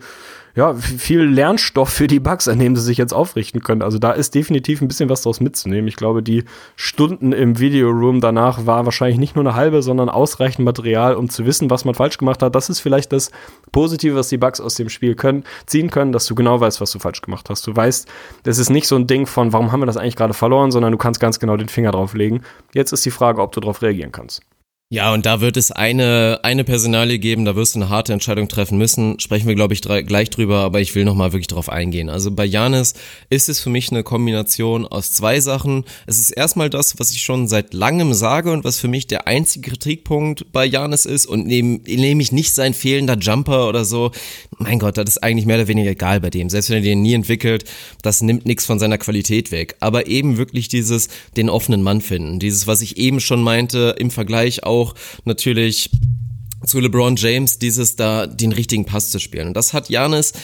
ja, 0.55 0.75
viel 0.75 1.23
Lernstoff 1.23 1.91
für 1.91 2.07
die 2.07 2.21
Bugs, 2.21 2.49
an 2.49 2.59
dem 2.59 2.75
sie 2.75 2.83
sich 2.83 2.99
jetzt 2.99 3.13
aufrichten 3.13 3.63
können. 3.63 3.83
Also 3.83 3.99
da 3.99 4.13
ist 4.13 4.35
definitiv 4.35 4.81
ein 4.81 4.89
bisschen 4.89 5.09
was 5.09 5.23
draus 5.23 5.41
mitzunehmen. 5.41 5.87
Ich 5.87 5.97
glaube, 5.97 6.23
die 6.23 6.45
Stunden 6.77 7.33
im 7.33 7.59
Videoroom 7.59 8.21
danach 8.21 8.67
war 8.67 8.85
wahrscheinlich 8.85 9.19
nicht 9.19 9.37
nur 9.37 9.45
eine 9.45 9.55
halbe, 9.55 9.83
sondern 9.83 10.09
ausreichend 10.09 10.65
Material, 10.65 11.15
um 11.15 11.29
zu 11.29 11.47
wissen, 11.47 11.71
was 11.71 11.85
man 11.85 11.95
falsch 11.95 12.19
gemacht 12.19 12.43
hat. 12.43 12.55
Das 12.55 12.69
ist 12.69 12.81
vielleicht 12.81 13.13
das 13.13 13.31
Positive, 13.73 14.17
was 14.17 14.29
die 14.29 14.39
Bugs 14.39 14.61
aus 14.61 14.75
dem 14.75 14.89
Spiel 14.89 15.15
können, 15.15 15.45
ziehen 15.67 15.91
können, 15.91 16.13
dass 16.13 16.27
du 16.27 16.35
genau 16.35 16.61
weißt, 16.61 16.81
was 16.81 16.91
du 16.91 16.99
falsch 16.99 17.23
gemacht 17.23 17.49
hast. 17.49 17.67
Du 17.67 17.75
weißt, 17.75 18.09
das 18.43 18.59
ist 18.59 18.71
nicht 18.71 18.87
so 18.87 18.97
ein 18.97 19.07
Ding 19.07 19.27
von, 19.27 19.53
warum 19.53 19.71
haben 19.71 19.81
wir 19.81 19.87
das 19.87 19.97
eigentlich 19.97 20.17
gerade 20.17 20.35
verloren, 20.35 20.73
sondern 20.73 20.93
du 20.93 20.99
kannst 20.99 21.21
ganz 21.21 21.39
genau 21.39 21.57
den 21.57 21.69
Finger 21.69 21.93
drauf 21.93 22.15
legen. 22.15 22.43
Jetzt 22.75 22.93
ist 22.93 23.05
die 23.05 23.11
Frage, 23.11 23.41
ob 23.41 23.53
du 23.53 23.61
darauf 23.61 23.83
reagieren 23.83 24.13
kannst. 24.13 24.43
Ja, 24.93 25.13
und 25.15 25.25
da 25.25 25.41
wird 25.41 25.57
es 25.57 25.71
eine, 25.71 26.41
eine 26.43 26.65
Personalie 26.65 27.21
geben, 27.21 27.45
da 27.45 27.55
wirst 27.55 27.77
du 27.77 27.79
eine 27.79 27.91
harte 27.91 28.13
Entscheidung 28.13 28.49
treffen 28.49 28.77
müssen. 28.77 29.21
Sprechen 29.21 29.47
wir, 29.47 29.55
glaube 29.55 29.73
ich, 29.73 29.83
gleich 29.83 30.31
drüber, 30.31 30.57
aber 30.63 30.81
ich 30.81 30.97
will 30.97 31.05
nochmal 31.05 31.33
wirklich 31.33 31.47
drauf 31.47 31.69
eingehen. 31.69 32.09
Also 32.09 32.33
bei 32.33 32.45
Janis 32.45 32.95
ist 33.29 33.49
es 33.49 33.61
für 33.61 33.71
mich 33.71 33.93
eine 33.93 34.03
Kombination 34.03 34.89
aus 34.89 35.13
zwei 35.13 35.39
Sachen. 35.39 35.85
Es 36.07 36.19
ist 36.19 36.33
erstmal 36.33 36.71
das, 36.71 36.99
was 36.99 37.13
ich 37.13 37.23
schon 37.23 37.47
seit 37.47 37.73
langem 37.73 38.15
sage 38.15 38.51
und 38.51 38.65
was 38.65 38.81
für 38.81 38.89
mich 38.89 39.07
der 39.07 39.29
einzige 39.29 39.71
Kritikpunkt 39.71 40.51
bei 40.51 40.67
Janis 40.67 41.05
ist 41.05 41.27
und 41.27 41.47
nehme 41.47 41.79
nehm 41.87 42.19
ich 42.19 42.33
nicht 42.33 42.53
sein 42.53 42.75
fehlender 42.75 43.17
Jumper 43.17 43.69
oder 43.69 43.85
so. 43.85 44.11
Mein 44.63 44.79
Gott, 44.79 44.99
das 44.99 45.09
ist 45.09 45.23
eigentlich 45.23 45.47
mehr 45.47 45.57
oder 45.57 45.69
weniger 45.69 45.91
egal 45.91 46.21
bei 46.21 46.29
dem. 46.29 46.51
Selbst 46.51 46.69
wenn 46.69 46.77
er 46.77 46.83
den 46.83 47.01
nie 47.01 47.15
entwickelt, 47.15 47.65
das 48.03 48.21
nimmt 48.21 48.45
nichts 48.45 48.67
von 48.67 48.79
seiner 48.79 48.99
Qualität 48.99 49.53
weg. 49.53 49.77
Aber 49.81 50.07
eben 50.07 50.37
wirklich 50.37 50.69
dieses, 50.69 51.09
den 51.35 51.49
offenen 51.49 51.83
Mann 51.83 52.03
finden. 52.03 52.39
Dieses, 52.39 52.67
was 52.67 52.83
ich 52.83 52.99
eben 52.99 53.21
schon 53.21 53.43
meinte, 53.43 53.97
im 53.99 54.11
Vergleich 54.11 54.63
auch 54.63 54.95
natürlich 55.25 55.89
zu 56.67 56.79
LeBron 56.79 57.17
James, 57.17 57.59
dieses 57.59 57.97
da 57.97 58.27
den 58.27 58.53
richtigen 58.53 58.85
Pass 58.85 59.11
zu 59.11 59.19
spielen. 59.19 59.49
Und 59.49 59.55
das 59.55 59.73
hat 59.73 59.89
Janis 59.89 60.35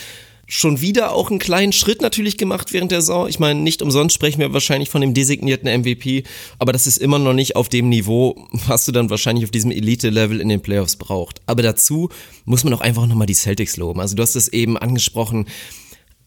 schon 0.46 0.80
wieder 0.80 1.12
auch 1.12 1.30
einen 1.30 1.40
kleinen 1.40 1.72
Schritt 1.72 2.00
natürlich 2.00 2.38
gemacht 2.38 2.72
während 2.72 2.92
der 2.92 3.00
Saison. 3.00 3.28
Ich 3.28 3.38
meine, 3.38 3.60
nicht 3.60 3.82
umsonst 3.82 4.14
sprechen 4.14 4.40
wir 4.40 4.52
wahrscheinlich 4.52 4.90
von 4.90 5.00
dem 5.00 5.12
designierten 5.12 5.68
MVP, 5.80 6.22
aber 6.58 6.72
das 6.72 6.86
ist 6.86 6.98
immer 6.98 7.18
noch 7.18 7.32
nicht 7.32 7.56
auf 7.56 7.68
dem 7.68 7.88
Niveau, 7.88 8.48
was 8.66 8.84
du 8.84 8.92
dann 8.92 9.10
wahrscheinlich 9.10 9.44
auf 9.44 9.50
diesem 9.50 9.72
Elite-Level 9.72 10.40
in 10.40 10.48
den 10.48 10.60
Playoffs 10.60 10.96
braucht. 10.96 11.40
Aber 11.46 11.62
dazu 11.62 12.10
muss 12.44 12.62
man 12.62 12.72
auch 12.74 12.80
einfach 12.80 13.06
nochmal 13.06 13.26
die 13.26 13.34
Celtics 13.34 13.76
loben. 13.76 14.00
Also 14.00 14.14
du 14.14 14.22
hast 14.22 14.36
es 14.36 14.48
eben 14.48 14.76
angesprochen, 14.76 15.46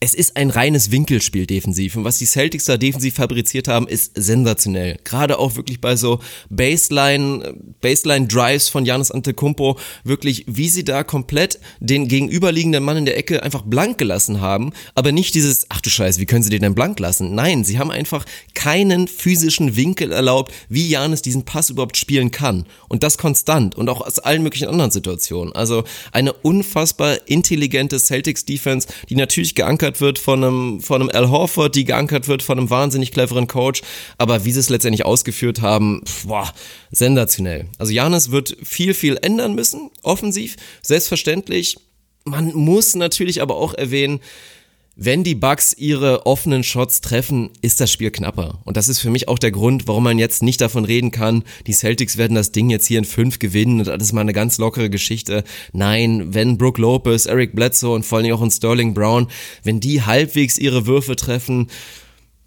es 0.01 0.13
ist 0.13 0.37
ein 0.37 0.49
reines 0.49 0.91
Winkelspiel 0.91 1.45
defensiv. 1.45 1.97
Und 1.97 2.05
was 2.05 2.17
die 2.17 2.25
Celtics 2.25 2.65
da 2.65 2.77
defensiv 2.77 3.15
fabriziert 3.15 3.67
haben, 3.67 3.87
ist 3.87 4.11
sensationell. 4.15 4.97
Gerade 5.03 5.37
auch 5.37 5.57
wirklich 5.57 5.81
bei 5.81 5.97
so 5.97 6.19
Baseline, 6.49 7.53
Baseline 7.81 8.27
Drives 8.27 8.69
von 8.69 8.85
Janis 8.85 9.11
Antetokounmpo, 9.11 9.77
wirklich, 10.05 10.45
wie 10.47 10.69
sie 10.69 10.85
da 10.85 11.03
komplett 11.03 11.59
den 11.81 12.07
gegenüberliegenden 12.07 12.83
Mann 12.83 12.97
in 12.97 13.05
der 13.05 13.17
Ecke 13.17 13.43
einfach 13.43 13.63
blank 13.63 13.97
gelassen 13.97 14.39
haben. 14.39 14.71
Aber 14.95 15.11
nicht 15.11 15.35
dieses, 15.35 15.65
ach 15.67 15.81
du 15.81 15.89
Scheiße, 15.89 16.21
wie 16.21 16.25
können 16.25 16.43
sie 16.43 16.49
den 16.49 16.61
denn 16.61 16.75
blank 16.75 16.97
lassen? 16.99 17.35
Nein, 17.35 17.65
sie 17.65 17.77
haben 17.77 17.91
einfach 17.91 18.25
keinen 18.53 19.09
physischen 19.09 19.75
Winkel 19.75 20.13
erlaubt, 20.13 20.53
wie 20.69 20.87
Janis 20.87 21.21
diesen 21.21 21.43
Pass 21.43 21.69
überhaupt 21.69 21.97
spielen 21.97 22.31
kann. 22.31 22.65
Und 22.87 23.03
das 23.03 23.17
konstant 23.17 23.75
und 23.75 23.89
auch 23.89 23.99
aus 23.99 24.19
allen 24.19 24.43
möglichen 24.43 24.69
anderen 24.69 24.91
Situationen. 24.91 25.53
Also 25.53 25.83
eine 26.13 26.31
unfassbar 26.31 27.17
intelligente 27.27 27.99
Celtics 27.99 28.45
Defense, 28.45 28.87
die 29.09 29.15
natürlich 29.15 29.55
geankert 29.55 29.88
geankert 29.89 30.01
wird 30.01 30.19
von 30.19 30.43
einem, 30.43 30.81
von 30.81 31.01
einem 31.01 31.09
Al 31.13 31.29
Horford, 31.29 31.75
die 31.75 31.85
geankert 31.85 32.27
wird 32.27 32.43
von 32.43 32.57
einem 32.57 32.69
wahnsinnig 32.69 33.11
cleveren 33.11 33.47
Coach. 33.47 33.81
Aber 34.17 34.45
wie 34.45 34.51
sie 34.51 34.59
es 34.59 34.69
letztendlich 34.69 35.05
ausgeführt 35.05 35.61
haben, 35.61 36.01
boah, 36.25 36.51
sensationell. 36.91 37.67
Also 37.77 37.91
Janis 37.91 38.31
wird 38.31 38.55
viel, 38.63 38.93
viel 38.93 39.17
ändern 39.21 39.55
müssen, 39.55 39.89
offensiv, 40.03 40.57
selbstverständlich. 40.81 41.77
Man 42.25 42.53
muss 42.53 42.95
natürlich 42.95 43.41
aber 43.41 43.55
auch 43.55 43.73
erwähnen, 43.73 44.19
wenn 45.01 45.23
die 45.23 45.33
Bucks 45.33 45.71
ihre 45.71 46.25
offenen 46.25 46.61
Shots 46.61 46.99
treffen, 46.99 47.51
ist 47.61 47.79
das 47.79 47.89
Spiel 47.89 48.11
knapper. 48.11 48.59
Und 48.65 48.75
das 48.75 48.89
ist 48.89 48.99
für 48.99 49.09
mich 49.09 49.29
auch 49.29 49.39
der 49.39 49.51
Grund, 49.51 49.87
warum 49.87 50.03
man 50.03 50.19
jetzt 50.19 50.43
nicht 50.43 50.59
davon 50.59 50.83
reden 50.83 51.11
kann, 51.11 51.45
die 51.67 51.71
Celtics 51.71 52.17
werden 52.17 52.35
das 52.35 52.51
Ding 52.51 52.69
jetzt 52.69 52.85
hier 52.85 52.99
in 52.99 53.05
fünf 53.05 53.39
gewinnen 53.39 53.79
und 53.79 53.87
das 53.87 54.03
ist 54.03 54.11
mal 54.11 54.19
eine 54.21 54.33
ganz 54.33 54.57
lockere 54.57 54.89
Geschichte. 54.89 55.45
Nein, 55.71 56.33
wenn 56.33 56.57
Brooke 56.57 56.81
Lopez, 56.81 57.27
Eric 57.27 57.55
Bledsoe 57.55 57.95
und 57.95 58.05
vor 58.05 58.17
allem 58.17 58.33
auch 58.33 58.41
ein 58.41 58.51
Sterling 58.51 58.93
Brown, 58.93 59.29
wenn 59.63 59.79
die 59.79 60.01
halbwegs 60.01 60.57
ihre 60.57 60.85
Würfe 60.85 61.15
treffen, 61.15 61.69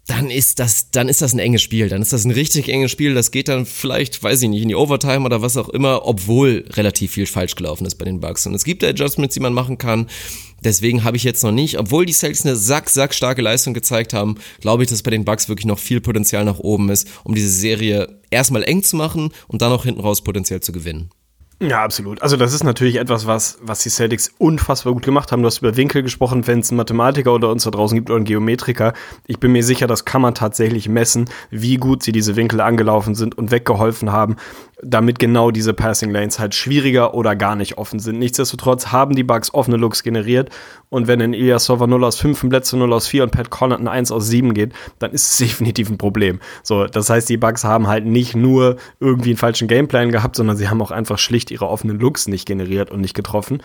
dann 0.07 0.29
ist 0.29 0.59
das, 0.59 0.91
dann 0.91 1.07
ist 1.07 1.21
das 1.21 1.33
ein 1.33 1.39
enges 1.39 1.61
Spiel. 1.61 1.87
Dann 1.87 2.01
ist 2.01 2.11
das 2.11 2.25
ein 2.25 2.31
richtig 2.31 2.67
enges 2.67 2.91
Spiel. 2.91 3.13
Das 3.13 3.31
geht 3.31 3.47
dann 3.47 3.65
vielleicht, 3.65 4.21
weiß 4.21 4.41
ich 4.41 4.49
nicht, 4.49 4.61
in 4.61 4.67
die 4.67 4.75
Overtime 4.75 5.23
oder 5.23 5.41
was 5.41 5.55
auch 5.55 5.69
immer, 5.69 6.05
obwohl 6.05 6.65
relativ 6.71 7.13
viel 7.13 7.25
falsch 7.25 7.55
gelaufen 7.55 7.85
ist 7.85 7.95
bei 7.95 8.05
den 8.05 8.19
Bucks. 8.19 8.45
Und 8.45 8.53
es 8.53 8.65
gibt 8.65 8.83
Adjustments, 8.83 9.33
die 9.33 9.39
man 9.39 9.53
machen 9.53 9.77
kann. 9.77 10.07
Deswegen 10.61 11.05
habe 11.05 11.15
ich 11.15 11.23
jetzt 11.23 11.43
noch 11.43 11.51
nicht, 11.51 11.79
obwohl 11.79 12.05
die 12.05 12.13
Celtics 12.13 12.45
eine 12.45 12.55
sack, 12.55 12.89
sack 12.89 13.13
starke 13.13 13.41
Leistung 13.41 13.73
gezeigt 13.73 14.13
haben, 14.13 14.35
glaube 14.59 14.83
ich, 14.83 14.89
dass 14.89 15.03
bei 15.03 15.11
den 15.11 15.25
Bucks 15.25 15.47
wirklich 15.47 15.65
noch 15.65 15.79
viel 15.79 16.01
Potenzial 16.01 16.43
nach 16.43 16.59
oben 16.59 16.89
ist, 16.89 17.07
um 17.23 17.33
diese 17.33 17.49
Serie 17.49 18.19
erstmal 18.29 18.63
eng 18.63 18.83
zu 18.83 18.95
machen 18.95 19.31
und 19.47 19.61
dann 19.61 19.71
auch 19.71 19.83
hinten 19.85 20.01
raus 20.01 20.23
potenziell 20.23 20.61
zu 20.61 20.71
gewinnen. 20.71 21.11
Ja, 21.63 21.81
absolut. 21.81 22.21
Also 22.21 22.35
das 22.35 22.53
ist 22.53 22.65
natürlich 22.65 22.97
etwas, 22.97 23.25
was, 23.25 23.57
was 23.61 23.81
die 23.83 23.89
Celtics 23.89 24.33
unfassbar 24.37 24.91
gut 24.91 25.03
gemacht 25.03 25.31
haben. 25.31 25.41
Du 25.43 25.47
hast 25.47 25.59
über 25.59 25.77
Winkel 25.77 26.03
gesprochen, 26.03 26.45
wenn 26.45 26.59
es 26.59 26.71
einen 26.71 26.77
Mathematiker 26.77 27.33
oder 27.33 27.49
uns 27.49 27.63
da 27.63 27.71
draußen 27.71 27.95
gibt 27.95 28.09
oder 28.09 28.17
einen 28.17 28.25
Geometriker. 28.25 28.91
Ich 29.27 29.39
bin 29.39 29.53
mir 29.53 29.63
sicher, 29.63 29.87
das 29.87 30.03
kann 30.03 30.21
man 30.21 30.35
tatsächlich 30.35 30.89
messen, 30.89 31.29
wie 31.51 31.77
gut 31.77 32.03
sie 32.03 32.11
diese 32.11 32.35
Winkel 32.35 32.59
angelaufen 32.59 33.15
sind 33.15 33.37
und 33.37 33.51
weggeholfen 33.51 34.11
haben 34.11 34.35
damit 34.83 35.19
genau 35.19 35.51
diese 35.51 35.73
Passing 35.73 36.11
Lanes 36.11 36.39
halt 36.39 36.55
schwieriger 36.55 37.13
oder 37.13 37.35
gar 37.35 37.55
nicht 37.55 37.77
offen 37.77 37.99
sind. 37.99 38.19
Nichtsdestotrotz 38.19 38.87
haben 38.87 39.15
die 39.15 39.23
Bugs 39.23 39.53
offene 39.53 39.77
Looks 39.77 40.03
generiert 40.03 40.49
und 40.89 41.07
wenn 41.07 41.19
in 41.21 41.33
Ilias 41.33 41.65
Server 41.65 41.87
0 41.87 42.03
aus 42.03 42.17
5 42.17 42.43
ein 42.43 42.49
Plätze 42.49 42.77
0 42.77 42.93
aus 42.93 43.07
4 43.07 43.23
und 43.23 43.31
Pat 43.31 43.49
Connaughton 43.49 43.87
1 43.87 44.11
aus 44.11 44.27
7 44.27 44.53
geht, 44.53 44.73
dann 44.99 45.11
ist 45.11 45.31
es 45.31 45.37
definitiv 45.47 45.89
ein 45.89 45.97
Problem. 45.97 46.39
So, 46.61 46.85
das 46.85 47.09
heißt, 47.09 47.29
die 47.29 47.37
Bugs 47.37 47.63
haben 47.63 47.87
halt 47.87 48.05
nicht 48.05 48.35
nur 48.35 48.77
irgendwie 48.99 49.29
einen 49.29 49.37
falschen 49.37 49.67
Gameplan 49.67 50.11
gehabt, 50.11 50.35
sondern 50.35 50.57
sie 50.57 50.69
haben 50.69 50.81
auch 50.81 50.91
einfach 50.91 51.17
schlicht 51.17 51.51
ihre 51.51 51.67
offenen 51.67 51.99
Looks 51.99 52.27
nicht 52.27 52.45
generiert 52.45 52.91
und 52.91 53.01
nicht 53.01 53.15
getroffen. 53.15 53.61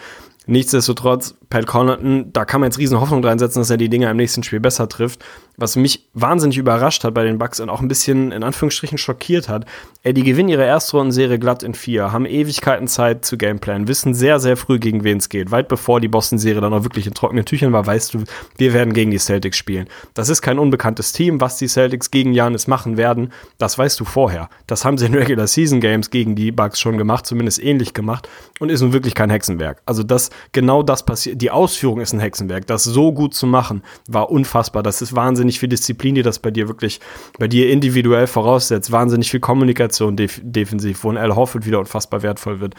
Nichtsdestotrotz, 0.48 1.34
Pat 1.50 1.66
Connaughton, 1.66 2.32
da 2.32 2.46
kann 2.46 2.62
man 2.62 2.68
jetzt 2.68 2.78
riesen 2.78 2.98
Hoffnung 2.98 3.22
reinsetzen, 3.22 3.60
dass 3.60 3.68
er 3.68 3.76
die 3.76 3.90
Dinger 3.90 4.10
im 4.10 4.16
nächsten 4.16 4.42
Spiel 4.42 4.60
besser 4.60 4.88
trifft. 4.88 5.22
Was 5.58 5.76
mich 5.76 6.08
wahnsinnig 6.14 6.56
überrascht 6.56 7.04
hat 7.04 7.12
bei 7.12 7.24
den 7.24 7.36
Bucks 7.36 7.60
und 7.60 7.68
auch 7.68 7.82
ein 7.82 7.88
bisschen 7.88 8.32
in 8.32 8.42
Anführungsstrichen 8.42 8.96
schockiert 8.96 9.50
hat. 9.50 9.66
Ey, 10.04 10.14
die 10.14 10.22
gewinnen 10.22 10.48
ihre 10.48 10.64
erste 10.64 10.96
Rundenserie 10.96 11.38
glatt 11.38 11.62
in 11.62 11.74
vier, 11.74 12.12
haben 12.12 12.24
Ewigkeiten 12.24 12.88
Zeit 12.88 13.26
zu 13.26 13.36
Gameplan, 13.36 13.88
wissen 13.88 14.14
sehr, 14.14 14.40
sehr 14.40 14.56
früh, 14.56 14.78
gegen 14.78 15.04
wen 15.04 15.18
es 15.18 15.28
geht. 15.28 15.50
Weit 15.50 15.68
bevor 15.68 16.00
die 16.00 16.08
Boston-Serie 16.08 16.62
dann 16.62 16.72
auch 16.72 16.84
wirklich 16.84 17.06
in 17.06 17.12
trockenen 17.12 17.44
Tüchern 17.44 17.72
war, 17.74 17.86
weißt 17.86 18.14
du, 18.14 18.24
wir 18.56 18.72
werden 18.72 18.94
gegen 18.94 19.10
die 19.10 19.18
Celtics 19.18 19.58
spielen. 19.58 19.86
Das 20.14 20.30
ist 20.30 20.40
kein 20.40 20.58
unbekanntes 20.58 21.12
Team, 21.12 21.42
was 21.42 21.58
die 21.58 21.68
Celtics 21.68 22.10
gegen 22.10 22.32
Janis 22.32 22.66
machen 22.68 22.96
werden. 22.96 23.32
Das 23.58 23.76
weißt 23.76 24.00
du 24.00 24.06
vorher. 24.06 24.48
Das 24.66 24.86
haben 24.86 24.96
sie 24.96 25.06
in 25.06 25.14
Regular 25.14 25.46
Season 25.46 25.80
Games 25.80 26.08
gegen 26.08 26.36
die 26.36 26.52
Bucks 26.52 26.80
schon 26.80 26.96
gemacht, 26.96 27.26
zumindest 27.26 27.62
ähnlich 27.62 27.92
gemacht 27.92 28.28
und 28.60 28.70
ist 28.70 28.80
nun 28.80 28.94
wirklich 28.94 29.14
kein 29.14 29.28
Hexenwerk. 29.28 29.82
Also 29.84 30.02
das 30.02 30.30
genau 30.52 30.82
das 30.82 31.04
passiert. 31.04 31.40
Die 31.40 31.50
Ausführung 31.50 32.00
ist 32.00 32.12
ein 32.12 32.20
Hexenwerk. 32.20 32.66
Das 32.66 32.84
so 32.84 33.12
gut 33.12 33.34
zu 33.34 33.46
machen, 33.46 33.82
war 34.08 34.30
unfassbar. 34.30 34.82
Das 34.82 35.02
ist 35.02 35.14
wahnsinnig 35.14 35.58
viel 35.58 35.68
Disziplin, 35.68 36.14
die 36.14 36.22
das 36.22 36.38
bei 36.38 36.50
dir 36.50 36.68
wirklich, 36.68 37.00
bei 37.38 37.48
dir 37.48 37.70
individuell 37.70 38.26
voraussetzt. 38.26 38.92
Wahnsinnig 38.92 39.30
viel 39.30 39.40
Kommunikation 39.40 40.16
def 40.16 40.40
defensiv, 40.42 41.04
wo 41.04 41.10
ein 41.10 41.16
Al 41.16 41.34
Horford 41.34 41.66
wieder 41.66 41.78
unfassbar 41.78 42.22
wertvoll 42.22 42.60
wird. 42.60 42.74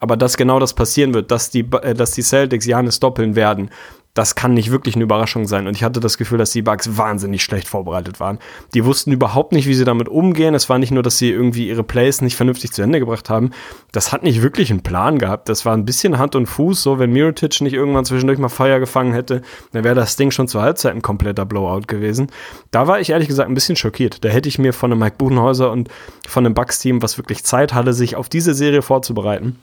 Aber 0.00 0.16
dass 0.16 0.36
genau 0.36 0.58
das 0.58 0.74
passieren 0.74 1.14
wird, 1.14 1.30
dass 1.30 1.50
die, 1.50 1.66
äh, 1.82 1.94
dass 1.94 2.12
die 2.12 2.22
Celtics 2.22 2.66
Janis 2.66 3.00
doppeln 3.00 3.36
werden, 3.36 3.70
das 4.14 4.36
kann 4.36 4.54
nicht 4.54 4.70
wirklich 4.70 4.94
eine 4.94 5.02
Überraschung 5.02 5.46
sein. 5.48 5.66
Und 5.66 5.76
ich 5.76 5.82
hatte 5.82 5.98
das 5.98 6.18
Gefühl, 6.18 6.38
dass 6.38 6.52
die 6.52 6.62
Bugs 6.62 6.96
wahnsinnig 6.96 7.42
schlecht 7.42 7.66
vorbereitet 7.66 8.20
waren. 8.20 8.38
Die 8.72 8.84
wussten 8.84 9.10
überhaupt 9.10 9.50
nicht, 9.52 9.66
wie 9.66 9.74
sie 9.74 9.84
damit 9.84 10.08
umgehen. 10.08 10.54
Es 10.54 10.68
war 10.68 10.78
nicht 10.78 10.92
nur, 10.92 11.02
dass 11.02 11.18
sie 11.18 11.30
irgendwie 11.30 11.68
ihre 11.68 11.82
Plays 11.82 12.20
nicht 12.20 12.36
vernünftig 12.36 12.72
zu 12.72 12.82
Ende 12.82 13.00
gebracht 13.00 13.28
haben. 13.28 13.50
Das 13.90 14.12
hat 14.12 14.22
nicht 14.22 14.40
wirklich 14.40 14.70
einen 14.70 14.84
Plan 14.84 15.18
gehabt. 15.18 15.48
Das 15.48 15.66
war 15.66 15.76
ein 15.76 15.84
bisschen 15.84 16.16
Hand 16.16 16.36
und 16.36 16.46
Fuß. 16.46 16.80
So, 16.80 17.00
wenn 17.00 17.12
Mirotic 17.12 17.60
nicht 17.60 17.74
irgendwann 17.74 18.04
zwischendurch 18.04 18.38
mal 18.38 18.48
Feuer 18.48 18.78
gefangen 18.78 19.12
hätte, 19.12 19.42
dann 19.72 19.82
wäre 19.82 19.96
das 19.96 20.14
Ding 20.14 20.30
schon 20.30 20.46
zur 20.46 20.62
Halbzeit 20.62 20.94
ein 20.94 21.02
kompletter 21.02 21.44
Blowout 21.44 21.88
gewesen. 21.88 22.28
Da 22.70 22.86
war 22.86 23.00
ich 23.00 23.10
ehrlich 23.10 23.26
gesagt 23.26 23.48
ein 23.48 23.54
bisschen 23.54 23.74
schockiert. 23.74 24.24
Da 24.24 24.28
hätte 24.28 24.48
ich 24.48 24.60
mir 24.60 24.72
von 24.72 24.92
einem 24.92 25.00
Mike 25.00 25.16
Budenhäuser 25.18 25.72
und 25.72 25.88
von 26.28 26.46
einem 26.46 26.54
Bugs-Team, 26.54 27.02
was 27.02 27.18
wirklich 27.18 27.42
Zeit 27.42 27.74
hatte, 27.74 27.92
sich 27.92 28.14
auf 28.14 28.28
diese 28.28 28.54
Serie 28.54 28.82
vorzubereiten, 28.82 29.58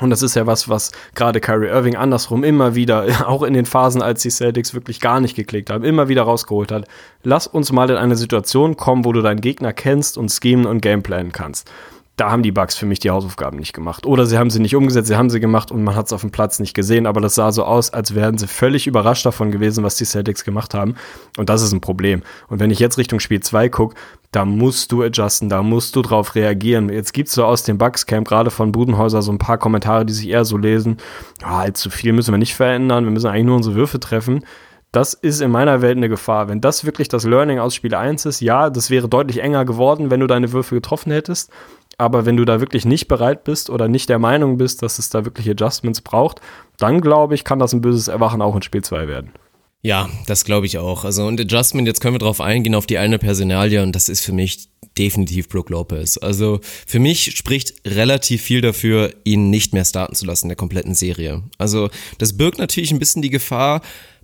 Und 0.00 0.10
das 0.10 0.22
ist 0.22 0.36
ja 0.36 0.46
was, 0.46 0.68
was 0.68 0.92
gerade 1.14 1.40
Kyrie 1.40 1.68
Irving 1.68 1.96
andersrum 1.96 2.44
immer 2.44 2.74
wieder, 2.74 3.06
auch 3.28 3.42
in 3.42 3.54
den 3.54 3.66
Phasen, 3.66 4.02
als 4.02 4.22
die 4.22 4.30
Celtics 4.30 4.74
wirklich 4.74 5.00
gar 5.00 5.20
nicht 5.20 5.36
geklickt 5.36 5.70
haben, 5.70 5.84
immer 5.84 6.08
wieder 6.08 6.22
rausgeholt 6.22 6.70
hat. 6.70 6.86
Lass 7.22 7.46
uns 7.46 7.72
mal 7.72 7.88
in 7.90 7.96
eine 7.96 8.16
Situation 8.16 8.76
kommen, 8.76 9.04
wo 9.04 9.12
du 9.12 9.22
deinen 9.22 9.40
Gegner 9.40 9.72
kennst 9.72 10.18
und 10.18 10.30
schemen 10.30 10.66
und 10.66 10.80
gameplanen 10.80 11.32
kannst 11.32 11.70
da 12.16 12.30
haben 12.30 12.42
die 12.42 12.52
Bugs 12.52 12.76
für 12.76 12.86
mich 12.86 12.98
die 12.98 13.10
Hausaufgaben 13.10 13.58
nicht 13.58 13.74
gemacht. 13.74 14.06
Oder 14.06 14.24
sie 14.24 14.38
haben 14.38 14.48
sie 14.48 14.58
nicht 14.58 14.74
umgesetzt, 14.74 15.08
sie 15.08 15.16
haben 15.16 15.28
sie 15.28 15.38
gemacht 15.38 15.70
und 15.70 15.84
man 15.84 15.94
hat 15.94 16.06
es 16.06 16.14
auf 16.14 16.22
dem 16.22 16.30
Platz 16.30 16.58
nicht 16.58 16.72
gesehen, 16.72 17.06
aber 17.06 17.20
das 17.20 17.34
sah 17.34 17.52
so 17.52 17.64
aus, 17.64 17.92
als 17.92 18.14
wären 18.14 18.38
sie 18.38 18.46
völlig 18.46 18.86
überrascht 18.86 19.26
davon 19.26 19.50
gewesen, 19.50 19.84
was 19.84 19.96
die 19.96 20.06
Celtics 20.06 20.42
gemacht 20.42 20.72
haben. 20.72 20.94
Und 21.36 21.50
das 21.50 21.62
ist 21.62 21.72
ein 21.72 21.82
Problem. 21.82 22.22
Und 22.48 22.58
wenn 22.58 22.70
ich 22.70 22.78
jetzt 22.78 22.96
Richtung 22.96 23.20
Spiel 23.20 23.40
2 23.40 23.68
gucke, 23.68 23.96
da 24.32 24.46
musst 24.46 24.92
du 24.92 25.02
adjusten, 25.02 25.50
da 25.50 25.62
musst 25.62 25.94
du 25.94 26.00
drauf 26.00 26.34
reagieren. 26.34 26.88
Jetzt 26.88 27.12
gibt's 27.12 27.34
so 27.34 27.44
aus 27.44 27.64
dem 27.64 27.76
Bugs-Camp, 27.76 28.26
gerade 28.26 28.50
von 28.50 28.72
Budenhäuser, 28.72 29.20
so 29.20 29.30
ein 29.30 29.38
paar 29.38 29.58
Kommentare, 29.58 30.06
die 30.06 30.14
sich 30.14 30.28
eher 30.28 30.46
so 30.46 30.56
lesen, 30.56 30.96
ja, 31.42 31.48
allzu 31.48 31.90
viel 31.90 32.14
müssen 32.14 32.32
wir 32.32 32.38
nicht 32.38 32.54
verändern, 32.54 33.04
wir 33.04 33.10
müssen 33.12 33.28
eigentlich 33.28 33.44
nur 33.44 33.56
unsere 33.56 33.74
Würfe 33.74 34.00
treffen. 34.00 34.42
Das 34.92 35.12
ist 35.12 35.42
in 35.42 35.50
meiner 35.50 35.82
Welt 35.82 35.98
eine 35.98 36.08
Gefahr. 36.08 36.48
Wenn 36.48 36.62
das 36.62 36.86
wirklich 36.86 37.08
das 37.08 37.24
Learning 37.24 37.58
aus 37.58 37.74
Spiel 37.74 37.94
1 37.94 38.24
ist, 38.24 38.40
ja, 38.40 38.70
das 38.70 38.88
wäre 38.88 39.08
deutlich 39.08 39.42
enger 39.42 39.66
geworden, 39.66 40.10
wenn 40.10 40.20
du 40.20 40.26
deine 40.26 40.52
Würfe 40.52 40.74
getroffen 40.74 41.12
hättest. 41.12 41.50
Aber 41.98 42.26
wenn 42.26 42.36
du 42.36 42.44
da 42.44 42.60
wirklich 42.60 42.84
nicht 42.84 43.08
bereit 43.08 43.44
bist 43.44 43.70
oder 43.70 43.88
nicht 43.88 44.08
der 44.08 44.18
Meinung 44.18 44.58
bist, 44.58 44.82
dass 44.82 44.98
es 44.98 45.08
da 45.08 45.24
wirklich 45.24 45.48
Adjustments 45.48 46.02
braucht, 46.02 46.40
dann 46.78 47.00
glaube 47.00 47.34
ich, 47.34 47.44
kann 47.44 47.58
das 47.58 47.72
ein 47.72 47.80
böses 47.80 48.08
Erwachen 48.08 48.42
auch 48.42 48.54
in 48.54 48.62
Spiel 48.62 48.82
2 48.82 49.08
werden. 49.08 49.32
Ja, 49.82 50.08
das 50.26 50.44
glaube 50.44 50.66
ich 50.66 50.78
auch. 50.78 51.04
Also 51.04 51.26
und 51.26 51.40
Adjustment, 51.40 51.86
jetzt 51.86 52.00
können 52.00 52.14
wir 52.14 52.18
drauf 52.18 52.40
eingehen, 52.40 52.74
auf 52.74 52.86
die 52.86 52.98
eine 52.98 53.18
Personalie 53.18 53.82
und 53.82 53.92
das 53.92 54.08
ist 54.08 54.20
für 54.20 54.32
mich 54.32 54.68
definitiv 54.98 55.48
Brook 55.48 55.70
Lopez. 55.70 56.18
Also 56.18 56.60
für 56.86 56.98
mich 56.98 57.36
spricht 57.36 57.74
relativ 57.86 58.42
viel 58.42 58.60
dafür, 58.60 59.14
ihn 59.24 59.50
nicht 59.50 59.72
mehr 59.74 59.84
starten 59.84 60.14
zu 60.14 60.26
lassen 60.26 60.46
in 60.46 60.50
der 60.50 60.56
kompletten 60.56 60.94
Serie. 60.94 61.44
Also 61.56 61.88
das 62.18 62.36
birgt 62.36 62.58
natürlich 62.58 62.90
ein 62.90 62.98
bisschen 62.98 63.22
die 63.22 63.30
Gefahr, 63.30 63.80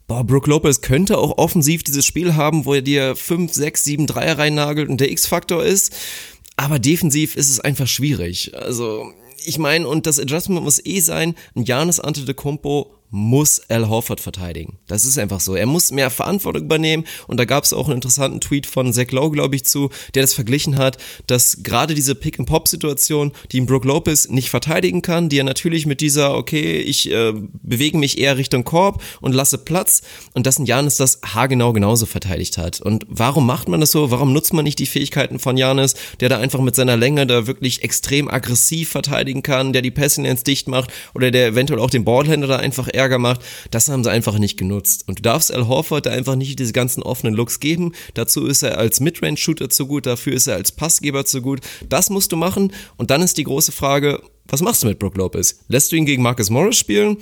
boah, 0.09 0.25
Brook 0.25 0.47
Lopez 0.47 0.81
könnte 0.81 1.17
auch 1.19 1.39
offensiv 1.39 1.83
dieses 1.83 2.05
Spiel 2.05 2.35
haben, 2.35 2.65
wo 2.65 2.75
er 2.75 2.83
dir 2.83 3.15
5, 3.17 3.53
6, 3.53 3.85
7 3.85 4.07
Dreier 4.07 4.39
reinnagelt 4.39 4.89
und 4.89 5.01
der 5.01 5.11
X-Faktor 5.11 5.65
ist. 5.65 5.95
Aber 6.57 6.79
defensiv 6.79 7.37
ist 7.37 7.51
es 7.51 7.61
einfach 7.61 7.87
schwierig. 7.87 8.55
Also, 8.55 9.13
ich 9.45 9.59
meine, 9.59 9.89
und 9.89 10.07
das 10.07 10.21
Adjustment 10.21 10.63
muss 10.63 10.85
eh 10.85 11.01
sein, 11.01 11.35
ein 11.55 11.65
Janis 11.65 12.01
Antetokounmpo 12.01 12.95
muss 13.15 13.61
Al 13.69 13.91
Horford 13.91 14.21
verteidigen. 14.21 14.79
Das 14.87 15.05
ist 15.05 15.19
einfach 15.19 15.39
so. 15.39 15.55
Er 15.55 15.67
muss 15.67 15.93
mehr 15.93 16.09
Verantwortung 16.09 16.65
übernehmen 16.65 17.05
und 17.27 17.39
da 17.39 17.45
gab 17.45 17.63
es 17.63 17.75
auch 17.75 17.87
einen 17.87 17.97
interessanten 17.97 18.41
Tweet 18.41 18.67
von 18.67 18.91
Zach 18.95 19.11
Lowe, 19.11 19.31
glaube 19.31 19.55
ich, 19.55 19.67
zu, 19.67 19.91
der 20.15 20.23
das 20.23 20.33
verglichen 20.33 20.79
hat, 20.79 20.97
dass 21.27 21.63
gerade 21.63 21.95
diese 21.95 22.15
Pick-and-Pop-Situation, 22.15 23.33
die 23.53 23.59
ihn 23.59 23.67
Brooke 23.67 23.87
Lopez 23.87 24.31
nicht 24.31 24.49
verteidigen 24.49 25.03
kann, 25.03 25.29
die 25.29 25.39
er 25.39 25.45
natürlich 25.45 25.85
mit 25.85 26.01
dieser, 26.01 26.35
okay, 26.35 26.79
ich 26.79 27.11
äh, 27.11 27.35
bewege 27.63 27.99
mich 27.99 28.17
eher 28.17 28.39
Richtung 28.39 28.65
Korb 28.65 29.03
und 29.21 29.35
lasse 29.35 29.59
Platz 29.59 30.01
und 30.33 30.47
dass 30.47 30.59
ein 30.59 30.65
Janis 30.65 30.97
das 30.97 31.21
haargenau 31.23 31.75
genauso 31.75 32.07
verteidigt 32.07 32.57
hat. 32.57 32.81
Und 32.81 33.05
warum 33.09 33.47
macht 33.47 33.69
man 33.69 33.81
das 33.81 33.91
so? 33.91 34.11
Warum 34.11 34.33
nutzt 34.33 34.55
man 34.55 34.65
nicht 34.65 34.79
die 34.79 34.87
Fähigkeiten 34.87 35.39
von 35.39 35.59
Janis, 35.59 35.97
der 36.21 36.31
da 36.31 36.39
einfach 36.39 36.61
mit 36.61 36.77
seiner 36.77 36.97
Länge 36.97 37.27
da 37.27 37.47
wirklich 37.47 37.83
extrem 37.83 38.31
aggressiv 38.31 38.89
verteidigen 38.89 39.43
kann, 39.43 39.75
der 39.75 39.83
die 39.83 39.91
Pässe 39.91 40.27
ins 40.27 40.45
dicht 40.45 40.67
macht 40.67 40.91
oder 41.15 41.31
der 41.31 41.49
eventuell 41.49 41.81
auch 41.81 41.91
den 41.91 42.05
Ballhänder 42.05 42.47
da 42.47 42.57
einfach 42.57 42.89
eher 42.91 43.02
Ärger 43.03 43.19
macht, 43.19 43.41
das 43.71 43.89
haben 43.89 44.05
sie 44.05 44.11
einfach 44.11 44.39
nicht 44.39 44.57
genutzt. 44.57 45.05
Und 45.09 45.19
du 45.19 45.23
darfst 45.23 45.53
Al 45.53 45.67
Horford 45.67 46.07
da 46.07 46.11
einfach 46.11 46.37
nicht 46.37 46.59
diese 46.59 46.73
ganzen 46.73 47.03
offenen 47.03 47.35
Looks 47.35 47.61
geben. 47.61 47.93
Dazu 48.15 48.47
ist 48.47 48.63
er 48.63 48.79
als 48.79 49.01
Midrange-Shooter 49.01 49.69
zu 49.71 49.87
gut, 49.87 50.07
dafür 50.07 50.35
ist 50.35 50.47
er 50.47 50.57
als 50.57 50.73
Passgeber 50.73 51.25
zu 51.25 51.43
gut. 51.43 51.61
Das 51.89 52.11
musst 52.11 52.33
du 52.33 52.37
machen. 52.37 52.73
Und 52.97 53.11
dann 53.11 53.23
ist 53.23 53.39
die 53.39 53.45
große 53.45 53.73
Frage, 53.73 54.23
was 54.47 54.63
machst 54.63 54.83
du 54.83 54.87
mit 54.87 54.99
Brook 54.99 55.17
Lopez? 55.17 55.61
Lässt 55.69 55.93
du 55.93 55.97
ihn 55.97 56.07
gegen 56.07 56.23
Marcus 56.23 56.51
Morris 56.51 56.79
spielen? 56.79 57.17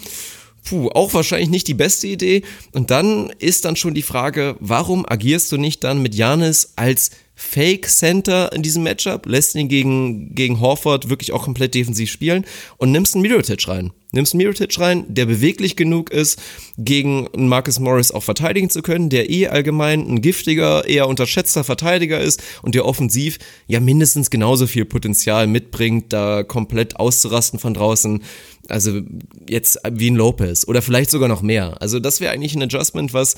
Puh, 0.64 0.89
auch 0.89 1.14
wahrscheinlich 1.14 1.49
nicht 1.49 1.68
die 1.68 1.74
beste 1.74 2.07
Idee. 2.07 2.43
Und 2.72 2.91
dann 2.91 3.31
ist 3.39 3.64
dann 3.64 3.76
schon 3.76 3.95
die 3.95 4.03
Frage, 4.03 4.57
warum 4.61 5.07
agierst 5.09 5.51
du 5.53 5.57
nicht 5.57 5.83
dann 5.85 6.03
mit 6.03 6.14
Janis 6.14 6.74
als 6.76 7.11
Fake 7.43 7.88
Center 7.88 8.53
in 8.53 8.62
diesem 8.62 8.82
Matchup, 8.82 9.24
lässt 9.24 9.55
ihn 9.55 9.68
gegen, 9.68 10.34
gegen 10.34 10.61
Horford 10.61 11.09
wirklich 11.09 11.32
auch 11.32 11.45
komplett 11.45 11.74
defensiv 11.74 12.11
spielen 12.11 12.45
und 12.76 12.93
nimmst 12.93 13.14
einen 13.14 13.22
Mirotic 13.22 13.66
rein. 13.66 13.93
Nimmst 14.12 14.34
einen 14.34 14.43
Mirotic 14.43 14.78
rein, 14.78 15.07
der 15.09 15.24
beweglich 15.24 15.74
genug 15.74 16.11
ist, 16.11 16.38
gegen 16.76 17.28
Marcus 17.34 17.80
Morris 17.80 18.12
auch 18.12 18.22
verteidigen 18.22 18.68
zu 18.68 18.82
können, 18.82 19.09
der 19.09 19.30
eh 19.30 19.49
allgemein 19.49 20.07
ein 20.07 20.20
giftiger, 20.20 20.86
eher 20.86 21.09
unterschätzter 21.09 21.64
Verteidiger 21.64 22.20
ist 22.20 22.43
und 22.61 22.74
der 22.74 22.84
offensiv 22.84 23.38
ja 23.66 23.80
mindestens 23.80 24.28
genauso 24.28 24.66
viel 24.66 24.84
Potenzial 24.84 25.47
mitbringt, 25.47 26.12
da 26.12 26.43
komplett 26.43 26.97
auszurasten 26.97 27.59
von 27.59 27.72
draußen. 27.72 28.22
Also 28.68 29.01
jetzt 29.49 29.78
wie 29.91 30.11
ein 30.11 30.16
Lopez 30.16 30.68
oder 30.68 30.82
vielleicht 30.82 31.11
sogar 31.11 31.28
noch 31.28 31.41
mehr. 31.41 31.80
Also 31.80 32.01
das 32.01 32.20
wäre 32.20 32.32
eigentlich 32.32 32.55
ein 32.55 32.62
Adjustment, 32.62 33.14
was 33.14 33.36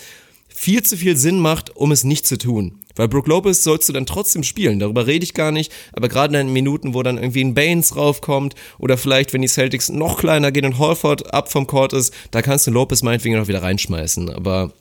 viel 0.62 0.84
zu 0.84 0.96
viel 0.96 1.16
Sinn 1.16 1.40
macht, 1.40 1.74
um 1.74 1.90
es 1.90 2.04
nicht 2.04 2.24
zu 2.24 2.38
tun. 2.38 2.78
Weil 2.94 3.08
Brook 3.08 3.26
Lopez 3.26 3.64
sollst 3.64 3.88
du 3.88 3.92
dann 3.92 4.06
trotzdem 4.06 4.44
spielen, 4.44 4.78
darüber 4.78 5.08
rede 5.08 5.24
ich 5.24 5.34
gar 5.34 5.50
nicht, 5.50 5.72
aber 5.92 6.08
gerade 6.08 6.38
in 6.38 6.46
den 6.46 6.52
Minuten, 6.52 6.94
wo 6.94 7.02
dann 7.02 7.18
irgendwie 7.18 7.42
ein 7.42 7.54
Baines 7.54 7.96
raufkommt 7.96 8.54
oder 8.78 8.96
vielleicht, 8.96 9.32
wenn 9.32 9.42
die 9.42 9.48
Celtics 9.48 9.88
noch 9.88 10.18
kleiner 10.18 10.52
gehen 10.52 10.64
und 10.64 10.78
Holford 10.78 11.34
ab 11.34 11.50
vom 11.50 11.66
Court 11.66 11.94
ist, 11.94 12.14
da 12.30 12.42
kannst 12.42 12.68
du 12.68 12.70
Lopez 12.70 13.02
meinetwegen 13.02 13.36
noch 13.36 13.48
wieder 13.48 13.64
reinschmeißen, 13.64 14.30
aber 14.30 14.72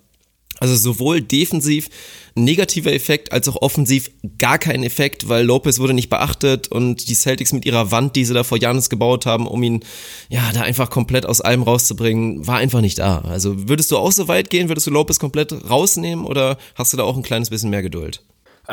also 0.62 0.76
sowohl 0.76 1.22
defensiv 1.22 1.89
negativer 2.36 2.93
Effekt 2.93 3.32
als 3.32 3.49
auch 3.49 3.62
offensiv 3.62 4.12
gar 4.38 4.59
kein 4.59 4.84
Effekt, 4.84 5.28
weil 5.28 5.43
Lopez 5.43 5.80
wurde 5.80 5.93
nicht 5.93 6.09
beachtet 6.09 6.68
und 6.68 7.09
die 7.09 7.16
Celtics 7.16 7.51
mit 7.51 7.66
ihrer 7.66 7.91
Wand, 7.91 8.16
die 8.16 8.24
sie 8.24 8.36
da 8.36 8.43
vor 8.43 8.59
Janis 8.59 8.89
gebaut 8.89 9.26
haben, 9.26 9.47
um 9.47 9.64
ihn 9.64 9.84
ja 10.30 10.41
da 10.53 10.62
einfach 10.62 10.91
komplett 10.91 11.26
aus 11.26 11.41
allem 11.41 11.64
rauszubringen, 11.64 12.45
war 12.45 12.57
einfach 12.57 12.82
nicht 12.82 12.99
da. 12.99 13.24
Also 13.28 13.68
würdest 13.68 13.89
du 13.91 13.97
auch 13.97 14.12
so 14.12 14.28
weit 14.28 14.51
gehen, 14.51 14.70
würdest 14.70 14.86
du 14.86 14.91
Lopez 14.91 15.18
komplett 15.18 15.51
rausnehmen 15.68 16.26
oder 16.26 16.57
hast 16.76 16.93
du 16.93 16.97
da 16.97 17.03
auch 17.03 17.18
ein 17.18 17.24
kleines 17.24 17.49
bisschen 17.49 17.72
mehr 17.72 17.82
Geduld? 17.82 18.24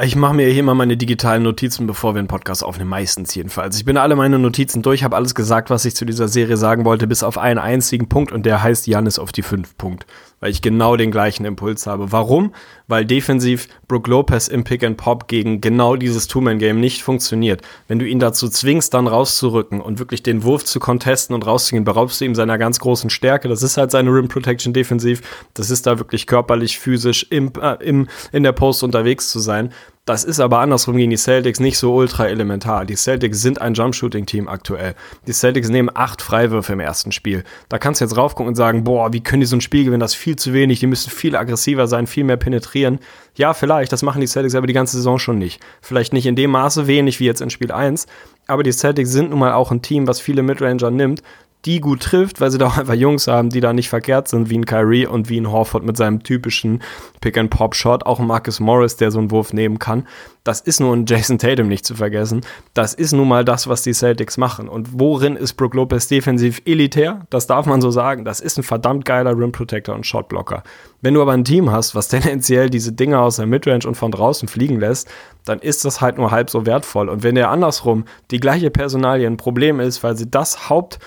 Ich 0.02 0.14
mache 0.14 0.34
mir 0.34 0.46
hier 0.48 0.62
mal 0.62 0.74
meine 0.74 0.98
digitalen 0.98 1.42
Notizen, 1.42 1.86
bevor 1.86 2.14
wir 2.14 2.18
einen 2.18 2.28
Podcast 2.28 2.62
aufnehmen, 2.62 2.90
meistens 2.90 3.34
jedenfalls. 3.34 3.78
Ich 3.78 3.86
bin 3.86 3.96
alle 3.96 4.14
meine 4.14 4.38
Notizen 4.38 4.82
durch, 4.82 5.02
habe 5.02 5.16
alles 5.16 5.34
gesagt, 5.34 5.70
was 5.70 5.86
ich 5.86 5.96
zu 5.96 6.04
dieser 6.04 6.28
Serie 6.28 6.58
sagen 6.58 6.84
wollte, 6.84 7.06
bis 7.06 7.22
auf 7.22 7.38
einen 7.38 7.58
einzigen 7.58 8.10
Punkt 8.10 8.30
und 8.30 8.44
der 8.44 8.62
heißt 8.62 8.86
Janis 8.86 9.18
auf 9.18 9.32
die 9.32 9.42
fünf 9.42 9.76
Punkt 9.78 10.04
weil 10.40 10.50
ich 10.50 10.62
genau 10.62 10.96
den 10.96 11.10
gleichen 11.10 11.44
Impuls 11.44 11.86
habe. 11.86 12.12
Warum? 12.12 12.54
Weil 12.86 13.04
defensiv 13.04 13.68
Brook 13.86 14.06
Lopez 14.06 14.48
im 14.48 14.64
Pick 14.64 14.84
and 14.84 14.96
Pop 14.96 15.28
gegen 15.28 15.60
genau 15.60 15.96
dieses 15.96 16.26
Two-Man-Game 16.26 16.80
nicht 16.80 17.02
funktioniert. 17.02 17.62
Wenn 17.86 17.98
du 17.98 18.06
ihn 18.06 18.18
dazu 18.18 18.48
zwingst, 18.48 18.94
dann 18.94 19.06
rauszurücken 19.06 19.80
und 19.80 19.98
wirklich 19.98 20.22
den 20.22 20.42
Wurf 20.44 20.64
zu 20.64 20.80
contesten 20.80 21.34
und 21.34 21.46
rauszugehen, 21.46 21.84
beraubst 21.84 22.20
du 22.20 22.24
ihm 22.24 22.34
seiner 22.34 22.58
ganz 22.58 22.78
großen 22.78 23.10
Stärke. 23.10 23.48
Das 23.48 23.62
ist 23.62 23.76
halt 23.76 23.90
seine 23.90 24.10
Rim 24.10 24.28
Protection 24.28 24.72
defensiv. 24.72 25.22
Das 25.54 25.70
ist 25.70 25.86
da 25.86 25.98
wirklich 25.98 26.26
körperlich, 26.26 26.78
physisch 26.78 27.26
im, 27.30 27.52
äh, 27.60 27.76
im, 27.84 28.08
in 28.32 28.42
der 28.42 28.52
Post 28.52 28.82
unterwegs 28.82 29.30
zu 29.30 29.40
sein. 29.40 29.72
Das 30.08 30.24
ist 30.24 30.40
aber 30.40 30.60
andersrum 30.60 30.96
gegen 30.96 31.10
die 31.10 31.18
Celtics 31.18 31.60
nicht 31.60 31.76
so 31.76 31.94
ultra 31.94 32.28
elementar. 32.28 32.86
Die 32.86 32.96
Celtics 32.96 33.42
sind 33.42 33.60
ein 33.60 33.74
Jump-Shooting-Team 33.74 34.48
aktuell. 34.48 34.94
Die 35.26 35.34
Celtics 35.34 35.68
nehmen 35.68 35.90
acht 35.92 36.22
Freiwürfe 36.22 36.72
im 36.72 36.80
ersten 36.80 37.12
Spiel. 37.12 37.44
Da 37.68 37.76
kannst 37.76 38.00
du 38.00 38.06
jetzt 38.06 38.16
raufgucken 38.16 38.48
und 38.48 38.54
sagen, 38.54 38.84
boah, 38.84 39.12
wie 39.12 39.20
können 39.20 39.40
die 39.40 39.46
so 39.46 39.54
ein 39.54 39.60
Spiel 39.60 39.84
gewinnen? 39.84 40.00
Das 40.00 40.14
ist 40.14 40.18
viel 40.18 40.36
zu 40.36 40.54
wenig. 40.54 40.80
Die 40.80 40.86
müssen 40.86 41.10
viel 41.10 41.36
aggressiver 41.36 41.86
sein, 41.88 42.06
viel 42.06 42.24
mehr 42.24 42.38
penetrieren. 42.38 43.00
Ja, 43.34 43.52
vielleicht. 43.52 43.92
Das 43.92 44.00
machen 44.00 44.22
die 44.22 44.26
Celtics 44.26 44.54
aber 44.54 44.66
die 44.66 44.72
ganze 44.72 44.96
Saison 44.96 45.18
schon 45.18 45.36
nicht. 45.36 45.60
Vielleicht 45.82 46.14
nicht 46.14 46.24
in 46.24 46.36
dem 46.36 46.52
Maße 46.52 46.86
wenig 46.86 47.20
wie 47.20 47.26
jetzt 47.26 47.42
in 47.42 47.50
Spiel 47.50 47.70
1. 47.70 48.06
Aber 48.46 48.62
die 48.62 48.72
Celtics 48.72 49.12
sind 49.12 49.28
nun 49.28 49.40
mal 49.40 49.52
auch 49.52 49.70
ein 49.70 49.82
Team, 49.82 50.06
was 50.06 50.22
viele 50.22 50.42
Midranger 50.42 50.90
nimmt 50.90 51.22
die 51.64 51.80
gut 51.80 52.00
trifft, 52.02 52.40
weil 52.40 52.50
sie 52.50 52.58
da 52.58 52.68
auch 52.68 52.78
einfach 52.78 52.94
Jungs 52.94 53.26
haben, 53.26 53.50
die 53.50 53.60
da 53.60 53.72
nicht 53.72 53.88
verkehrt 53.88 54.28
sind, 54.28 54.48
wie 54.48 54.58
ein 54.58 54.64
Kyrie 54.64 55.06
und 55.06 55.28
wie 55.28 55.40
ein 55.40 55.50
Horford 55.50 55.84
mit 55.84 55.96
seinem 55.96 56.22
typischen 56.22 56.82
Pick-and-Pop-Shot, 57.20 58.06
auch 58.06 58.20
ein 58.20 58.26
Marcus 58.26 58.60
Morris, 58.60 58.96
der 58.96 59.10
so 59.10 59.18
einen 59.18 59.30
Wurf 59.32 59.52
nehmen 59.52 59.78
kann. 59.78 60.06
Das 60.44 60.60
ist 60.60 60.80
nur 60.80 60.94
ein 60.94 61.04
Jason 61.04 61.38
Tatum 61.38 61.68
nicht 61.68 61.84
zu 61.84 61.96
vergessen. 61.96 62.42
Das 62.74 62.94
ist 62.94 63.12
nun 63.12 63.28
mal 63.28 63.44
das, 63.44 63.68
was 63.68 63.82
die 63.82 63.92
Celtics 63.92 64.38
machen. 64.38 64.68
Und 64.68 64.98
worin 64.98 65.36
ist 65.36 65.54
Brook 65.54 65.74
Lopez 65.74 66.06
defensiv 66.06 66.62
elitär? 66.64 67.26
Das 67.28 67.46
darf 67.48 67.66
man 67.66 67.82
so 67.82 67.90
sagen. 67.90 68.24
Das 68.24 68.40
ist 68.40 68.56
ein 68.56 68.62
verdammt 68.62 69.04
geiler 69.04 69.36
Rim 69.36 69.52
Protector 69.52 69.94
und 69.94 70.06
Shotblocker. 70.06 70.62
Wenn 71.02 71.14
du 71.14 71.20
aber 71.20 71.32
ein 71.32 71.44
Team 71.44 71.70
hast, 71.70 71.94
was 71.94 72.08
tendenziell 72.08 72.70
diese 72.70 72.92
Dinge 72.92 73.18
aus 73.20 73.36
der 73.36 73.46
Midrange 73.46 73.86
und 73.86 73.96
von 73.96 74.12
draußen 74.12 74.48
fliegen 74.48 74.78
lässt, 74.78 75.08
dann 75.44 75.58
ist 75.58 75.84
das 75.84 76.00
halt 76.00 76.18
nur 76.18 76.30
halb 76.30 76.50
so 76.50 76.64
wertvoll. 76.64 77.08
Und 77.08 77.24
wenn 77.24 77.34
der 77.34 77.50
andersrum 77.50 78.04
die 78.30 78.40
gleiche 78.40 78.70
Personalie 78.70 79.26
ein 79.26 79.36
Problem 79.36 79.80
ist, 79.80 80.02
weil 80.02 80.16
sie 80.16 80.30
das 80.30 80.70
Haupt 80.70 80.98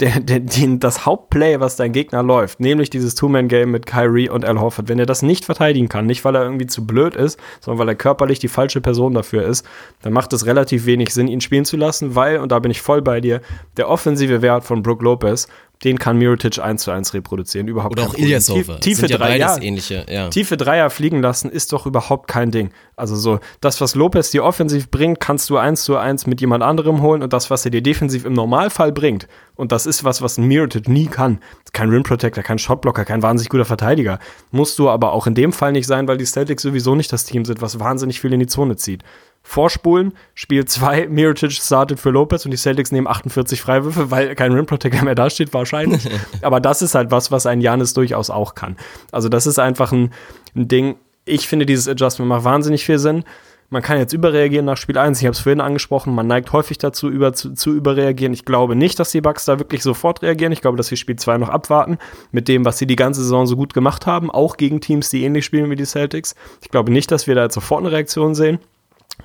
der, 0.00 0.20
der, 0.20 0.40
den, 0.40 0.78
das 0.78 1.06
Hauptplay, 1.06 1.58
was 1.58 1.76
dein 1.76 1.92
Gegner 1.92 2.22
läuft, 2.22 2.60
nämlich 2.60 2.88
dieses 2.88 3.16
Two-Man-Game 3.16 3.70
mit 3.70 3.86
Kyrie 3.86 4.28
und 4.28 4.44
Al 4.44 4.60
Horford, 4.60 4.88
wenn 4.88 4.98
er 4.98 5.06
das 5.06 5.22
nicht 5.22 5.44
verteidigen 5.44 5.88
kann, 5.88 6.06
nicht 6.06 6.24
weil 6.24 6.36
er 6.36 6.44
irgendwie 6.44 6.66
zu 6.66 6.86
blöd 6.86 7.16
ist, 7.16 7.38
sondern 7.60 7.80
weil 7.80 7.88
er 7.88 7.96
körperlich 7.96 8.38
die 8.38 8.48
falsche 8.48 8.80
Person 8.80 9.14
dafür 9.14 9.44
ist, 9.44 9.66
dann 10.02 10.12
macht 10.12 10.32
es 10.32 10.46
relativ 10.46 10.86
wenig 10.86 11.12
Sinn, 11.12 11.26
ihn 11.26 11.40
spielen 11.40 11.64
zu 11.64 11.76
lassen, 11.76 12.14
weil, 12.14 12.38
und 12.38 12.52
da 12.52 12.60
bin 12.60 12.70
ich 12.70 12.80
voll 12.80 13.02
bei 13.02 13.20
dir, 13.20 13.40
der 13.76 13.88
offensive 13.88 14.40
Wert 14.40 14.62
von 14.62 14.82
Brook 14.82 15.02
Lopez 15.02 15.48
den 15.84 15.98
kann 15.98 16.18
Mirotic 16.18 16.58
1 16.58 16.82
zu 16.82 16.90
1 16.90 17.14
reproduzieren. 17.14 17.68
Überhaupt 17.68 17.98
Oder 17.98 18.08
auch. 18.08 18.14
Ilyasova. 18.14 18.78
Tiefe 18.78 19.02
Sind 19.02 19.10
ja 19.10 19.18
drei, 19.18 19.38
beides 19.38 19.56
ja. 19.56 19.62
ähnliche, 19.62 20.06
ja. 20.08 20.28
Tiefe 20.28 20.56
Dreier 20.56 20.90
fliegen 20.90 21.22
lassen 21.22 21.50
ist 21.50 21.72
doch 21.72 21.86
überhaupt 21.86 22.28
kein 22.28 22.50
Ding. 22.50 22.70
Also 22.96 23.14
so, 23.14 23.38
das, 23.60 23.80
was 23.80 23.94
Lopez 23.94 24.30
dir 24.30 24.44
offensiv 24.44 24.90
bringt, 24.90 25.20
kannst 25.20 25.48
du 25.50 25.56
1 25.56 25.84
zu 25.84 25.96
1 25.96 26.26
mit 26.26 26.40
jemand 26.40 26.64
anderem 26.64 27.00
holen 27.00 27.22
und 27.22 27.32
das, 27.32 27.50
was 27.50 27.64
er 27.64 27.70
dir 27.70 27.82
defensiv 27.82 28.24
im 28.24 28.32
Normalfall 28.32 28.92
bringt, 28.92 29.28
und 29.58 29.72
das 29.72 29.86
ist 29.86 30.04
was, 30.04 30.22
was 30.22 30.38
ein 30.38 30.46
Mirotic 30.46 30.88
nie 30.88 31.06
kann. 31.06 31.40
Kein 31.72 31.90
Rim 31.90 32.04
Protector, 32.04 32.44
kein 32.44 32.60
Shotblocker, 32.60 33.04
kein 33.04 33.24
wahnsinnig 33.24 33.50
guter 33.50 33.64
Verteidiger. 33.64 34.20
Musst 34.52 34.78
du 34.78 34.88
aber 34.88 35.12
auch 35.12 35.26
in 35.26 35.34
dem 35.34 35.52
Fall 35.52 35.72
nicht 35.72 35.88
sein, 35.88 36.06
weil 36.06 36.16
die 36.16 36.24
Celtics 36.24 36.62
sowieso 36.62 36.94
nicht 36.94 37.12
das 37.12 37.24
Team 37.24 37.44
sind, 37.44 37.60
was 37.60 37.80
wahnsinnig 37.80 38.20
viel 38.20 38.32
in 38.32 38.38
die 38.38 38.46
Zone 38.46 38.76
zieht. 38.76 39.02
Vorspulen, 39.48 40.12
Spiel 40.34 40.66
2, 40.66 41.06
Mirotic 41.10 41.52
startet 41.52 41.98
für 41.98 42.10
Lopez 42.10 42.44
und 42.44 42.50
die 42.50 42.58
Celtics 42.58 42.92
nehmen 42.92 43.06
48 43.06 43.62
Freiwürfe, 43.62 44.10
weil 44.10 44.34
kein 44.34 44.52
Rim 44.52 44.66
Protector 44.66 45.02
mehr 45.02 45.14
dasteht, 45.14 45.54
wahrscheinlich. 45.54 46.06
Aber 46.42 46.60
das 46.60 46.82
ist 46.82 46.94
halt 46.94 47.10
was, 47.10 47.30
was 47.30 47.46
ein 47.46 47.62
Janis 47.62 47.94
durchaus 47.94 48.28
auch 48.28 48.54
kann. 48.54 48.76
Also 49.10 49.30
das 49.30 49.46
ist 49.46 49.58
einfach 49.58 49.90
ein, 49.90 50.12
ein 50.54 50.68
Ding. 50.68 50.96
Ich 51.24 51.48
finde, 51.48 51.64
dieses 51.64 51.88
Adjustment 51.88 52.28
macht 52.28 52.44
wahnsinnig 52.44 52.84
viel 52.84 52.98
Sinn. 52.98 53.24
Man 53.70 53.80
kann 53.80 53.96
jetzt 53.96 54.12
überreagieren 54.12 54.66
nach 54.66 54.76
Spiel 54.76 54.98
1. 54.98 55.18
Ich 55.18 55.24
habe 55.24 55.32
es 55.32 55.40
vorhin 55.40 55.62
angesprochen. 55.62 56.14
Man 56.14 56.26
neigt 56.26 56.52
häufig 56.52 56.76
dazu, 56.76 57.08
über, 57.08 57.32
zu, 57.32 57.54
zu 57.54 57.72
überreagieren. 57.72 58.34
Ich 58.34 58.44
glaube 58.44 58.76
nicht, 58.76 58.98
dass 58.98 59.12
die 59.12 59.22
Bucks 59.22 59.46
da 59.46 59.58
wirklich 59.58 59.82
sofort 59.82 60.20
reagieren. 60.20 60.52
Ich 60.52 60.60
glaube, 60.60 60.76
dass 60.76 60.88
sie 60.88 60.98
Spiel 60.98 61.16
2 61.16 61.38
noch 61.38 61.48
abwarten 61.48 61.96
mit 62.32 62.48
dem, 62.48 62.66
was 62.66 62.76
sie 62.76 62.86
die 62.86 62.96
ganze 62.96 63.22
Saison 63.22 63.46
so 63.46 63.56
gut 63.56 63.72
gemacht 63.72 64.04
haben. 64.04 64.30
Auch 64.30 64.58
gegen 64.58 64.82
Teams, 64.82 65.08
die 65.08 65.24
ähnlich 65.24 65.46
spielen 65.46 65.70
wie 65.70 65.76
die 65.76 65.86
Celtics. 65.86 66.34
Ich 66.60 66.68
glaube 66.68 66.92
nicht, 66.92 67.10
dass 67.10 67.26
wir 67.26 67.34
da 67.34 67.44
jetzt 67.44 67.54
sofort 67.54 67.80
eine 67.80 67.92
Reaktion 67.92 68.34
sehen. 68.34 68.58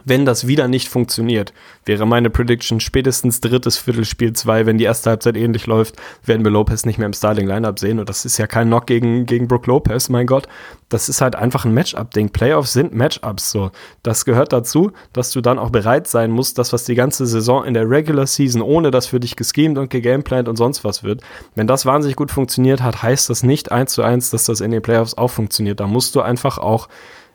Wenn 0.05 0.25
das 0.25 0.47
wieder 0.47 0.67
nicht 0.67 0.89
funktioniert, 0.89 1.53
wäre 1.85 2.05
meine 2.05 2.29
Prediction 2.29 2.81
spätestens 2.81 3.39
drittes 3.39 3.77
Viertel 3.77 4.03
Spiel 4.03 4.33
2, 4.33 4.65
wenn 4.65 4.77
die 4.77 4.83
erste 4.83 5.11
Halbzeit 5.11 5.37
ähnlich 5.37 5.65
läuft, 5.65 5.95
werden 6.25 6.43
wir 6.43 6.51
Lopez 6.51 6.85
nicht 6.85 6.97
mehr 6.97 7.05
im 7.05 7.13
Starting 7.13 7.47
Lineup 7.47 7.79
sehen. 7.79 7.99
Und 7.99 8.09
das 8.09 8.25
ist 8.25 8.37
ja 8.37 8.47
kein 8.47 8.67
Knock 8.67 8.87
gegen, 8.87 9.25
gegen 9.25 9.47
Brook 9.47 9.65
Lopez, 9.65 10.09
mein 10.09 10.27
Gott. 10.27 10.47
Das 10.89 11.07
ist 11.07 11.21
halt 11.21 11.35
einfach 11.35 11.63
ein 11.63 11.73
Matchup-Ding. 11.73 12.29
Playoffs 12.29 12.73
sind 12.73 12.93
Matchups 12.93 13.51
so. 13.51 13.71
Das 14.01 14.25
gehört 14.25 14.51
dazu, 14.51 14.91
dass 15.13 15.31
du 15.31 15.39
dann 15.39 15.57
auch 15.57 15.69
bereit 15.69 16.07
sein 16.07 16.31
musst, 16.31 16.57
das, 16.57 16.73
was 16.73 16.83
die 16.83 16.95
ganze 16.95 17.25
Saison 17.25 17.63
in 17.63 17.73
der 17.73 17.89
Regular 17.89 18.27
Season, 18.27 18.61
ohne 18.61 18.91
dass 18.91 19.07
für 19.07 19.21
dich 19.21 19.37
geschemt 19.37 19.77
und 19.77 19.89
gegameplant 19.89 20.49
und 20.49 20.57
sonst 20.57 20.83
was 20.83 21.03
wird, 21.03 21.21
wenn 21.55 21.67
das 21.67 21.85
wahnsinnig 21.85 22.17
gut 22.17 22.31
funktioniert 22.31 22.81
hat, 22.81 23.03
heißt 23.03 23.29
das 23.29 23.43
nicht 23.43 23.71
eins 23.71 23.93
zu 23.93 24.03
eins, 24.03 24.31
dass 24.31 24.45
das 24.45 24.59
in 24.59 24.71
den 24.71 24.81
Playoffs 24.81 25.13
auch 25.13 25.29
funktioniert. 25.29 25.79
Da 25.79 25.87
musst 25.87 26.15
du 26.15 26.21
einfach 26.21 26.57
auch 26.57 26.89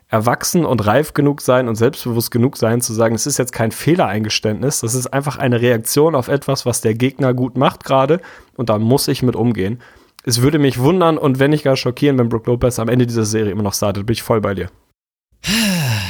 erwachsen 0.09 0.65
und 0.65 0.85
reif 0.85 1.13
genug 1.13 1.41
sein 1.41 1.67
und 1.69 1.75
selbstbewusst 1.75 2.31
genug 2.31 2.57
sein, 2.57 2.81
zu 2.81 2.93
sagen, 2.93 3.15
es 3.15 3.27
ist 3.27 3.37
jetzt 3.37 3.53
kein 3.53 3.71
Fehlereingeständnis, 3.71 4.81
das 4.81 4.95
ist 4.95 5.07
einfach 5.07 5.37
eine 5.37 5.61
Reaktion 5.61 6.15
auf 6.15 6.27
etwas, 6.27 6.65
was 6.65 6.81
der 6.81 6.95
Gegner 6.95 7.33
gut 7.33 7.57
macht 7.57 7.85
gerade 7.85 8.19
und 8.57 8.69
da 8.69 8.79
muss 8.79 9.07
ich 9.07 9.21
mit 9.21 9.35
umgehen. 9.35 9.79
Es 10.25 10.41
würde 10.41 10.59
mich 10.59 10.79
wundern 10.79 11.17
und 11.17 11.39
wenn 11.39 11.51
nicht 11.51 11.63
gar 11.63 11.77
schockieren, 11.77 12.17
wenn 12.17 12.27
Brook 12.27 12.47
Lopez 12.47 12.79
am 12.79 12.89
Ende 12.89 13.07
dieser 13.07 13.25
Serie 13.25 13.51
immer 13.51 13.63
noch 13.63 13.73
startet, 13.73 14.05
bin 14.05 14.13
ich 14.13 14.23
voll 14.23 14.41
bei 14.41 14.55
dir. 14.55 14.69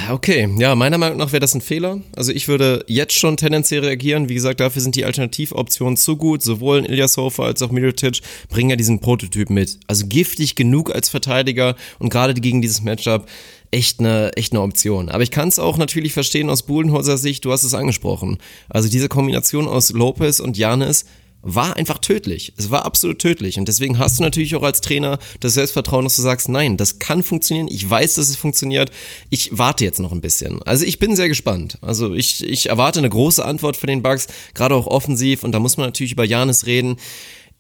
Okay, 0.10 0.50
ja, 0.58 0.74
meiner 0.74 0.98
Meinung 0.98 1.20
nach 1.20 1.32
wäre 1.32 1.40
das 1.40 1.54
ein 1.54 1.62
Fehler. 1.62 2.02
Also 2.16 2.32
ich 2.32 2.48
würde 2.48 2.84
jetzt 2.88 3.14
schon 3.14 3.38
tendenziell 3.38 3.86
reagieren. 3.86 4.28
Wie 4.28 4.34
gesagt, 4.34 4.60
dafür 4.60 4.82
sind 4.82 4.96
die 4.96 5.06
Alternativoptionen 5.06 5.98
zu 5.98 6.18
gut. 6.18 6.42
Sowohl 6.42 6.84
Ilyasova 6.84 7.46
als 7.46 7.62
auch 7.62 7.70
Mirotic 7.70 8.22
bringen 8.50 8.72
ja 8.72 8.76
diesen 8.76 9.02
Prototyp 9.02 9.52
mit. 9.52 9.80
Also 9.86 10.08
giftig 10.08 10.56
genug 10.56 10.94
als 10.94 11.10
Verteidiger 11.10 11.76
und 12.00 12.10
gerade 12.10 12.34
gegen 12.34 12.64
dieses 12.64 12.82
Matchup 12.82 13.28
echt 13.72 14.00
eine, 14.00 14.32
echt 14.36 14.54
eine 14.54 14.62
Option. 14.62 15.10
Aber 15.10 15.24
ich 15.24 15.32
kann 15.32 15.48
es 15.48 15.60
auch 15.60 15.78
natürlich 15.78 16.14
verstehen 16.14 16.50
aus 16.50 16.64
Budenholzer 16.64 17.18
Sicht, 17.18 17.46
du 17.46 17.52
hast 17.52 17.64
es 17.64 17.74
angesprochen. 17.74 18.38
Also 18.68 18.90
diese 18.90 19.10
Kombination 19.10 19.68
aus 19.68 19.92
Lopez 19.92 20.40
und 20.40 20.58
Janis 20.58 21.06
war 21.42 21.78
einfach 21.78 22.00
tödlich. 22.00 22.54
Es 22.58 22.70
war 22.70 22.86
absolut 22.86 23.20
tödlich. 23.20 23.58
Und 23.58 23.68
deswegen 23.68 23.98
hast 23.98 24.20
du 24.20 24.24
natürlich 24.24 24.56
auch 24.56 24.64
als 24.64 24.82
Trainer 24.82 25.20
das 25.40 25.54
Selbstvertrauen, 25.54 26.04
dass 26.04 26.18
du 26.18 26.22
sagst, 26.22 26.50
nein, 26.50 26.76
das 26.76 27.00
kann 27.00 27.24
funktionieren. 27.24 27.70
Ich 27.70 27.90
weiß, 27.90 28.16
dass 28.16 28.30
es 28.30 28.36
funktioniert. 28.36 28.92
Ich 29.30 29.58
warte 29.58 29.86
jetzt 29.86 30.00
noch 30.00 30.12
ein 30.12 30.22
bisschen. 30.22 30.62
Also 30.64 30.86
ich 30.86 31.00
bin 31.00 31.16
sehr 31.16 31.30
gespannt. 31.30 31.78
Also 31.82 32.14
ich, 32.14 32.44
ich 32.44 32.70
erwarte 32.70 33.00
eine 33.00 33.10
große 33.10 33.44
Antwort 33.44 33.78
von 33.78 33.88
den 33.88 34.02
Bugs, 34.02 34.28
gerade 34.54 34.76
auch 34.76 34.88
offensiv. 34.88 35.44
Und 35.44 35.54
da 35.54 35.60
muss 35.60 35.78
man 35.78 35.88
natürlich 35.88 36.12
über 36.12 36.26
Janis 36.26 36.66
reden. 36.66 36.98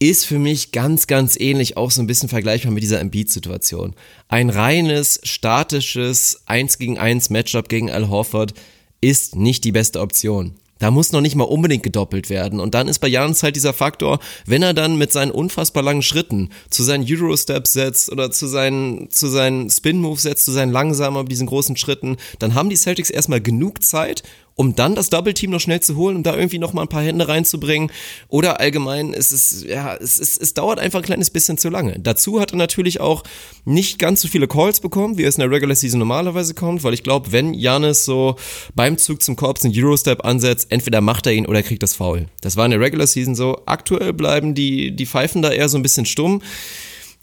Ist 0.02 0.26
für 0.26 0.39
mich 0.39 0.72
ganz, 0.72 1.08
ganz 1.08 1.38
ähnlich 1.38 1.76
auch 1.76 1.91
so 1.91 2.02
ein 2.02 2.08
bisschen 2.08 2.30
vergleichbar 2.30 2.72
mit 2.72 2.82
dieser 2.82 3.02
Embiid-Situation. 3.02 3.95
Ein 4.30 4.50
reines, 4.50 5.20
statisches 5.24 6.41
1 6.45 6.78
gegen 6.78 6.97
1 6.97 7.30
Matchup 7.32 7.68
gegen 7.68 7.91
Al 7.91 8.08
Horford 8.08 8.54
ist 9.02 9.36
nicht 9.36 9.66
die 9.66 9.74
beste 9.74 10.00
Option. 10.00 10.56
Da 10.78 10.89
muss 10.91 11.12
noch 11.12 11.20
nicht 11.20 11.36
mal 11.36 11.43
unbedingt 11.43 11.84
gedoppelt 11.84 12.30
werden. 12.30 12.62
Und 12.62 12.74
dann 12.74 12.88
ist 12.88 13.00
bei 13.00 13.10
Janis 13.10 13.43
halt 13.43 13.58
dieser 13.58 13.74
Faktor, 13.74 14.20
wenn 14.45 14.64
er 14.64 14.74
dann 14.74 14.97
mit 14.97 15.12
seinen 15.12 15.32
unfassbar 15.32 15.84
langen 15.84 16.02
Schritten 16.02 16.50
zu 16.70 16.84
seinen 16.84 17.06
Euro-Steps 17.06 17.74
setzt 17.74 18.10
oder 18.10 18.32
zu 18.32 18.47
seinen, 18.47 19.12
zu 19.12 19.28
seinen 19.28 19.70
Spin-Moves 19.70 20.24
setzt, 20.24 20.45
zu 20.45 20.54
seinen 20.54 20.72
langsamer, 20.72 21.26
diesen 21.26 21.47
großen 21.47 21.76
Schritten, 21.76 22.16
dann 22.39 22.54
haben 22.56 22.70
die 22.70 22.78
Celtics 22.78 23.10
erstmal 23.10 23.41
genug 23.41 23.84
Zeit, 23.84 24.24
um 24.60 24.76
dann 24.76 24.93
das 24.93 25.10
Double-Team 25.10 25.51
noch 25.51 25.62
schnell 25.62 25.80
zu 25.80 25.95
holen, 25.95 26.18
um 26.18 26.24
da 26.24 26.36
irgendwie 26.36 26.60
noch 26.60 26.74
mal 26.74 26.82
ein 26.82 26.89
paar 26.89 27.01
Hände 27.01 27.30
reinzubringen. 27.30 27.89
Oder 28.28 28.60
allgemein, 28.60 29.14
es 29.14 29.32
ist, 29.32 29.64
ja, 29.64 29.95
es, 29.95 30.20
ist, 30.20 30.41
es 30.41 30.53
dauert 30.53 30.80
einfach 30.80 30.99
ein 30.99 31.05
kleines 31.05 31.30
bisschen 31.30 31.57
zu 31.57 31.70
lange. 31.70 31.97
Dazu 31.97 32.41
hat 32.41 32.51
er 32.51 32.57
natürlich 32.57 32.99
auch 32.99 33.24
nicht 33.64 33.99
ganz 33.99 34.20
so 34.20 34.28
viele 34.28 34.49
Calls 34.49 34.82
bekommen, 34.82 35.18
wie 35.18 35.24
es 35.24 35.36
in 35.36 35.39
der 35.39 35.49
Regular 35.49 35.78
Season 35.78 35.97
normalerweise 35.97 36.55
kommt, 36.55 36.84
weil 36.84 36.93
ich 36.93 37.03
glaube, 37.03 37.32
wenn 37.32 37.53
Janis 37.53 38.03
so 38.03 38.36
beim 38.76 38.97
Zug 38.97 39.24
zum 39.24 39.38
Korps 39.38 39.64
einen 39.64 39.74
Eurostep 39.74 40.26
ansetzt, 40.26 40.68
entweder 40.72 40.99
macht 40.99 41.26
er 41.26 41.32
ihn 41.32 41.45
oder 41.45 41.64
kriegt 41.64 41.82
das 41.82 41.93
Foul. 41.93 42.26
Das 42.41 42.57
war 42.57 42.66
in 42.66 42.72
der 42.72 42.82
Regular 42.82 43.07
Season 43.07 43.36
so. 43.36 43.62
Aktuell 43.66 44.12
bleiben 44.12 44.55
die, 44.55 44.93
die 44.93 45.05
Pfeifen 45.05 45.41
da 45.41 45.51
eher 45.51 45.70
so 45.70 45.78
ein 45.78 45.84
bisschen 45.84 46.05
stumm. 46.05 46.41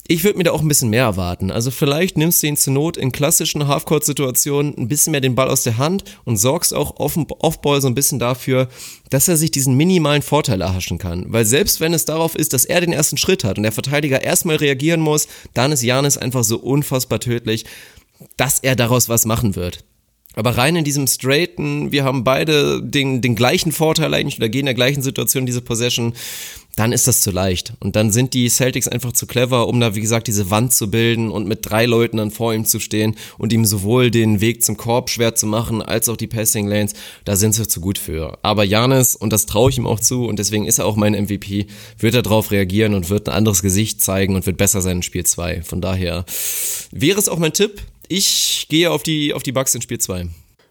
Ich 0.08 0.22
würde 0.22 0.38
mir 0.38 0.44
da 0.44 0.52
auch 0.52 0.60
ein 0.60 0.68
bisschen 0.68 0.90
mehr 0.90 1.02
erwarten. 1.02 1.50
Also 1.50 1.72
vielleicht 1.72 2.16
nimmst 2.16 2.42
du 2.42 2.46
ihn 2.46 2.56
zur 2.56 2.72
Not 2.72 2.96
in 2.96 3.10
klassischen 3.10 3.66
Halfcourt-Situationen 3.66 4.76
ein 4.78 4.86
bisschen 4.86 5.10
mehr 5.10 5.20
den 5.20 5.34
Ball 5.34 5.48
aus 5.48 5.64
der 5.64 5.78
Hand 5.78 6.04
und 6.24 6.36
sorgst 6.36 6.72
auch 6.72 6.96
Offball 6.98 7.80
so 7.80 7.88
ein 7.88 7.94
bisschen 7.94 8.20
dafür, 8.20 8.68
dass 9.10 9.26
er 9.26 9.36
sich 9.36 9.50
diesen 9.50 9.76
minimalen 9.76 10.22
Vorteil 10.22 10.60
erhaschen 10.60 10.98
kann. 10.98 11.24
Weil 11.28 11.44
selbst 11.44 11.80
wenn 11.80 11.92
es 11.92 12.04
darauf 12.04 12.36
ist, 12.36 12.52
dass 12.52 12.64
er 12.64 12.80
den 12.80 12.92
ersten 12.92 13.16
Schritt 13.16 13.42
hat 13.42 13.56
und 13.56 13.64
der 13.64 13.72
Verteidiger 13.72 14.22
erstmal 14.22 14.56
reagieren 14.56 15.00
muss, 15.00 15.26
dann 15.54 15.72
ist 15.72 15.82
Janis 15.82 16.18
einfach 16.18 16.44
so 16.44 16.58
unfassbar 16.58 17.18
tödlich, 17.18 17.64
dass 18.36 18.60
er 18.60 18.76
daraus 18.76 19.08
was 19.08 19.26
machen 19.26 19.56
wird. 19.56 19.84
Aber 20.36 20.50
rein 20.50 20.76
in 20.76 20.84
diesem 20.84 21.06
straighten, 21.06 21.92
wir 21.92 22.04
haben 22.04 22.22
beide 22.22 22.82
den, 22.82 23.22
den 23.22 23.34
gleichen 23.34 23.72
Vorteil 23.72 24.12
eigentlich 24.12 24.36
oder 24.36 24.50
gehen 24.50 24.60
in 24.60 24.66
der 24.66 24.74
gleichen 24.74 25.02
Situation 25.02 25.46
diese 25.46 25.62
Possession, 25.62 26.12
dann 26.76 26.92
ist 26.92 27.08
das 27.08 27.22
zu 27.22 27.30
leicht. 27.30 27.72
Und 27.80 27.96
dann 27.96 28.12
sind 28.12 28.34
die 28.34 28.48
Celtics 28.50 28.86
einfach 28.86 29.12
zu 29.12 29.26
clever, 29.26 29.66
um 29.66 29.80
da, 29.80 29.94
wie 29.94 30.02
gesagt, 30.02 30.28
diese 30.28 30.50
Wand 30.50 30.74
zu 30.74 30.90
bilden 30.90 31.30
und 31.30 31.48
mit 31.48 31.68
drei 31.68 31.86
Leuten 31.86 32.18
dann 32.18 32.30
vor 32.30 32.52
ihm 32.54 32.66
zu 32.66 32.80
stehen 32.80 33.16
und 33.38 33.52
ihm 33.52 33.64
sowohl 33.64 34.10
den 34.10 34.42
Weg 34.42 34.62
zum 34.62 34.76
Korb 34.76 35.08
schwer 35.08 35.34
zu 35.34 35.46
machen, 35.46 35.80
als 35.80 36.10
auch 36.10 36.18
die 36.18 36.26
Passing 36.26 36.68
Lanes. 36.68 36.92
Da 37.24 37.34
sind 37.34 37.54
sie 37.54 37.66
zu 37.66 37.80
gut 37.80 37.98
für. 37.98 38.38
Aber 38.42 38.62
Janis, 38.62 39.16
und 39.16 39.32
das 39.32 39.46
traue 39.46 39.70
ich 39.70 39.78
ihm 39.78 39.86
auch 39.86 40.00
zu, 40.00 40.26
und 40.26 40.38
deswegen 40.38 40.66
ist 40.66 40.78
er 40.78 40.84
auch 40.84 40.96
mein 40.96 41.14
MVP, 41.14 41.66
wird 41.98 42.14
er 42.14 42.22
darauf 42.22 42.50
reagieren 42.50 42.94
und 42.94 43.08
wird 43.08 43.28
ein 43.28 43.34
anderes 43.34 43.62
Gesicht 43.62 44.02
zeigen 44.02 44.36
und 44.36 44.44
wird 44.44 44.58
besser 44.58 44.82
sein 44.82 44.98
in 44.98 45.02
Spiel 45.02 45.24
2. 45.24 45.62
Von 45.62 45.80
daher 45.80 46.26
wäre 46.90 47.18
es 47.18 47.28
auch 47.28 47.38
mein 47.38 47.54
Tipp. 47.54 47.80
Ich 48.08 48.66
gehe 48.68 48.90
auf 48.90 49.02
die, 49.02 49.32
auf 49.32 49.42
die 49.42 49.52
Bucks 49.52 49.74
in 49.74 49.80
Spiel 49.80 49.98
2. 49.98 50.28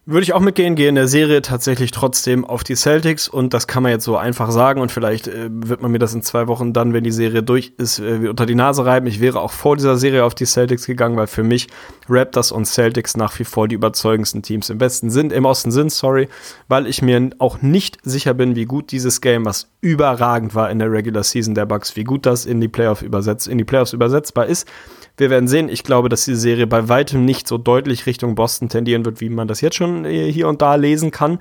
Würde 0.08 0.22
ich 0.22 0.34
auch 0.34 0.40
mitgehen, 0.40 0.76
gehe 0.76 0.88
in 0.88 0.94
der 0.94 1.08
Serie 1.08 1.42
tatsächlich 1.42 1.90
trotzdem 1.90 2.44
auf 2.44 2.62
die 2.62 2.76
Celtics 2.76 3.26
und 3.26 3.52
das 3.52 3.66
kann 3.66 3.82
man 3.82 3.90
jetzt 3.90 4.04
so 4.04 4.16
einfach 4.16 4.52
sagen 4.52 4.80
und 4.80 4.92
vielleicht 4.92 5.26
äh, 5.26 5.48
wird 5.50 5.82
man 5.82 5.90
mir 5.90 5.98
das 5.98 6.14
in 6.14 6.22
zwei 6.22 6.46
Wochen 6.46 6.72
dann, 6.72 6.92
wenn 6.92 7.02
die 7.02 7.10
Serie 7.10 7.42
durch 7.42 7.72
ist, 7.76 7.98
äh, 7.98 8.28
unter 8.28 8.46
die 8.46 8.54
Nase 8.54 8.86
reiben. 8.86 9.08
Ich 9.08 9.18
wäre 9.18 9.40
auch 9.40 9.50
vor 9.50 9.74
dieser 9.74 9.96
Serie 9.96 10.22
auf 10.22 10.36
die 10.36 10.46
Celtics 10.46 10.86
gegangen, 10.86 11.16
weil 11.16 11.26
für 11.26 11.42
mich 11.42 11.66
Raptors 12.08 12.52
und 12.52 12.66
Celtics 12.66 13.16
nach 13.16 13.36
wie 13.40 13.42
vor 13.42 13.66
die 13.66 13.74
überzeugendsten 13.74 14.42
Teams 14.42 14.70
im 14.70 14.78
Besten 14.78 15.10
sind, 15.10 15.32
im 15.32 15.44
Osten 15.44 15.72
sind, 15.72 15.90
sorry, 15.90 16.28
weil 16.68 16.86
ich 16.86 17.02
mir 17.02 17.30
auch 17.38 17.60
nicht 17.60 17.98
sicher 18.04 18.32
bin, 18.32 18.54
wie 18.54 18.64
gut 18.64 18.92
dieses 18.92 19.20
Game, 19.20 19.44
was 19.44 19.72
überragend 19.80 20.54
war 20.54 20.70
in 20.70 20.78
der 20.78 20.92
Regular 20.92 21.24
Season 21.24 21.56
der 21.56 21.66
Bucks, 21.66 21.96
wie 21.96 22.04
gut 22.04 22.26
das 22.26 22.46
in 22.46 22.60
die 22.60 22.68
Playoff 22.68 23.02
übersetzt, 23.02 23.48
in 23.48 23.58
die 23.58 23.64
Playoffs 23.64 23.92
übersetzbar 23.92 24.46
ist. 24.46 24.68
Wir 25.16 25.30
werden 25.30 25.48
sehen. 25.48 25.68
Ich 25.68 25.82
glaube, 25.82 26.08
dass 26.08 26.24
die 26.24 26.34
Serie 26.34 26.66
bei 26.66 26.88
weitem 26.88 27.24
nicht 27.24 27.48
so 27.48 27.58
deutlich 27.58 28.06
Richtung 28.06 28.34
Boston 28.34 28.68
tendieren 28.68 29.04
wird, 29.04 29.20
wie 29.20 29.28
man 29.28 29.48
das 29.48 29.60
jetzt 29.60 29.76
schon 29.76 30.04
äh, 30.04 30.30
hier 30.30 30.48
und 30.48 30.62
da 30.62 30.74
lesen 30.74 31.10
kann 31.10 31.38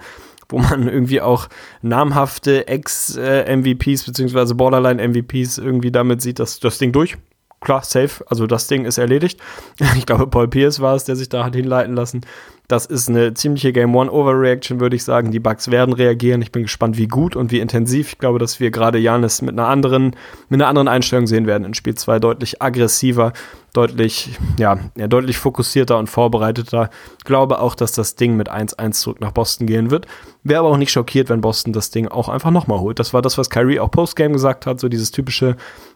wo 0.49 0.59
man 0.59 0.87
irgendwie 0.87 1.21
auch 1.21 1.47
namhafte 1.81 2.67
Ex-MVPs 2.67 4.03
beziehungsweise 4.03 4.55
Borderline-MVPs 4.55 5.57
irgendwie 5.57 5.91
damit 5.91 6.21
sieht, 6.21 6.39
dass 6.39 6.59
das 6.59 6.77
Ding 6.77 6.91
durch. 6.91 7.17
Klar, 7.61 7.83
safe. 7.83 8.23
Also 8.27 8.45
das 8.45 8.67
Ding 8.67 8.85
ist 8.85 8.97
erledigt. 8.97 9.39
Ich 9.97 10.05
glaube, 10.05 10.27
Paul 10.27 10.47
Pierce 10.47 10.81
war 10.81 10.95
es, 10.95 11.05
der 11.05 11.15
sich 11.15 11.29
da 11.29 11.43
hat 11.43 11.55
hinleiten 11.55 11.95
lassen. 11.95 12.21
Das 12.67 12.85
ist 12.85 13.09
eine 13.09 13.33
ziemliche 13.33 13.71
Game 13.73 13.95
One 13.95 14.11
Overreaction, 14.11 14.79
würde 14.79 14.95
ich 14.95 15.03
sagen. 15.03 15.31
Die 15.31 15.39
Bugs 15.39 15.69
werden 15.69 15.93
reagieren. 15.93 16.41
Ich 16.41 16.51
bin 16.51 16.63
gespannt, 16.63 16.97
wie 16.97 17.07
gut 17.07 17.35
und 17.35 17.51
wie 17.51 17.59
intensiv. 17.59 18.13
Ich 18.13 18.17
glaube, 18.17 18.39
dass 18.39 18.59
wir 18.59 18.71
gerade 18.71 18.97
Janis 18.97 19.41
mit 19.41 19.51
einer 19.51 19.67
anderen, 19.67 20.15
mit 20.49 20.61
einer 20.61 20.67
anderen 20.67 20.87
Einstellung 20.87 21.27
sehen 21.27 21.45
werden 21.45 21.63
in 21.63 21.73
Spiel 21.73 21.95
2. 21.95 22.19
Deutlich 22.19 22.61
aggressiver, 22.61 23.33
deutlich, 23.73 24.37
ja, 24.57 24.79
ja, 24.97 25.07
deutlich 25.07 25.37
fokussierter 25.37 25.97
und 25.97 26.09
vorbereiteter. 26.09 26.89
Ich 27.19 27.25
glaube 27.25 27.59
auch, 27.59 27.75
dass 27.75 27.91
das 27.91 28.15
Ding 28.15 28.35
mit 28.35 28.51
1-1 28.51 28.91
zurück 28.93 29.21
nach 29.21 29.31
Boston 29.31 29.67
gehen 29.67 29.91
wird. 29.91 30.07
Wäre 30.43 30.61
aber 30.61 30.69
auch 30.69 30.77
nicht 30.77 30.91
schockiert, 30.91 31.29
wenn 31.29 31.41
Boston 31.41 31.73
das 31.73 31.91
Ding 31.91 32.07
auch 32.07 32.29
einfach 32.29 32.51
nochmal 32.51 32.79
holt. 32.79 32.99
Das 32.99 33.13
war 33.13 33.21
das, 33.21 33.37
was 33.37 33.49
Kyrie 33.49 33.79
auch 33.79 33.91
Postgame 33.91 34.33
gesagt 34.33 34.65
hat, 34.65 34.79
so 34.79 34.89
dieses 34.89 35.11
typische 35.11 35.55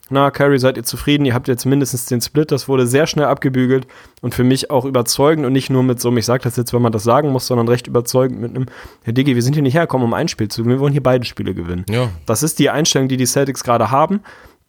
na, 0.09 0.31
Curry, 0.31 0.59
seid 0.59 0.77
ihr 0.77 0.83
zufrieden? 0.83 1.25
Ihr 1.25 1.33
habt 1.33 1.47
jetzt 1.47 1.65
mindestens 1.65 2.05
den 2.05 2.21
Split. 2.21 2.51
Das 2.51 2.67
wurde 2.67 2.87
sehr 2.87 3.07
schnell 3.07 3.25
abgebügelt 3.25 3.87
und 4.21 4.33
für 4.33 4.43
mich 4.43 4.71
auch 4.71 4.85
überzeugend 4.85 5.45
und 5.45 5.53
nicht 5.53 5.69
nur 5.69 5.83
mit 5.83 5.99
so, 5.99 6.15
ich 6.15 6.25
sage 6.25 6.43
das 6.43 6.55
jetzt, 6.55 6.73
wenn 6.73 6.81
man 6.81 6.91
das 6.91 7.03
sagen 7.03 7.29
muss, 7.29 7.47
sondern 7.47 7.67
recht 7.67 7.87
überzeugend 7.87 8.39
mit 8.41 8.55
einem, 8.55 8.65
Herr 9.03 9.13
Diggi, 9.13 9.35
wir 9.35 9.43
sind 9.43 9.53
hier 9.53 9.63
nicht 9.63 9.75
hergekommen, 9.75 10.05
um 10.05 10.13
ein 10.13 10.27
Spiel 10.27 10.47
zu 10.47 10.61
gewinnen, 10.61 10.77
wir 10.77 10.81
wollen 10.81 10.93
hier 10.93 11.03
beide 11.03 11.25
Spiele 11.25 11.53
gewinnen. 11.53 11.85
Ja. 11.89 12.09
Das 12.25 12.43
ist 12.43 12.59
die 12.59 12.69
Einstellung, 12.69 13.07
die 13.07 13.17
die 13.17 13.25
Celtics 13.25 13.63
gerade 13.63 13.91
haben, 13.91 14.21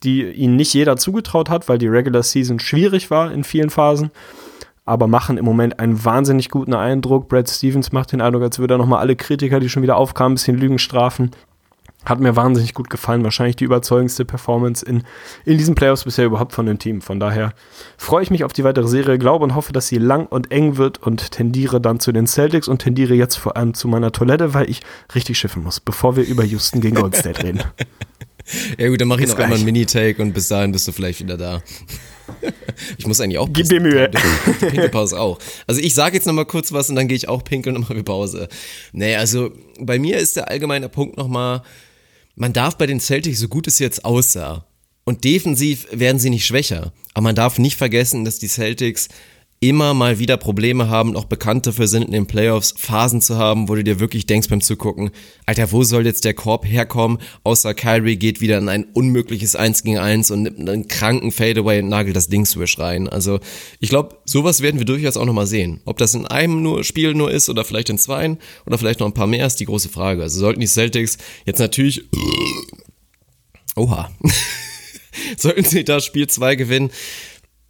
die 0.03 0.25
ihnen 0.25 0.57
nicht 0.57 0.75
jeder 0.75 0.97
zugetraut 0.97 1.51
hat, 1.51 1.69
weil 1.69 1.79
die 1.79 1.89
Regular 1.89 2.23
Season 2.23 2.59
schwierig 2.59 3.11
war 3.11 3.33
in 3.33 3.45
vielen 3.45 3.71
Phasen 3.71 4.11
aber 4.91 5.07
machen 5.07 5.39
im 5.39 5.45
Moment 5.45 5.79
einen 5.79 6.05
wahnsinnig 6.05 6.49
guten 6.49 6.75
Eindruck. 6.75 7.29
Brad 7.29 7.49
Stevens 7.49 7.93
macht 7.93 8.11
den 8.11 8.21
Eindruck, 8.21 8.43
als 8.43 8.59
würde 8.59 8.75
er 8.75 8.79
nochmal 8.79 8.99
alle 8.99 9.15
Kritiker, 9.15 9.61
die 9.61 9.69
schon 9.69 9.85
wieder 9.85 9.97
aufkamen, 9.97 10.33
ein 10.33 10.35
bisschen 10.35 10.59
Lügen 10.59 10.81
strafen. 10.81 11.31
Hat 12.05 12.19
mir 12.19 12.35
wahnsinnig 12.35 12.73
gut 12.73 12.89
gefallen. 12.89 13.25
Wahrscheinlich 13.25 13.57
die 13.57 13.65
überzeugendste 13.65 14.25
Performance 14.25 14.85
in, 14.85 15.03
in 15.45 15.59
diesen 15.59 15.75
Playoffs 15.75 16.05
bisher 16.05 16.25
überhaupt 16.25 16.53
von 16.53 16.65
dem 16.65 16.79
Team. 16.79 17.03
Von 17.03 17.21
daher 17.21 17.53
freue 17.99 18.23
ich 18.23 18.31
mich 18.31 18.43
auf 18.45 18.55
die 18.55 18.65
weitere 18.65 18.89
Serie, 18.89 19.19
glaube 19.19 19.45
und 19.45 19.55
hoffe, 19.55 19.73
dass 19.73 19.89
sie 19.89 19.99
lang 19.99 20.27
und 20.27 20.51
eng 20.51 20.79
wird 20.79 21.03
und 21.03 21.31
tendiere 21.31 21.81
dann 21.81 22.01
zu 22.01 22.13
den 22.13 22.27
Celtics 22.27 22.69
und 22.69 22.79
tendiere 22.79 23.15
jetzt 23.15 23.37
vor 23.37 23.57
allem 23.57 23.75
zu 23.75 23.87
meiner 23.87 24.13
Toilette, 24.13 24.55
weil 24.55 24.71
ich 24.71 24.81
richtig 25.15 25.39
schiffen 25.39 25.63
muss, 25.63 25.79
bevor 25.81 26.17
wir 26.17 26.25
über 26.25 26.45
Houston 26.45 26.81
gegen 26.81 26.97
Golden 26.97 27.15
State 27.15 27.43
reden. 27.43 27.63
Ja 28.79 28.89
gut, 28.89 29.01
dann 29.01 29.09
mache 29.09 29.23
ich 29.23 29.29
noch 29.29 29.39
einmal 29.39 29.59
einen 29.59 29.65
Mini-Take 29.65 30.21
und 30.21 30.33
bis 30.33 30.49
dahin 30.49 30.73
bist 30.73 30.89
du 30.89 30.93
vielleicht 30.93 31.21
wieder 31.21 31.37
da. 31.37 31.63
Ich 32.97 33.07
muss 33.07 33.21
eigentlich 33.21 33.39
auch 33.39 33.49
Gib 33.53 33.69
dir 33.69 33.81
Mühe. 33.81 34.09
Pinkelpause 34.61 35.19
auch. 35.21 35.39
Also 35.67 35.81
ich 35.81 35.95
sage 35.95 36.15
jetzt 36.15 36.27
nochmal 36.27 36.47
kurz 36.47 36.73
was 36.73 36.89
und 36.89 36.95
dann 36.95 37.09
gehe 37.09 37.17
ich 37.17 37.29
auch 37.29 37.45
pinkeln 37.45 37.77
und 37.77 37.89
mache 37.89 38.03
Pause. 38.03 38.49
Nee, 38.93 39.17
also 39.17 39.51
bei 39.79 39.99
mir 39.99 40.17
ist 40.17 40.37
der 40.37 40.49
allgemeine 40.49 40.89
Punkt 40.89 41.17
nochmal, 41.17 41.63
man 42.35 42.53
darf 42.53 42.77
bei 42.77 42.87
den 42.87 43.01
Celtics, 43.01 43.39
so 43.39 43.49
gut 43.49 43.67
es 43.67 43.79
jetzt 43.79 44.05
aussah, 44.05 44.67
und 45.05 45.25
defensiv 45.25 45.87
werden 45.91 46.19
sie 46.19 46.31
nicht 46.31 46.47
schwächer, 46.47 46.93
aber 47.15 47.25
man 47.25 47.35
darf 47.35 47.59
nicht 47.59 47.77
vergessen, 47.77 48.25
dass 48.25 48.39
die 48.39 48.49
Celtics 48.49 49.09
immer 49.63 49.93
mal 49.93 50.19
wieder 50.19 50.39
Probleme 50.39 50.89
haben, 50.89 51.15
auch 51.17 51.27
bekannt 51.27 51.67
dafür 51.67 51.87
sind, 51.87 52.05
in 52.05 52.13
den 52.13 52.27
Playoffs 52.27 52.75
Phasen 52.79 53.21
zu 53.21 53.37
haben, 53.37 53.69
wo 53.69 53.75
du 53.75 53.85
dir 53.85 54.01
wirklich 54.01 54.25
denkst 54.25 54.49
beim 54.49 54.63
Zugucken, 54.63 55.11
Alter, 55.45 55.71
wo 55.71 55.83
soll 55.85 56.07
jetzt 56.07 56.25
der 56.25 56.33
Korb 56.33 56.65
herkommen, 56.65 57.19
außer 57.45 57.75
Kyrie 57.75 58.17
geht 58.17 58.41
wieder 58.41 58.57
in 58.57 58.71
ein 58.71 58.85
unmögliches 58.85 59.57
1 59.57 59.83
gegen 59.83 59.99
1 59.99 60.31
und 60.31 60.43
nimmt 60.45 60.67
einen 60.67 60.89
kranken 60.89 61.31
Fadeaway 61.31 61.83
und 61.83 61.91
nagelt 61.91 62.17
das 62.17 62.29
Ding 62.29 62.47
Swish 62.47 62.79
rein. 62.79 63.07
Also 63.07 63.39
ich 63.81 63.91
glaube, 63.91 64.17
sowas 64.25 64.63
werden 64.63 64.81
wir 64.81 64.87
durchaus 64.87 65.19
auch 65.19 65.27
nochmal 65.27 65.47
sehen. 65.47 65.83
Ob 65.85 65.99
das 65.99 66.15
in 66.15 66.27
einem 66.27 66.63
nur 66.63 66.83
Spiel 66.83 67.13
nur 67.13 67.31
ist 67.31 67.51
oder 67.51 67.63
vielleicht 67.63 67.91
in 67.91 67.99
zweien 67.99 68.39
oder 68.65 68.79
vielleicht 68.79 69.01
noch 69.01 69.07
ein 69.07 69.15
paar 69.15 69.27
mehr, 69.27 69.47
ist 69.47 69.61
die 69.61 69.67
große 69.67 69.91
Frage. 69.91 70.23
Also 70.23 70.41
sollten 70.41 70.61
die 70.61 70.67
Celtics 70.67 71.19
jetzt 71.45 71.59
natürlich... 71.59 72.09
Oha. 73.77 74.11
sollten 75.37 75.65
sie 75.65 75.85
das 75.85 76.05
Spiel 76.05 76.27
2 76.27 76.57
gewinnen, 76.57 76.91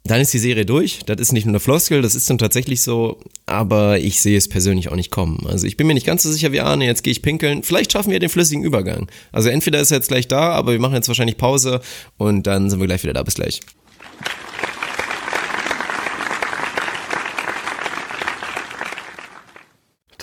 dann 0.03 0.19
ist 0.19 0.33
die 0.33 0.39
Serie 0.39 0.65
durch. 0.65 0.99
Das 1.05 1.19
ist 1.19 1.31
nicht 1.31 1.45
nur 1.45 1.51
eine 1.51 1.59
Floskel, 1.59 2.01
das 2.01 2.15
ist 2.15 2.29
dann 2.29 2.37
tatsächlich 2.37 2.81
so, 2.81 3.19
aber 3.45 3.99
ich 3.99 4.19
sehe 4.19 4.37
es 4.37 4.47
persönlich 4.47 4.89
auch 4.89 4.95
nicht 4.95 5.11
kommen. 5.11 5.45
Also 5.47 5.67
ich 5.67 5.77
bin 5.77 5.87
mir 5.87 5.93
nicht 5.93 6.05
ganz 6.05 6.23
so 6.23 6.31
sicher 6.31 6.51
wie 6.51 6.59
Arne, 6.59 6.85
jetzt 6.85 7.03
gehe 7.03 7.11
ich 7.11 7.21
pinkeln. 7.21 7.63
Vielleicht 7.63 7.91
schaffen 7.91 8.11
wir 8.11 8.19
den 8.19 8.29
flüssigen 8.29 8.63
Übergang. 8.63 9.07
Also 9.31 9.49
entweder 9.49 9.79
ist 9.79 9.91
er 9.91 9.97
jetzt 9.97 10.07
gleich 10.07 10.27
da, 10.27 10.51
aber 10.51 10.71
wir 10.71 10.79
machen 10.79 10.95
jetzt 10.95 11.07
wahrscheinlich 11.07 11.37
Pause 11.37 11.81
und 12.17 12.47
dann 12.47 12.69
sind 12.69 12.79
wir 12.79 12.87
gleich 12.87 13.03
wieder 13.03 13.13
da. 13.13 13.23
Bis 13.23 13.35
gleich. 13.35 13.61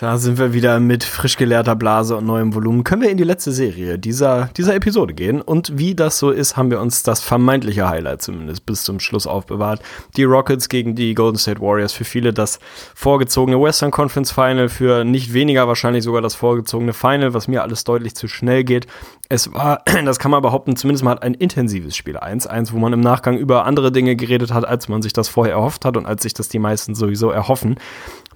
Da 0.01 0.17
sind 0.17 0.39
wir 0.39 0.53
wieder 0.53 0.79
mit 0.79 1.03
frisch 1.03 1.37
geleerter 1.37 1.75
Blase 1.75 2.17
und 2.17 2.25
neuem 2.25 2.55
Volumen. 2.55 2.85
Können 2.85 3.03
wir 3.03 3.11
in 3.11 3.17
die 3.17 3.25
letzte 3.25 3.51
Serie 3.51 3.99
dieser, 3.99 4.49
dieser 4.57 4.77
Episode 4.77 5.13
gehen? 5.13 5.41
Und 5.41 5.77
wie 5.77 5.97
das 5.97 6.21
so 6.21 6.31
ist, 6.31 6.57
haben 6.57 6.71
wir 6.71 6.81
uns 6.81 7.03
das 7.03 7.21
vermeintliche 7.21 7.89
Highlight 7.89 8.23
zumindest 8.23 8.65
bis 8.65 8.85
zum 8.85 9.01
Schluss 9.01 9.27
aufbewahrt. 9.27 9.83
Die 10.17 10.23
Rockets 10.23 10.69
gegen 10.69 10.95
die 10.95 11.15
Golden 11.15 11.37
State 11.37 11.61
Warriors. 11.61 11.93
Für 11.93 12.05
viele 12.05 12.33
das 12.33 12.61
vorgezogene 12.95 13.61
Western 13.61 13.91
Conference 13.91 14.31
Final. 14.31 14.69
Für 14.69 15.03
nicht 15.03 15.33
weniger 15.33 15.67
wahrscheinlich 15.67 16.05
sogar 16.05 16.23
das 16.23 16.37
vorgezogene 16.37 16.93
Final, 16.93 17.35
was 17.35 17.49
mir 17.49 17.65
alles 17.65 17.83
deutlich 17.83 18.15
zu 18.15 18.29
schnell 18.29 18.63
geht. 18.63 18.87
Es 19.29 19.53
war, 19.53 19.83
das 20.05 20.21
kann 20.21 20.31
man 20.31 20.43
behaupten, 20.43 20.77
zumindest 20.77 21.03
mal 21.03 21.19
ein 21.19 21.35
intensives 21.35 21.97
Spiel 21.97 22.17
1. 22.17 22.47
Eins, 22.47 22.73
wo 22.73 22.79
man 22.79 22.93
im 22.93 23.01
Nachgang 23.01 23.37
über 23.37 23.65
andere 23.65 23.91
Dinge 23.91 24.15
geredet 24.15 24.55
hat, 24.55 24.65
als 24.65 24.89
man 24.89 25.03
sich 25.03 25.13
das 25.13 25.29
vorher 25.29 25.57
erhofft 25.57 25.85
hat 25.85 25.97
und 25.97 26.07
als 26.07 26.23
sich 26.23 26.35
das 26.35 26.49
die 26.49 26.61
meisten 26.61 26.95
sowieso 26.95 27.31
erhoffen 27.31 27.81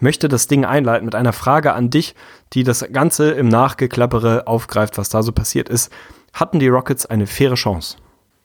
möchte 0.02 0.28
das 0.28 0.46
Ding 0.46 0.64
einleiten 0.64 1.04
mit 1.04 1.14
einer 1.14 1.32
Frage 1.32 1.72
an 1.72 1.90
dich, 1.90 2.14
die 2.52 2.64
das 2.64 2.84
Ganze 2.92 3.30
im 3.30 3.48
Nachgeklappere 3.48 4.46
aufgreift, 4.46 4.98
was 4.98 5.08
da 5.08 5.22
so 5.22 5.32
passiert 5.32 5.68
ist. 5.68 5.90
Hatten 6.32 6.58
die 6.58 6.68
Rockets 6.68 7.06
eine 7.06 7.26
faire 7.26 7.54
Chance? 7.54 7.96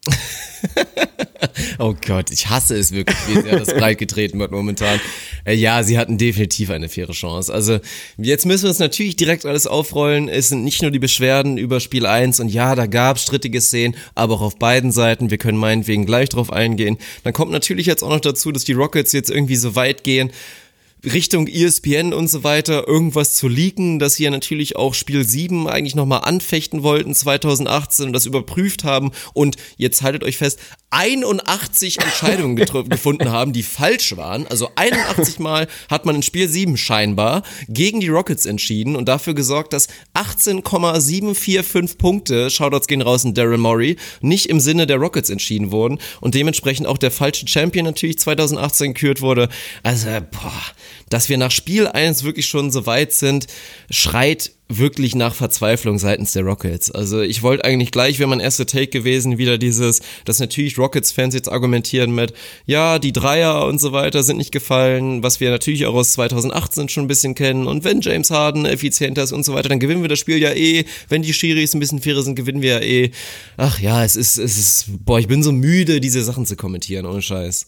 oh 1.78 1.94
Gott, 2.06 2.30
ich 2.30 2.48
hasse 2.48 2.76
es 2.76 2.92
wirklich, 2.92 3.16
wie 3.28 3.40
sehr 3.40 3.58
das 3.58 3.74
breit 3.74 3.98
getreten 3.98 4.38
wird 4.38 4.52
momentan. 4.52 5.00
Äh, 5.44 5.54
ja, 5.54 5.82
sie 5.82 5.98
hatten 5.98 6.18
definitiv 6.18 6.70
eine 6.70 6.88
faire 6.88 7.12
Chance. 7.12 7.52
Also 7.52 7.78
jetzt 8.16 8.46
müssen 8.46 8.64
wir 8.64 8.70
uns 8.70 8.78
natürlich 8.78 9.16
direkt 9.16 9.44
alles 9.44 9.66
aufrollen. 9.66 10.28
Es 10.28 10.48
sind 10.48 10.64
nicht 10.64 10.82
nur 10.82 10.90
die 10.90 10.98
Beschwerden 10.98 11.58
über 11.58 11.80
Spiel 11.80 12.06
1 12.06 12.40
und 12.40 12.48
ja, 12.48 12.74
da 12.74 12.86
gab 12.86 13.16
es 13.16 13.22
strittige 13.22 13.60
Szenen, 13.60 13.96
aber 14.14 14.34
auch 14.34 14.42
auf 14.42 14.58
beiden 14.58 14.92
Seiten. 14.92 15.30
Wir 15.30 15.38
können 15.38 15.58
meinetwegen 15.58 16.06
gleich 16.06 16.28
drauf 16.28 16.52
eingehen. 16.52 16.98
Dann 17.24 17.32
kommt 17.32 17.52
natürlich 17.52 17.86
jetzt 17.86 18.02
auch 18.02 18.10
noch 18.10 18.20
dazu, 18.20 18.52
dass 18.52 18.64
die 18.64 18.72
Rockets 18.72 19.12
jetzt 19.12 19.30
irgendwie 19.30 19.56
so 19.56 19.74
weit 19.74 20.04
gehen, 20.04 20.30
Richtung 21.04 21.46
ESPN 21.46 22.12
und 22.12 22.28
so 22.28 22.44
weiter 22.44 22.88
irgendwas 22.88 23.34
zu 23.34 23.48
leaken, 23.48 23.98
dass 23.98 24.14
sie 24.14 24.24
ja 24.24 24.30
natürlich 24.30 24.76
auch 24.76 24.94
Spiel 24.94 25.24
7 25.24 25.68
eigentlich 25.68 25.94
nochmal 25.94 26.22
anfechten 26.24 26.82
wollten 26.82 27.14
2018 27.14 28.06
und 28.06 28.12
das 28.12 28.26
überprüft 28.26 28.84
haben. 28.84 29.12
Und 29.32 29.56
jetzt 29.76 30.02
haltet 30.02 30.24
euch 30.24 30.38
fest, 30.38 30.58
81 30.90 32.00
Entscheidungen 32.00 32.56
gefunden 32.88 33.30
haben, 33.30 33.52
die 33.52 33.62
falsch 33.62 34.16
waren. 34.16 34.46
Also 34.46 34.70
81 34.74 35.38
Mal 35.38 35.68
hat 35.90 36.06
man 36.06 36.16
in 36.16 36.22
Spiel 36.22 36.48
7 36.48 36.76
scheinbar 36.76 37.42
gegen 37.68 38.00
die 38.00 38.08
Rockets 38.08 38.46
entschieden 38.46 38.96
und 38.96 39.06
dafür 39.06 39.34
gesorgt, 39.34 39.72
dass 39.72 39.88
18,745 40.14 41.98
Punkte, 41.98 42.50
Shoutouts 42.50 42.86
gehen 42.86 43.02
raus 43.02 43.24
in 43.24 43.34
Daryl 43.34 43.58
Morey, 43.58 43.96
nicht 44.20 44.46
im 44.46 44.60
Sinne 44.60 44.86
der 44.86 44.96
Rockets 44.96 45.30
entschieden 45.30 45.70
wurden 45.70 45.98
und 46.20 46.34
dementsprechend 46.34 46.86
auch 46.86 46.98
der 46.98 47.10
falsche 47.10 47.46
Champion 47.46 47.84
natürlich 47.84 48.18
2018 48.18 48.94
gekürt 48.94 49.20
wurde. 49.20 49.48
Also, 49.82 50.08
boah, 50.30 50.62
dass 51.10 51.28
wir 51.28 51.38
nach 51.38 51.50
Spiel 51.50 51.86
1 51.86 52.24
wirklich 52.24 52.46
schon 52.46 52.70
so 52.70 52.86
weit 52.86 53.12
sind, 53.12 53.46
schreit 53.90 54.52
wirklich 54.68 55.14
nach 55.14 55.34
Verzweiflung 55.34 55.98
seitens 55.98 56.32
der 56.32 56.42
Rockets. 56.42 56.90
Also 56.90 57.20
ich 57.22 57.42
wollte 57.42 57.64
eigentlich 57.64 57.90
gleich, 57.90 58.18
wäre 58.18 58.28
mein 58.28 58.40
erster 58.40 58.66
Take 58.66 58.88
gewesen, 58.88 59.38
wieder 59.38 59.56
dieses, 59.56 60.00
dass 60.24 60.40
natürlich 60.40 60.78
Rockets-Fans 60.78 61.34
jetzt 61.34 61.50
argumentieren 61.50 62.14
mit, 62.14 62.34
ja, 62.66 62.98
die 62.98 63.12
Dreier 63.12 63.66
und 63.66 63.80
so 63.80 63.92
weiter 63.92 64.22
sind 64.22 64.36
nicht 64.36 64.52
gefallen, 64.52 65.22
was 65.22 65.40
wir 65.40 65.50
natürlich 65.50 65.86
auch 65.86 65.94
aus 65.94 66.12
2018 66.12 66.88
schon 66.88 67.04
ein 67.04 67.08
bisschen 67.08 67.34
kennen. 67.34 67.66
Und 67.66 67.84
wenn 67.84 68.00
James 68.02 68.30
Harden 68.30 68.66
effizienter 68.66 69.22
ist 69.22 69.32
und 69.32 69.44
so 69.44 69.54
weiter, 69.54 69.70
dann 69.70 69.80
gewinnen 69.80 70.02
wir 70.02 70.08
das 70.08 70.18
Spiel 70.18 70.38
ja 70.38 70.52
eh. 70.52 70.84
Wenn 71.08 71.22
die 71.22 71.32
Schiris 71.32 71.74
ein 71.74 71.80
bisschen 71.80 72.00
fairer 72.00 72.22
sind, 72.22 72.34
gewinnen 72.34 72.60
wir 72.60 72.74
ja 72.74 72.80
eh. 72.80 73.10
Ach 73.56 73.80
ja, 73.80 74.04
es 74.04 74.16
ist, 74.16 74.36
es 74.36 74.58
ist, 74.58 75.04
boah, 75.04 75.18
ich 75.18 75.28
bin 75.28 75.42
so 75.42 75.52
müde, 75.52 76.00
diese 76.00 76.22
Sachen 76.22 76.44
zu 76.44 76.56
kommentieren, 76.56 77.06
ohne 77.06 77.22
Scheiß. 77.22 77.66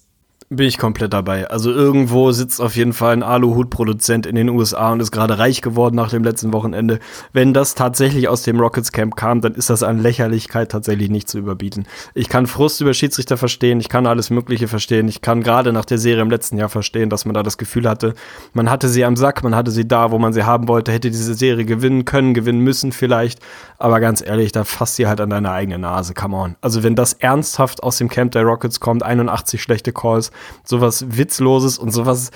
Bin 0.53 0.67
ich 0.67 0.79
komplett 0.79 1.13
dabei. 1.13 1.49
Also 1.49 1.71
irgendwo 1.71 2.33
sitzt 2.33 2.61
auf 2.61 2.75
jeden 2.75 2.93
Fall 2.93 3.13
ein 3.13 3.23
Aluhut-Produzent 3.23 4.27
in 4.27 4.35
den 4.35 4.49
USA 4.49 4.91
und 4.91 4.99
ist 4.99 5.13
gerade 5.13 5.39
reich 5.39 5.63
geworden 5.63 5.95
nach 5.95 6.11
dem 6.11 6.25
letzten 6.25 6.53
Wochenende. 6.53 6.99
Wenn 7.33 7.55
das 7.55 7.77
tatsächlich 7.77 8.27
aus 8.27 8.43
dem 8.43 8.59
Rockets 8.59 8.91
Camp 8.91 9.15
kam, 9.15 9.43
dann 9.43 9.55
ist 9.55 9.71
das 9.71 9.85
an 9.85 10.01
Lächerlichkeit 10.01 10.73
tatsächlich 10.73 11.09
nicht 11.09 11.29
zu 11.29 11.39
überbieten. 11.39 11.87
Ich 12.15 12.29
kann 12.29 12.49
Frust 12.49 12.81
über 12.81 12.95
Schiedsrichter 12.95 13.37
verstehen, 13.37 13.79
ich 13.79 13.89
kann 13.89 14.09
alles 14.09 14.31
Mögliche 14.31 14.67
verstehen. 14.67 15.07
Ich 15.07 15.21
kann 15.21 15.45
gerade 15.45 15.73
nach 15.73 15.85
der 15.85 15.99
Serie 15.99 16.23
im 16.23 16.31
letzten 16.31 16.59
Jahr 16.59 16.69
verstehen, 16.69 17.11
dass 17.11 17.25
man 17.25 17.35
da 17.35 17.45
das 17.45 17.57
Gefühl 17.57 17.89
hatte, 17.89 18.15
man 18.53 18.71
hatte 18.71 18.89
sie 18.89 19.05
am 19.05 19.15
Sack, 19.15 19.45
man 19.45 19.55
hatte 19.55 19.71
sie 19.71 19.87
da, 19.87 20.11
wo 20.11 20.19
man 20.19 20.33
sie 20.33 20.43
haben 20.43 20.67
wollte, 20.67 20.91
hätte 20.91 21.13
diese 21.13 21.35
Serie 21.35 21.65
gewinnen 21.65 22.07
können, 22.07 22.35
gewinnen 22.35 22.59
müssen 22.59 22.91
vielleicht. 22.91 23.39
Aber 23.79 24.01
ganz 24.01 24.21
ehrlich, 24.21 24.51
da 24.51 24.65
fasst 24.65 24.97
sie 24.97 25.07
halt 25.07 25.21
an 25.21 25.31
deine 25.31 25.53
eigene 25.53 25.79
Nase. 25.79 26.13
Come 26.13 26.37
on. 26.37 26.57
Also 26.61 26.83
wenn 26.83 26.97
das 26.97 27.13
ernsthaft 27.13 27.85
aus 27.85 27.99
dem 27.99 28.09
Camp 28.09 28.33
der 28.33 28.43
Rockets 28.43 28.81
kommt, 28.81 29.05
81 29.05 29.63
schlechte 29.63 29.93
Calls, 29.93 30.33
sowas 30.65 31.05
Witzloses 31.17 31.79
und 31.79 31.91
sowas 31.91 32.31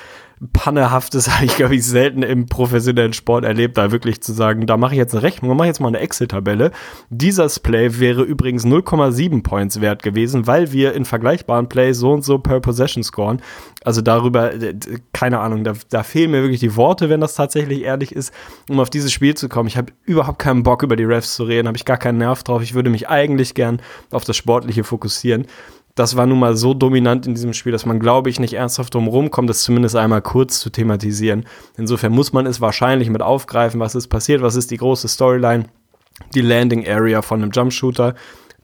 Pannehaftes 0.53 1.31
habe 1.35 1.47
ich, 1.47 1.57
glaube 1.57 1.75
ich, 1.75 1.87
selten 1.87 2.23
im 2.23 2.47
professionellen 2.47 3.13
Sport 3.13 3.45
erlebt, 3.45 3.79
da 3.79 3.93
wirklich 3.93 4.21
zu 4.21 4.33
sagen, 4.33 4.67
da 4.67 4.77
mache 4.77 4.95
ich 4.95 4.99
jetzt 4.99 5.15
eine 5.15 5.23
Rechnung, 5.23 5.57
mache 5.57 5.69
jetzt 5.69 5.81
mal 5.81 5.89
eine 5.89 6.01
Excel-Tabelle. 6.01 6.73
Dieses 7.11 7.61
Play 7.61 7.99
wäre 7.99 8.23
übrigens 8.23 8.65
0,7 8.65 9.43
Points 9.43 9.81
wert 9.81 10.03
gewesen, 10.03 10.47
weil 10.47 10.73
wir 10.73 10.93
in 10.95 11.05
vergleichbaren 11.05 11.69
Plays 11.69 11.99
so 11.99 12.13
und 12.13 12.25
so 12.25 12.39
per 12.39 12.61
Possession 12.61 13.03
scoren. 13.03 13.41
Also 13.85 14.01
darüber, 14.01 14.53
keine 15.13 15.41
Ahnung, 15.41 15.65
da, 15.65 15.75
da 15.91 16.03
fehlen 16.03 16.31
mir 16.31 16.43
wirklich 16.43 16.61
die 16.61 16.77
Worte, 16.77 17.09
wenn 17.09 17.21
das 17.21 17.35
tatsächlich 17.35 17.83
ehrlich 17.83 18.15
ist, 18.15 18.33
um 18.69 18.81
auf 18.81 18.91
dieses 18.91 19.13
Spiel 19.13 19.35
zu 19.35 19.49
kommen. 19.49 19.69
Ich 19.69 19.77
habe 19.77 19.93
überhaupt 20.05 20.39
keinen 20.39 20.63
Bock, 20.63 20.83
über 20.83 20.97
die 20.97 21.05
Refs 21.05 21.35
zu 21.35 21.45
reden, 21.45 21.69
habe 21.69 21.77
ich 21.77 21.85
gar 21.85 21.99
keinen 21.99 22.19
Nerv 22.19 22.43
drauf. 22.43 22.63
Ich 22.63 22.75
würde 22.75 22.91
mich 22.91 23.09
eigentlich 23.09 23.55
gern 23.55 23.81
auf 24.11 24.25
das 24.25 24.37
Sportliche 24.37 24.85
fokussieren 24.85 25.47
das 25.95 26.17
war 26.17 26.27
nun 26.27 26.41
mal 26.41 26.57
so 26.57 26.75
dominant 26.75 27.27
in 27.27 27.35
diesem 27.35 27.53
Spiel, 27.53 27.73
dass 27.73 27.87
man, 27.87 28.01
glaube 28.01 28.29
ich, 28.29 28.41
nicht 28.41 28.55
ernsthaft 28.55 28.95
drum 28.95 29.07
rumkommt, 29.07 29.49
das 29.49 29.63
zumindest 29.63 29.95
einmal 29.95 30.23
kurz 30.23 30.59
zu 30.59 30.71
thematisieren. 30.71 31.47
Insofern 31.77 32.13
muss 32.13 32.33
man 32.33 32.47
es 32.47 32.61
wahrscheinlich 32.61 33.11
mit 33.11 33.23
aufgreifen, 33.23 33.79
was 33.79 33.95
ist 33.95 34.09
passiert, 34.09 34.43
was 34.43 34.57
ist 34.57 34.73
die 34.73 34.77
große 34.77 35.07
Storyline, 35.07 35.67
die 36.35 36.41
Landing 36.41 36.87
Area 36.87 37.23
von 37.23 37.43
einem 37.43 37.53
Jumpshooter. 37.53 38.15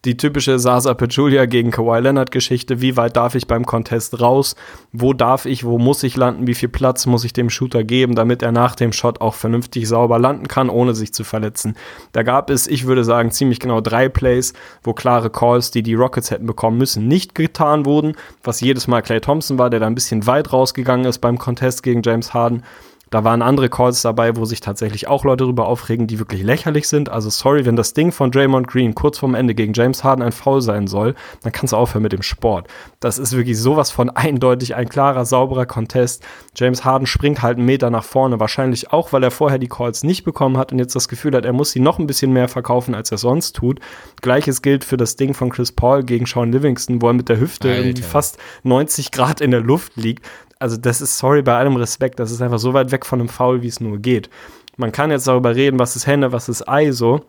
Die 0.07 0.17
typische 0.17 0.59
Sasa 0.59 0.95
Pachulia 0.95 1.45
gegen 1.45 1.71
Kawhi 1.71 2.01
Leonard 2.01 2.31
Geschichte. 2.31 2.81
Wie 2.81 2.97
weit 2.97 3.17
darf 3.17 3.35
ich 3.35 3.47
beim 3.47 3.67
Contest 3.67 4.21
raus? 4.21 4.57
Wo 4.93 5.13
darf 5.13 5.45
ich, 5.45 5.65
wo 5.65 5.79
muss 5.79 6.03
ich 6.03 6.17
landen? 6.17 6.47
Wie 6.47 6.55
viel 6.55 6.71
Platz 6.71 7.05
muss 7.05 7.25
ich 7.25 7.35
dem 7.35 7.51
Shooter 7.51 7.85
geben, 7.85 8.15
damit 8.15 8.43
er 8.43 8.51
nach 8.51 8.75
dem 8.75 8.93
Shot 8.95 9.21
auch 9.21 9.35
vernünftig 9.35 9.87
sauber 9.87 10.19
landen 10.19 10.49
kann, 10.49 10.71
ohne 10.71 10.95
sich 10.95 11.13
zu 11.13 11.23
verletzen? 11.23 11.77
Da 12.13 12.23
gab 12.23 12.49
es, 12.49 12.67
ich 12.67 12.87
würde 12.87 13.05
sagen, 13.05 13.31
ziemlich 13.31 13.61
genau 13.61 13.83
drei 13.83 14.09
Plays, 14.09 14.55
wo 14.83 14.95
klare 14.95 15.29
Calls, 15.29 15.71
die 15.71 15.83
die 15.83 15.95
Rockets 15.95 16.31
hätten 16.31 16.47
bekommen 16.47 16.79
müssen, 16.79 17.07
nicht 17.07 17.35
getan 17.35 17.85
wurden, 17.85 18.15
was 18.43 18.63
jedes 18.63 18.89
Mal 18.89 19.03
Clay 19.03 19.21
Thompson 19.21 19.59
war, 19.59 19.69
der 19.69 19.81
da 19.81 19.87
ein 19.87 19.95
bisschen 19.95 20.27
weit 20.27 20.51
rausgegangen 20.53 21.05
ist 21.05 21.19
beim 21.19 21.37
Contest 21.37 21.83
gegen 21.83 22.01
James 22.03 22.33
Harden. 22.33 22.63
Da 23.11 23.25
waren 23.25 23.43
andere 23.43 23.69
Calls 23.69 24.03
dabei, 24.03 24.37
wo 24.37 24.45
sich 24.45 24.61
tatsächlich 24.61 25.09
auch 25.09 25.25
Leute 25.25 25.45
darüber 25.45 25.67
aufregen, 25.67 26.07
die 26.07 26.21
wirklich 26.21 26.45
lächerlich 26.45 26.89
sind. 26.89 27.09
Also 27.09 27.29
sorry, 27.29 27.67
wenn 27.67 27.75
das 27.75 27.93
Ding 27.93 28.13
von 28.13 28.31
Draymond 28.31 28.69
Green 28.69 28.95
kurz 28.95 29.19
vorm 29.19 29.35
Ende 29.35 29.57
gegen 29.57 29.73
James 29.73 30.05
Harden 30.05 30.23
ein 30.23 30.31
Foul 30.31 30.63
sein 30.63 30.87
soll, 30.87 31.17
dann 31.43 31.51
kannst 31.51 31.73
du 31.73 31.77
aufhören 31.77 32.05
mit 32.05 32.13
dem 32.13 32.23
Sport. 32.23 32.69
Das 33.01 33.19
ist 33.19 33.37
wirklich 33.37 33.59
sowas 33.59 33.91
von 33.91 34.11
eindeutig 34.15 34.77
ein 34.77 34.89
klarer, 34.89 35.25
sauberer 35.25 35.67
Contest. 35.67 36.25
James 36.55 36.85
Harden 36.85 37.07
springt 37.07 37.43
halt 37.43 37.57
einen 37.57 37.67
Meter 37.67 37.91
nach 37.91 38.05
vorne, 38.05 38.39
wahrscheinlich 38.39 38.93
auch, 38.93 39.13
weil 39.13 39.25
er 39.25 39.33
vorher 39.33 39.59
die 39.59 39.69
Calls 39.69 40.05
nicht 40.05 40.23
bekommen 40.25 40.57
hat 40.57 40.71
und 40.71 40.79
jetzt 40.79 40.95
das 40.95 41.09
Gefühl 41.09 41.35
hat, 41.35 41.45
er 41.45 41.53
muss 41.53 41.73
sie 41.73 41.81
noch 41.81 41.99
ein 41.99 42.07
bisschen 42.07 42.33
mehr 42.33 42.49
verkaufen, 42.49 42.95
als 42.95 43.11
er 43.11 43.19
sonst 43.19 43.57
tut. 43.57 43.81
Gleiches 44.23 44.63
gilt 44.63 44.85
für 44.85 44.97
das 44.97 45.17
Ding 45.17 45.35
von 45.35 45.51
Chris 45.51 45.73
Paul 45.73 46.05
gegen 46.05 46.27
Sean 46.27 46.53
Livingston, 46.53 47.03
wo 47.03 47.09
er 47.09 47.15
mit 47.15 47.29
der 47.29 47.41
Hüfte 47.41 47.71
Alter. 47.71 47.81
irgendwie 47.81 48.03
fast 48.03 48.39
90 48.63 49.11
Grad 49.11 49.41
in 49.41 49.51
der 49.51 49.61
Luft 49.61 49.97
liegt 49.97 50.25
also 50.61 50.77
das 50.77 51.01
ist, 51.01 51.19
sorry, 51.19 51.43
bei 51.43 51.57
allem 51.57 51.75
Respekt, 51.77 52.21
das 52.21 52.31
ist 52.31 52.41
einfach 52.41 52.59
so 52.59 52.75
weit 52.75 52.93
weg 52.93 53.05
von 53.05 53.19
einem 53.19 53.29
Foul, 53.29 53.63
wie 53.63 53.69
es 53.69 53.81
nur 53.81 53.99
geht. 53.99 54.31
Man 54.77 54.93
kann 54.93 55.11
jetzt 55.11 55.27
darüber 55.27 55.57
reden, 55.57 55.79
was 55.79 55.97
ist 55.97 56.07
Hände, 56.07 56.33
was 56.33 56.49
ist 56.49 56.69
Ei, 56.69 56.93
so. 56.93 57.23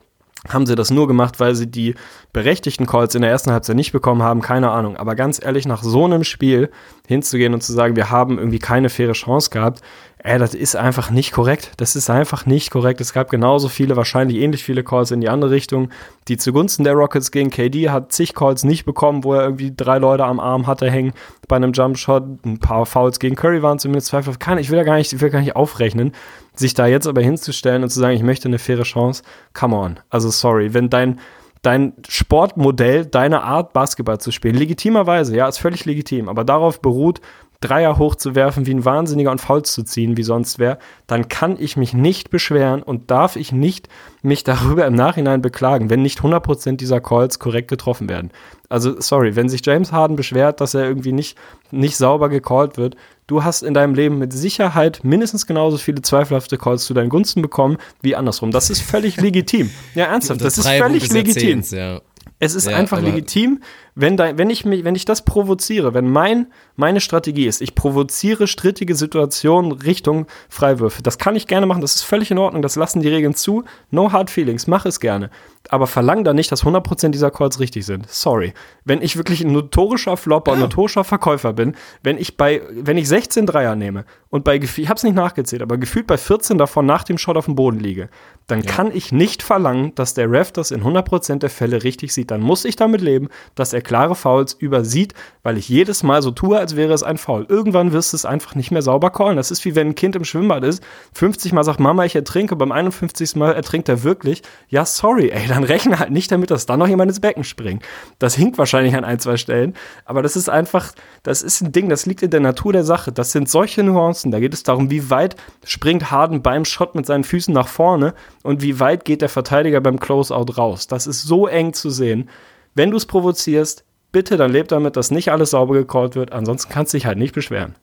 Haben 0.49 0.65
sie 0.65 0.75
das 0.75 0.89
nur 0.89 1.07
gemacht, 1.07 1.39
weil 1.39 1.53
sie 1.53 1.67
die 1.67 1.93
berechtigten 2.33 2.87
Calls 2.87 3.13
in 3.13 3.21
der 3.21 3.29
ersten 3.29 3.51
Halbzeit 3.51 3.75
nicht 3.75 3.91
bekommen 3.91 4.23
haben? 4.23 4.41
Keine 4.41 4.71
Ahnung. 4.71 4.97
Aber 4.97 5.15
ganz 5.15 5.39
ehrlich, 5.43 5.67
nach 5.67 5.83
so 5.83 6.05
einem 6.05 6.23
Spiel 6.23 6.71
hinzugehen 7.07 7.53
und 7.53 7.61
zu 7.61 7.73
sagen, 7.73 7.95
wir 7.95 8.09
haben 8.09 8.39
irgendwie 8.39 8.57
keine 8.57 8.89
faire 8.89 9.13
Chance 9.13 9.51
gehabt, 9.51 9.81
ey, 10.23 10.37
das 10.37 10.53
ist 10.53 10.75
einfach 10.75 11.09
nicht 11.09 11.31
korrekt. 11.31 11.71
Das 11.77 11.95
ist 11.95 12.09
einfach 12.09 12.45
nicht 12.45 12.71
korrekt. 12.71 13.01
Es 13.01 13.13
gab 13.13 13.29
genauso 13.29 13.69
viele, 13.69 13.95
wahrscheinlich 13.95 14.37
ähnlich 14.37 14.63
viele 14.63 14.83
Calls 14.83 15.11
in 15.11 15.21
die 15.21 15.29
andere 15.29 15.51
Richtung. 15.51 15.89
Die 16.27 16.37
zugunsten 16.37 16.83
der 16.83 16.93
Rockets 16.93 17.31
gegen 17.31 17.49
KD 17.49 17.89
hat 17.89 18.11
zig 18.11 18.35
Calls 18.35 18.63
nicht 18.63 18.85
bekommen, 18.85 19.23
wo 19.23 19.33
er 19.33 19.43
irgendwie 19.43 19.73
drei 19.75 19.97
Leute 19.97 20.25
am 20.25 20.39
Arm 20.39 20.67
hatte 20.67 20.89
hängen 20.89 21.13
bei 21.47 21.55
einem 21.55 21.73
Jumpshot. 21.73 22.23
Ein 22.45 22.59
paar 22.59 22.85
Fouls 22.85 23.19
gegen 23.19 23.35
Curry 23.35 23.63
waren 23.63 23.79
zumindest 23.79 24.07
Zweifel. 24.07 24.35
Kann, 24.37 24.57
ich 24.57 24.69
will 24.69 24.77
ja 24.77 24.83
gar 24.83 24.95
nicht, 24.95 25.11
ich 25.11 25.21
will 25.21 25.29
gar 25.29 25.41
nicht 25.41 25.55
aufrechnen. 25.55 26.13
Sich 26.55 26.73
da 26.73 26.85
jetzt 26.85 27.07
aber 27.07 27.21
hinzustellen 27.21 27.83
und 27.83 27.89
zu 27.89 27.99
sagen, 27.99 28.15
ich 28.15 28.23
möchte 28.23 28.47
eine 28.47 28.59
faire 28.59 28.83
Chance, 28.83 29.23
come 29.53 29.75
on. 29.75 29.99
Also 30.09 30.29
sorry, 30.29 30.73
wenn 30.73 30.89
dein, 30.89 31.19
dein 31.61 31.93
Sportmodell, 32.07 33.05
deine 33.05 33.43
Art, 33.43 33.73
Basketball 33.73 34.19
zu 34.19 34.31
spielen, 34.31 34.55
legitimerweise, 34.55 35.35
ja, 35.35 35.47
ist 35.47 35.59
völlig 35.59 35.85
legitim, 35.85 36.29
aber 36.29 36.43
darauf 36.43 36.81
beruht, 36.81 37.21
Dreier 37.61 37.99
hochzuwerfen 37.99 38.65
wie 38.65 38.73
ein 38.73 38.85
Wahnsinniger 38.85 39.31
und 39.31 39.39
Fouls 39.39 39.71
zu 39.71 39.83
ziehen, 39.83 40.17
wie 40.17 40.23
sonst 40.23 40.57
wer, 40.57 40.79
dann 41.05 41.29
kann 41.29 41.55
ich 41.59 41.77
mich 41.77 41.93
nicht 41.93 42.31
beschweren 42.31 42.81
und 42.81 43.11
darf 43.11 43.35
ich 43.35 43.51
nicht 43.51 43.87
mich 44.23 44.43
darüber 44.43 44.85
im 44.85 44.95
Nachhinein 44.95 45.41
beklagen, 45.41 45.89
wenn 45.89 46.01
nicht 46.01 46.19
100% 46.19 46.77
dieser 46.77 46.99
Calls 46.99 47.39
korrekt 47.39 47.69
getroffen 47.69 48.09
werden. 48.09 48.31
Also, 48.67 48.99
sorry, 48.99 49.35
wenn 49.35 49.47
sich 49.47 49.65
James 49.65 49.91
Harden 49.91 50.15
beschwert, 50.15 50.59
dass 50.59 50.73
er 50.73 50.85
irgendwie 50.85 51.11
nicht, 51.11 51.37
nicht 51.69 51.97
sauber 51.97 52.29
gecallt 52.29 52.77
wird, 52.77 52.95
du 53.27 53.43
hast 53.43 53.61
in 53.61 53.73
deinem 53.73 53.93
Leben 53.93 54.17
mit 54.17 54.33
Sicherheit 54.33 55.01
mindestens 55.03 55.45
genauso 55.45 55.77
viele 55.77 56.01
zweifelhafte 56.01 56.57
Calls 56.57 56.85
zu 56.85 56.93
deinen 56.93 57.09
Gunsten 57.09 57.41
bekommen 57.41 57.77
wie 58.01 58.15
andersrum. 58.15 58.51
Das 58.51 58.69
ist 58.69 58.81
völlig 58.81 59.21
legitim. 59.21 59.69
Ja, 59.93 60.05
ernsthaft, 60.05 60.41
das, 60.41 60.57
ist 60.57 60.67
völlig 60.67 61.11
legitim. 61.11 61.63
Ja. 61.69 62.01
Es 62.43 62.55
ist 62.55 62.67
ja, 62.67 62.75
einfach 62.75 63.01
legitim, 63.01 63.61
wenn, 63.95 64.17
da, 64.17 64.37
wenn, 64.37 64.49
ich 64.49 64.65
mich, 64.65 64.83
wenn 64.83 64.95
ich 64.95 65.05
das 65.05 65.23
provoziere, 65.23 65.93
wenn 65.93 66.09
mein, 66.09 66.47
meine 66.75 67.01
Strategie 67.01 67.45
ist, 67.45 67.61
ich 67.61 67.75
provoziere 67.75 68.47
strittige 68.47 68.95
Situationen 68.95 69.73
Richtung 69.73 70.27
Freiwürfe, 70.49 71.01
das 71.01 71.17
kann 71.17 71.35
ich 71.35 71.47
gerne 71.47 71.65
machen, 71.65 71.81
das 71.81 71.95
ist 71.95 72.03
völlig 72.03 72.31
in 72.31 72.37
Ordnung, 72.37 72.61
das 72.61 72.75
lassen 72.75 73.01
die 73.01 73.09
Regeln 73.09 73.35
zu. 73.35 73.63
No 73.89 74.11
hard 74.11 74.29
feelings, 74.29 74.67
mach 74.67 74.85
es 74.85 74.99
gerne. 74.99 75.29
Aber 75.69 75.87
verlang 75.87 76.23
da 76.23 76.33
nicht, 76.33 76.51
dass 76.51 76.63
100% 76.63 77.09
dieser 77.09 77.31
Calls 77.31 77.59
richtig 77.59 77.85
sind. 77.85 78.09
Sorry. 78.09 78.53
Wenn 78.83 79.01
ich 79.01 79.17
wirklich 79.17 79.41
ein 79.41 79.51
notorischer 79.51 80.17
Flopper, 80.17 80.53
ein 80.53 80.59
notorischer 80.59 81.03
Verkäufer 81.03 81.53
bin, 81.53 81.75
wenn 82.01 82.17
ich 82.17 82.37
bei, 82.37 82.61
wenn 82.71 82.97
ich 82.97 83.07
16 83.07 83.45
Dreier 83.45 83.75
nehme 83.75 84.05
und 84.29 84.43
bei, 84.43 84.55
ich 84.55 84.89
hab's 84.89 85.03
nicht 85.03 85.15
nachgezählt, 85.15 85.61
aber 85.61 85.77
gefühlt 85.77 86.07
bei 86.07 86.17
14 86.17 86.57
davon 86.57 86.85
nach 86.85 87.03
dem 87.03 87.17
Shot 87.17 87.37
auf 87.37 87.45
dem 87.45 87.55
Boden 87.55 87.79
liege, 87.79 88.09
dann 88.47 88.61
ja. 88.61 88.71
kann 88.71 88.91
ich 88.91 89.11
nicht 89.11 89.43
verlangen, 89.43 89.93
dass 89.95 90.13
der 90.13 90.31
Ref 90.31 90.51
das 90.51 90.71
in 90.71 90.83
100% 90.83 91.39
der 91.39 91.49
Fälle 91.49 91.83
richtig 91.83 92.13
sieht. 92.13 92.31
Dann 92.31 92.41
muss 92.41 92.65
ich 92.65 92.75
damit 92.75 93.01
leben, 93.01 93.29
dass 93.55 93.73
er 93.73 93.80
er 93.81 93.83
klare 93.83 94.15
Fouls 94.15 94.53
übersieht, 94.53 95.13
weil 95.43 95.57
ich 95.57 95.67
jedes 95.67 96.03
Mal 96.03 96.21
so 96.21 96.31
tue, 96.31 96.57
als 96.57 96.75
wäre 96.75 96.93
es 96.93 97.03
ein 97.03 97.17
Foul. 97.17 97.45
Irgendwann 97.49 97.91
wirst 97.91 98.13
du 98.13 98.17
es 98.17 98.25
einfach 98.25 98.55
nicht 98.55 98.71
mehr 98.71 98.81
sauber 98.81 99.09
callen. 99.09 99.37
Das 99.37 99.51
ist 99.51 99.65
wie 99.65 99.75
wenn 99.75 99.87
ein 99.87 99.95
Kind 99.95 100.15
im 100.15 100.23
Schwimmbad 100.23 100.63
ist, 100.63 100.83
50 101.13 101.51
Mal 101.51 101.63
sagt 101.63 101.79
Mama, 101.79 102.05
ich 102.05 102.15
ertrinke, 102.15 102.55
beim 102.55 102.71
51. 102.71 103.35
Mal 103.35 103.53
ertrinkt 103.53 103.89
er 103.89 104.03
wirklich. 104.03 104.43
Ja, 104.69 104.85
sorry, 104.85 105.29
ey, 105.29 105.47
dann 105.47 105.63
rechne 105.63 105.99
halt 105.99 106.11
nicht 106.11 106.31
damit, 106.31 106.51
dass 106.51 106.65
dann 106.65 106.79
noch 106.79 106.87
jemand 106.87 107.09
ins 107.09 107.19
Becken 107.19 107.43
springt. 107.43 107.83
Das 108.19 108.35
hinkt 108.35 108.57
wahrscheinlich 108.57 108.95
an 108.95 109.03
ein, 109.03 109.19
zwei 109.19 109.37
Stellen, 109.37 109.73
aber 110.05 110.21
das 110.21 110.35
ist 110.35 110.49
einfach, 110.49 110.91
das 111.23 111.41
ist 111.41 111.61
ein 111.61 111.71
Ding, 111.71 111.89
das 111.89 112.05
liegt 112.05 112.21
in 112.21 112.29
der 112.29 112.39
Natur 112.39 112.73
der 112.73 112.83
Sache. 112.83 113.11
Das 113.11 113.31
sind 113.31 113.49
solche 113.49 113.83
Nuancen. 113.83 114.31
Da 114.31 114.39
geht 114.39 114.53
es 114.53 114.63
darum, 114.63 114.89
wie 114.89 115.09
weit 115.09 115.35
springt 115.65 116.11
Harden 116.11 116.41
beim 116.41 116.65
Shot 116.65 116.95
mit 116.95 117.05
seinen 117.05 117.23
Füßen 117.23 117.53
nach 117.53 117.67
vorne 117.67 118.13
und 118.43 118.61
wie 118.61 118.79
weit 118.79 119.05
geht 119.05 119.21
der 119.21 119.29
Verteidiger 119.29 119.81
beim 119.81 119.99
Closeout 119.99 120.57
raus. 120.57 120.87
Das 120.87 121.07
ist 121.07 121.23
so 121.23 121.47
eng 121.47 121.73
zu 121.73 121.89
sehen. 121.89 122.29
Wenn 122.73 122.91
du 122.91 122.97
es 122.97 123.05
provozierst, 123.05 123.83
bitte 124.11 124.37
dann 124.37 124.51
leb 124.51 124.67
damit, 124.67 124.95
dass 124.95 125.11
nicht 125.11 125.31
alles 125.31 125.51
sauber 125.51 125.73
gecallt 125.73 126.15
wird. 126.15 126.31
Ansonsten 126.31 126.71
kannst 126.71 126.93
du 126.93 126.97
dich 126.97 127.05
halt 127.05 127.17
nicht 127.17 127.33
beschweren. 127.33 127.75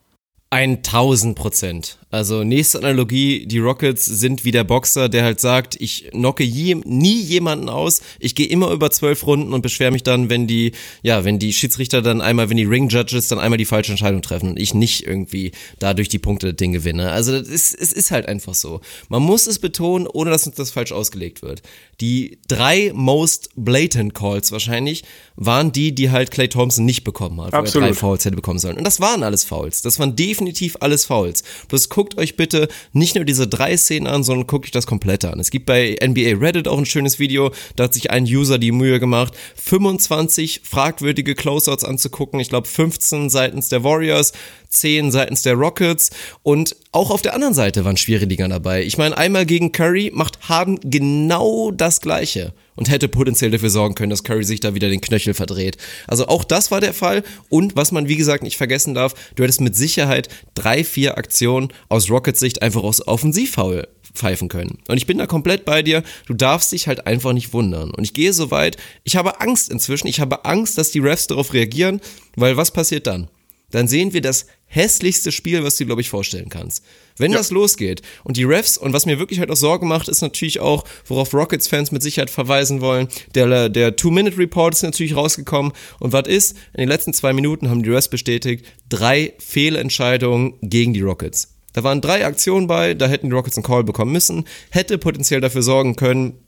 1000 0.51 1.37
Prozent. 1.37 1.99
Also 2.11 2.43
nächste 2.43 2.79
Analogie, 2.79 3.47
die 3.47 3.59
Rockets 3.59 4.07
sind 4.07 4.43
wie 4.43 4.51
der 4.51 4.65
Boxer, 4.65 5.11
der 5.11 5.25
halt 5.25 5.41
sagt, 5.41 5.77
ich 5.79 6.09
knocke 6.11 6.43
je, 6.43 6.77
nie 6.87 7.21
jemanden 7.21 7.69
aus, 7.69 8.01
ich 8.19 8.35
gehe 8.35 8.47
immer 8.47 8.71
über 8.71 8.91
zwölf 8.91 9.27
Runden 9.27 9.53
und 9.53 9.61
beschwere 9.61 9.91
mich 9.91 10.05
dann, 10.05 10.31
wenn 10.31 10.47
die, 10.47 10.73
ja, 11.03 11.25
wenn 11.25 11.39
die 11.39 11.53
Schiedsrichter 11.53 12.01
dann 12.01 12.23
einmal, 12.23 12.49
wenn 12.49 12.57
die 12.57 12.65
Ring 12.65 12.89
Judges 12.89 13.29
dann 13.29 13.39
einmal 13.39 13.59
die 13.59 13.67
falsche 13.67 13.93
Entscheidung 13.93 14.23
treffen 14.23 14.51
und 14.51 14.59
ich 14.59 14.73
nicht 14.73 15.07
irgendwie 15.07 15.53
dadurch 15.81 16.09
die 16.09 16.19
Punkte 16.19 16.55
Ding 16.55 16.73
gewinne. 16.73 17.11
Also 17.11 17.39
das 17.39 17.47
ist, 17.47 17.75
es 17.79 17.93
ist 17.93 18.11
halt 18.11 18.27
einfach 18.27 18.55
so. 18.55 18.81
Man 19.11 19.23
muss 19.23 19.47
es 19.47 19.59
betonen, 19.59 20.07
ohne 20.07 20.31
dass 20.31 20.47
uns 20.47 20.57
das 20.57 20.71
falsch 20.71 20.93
ausgelegt 20.93 21.43
wird. 21.43 21.61
Die 22.01 22.39
drei 22.49 22.93
most 22.95 23.51
blatant 23.55 24.15
Calls 24.15 24.51
wahrscheinlich 24.51 25.05
waren 25.37 25.73
die, 25.73 25.95
die 25.95 26.11
halt 26.11 26.31
Clay 26.31 26.49
Thompson 26.49 26.87
nicht 26.87 27.05
bekommen 27.05 27.43
hat, 27.43 27.53
Absolut. 27.53 27.85
er 27.85 27.89
drei 27.91 27.95
Fouls 27.95 28.25
hätte 28.25 28.37
bekommen 28.37 28.59
sollen. 28.59 28.79
Und 28.79 28.85
das 28.85 28.99
waren 29.01 29.23
alles 29.23 29.45
Fouls. 29.45 29.83
Das 29.83 29.99
waren 29.99 30.17
definitiv 30.17 30.38
alles 30.81 31.05
Fouls. 31.05 31.43
Bloß 31.69 31.89
guckt 31.89 32.19
euch 32.19 32.37
bitte 32.37 32.69
nicht 32.93 33.15
nur 33.15 33.25
diese 33.25 33.47
drei 33.47 33.77
Szenen 33.77 34.07
an, 34.07 34.23
sondern 34.23 34.47
guckt 34.47 34.67
euch 34.67 34.71
das 34.71 34.87
komplette 34.87 35.33
an. 35.33 35.41
Es 35.41 35.51
gibt 35.51 35.67
bei 35.67 35.97
NBA 36.03 36.39
Reddit 36.39 36.69
auch 36.69 36.79
ein 36.79 36.87
schönes 36.87 37.19
Video, 37.19 37.53
da 37.77 37.85
hat 37.85 37.95
sich 37.95 38.11
ein 38.11 38.25
User 38.25 38.59
die 38.59 38.73
Mühe 38.73 39.01
gemacht, 39.01 39.35
25 39.57 40.63
fragwürdige 40.65 41.35
Closeouts 41.35 41.85
anzugucken. 41.85 42.41
Ich 42.41 42.49
glaube 42.49 42.69
15 42.69 43.31
seitens 43.31 43.69
der 43.69 43.85
Warriors, 43.85 44.33
10 44.69 45.11
seitens 45.11 45.43
der 45.43 45.55
Rockets 45.55 46.11
und 46.43 46.77
auch 46.93 47.11
auf 47.11 47.23
der 47.23 47.35
anderen 47.35 47.55
Seite 47.55 47.85
waren 47.85 47.97
schwierige 47.97 48.27
Dinger 48.29 48.49
dabei. 48.49 48.83
Ich 48.83 48.99
meine, 48.99 49.17
einmal 49.17 49.47
gegen 49.47 49.73
Curry 49.73 50.11
macht 50.15 50.49
Harden 50.49 50.79
genau 50.83 51.71
das 51.71 52.01
gleiche 52.01 52.53
und 52.79 52.89
hätte 52.89 53.09
potenziell 53.09 53.51
dafür 53.51 53.71
sorgen 53.71 53.97
können, 53.97 54.11
dass 54.11 54.23
Curry 54.23 54.45
sich 54.45 54.61
da 54.61 54.73
wieder 54.73 54.89
den 54.89 55.01
Knöchel 55.01 55.35
verdreht. 55.35 55.77
Also 56.07 56.29
auch 56.29 56.45
das 56.45 56.71
war 56.71 56.81
der 56.81 56.95
Fall 56.95 57.25
und 57.49 57.75
was 57.75 57.91
man 57.91 58.07
wie 58.07 58.17
gesagt 58.17 58.45
nicht 58.45 58.57
vergessen 58.57 58.95
darf, 58.95 59.15
du 59.35 59.43
hättest 59.43 59.61
mit 59.61 59.75
Sicherheit 59.75 60.29
drei, 60.55 60.85
vier 60.85 61.19
Aktionen 61.19 61.73
aus 61.89 62.09
Rockets 62.09 62.39
Sicht 62.39 62.63
einfach 62.63 62.85
aus 62.85 63.07
Offensivfoul 63.07 63.89
pfeifen 64.15 64.49
können. 64.49 64.79
Und 64.87 64.97
ich 64.97 65.07
bin 65.07 65.19
da 65.19 65.27
komplett 65.27 65.65
bei 65.65 65.83
dir. 65.83 66.03
Du 66.27 66.35
darfst 66.35 66.71
dich 66.71 66.87
halt 66.87 67.07
einfach 67.07 67.33
nicht 67.33 67.53
wundern. 67.53 67.91
Und 67.91 68.05
ich 68.05 68.15
gehe 68.15 68.33
so 68.33 68.51
weit, 68.51 68.77
ich 69.05 69.17
habe 69.17 69.41
Angst 69.41 69.71
inzwischen. 69.71 70.07
Ich 70.07 70.21
habe 70.21 70.45
Angst, 70.45 70.79
dass 70.79 70.91
die 70.91 71.01
Refs 71.01 71.27
darauf 71.27 71.53
reagieren, 71.53 72.01
weil 72.37 72.57
was 72.57 72.71
passiert 72.71 73.07
dann? 73.07 73.29
Dann 73.71 73.87
sehen 73.87 74.13
wir 74.13 74.23
das 74.23 74.47
hässlichste 74.67 75.33
Spiel, 75.33 75.65
was 75.65 75.77
du, 75.77 75.87
glaube 75.87 76.01
ich, 76.01 76.09
vorstellen 76.11 76.49
kannst. 76.49 76.85
Wenn 77.17 77.33
ja. 77.33 77.39
das 77.39 77.51
losgeht 77.51 78.03
und 78.25 78.37
die 78.37 78.45
Refs, 78.45 78.79
und 78.79 78.93
was 78.93 79.07
mir 79.07 79.19
wirklich 79.19 79.41
halt 79.41 79.51
auch 79.51 79.57
Sorge 79.57 79.85
macht, 79.85 80.09
ist 80.09 80.21
natürlich 80.23 80.61
auch, 80.61 80.85
worauf 81.07 81.35
Rockets-Fans 81.35 81.91
mit 81.91 82.03
Sicherheit 82.03 82.31
verweisen 82.31 82.81
wollen, 82.81 83.09
der, 83.35 83.69
der 83.69 83.97
Two-Minute-Report 83.97 84.75
ist 84.75 84.83
natürlich 84.83 85.17
rausgekommen 85.17 85.73
und 86.01 86.13
was 86.13 86.29
ist? 86.29 86.57
In 86.75 86.81
den 86.81 86.89
letzten 86.89 87.13
zwei 87.13 87.33
Minuten 87.33 87.69
haben 87.71 87.83
die 87.83 87.91
Refs 87.91 88.09
bestätigt, 88.09 88.67
drei 88.89 89.35
Fehlentscheidungen 89.39 90.55
gegen 90.63 90.95
die 90.95 91.01
Rockets. 91.03 91.55
Da 91.73 91.83
waren 91.85 92.01
drei 92.01 92.25
Aktionen 92.25 92.67
bei, 92.67 92.95
da 92.95 93.07
hätten 93.07 93.29
die 93.29 93.35
Rockets 93.35 93.57
einen 93.57 93.65
Call 93.65 93.85
bekommen 93.85 94.13
müssen, 94.13 94.45
hätte 94.71 94.99
potenziell 94.99 95.41
dafür 95.41 95.63
sorgen 95.63 95.97
können, 95.97 96.39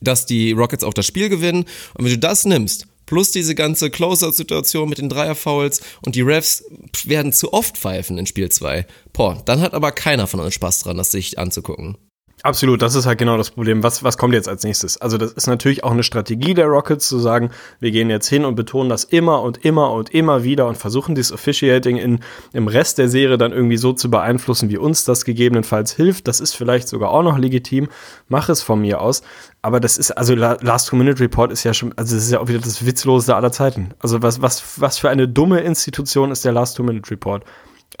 dass 0.00 0.26
die 0.26 0.52
Rockets 0.52 0.84
auch 0.84 0.94
das 0.94 1.06
Spiel 1.06 1.28
gewinnen. 1.28 1.64
Und 1.94 2.04
wenn 2.04 2.12
du 2.12 2.18
das 2.18 2.44
nimmst 2.44 2.86
plus 3.10 3.32
diese 3.32 3.56
ganze 3.56 3.90
Closer-Situation 3.90 4.88
mit 4.88 4.98
den 4.98 5.08
Dreier-Fouls 5.08 5.80
und 6.02 6.14
die 6.14 6.20
Refs 6.20 6.62
werden 7.04 7.32
zu 7.32 7.52
oft 7.52 7.76
pfeifen 7.76 8.18
in 8.18 8.26
Spiel 8.26 8.48
2. 8.48 8.86
Boah, 9.12 9.42
dann 9.46 9.60
hat 9.60 9.74
aber 9.74 9.90
keiner 9.90 10.28
von 10.28 10.38
uns 10.38 10.54
Spaß 10.54 10.84
dran, 10.84 10.96
das 10.96 11.10
sich 11.10 11.36
anzugucken. 11.36 11.98
Absolut, 12.42 12.80
das 12.80 12.94
ist 12.94 13.04
halt 13.04 13.18
genau 13.18 13.36
das 13.36 13.50
Problem. 13.50 13.82
Was, 13.82 14.02
was 14.02 14.16
kommt 14.16 14.32
jetzt 14.32 14.48
als 14.48 14.64
nächstes? 14.64 14.98
Also 14.98 15.18
das 15.18 15.32
ist 15.32 15.46
natürlich 15.46 15.84
auch 15.84 15.90
eine 15.90 16.02
Strategie 16.02 16.54
der 16.54 16.66
Rockets 16.66 17.06
zu 17.06 17.18
sagen, 17.18 17.50
wir 17.80 17.90
gehen 17.90 18.08
jetzt 18.08 18.28
hin 18.28 18.46
und 18.46 18.54
betonen 18.54 18.88
das 18.88 19.04
immer 19.04 19.42
und 19.42 19.62
immer 19.64 19.92
und 19.92 20.14
immer 20.14 20.42
wieder 20.42 20.66
und 20.66 20.78
versuchen 20.78 21.14
dieses 21.14 21.32
Officiating 21.32 21.98
in, 21.98 22.20
im 22.54 22.66
Rest 22.66 22.96
der 22.96 23.10
Serie 23.10 23.36
dann 23.36 23.52
irgendwie 23.52 23.76
so 23.76 23.92
zu 23.92 24.10
beeinflussen, 24.10 24.70
wie 24.70 24.78
uns 24.78 25.04
das 25.04 25.26
gegebenenfalls 25.26 25.92
hilft. 25.92 26.28
Das 26.28 26.40
ist 26.40 26.54
vielleicht 26.54 26.88
sogar 26.88 27.10
auch 27.10 27.22
noch 27.22 27.36
legitim. 27.36 27.88
Mach 28.28 28.48
es 28.48 28.62
von 28.62 28.80
mir 28.80 29.02
aus. 29.02 29.22
Aber 29.60 29.78
das 29.78 29.98
ist, 29.98 30.12
also 30.12 30.34
Last 30.34 30.88
Two-Minute 30.88 31.20
Report 31.20 31.52
ist 31.52 31.64
ja 31.64 31.74
schon, 31.74 31.92
also 31.96 32.14
das 32.14 32.24
ist 32.24 32.32
ja 32.32 32.40
auch 32.40 32.48
wieder 32.48 32.60
das 32.60 32.86
Witzloseste 32.86 33.36
aller 33.36 33.52
Zeiten. 33.52 33.90
Also 33.98 34.22
was, 34.22 34.40
was, 34.40 34.80
was 34.80 34.96
für 34.96 35.10
eine 35.10 35.28
dumme 35.28 35.60
Institution 35.60 36.30
ist 36.30 36.46
der 36.46 36.52
Last 36.52 36.78
Two-Minute 36.78 37.10
Report? 37.10 37.44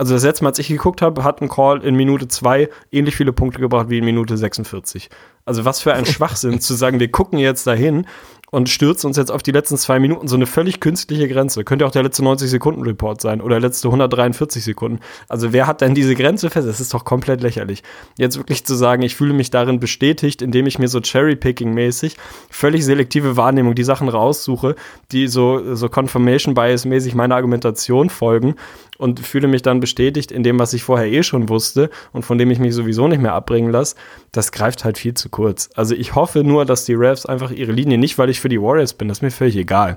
Also 0.00 0.14
das 0.14 0.24
letzte 0.24 0.44
Mal, 0.44 0.48
als 0.48 0.58
ich 0.58 0.68
geguckt 0.68 1.02
habe, 1.02 1.24
hat 1.24 1.42
ein 1.42 1.50
Call 1.50 1.84
in 1.84 1.94
Minute 1.94 2.26
2 2.26 2.70
ähnlich 2.90 3.14
viele 3.14 3.34
Punkte 3.34 3.60
gebracht 3.60 3.90
wie 3.90 3.98
in 3.98 4.04
Minute 4.06 4.38
46. 4.38 5.10
Also 5.44 5.66
was 5.66 5.82
für 5.82 5.92
ein 5.92 6.06
Schwachsinn 6.06 6.58
zu 6.58 6.72
sagen, 6.72 7.00
wir 7.00 7.10
gucken 7.10 7.38
jetzt 7.38 7.66
dahin 7.66 8.06
und 8.50 8.70
stürzen 8.70 9.08
uns 9.08 9.18
jetzt 9.18 9.30
auf 9.30 9.42
die 9.42 9.52
letzten 9.52 9.76
zwei 9.76 10.00
Minuten 10.00 10.26
so 10.26 10.36
eine 10.36 10.46
völlig 10.46 10.80
künstliche 10.80 11.28
Grenze. 11.28 11.64
Könnte 11.64 11.84
auch 11.84 11.90
der 11.90 12.02
letzte 12.02 12.22
90-Sekunden-Report 12.22 13.20
sein 13.20 13.42
oder 13.42 13.60
der 13.60 13.68
letzte 13.68 13.88
143 13.88 14.64
Sekunden. 14.64 15.00
Also 15.28 15.52
wer 15.52 15.66
hat 15.66 15.82
denn 15.82 15.94
diese 15.94 16.14
Grenze 16.14 16.48
fest? 16.48 16.66
Das 16.66 16.80
ist 16.80 16.94
doch 16.94 17.04
komplett 17.04 17.42
lächerlich. 17.42 17.82
Jetzt 18.16 18.38
wirklich 18.38 18.64
zu 18.64 18.76
sagen, 18.76 19.02
ich 19.02 19.14
fühle 19.14 19.34
mich 19.34 19.50
darin 19.50 19.80
bestätigt, 19.80 20.40
indem 20.40 20.66
ich 20.66 20.78
mir 20.78 20.88
so 20.88 21.00
Cherry-Picking-mäßig 21.00 22.16
völlig 22.48 22.86
selektive 22.86 23.36
Wahrnehmung 23.36 23.74
die 23.74 23.84
Sachen 23.84 24.08
raussuche, 24.08 24.76
die 25.12 25.28
so, 25.28 25.74
so 25.74 25.90
Confirmation-Bias-mäßig 25.90 27.14
meiner 27.14 27.36
Argumentation 27.36 28.08
folgen 28.08 28.54
und 29.00 29.20
fühle 29.20 29.48
mich 29.48 29.62
dann 29.62 29.80
bestätigt 29.80 30.30
in 30.30 30.42
dem, 30.42 30.58
was 30.58 30.72
ich 30.72 30.82
vorher 30.82 31.10
eh 31.10 31.22
schon 31.22 31.48
wusste 31.48 31.90
und 32.12 32.24
von 32.24 32.38
dem 32.38 32.50
ich 32.50 32.58
mich 32.58 32.74
sowieso 32.74 33.08
nicht 33.08 33.22
mehr 33.22 33.32
abbringen 33.32 33.72
lasse, 33.72 33.96
das 34.32 34.52
greift 34.52 34.84
halt 34.84 34.98
viel 34.98 35.14
zu 35.14 35.28
kurz. 35.28 35.70
Also 35.74 35.94
ich 35.94 36.14
hoffe 36.14 36.44
nur, 36.44 36.64
dass 36.64 36.84
die 36.84 36.94
Refs 36.94 37.26
einfach 37.26 37.50
ihre 37.50 37.72
Linie, 37.72 37.98
nicht 37.98 38.18
weil 38.18 38.30
ich 38.30 38.40
für 38.40 38.48
die 38.48 38.60
Warriors 38.60 38.94
bin, 38.94 39.08
das 39.08 39.18
ist 39.18 39.22
mir 39.22 39.30
völlig 39.30 39.56
egal. 39.56 39.96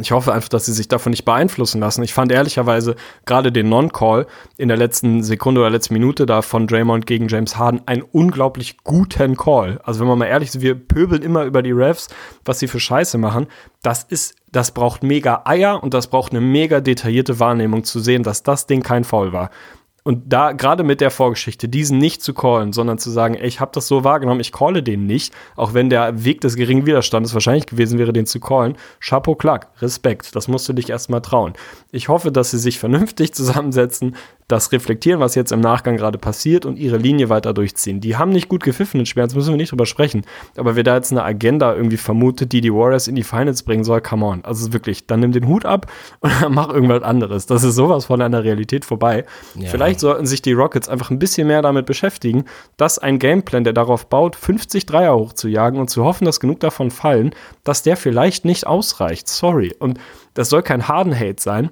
Ich 0.00 0.10
hoffe 0.10 0.32
einfach, 0.32 0.48
dass 0.48 0.64
sie 0.64 0.72
sich 0.72 0.88
davon 0.88 1.10
nicht 1.10 1.26
beeinflussen 1.26 1.78
lassen. 1.78 2.02
Ich 2.02 2.14
fand 2.14 2.32
ehrlicherweise 2.32 2.96
gerade 3.26 3.52
den 3.52 3.68
Non-Call 3.68 4.26
in 4.56 4.68
der 4.68 4.78
letzten 4.78 5.22
Sekunde 5.22 5.60
oder 5.60 5.68
letzten 5.68 5.92
Minute 5.92 6.24
da 6.24 6.40
von 6.40 6.66
Draymond 6.66 7.06
gegen 7.06 7.28
James 7.28 7.58
Harden 7.58 7.82
einen 7.84 8.00
unglaublich 8.00 8.78
guten 8.84 9.36
Call. 9.36 9.80
Also 9.84 10.00
wenn 10.00 10.08
man 10.08 10.18
mal 10.18 10.26
ehrlich 10.26 10.48
ist, 10.48 10.62
wir 10.62 10.76
pöbeln 10.76 11.20
immer 11.20 11.44
über 11.44 11.62
die 11.62 11.72
Refs, 11.72 12.08
was 12.46 12.58
sie 12.58 12.68
für 12.68 12.80
Scheiße 12.80 13.18
machen. 13.18 13.48
Das 13.82 14.02
ist, 14.04 14.34
das 14.50 14.70
braucht 14.70 15.02
mega 15.02 15.42
Eier 15.44 15.82
und 15.82 15.92
das 15.92 16.06
braucht 16.06 16.32
eine 16.32 16.40
mega 16.40 16.80
detaillierte 16.80 17.38
Wahrnehmung 17.38 17.84
zu 17.84 18.00
sehen, 18.00 18.22
dass 18.22 18.42
das 18.42 18.66
Ding 18.66 18.82
kein 18.82 19.04
Foul 19.04 19.34
war. 19.34 19.50
Und 20.04 20.32
da, 20.32 20.50
gerade 20.52 20.82
mit 20.82 21.00
der 21.00 21.12
Vorgeschichte, 21.12 21.68
diesen 21.68 21.98
nicht 21.98 22.22
zu 22.22 22.34
callen, 22.34 22.72
sondern 22.72 22.98
zu 22.98 23.10
sagen, 23.10 23.34
ey, 23.34 23.46
ich 23.46 23.60
habe 23.60 23.70
das 23.72 23.86
so 23.86 24.02
wahrgenommen, 24.02 24.40
ich 24.40 24.50
calle 24.50 24.82
den 24.82 25.06
nicht, 25.06 25.32
auch 25.54 25.74
wenn 25.74 25.90
der 25.90 26.24
Weg 26.24 26.40
des 26.40 26.56
geringen 26.56 26.86
Widerstandes 26.86 27.34
wahrscheinlich 27.34 27.66
gewesen 27.66 28.00
wäre, 28.00 28.12
den 28.12 28.26
zu 28.26 28.40
callen. 28.40 28.76
Chapeau 29.00 29.36
klack, 29.36 29.68
Respekt, 29.80 30.34
das 30.34 30.48
musst 30.48 30.68
du 30.68 30.72
dich 30.72 30.90
erstmal 30.90 31.22
trauen. 31.22 31.52
Ich 31.92 32.08
hoffe, 32.08 32.32
dass 32.32 32.50
sie 32.50 32.58
sich 32.58 32.80
vernünftig 32.80 33.32
zusammensetzen, 33.34 34.16
das 34.52 34.70
reflektieren, 34.70 35.18
was 35.18 35.34
jetzt 35.34 35.50
im 35.50 35.60
Nachgang 35.60 35.96
gerade 35.96 36.18
passiert 36.18 36.66
und 36.66 36.78
ihre 36.78 36.98
Linie 36.98 37.28
weiter 37.30 37.54
durchziehen. 37.54 38.00
Die 38.00 38.16
haben 38.16 38.30
nicht 38.30 38.48
gut 38.48 38.62
gepfiffen 38.62 39.00
in 39.00 39.06
Schmerz, 39.06 39.34
müssen 39.34 39.50
wir 39.50 39.56
nicht 39.56 39.72
drüber 39.72 39.86
sprechen. 39.86 40.22
Aber 40.56 40.76
wer 40.76 40.82
da 40.82 40.94
jetzt 40.94 41.10
eine 41.10 41.24
Agenda 41.24 41.74
irgendwie 41.74 41.96
vermutet, 41.96 42.52
die 42.52 42.60
die 42.60 42.72
Warriors 42.72 43.08
in 43.08 43.14
die 43.14 43.22
Finals 43.22 43.62
bringen 43.62 43.82
soll, 43.82 44.02
come 44.02 44.24
on. 44.26 44.44
Also 44.44 44.72
wirklich, 44.72 45.06
dann 45.06 45.20
nimm 45.20 45.32
den 45.32 45.48
Hut 45.48 45.64
ab 45.64 45.86
und 46.20 46.30
mach 46.50 46.68
irgendwas 46.68 47.02
anderes. 47.02 47.46
Das 47.46 47.64
ist 47.64 47.74
sowas 47.74 48.04
von 48.04 48.20
einer 48.20 48.44
Realität 48.44 48.84
vorbei. 48.84 49.24
Ja. 49.54 49.70
Vielleicht 49.70 50.00
sollten 50.00 50.26
sich 50.26 50.42
die 50.42 50.52
Rockets 50.52 50.88
einfach 50.88 51.10
ein 51.10 51.18
bisschen 51.18 51.46
mehr 51.48 51.62
damit 51.62 51.86
beschäftigen, 51.86 52.44
dass 52.76 52.98
ein 52.98 53.18
Gameplan, 53.18 53.64
der 53.64 53.72
darauf 53.72 54.06
baut, 54.06 54.36
50 54.36 54.84
Dreier 54.84 55.16
hochzujagen 55.16 55.80
und 55.80 55.88
zu 55.88 56.04
hoffen, 56.04 56.26
dass 56.26 56.40
genug 56.40 56.60
davon 56.60 56.90
fallen, 56.90 57.34
dass 57.64 57.82
der 57.82 57.96
vielleicht 57.96 58.44
nicht 58.44 58.66
ausreicht. 58.66 59.28
Sorry. 59.28 59.74
Und 59.78 59.98
das 60.34 60.50
soll 60.50 60.62
kein 60.62 60.88
Harden-Hate 60.88 61.40
sein. 61.40 61.70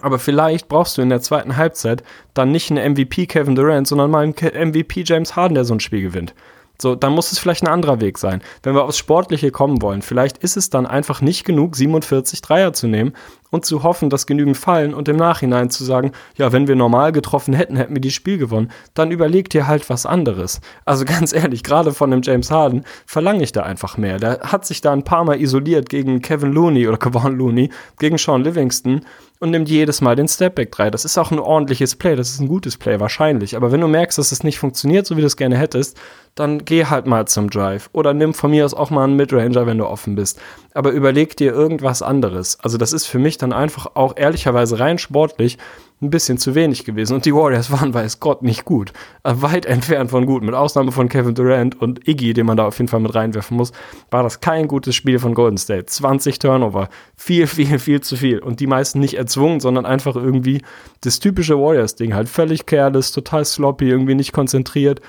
Aber 0.00 0.18
vielleicht 0.18 0.68
brauchst 0.68 0.96
du 0.96 1.02
in 1.02 1.08
der 1.08 1.20
zweiten 1.20 1.56
Halbzeit 1.56 2.02
dann 2.34 2.52
nicht 2.52 2.70
einen 2.70 2.92
MVP 2.92 3.26
Kevin 3.26 3.54
Durant, 3.54 3.86
sondern 3.86 4.10
mal 4.10 4.22
einen 4.22 4.34
MVP 4.34 5.02
James 5.04 5.36
Harden, 5.36 5.54
der 5.54 5.64
so 5.64 5.74
ein 5.74 5.80
Spiel 5.80 6.02
gewinnt. 6.02 6.34
So, 6.80 6.94
dann 6.94 7.12
muss 7.12 7.30
es 7.30 7.38
vielleicht 7.38 7.62
ein 7.62 7.68
anderer 7.68 8.00
Weg 8.00 8.16
sein. 8.16 8.40
Wenn 8.62 8.74
wir 8.74 8.84
aufs 8.84 8.96
Sportliche 8.96 9.50
kommen 9.50 9.82
wollen, 9.82 10.00
vielleicht 10.00 10.38
ist 10.38 10.56
es 10.56 10.70
dann 10.70 10.86
einfach 10.86 11.20
nicht 11.20 11.44
genug, 11.44 11.76
47 11.76 12.40
Dreier 12.40 12.72
zu 12.72 12.86
nehmen 12.86 13.12
und 13.50 13.66
zu 13.66 13.82
hoffen, 13.82 14.08
dass 14.08 14.26
genügend 14.26 14.56
fallen 14.56 14.94
und 14.94 15.08
im 15.08 15.16
Nachhinein 15.16 15.68
zu 15.68 15.84
sagen, 15.84 16.12
ja, 16.36 16.52
wenn 16.52 16.68
wir 16.68 16.76
normal 16.76 17.12
getroffen 17.12 17.52
hätten, 17.52 17.76
hätten 17.76 17.94
wir 17.94 18.00
das 18.00 18.14
Spiel 18.14 18.38
gewonnen. 18.38 18.70
Dann 18.94 19.10
überleg 19.10 19.50
dir 19.50 19.66
halt 19.66 19.90
was 19.90 20.06
anderes. 20.06 20.60
Also 20.86 21.04
ganz 21.04 21.34
ehrlich, 21.34 21.62
gerade 21.62 21.92
von 21.92 22.10
dem 22.10 22.22
James 22.22 22.50
Harden 22.50 22.84
verlange 23.04 23.42
ich 23.42 23.52
da 23.52 23.62
einfach 23.62 23.98
mehr. 23.98 24.18
Der 24.18 24.40
hat 24.40 24.64
sich 24.64 24.80
da 24.80 24.92
ein 24.92 25.04
paar 25.04 25.24
Mal 25.24 25.40
isoliert 25.40 25.88
gegen 25.90 26.22
Kevin 26.22 26.52
Looney 26.52 26.88
oder 26.88 26.96
Kevon 26.96 27.36
Looney, 27.36 27.70
gegen 27.98 28.16
Sean 28.16 28.42
Livingston 28.42 29.02
und 29.40 29.50
nimmt 29.50 29.68
jedes 29.70 30.02
Mal 30.02 30.16
den 30.16 30.28
Stepback 30.28 30.70
3. 30.70 30.90
Das 30.90 31.04
ist 31.04 31.16
auch 31.18 31.30
ein 31.30 31.38
ordentliches 31.38 31.96
Play, 31.96 32.14
das 32.14 32.30
ist 32.30 32.40
ein 32.40 32.48
gutes 32.48 32.76
Play 32.76 33.00
wahrscheinlich. 33.00 33.56
Aber 33.56 33.72
wenn 33.72 33.80
du 33.80 33.88
merkst, 33.88 34.18
dass 34.18 34.32
es 34.32 34.44
nicht 34.44 34.58
funktioniert, 34.58 35.06
so 35.06 35.16
wie 35.16 35.22
du 35.22 35.26
es 35.26 35.38
gerne 35.38 35.56
hättest, 35.56 35.98
dann 36.34 36.64
geh 36.64 36.84
halt 36.84 37.06
mal 37.06 37.26
zum 37.26 37.48
Drive. 37.48 37.88
Oder 37.92 38.12
nimm 38.12 38.34
von 38.34 38.50
mir 38.50 38.66
aus 38.66 38.74
auch 38.74 38.90
mal 38.90 39.04
einen 39.04 39.16
Midranger, 39.16 39.66
wenn 39.66 39.78
du 39.78 39.86
offen 39.86 40.14
bist. 40.14 40.38
Aber 40.74 40.90
überleg 40.92 41.36
dir 41.36 41.52
irgendwas 41.52 42.02
anderes. 42.02 42.60
Also 42.60 42.76
das 42.76 42.92
ist 42.92 43.06
für 43.06 43.18
mich 43.18 43.38
dann 43.38 43.52
einfach 43.54 43.86
auch 43.94 44.16
ehrlicherweise 44.16 44.78
rein 44.78 44.98
sportlich 44.98 45.56
ein 46.02 46.10
bisschen 46.10 46.38
zu 46.38 46.54
wenig 46.54 46.84
gewesen. 46.84 47.14
Und 47.14 47.26
die 47.26 47.34
Warriors 47.34 47.70
waren, 47.72 47.92
weiß 47.92 48.20
Gott, 48.20 48.42
nicht 48.42 48.64
gut. 48.64 48.92
Äh, 49.22 49.34
weit 49.36 49.66
entfernt 49.66 50.10
von 50.10 50.26
gut. 50.26 50.42
Mit 50.42 50.54
Ausnahme 50.54 50.92
von 50.92 51.08
Kevin 51.08 51.34
Durant 51.34 51.80
und 51.80 52.06
Iggy, 52.08 52.32
den 52.32 52.46
man 52.46 52.56
da 52.56 52.66
auf 52.66 52.78
jeden 52.78 52.88
Fall 52.88 53.00
mit 53.00 53.14
reinwerfen 53.14 53.56
muss, 53.56 53.72
war 54.10 54.22
das 54.22 54.40
kein 54.40 54.68
gutes 54.68 54.94
Spiel 54.94 55.18
von 55.18 55.34
Golden 55.34 55.58
State. 55.58 55.86
20 55.86 56.38
Turnover. 56.38 56.88
Viel, 57.16 57.46
viel, 57.46 57.78
viel 57.78 58.00
zu 58.00 58.16
viel. 58.16 58.38
Und 58.38 58.60
die 58.60 58.66
meisten 58.66 59.00
nicht 59.00 59.14
erzwungen, 59.14 59.60
sondern 59.60 59.84
einfach 59.86 60.16
irgendwie 60.16 60.62
das 61.02 61.20
typische 61.20 61.58
Warriors-Ding. 61.58 62.14
Halt 62.14 62.28
völlig 62.28 62.66
careless, 62.66 63.12
total 63.12 63.44
sloppy, 63.44 63.88
irgendwie 63.88 64.14
nicht 64.14 64.32
konzentriert. 64.32 65.00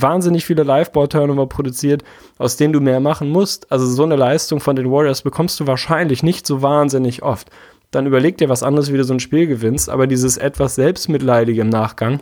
Wahnsinnig 0.00 0.46
viele 0.46 0.62
Live-Ball-Turnover 0.62 1.48
produziert, 1.48 2.04
aus 2.38 2.56
denen 2.56 2.72
du 2.72 2.80
mehr 2.80 3.00
machen 3.00 3.30
musst. 3.30 3.70
Also 3.72 3.84
so 3.86 4.04
eine 4.04 4.14
Leistung 4.14 4.60
von 4.60 4.76
den 4.76 4.90
Warriors 4.90 5.22
bekommst 5.22 5.58
du 5.58 5.66
wahrscheinlich 5.66 6.22
nicht 6.22 6.46
so 6.46 6.62
wahnsinnig 6.62 7.22
oft 7.22 7.50
dann 7.90 8.06
überleg 8.06 8.36
dir 8.36 8.48
was 8.48 8.62
anderes, 8.62 8.92
wie 8.92 8.96
du 8.96 9.04
so 9.04 9.14
ein 9.14 9.20
Spiel 9.20 9.46
gewinnst. 9.46 9.88
Aber 9.88 10.06
dieses 10.06 10.36
etwas 10.36 10.74
Selbstmitleidige 10.74 11.60
im 11.60 11.68
Nachgang 11.68 12.20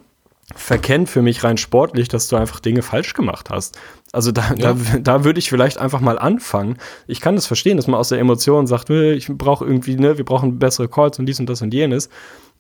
verkennt 0.55 1.11
für 1.11 1.23
mich 1.23 1.43
rein 1.43 1.57
sportlich, 1.57 2.09
dass 2.09 2.29
du 2.29 2.37
einfach 2.37 2.61
Dinge 2.61 2.83
falsch 2.83 3.15
gemacht 3.15 3.51
hast. 3.51 3.79
Also 4.13 4.31
da, 4.31 4.55
ja. 4.57 4.75
da, 4.75 4.99
da 4.99 5.25
würde 5.25 5.41
ich 5.41 5.51
vielleicht 5.51 5.79
einfach 5.79 6.01
mal 6.01 6.19
anfangen. 6.19 6.79
Ich 7.09 7.21
kann 7.21 7.35
das 7.35 7.47
verstehen, 7.47 7.77
dass 7.77 7.89
man 7.89 7.99
aus 7.99 8.11
der 8.11 8.21
Emotion 8.21 8.67
sagt, 8.67 8.91
ich 8.91 9.27
brauche 9.29 9.65
irgendwie, 9.65 9.97
ne, 9.97 10.19
wir 10.19 10.25
brauchen 10.25 10.59
bessere 10.59 10.89
Calls 10.89 11.19
und 11.19 11.27
dies 11.27 11.41
und 11.41 11.49
das 11.49 11.63
und 11.63 11.75
jenes. 11.75 12.09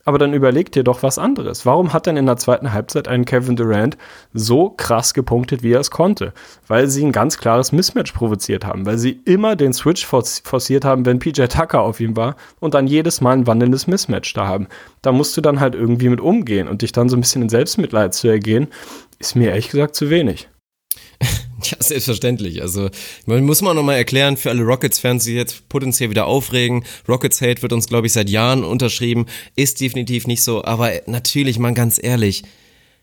Aber 0.06 0.18
dann 0.18 0.32
überleg 0.32 0.70
dir 0.70 0.84
doch 0.84 1.02
was 1.02 1.18
anderes. 1.18 1.66
Warum 1.66 1.92
hat 1.92 2.06
denn 2.06 2.16
in 2.16 2.26
der 2.26 2.36
zweiten 2.36 2.72
Halbzeit 2.72 3.08
ein 3.08 3.24
Kevin 3.24 3.56
Durant 3.56 3.98
so 4.32 4.70
krass 4.70 5.14
gepunktet, 5.14 5.64
wie 5.64 5.72
er 5.72 5.80
es 5.80 5.90
konnte? 5.90 6.32
Weil 6.68 6.86
sie 6.86 7.04
ein 7.04 7.10
ganz 7.10 7.38
klares 7.38 7.72
Mismatch 7.72 8.12
provoziert 8.12 8.64
haben, 8.64 8.86
weil 8.86 8.98
sie 8.98 9.20
immer 9.24 9.56
den 9.56 9.72
Switch 9.72 10.06
forciert 10.06 10.84
haben, 10.84 11.04
wenn 11.04 11.18
PJ 11.18 11.46
Tucker 11.46 11.82
auf 11.82 11.98
ihm 11.98 12.16
war 12.16 12.36
und 12.60 12.74
dann 12.74 12.86
jedes 12.86 13.20
Mal 13.20 13.32
ein 13.32 13.46
wandelndes 13.48 13.88
Mismatch 13.88 14.32
da 14.32 14.46
haben. 14.46 14.68
Da 15.02 15.10
musst 15.10 15.36
du 15.36 15.40
dann 15.40 15.58
halt 15.58 15.74
irgendwie 15.74 16.08
mit 16.08 16.20
umgehen 16.20 16.68
und 16.68 16.82
dich 16.82 16.92
dann 16.92 17.08
so 17.08 17.16
ein 17.16 17.20
bisschen 17.20 17.42
in 17.42 17.48
Selbstmitleid 17.48 18.14
zu 18.14 18.28
ergehen, 18.28 18.68
ist 19.18 19.34
mir 19.34 19.50
ehrlich 19.50 19.70
gesagt 19.70 19.96
zu 19.96 20.08
wenig. 20.08 20.48
Ja, 21.62 21.76
selbstverständlich. 21.80 22.62
Also, 22.62 22.90
man 23.24 23.44
muss 23.44 23.62
man 23.62 23.76
nochmal 23.76 23.96
erklären 23.96 24.36
für 24.36 24.50
alle 24.50 24.62
Rockets-Fans, 24.62 25.24
die 25.24 25.34
jetzt 25.34 25.68
potenziell 25.68 26.10
wieder 26.10 26.26
aufregen. 26.26 26.84
Rockets 27.08 27.40
Hate 27.40 27.62
wird 27.62 27.72
uns, 27.72 27.86
glaube 27.86 28.06
ich, 28.06 28.12
seit 28.12 28.28
Jahren 28.28 28.64
unterschrieben. 28.64 29.26
Ist 29.54 29.80
definitiv 29.80 30.26
nicht 30.26 30.42
so. 30.42 30.64
Aber 30.64 30.92
natürlich, 31.06 31.58
man 31.58 31.74
ganz 31.74 32.02
ehrlich, 32.02 32.42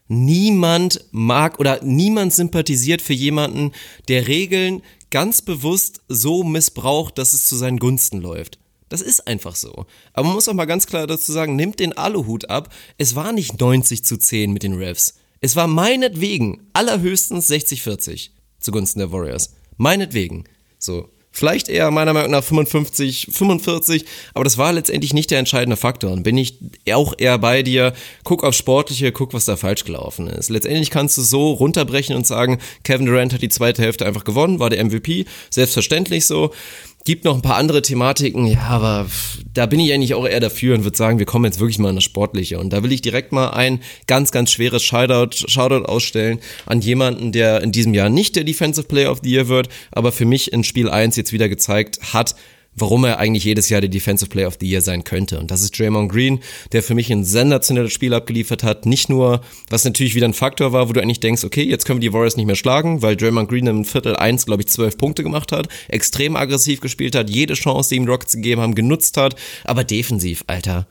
niemand 0.08 1.06
mag 1.12 1.60
oder 1.60 1.84
niemand 1.84 2.34
sympathisiert 2.34 3.02
für 3.02 3.14
jemanden, 3.14 3.72
der 4.08 4.28
Regeln 4.28 4.82
ganz 5.10 5.42
bewusst 5.42 6.02
so 6.08 6.44
missbraucht, 6.44 7.18
dass 7.18 7.34
es 7.34 7.48
zu 7.48 7.56
seinen 7.56 7.78
Gunsten 7.78 8.22
läuft. 8.22 8.60
Das 8.90 9.02
ist 9.02 9.28
einfach 9.28 9.56
so. 9.56 9.86
Aber 10.14 10.28
man 10.28 10.36
muss 10.36 10.48
auch 10.48 10.54
mal 10.54 10.66
ganz 10.66 10.86
klar 10.86 11.08
dazu 11.08 11.32
sagen, 11.32 11.56
nimmt 11.56 11.80
den 11.80 11.94
Aluhut 11.94 12.50
ab. 12.50 12.72
Es 13.00 13.16
war 13.16 13.32
nicht 13.32 13.60
90 13.60 14.04
zu 14.06 14.18
10 14.18 14.52
mit 14.52 14.62
den 14.62 14.74
Refs. 14.74 15.16
Es 15.42 15.56
war 15.56 15.68
meinetwegen 15.68 16.68
allerhöchstens 16.74 17.50
60-40 17.50 18.30
zugunsten 18.64 19.00
der 19.00 19.12
Warriors. 19.12 19.54
Meinetwegen. 19.78 20.46
So. 20.80 21.10
Vielleicht 21.36 21.68
eher 21.68 21.90
meiner 21.90 22.14
Meinung 22.14 22.30
nach 22.30 22.44
55, 22.44 23.30
45, 23.32 24.06
aber 24.36 24.44
das 24.44 24.60
war 24.60 24.72
letztendlich 24.72 25.16
nicht 25.16 25.32
der 25.32 25.40
entscheidende 25.40 25.78
Faktor. 25.78 26.12
Und 26.12 26.22
bin 26.22 26.38
ich 26.38 26.60
auch 26.92 27.16
eher 27.18 27.40
bei 27.40 27.64
dir, 27.64 27.94
guck 28.24 28.44
auf 28.44 28.54
Sportliche, 28.54 29.12
guck, 29.12 29.34
was 29.34 29.46
da 29.46 29.58
falsch 29.58 29.84
gelaufen 29.84 30.28
ist. 30.28 30.52
Letztendlich 30.52 30.92
kannst 30.92 31.18
du 31.18 31.24
so 31.24 31.54
runterbrechen 31.54 32.16
und 32.16 32.28
sagen, 32.28 32.60
Kevin 32.84 33.08
Durant 33.08 33.34
hat 33.34 33.42
die 33.42 33.50
zweite 33.50 33.82
Hälfte 33.82 34.06
einfach 34.06 34.26
gewonnen, 34.26 34.60
war 34.60 34.70
der 34.70 34.86
MVP, 34.86 35.26
selbstverständlich 35.50 36.28
so. 36.28 36.54
Gibt 37.06 37.26
noch 37.26 37.36
ein 37.36 37.42
paar 37.42 37.58
andere 37.58 37.82
Thematiken, 37.82 38.48
ja, 38.48 38.62
aber 38.62 39.08
da 39.54 39.66
bin 39.66 39.82
ich 39.82 39.92
eigentlich 39.92 40.14
auch 40.14 40.26
eher 40.26 40.40
dafür 40.40 40.74
und 40.74 40.86
würde 40.86 40.96
sagen, 40.96 41.20
wir 41.20 41.26
kommen 41.26 41.44
jetzt 41.44 41.60
wirklich 41.60 41.78
mal 41.78 41.90
an 41.90 41.96
das 41.96 42.06
Sportliche. 42.06 42.60
Und 42.60 42.72
da 42.72 42.82
will 42.82 42.94
ich 42.94 43.02
direkt 43.02 43.34
mal 43.34 43.50
ein 43.50 43.82
ganz, 44.08 44.32
ganz 44.32 44.52
schweres 44.52 44.84
Shoutout, 44.84 45.36
Shoutout 45.48 45.86
ausstellen 45.86 46.40
an 46.66 46.80
jemanden, 46.80 47.34
der 47.34 47.62
in 47.62 47.74
diesem 47.74 47.94
Jahr 47.94 48.10
nicht 48.10 48.38
der 48.38 48.46
Defensive 48.46 48.88
Player 48.88 49.12
of 49.12 49.20
the 49.22 49.30
Year 49.30 49.50
wird, 49.50 49.68
aber 49.92 50.14
für 50.14 50.26
mich 50.26 50.54
in 50.54 50.64
Spiel 50.64 50.90
1 50.90 51.18
jetzt 51.18 51.34
wieder 51.34 51.50
gezeigt 51.50 52.14
hat, 52.14 52.36
warum 52.76 53.06
er 53.06 53.20
eigentlich 53.20 53.44
jedes 53.44 53.70
Jahr 53.70 53.82
der 53.82 53.90
Defensive 53.90 54.30
Player 54.30 54.48
of 54.48 54.58
the 54.60 54.70
Year 54.70 54.82
sein 54.82 55.04
könnte. 55.04 55.40
Und 55.40 55.52
das 55.52 55.62
ist 55.62 55.78
Draymond 55.78 56.12
Green, 56.12 56.40
der 56.72 56.84
für 56.84 56.96
mich 56.96 57.12
ein 57.12 57.24
sensationelles 57.24 57.94
Spiel 57.94 58.14
abgeliefert 58.14 58.64
hat. 58.64 58.86
Nicht 58.86 59.10
nur, 59.10 59.42
was 59.70 59.86
natürlich 59.86 60.16
wieder 60.16 60.28
ein 60.28 60.34
Faktor 60.34 60.74
war, 60.74 60.90
wo 60.90 60.94
du 60.94 61.02
eigentlich 61.02 61.20
denkst, 61.20 61.44
okay, 61.44 61.64
jetzt 61.64 61.86
können 61.86 62.02
wir 62.02 62.10
die 62.10 62.14
Warriors 62.14 62.38
nicht 62.38 62.46
mehr 62.46 62.56
schlagen, 62.56 63.02
weil 63.02 63.16
Draymond 63.16 63.50
Green 63.50 63.68
im 63.68 63.86
Viertel 63.86 64.16
1, 64.16 64.46
glaube 64.46 64.64
ich, 64.64 64.68
zwölf 64.68 64.98
Punkte 64.98 65.24
gemacht 65.24 65.52
hat, 65.52 65.68
extrem 65.88 66.36
aggressiv 66.36 66.82
gespielt 66.82 67.16
hat, 67.16 67.30
jede 67.30 67.54
Chance, 67.54 67.90
die 67.90 67.96
ihm 67.96 68.08
Rockets 68.08 68.34
gegeben 68.34 68.62
haben, 68.62 68.76
genutzt 68.76 69.18
hat, 69.18 69.36
aber 69.64 69.84
defensiv, 69.84 70.44
Alter. 70.48 70.88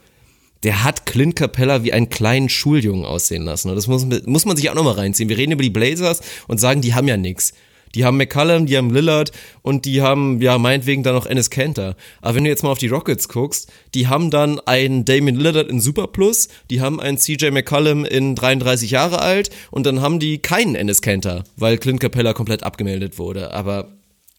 Der 0.63 0.85
hat 0.85 1.07
Clint 1.07 1.35
Capella 1.35 1.83
wie 1.83 1.93
einen 1.93 2.09
kleinen 2.09 2.49
Schuljungen 2.49 3.05
aussehen 3.05 3.43
lassen. 3.43 3.69
Und 3.69 3.75
das 3.75 3.89
muss, 3.89 4.07
muss 4.27 4.45
man 4.45 4.57
sich 4.57 4.71
auch 4.71 4.77
nochmal 4.77 4.95
reinziehen. 4.95 5.29
Wir 5.29 5.37
reden 5.37 5.53
über 5.53 5.65
die 5.65 5.71
Blazers 5.71 6.21
und 6.47 6.61
sagen, 6.61 6.83
die 6.83 6.95
haben 6.95 7.09
ja 7.09 7.17
nix. 7.17 7.53
Die 7.95 8.05
haben 8.05 8.17
McCallum, 8.17 8.67
die 8.67 8.77
haben 8.77 8.91
Lillard 8.91 9.33
und 9.63 9.85
die 9.85 10.03
haben, 10.03 10.41
ja, 10.41 10.59
meinetwegen 10.59 11.03
dann 11.03 11.15
noch 11.15 11.27
Ennis 11.27 11.51
Cantor. 11.51 11.95
Aber 12.21 12.35
wenn 12.35 12.45
du 12.45 12.51
jetzt 12.51 12.63
mal 12.63 12.71
auf 12.71 12.79
die 12.79 12.89
Rockets 12.89 13.29
guckst, 13.29 13.71
die 13.95 14.09
haben 14.09 14.31
dann 14.31 14.61
einen 14.61 15.05
Damien 15.05 15.37
Lillard 15.37 15.69
in 15.69 15.81
Superplus, 15.81 16.49
die 16.71 16.81
haben 16.81 17.01
einen 17.01 17.19
CJ 17.19 17.51
McCallum 17.51 18.05
in 18.05 18.35
33 18.35 18.91
Jahre 18.91 19.21
alt 19.21 19.51
und 19.71 19.87
dann 19.87 20.01
haben 20.01 20.19
die 20.19 20.39
keinen 20.39 20.75
Ennis 20.75 21.03
Cantor, 21.03 21.45
weil 21.57 21.79
Clint 21.79 22.01
Capella 22.01 22.33
komplett 22.33 22.63
abgemeldet 22.63 23.19
wurde. 23.19 23.53
Aber 23.53 23.89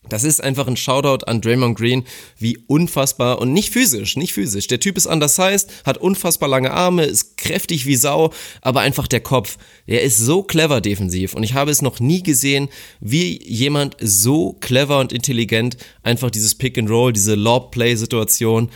das 0.09 0.23
ist 0.23 0.43
einfach 0.43 0.67
ein 0.67 0.77
Shoutout 0.77 1.25
an 1.25 1.41
Draymond 1.41 1.77
Green, 1.77 2.03
wie 2.38 2.57
unfassbar 2.67 3.39
und 3.39 3.53
nicht 3.53 3.71
physisch, 3.71 4.17
nicht 4.17 4.34
physisch. 4.34 4.67
Der 4.67 4.80
Typ 4.80 4.97
ist 4.97 5.05
undersized, 5.05 5.71
hat 5.85 5.97
unfassbar 5.97 6.49
lange 6.49 6.71
Arme, 6.71 7.05
ist 7.05 7.38
kräftig 7.38 7.85
wie 7.85 7.95
Sau, 7.95 8.34
aber 8.61 8.81
einfach 8.81 9.07
der 9.07 9.21
Kopf, 9.21 9.57
der 9.88 10.01
ist 10.01 10.17
so 10.17 10.43
clever 10.43 10.81
defensiv 10.81 11.34
und 11.34 11.43
ich 11.43 11.53
habe 11.53 11.71
es 11.71 11.81
noch 11.81 11.99
nie 11.99 12.21
gesehen, 12.23 12.69
wie 12.99 13.41
jemand 13.43 13.95
so 13.99 14.53
clever 14.59 14.99
und 14.99 15.13
intelligent 15.13 15.77
einfach 16.03 16.31
dieses 16.31 16.55
Pick 16.55 16.77
and 16.77 16.89
Roll, 16.89 17.13
diese 17.13 17.35
Lob 17.35 17.71
Play 17.71 17.95
Situation 17.95 18.69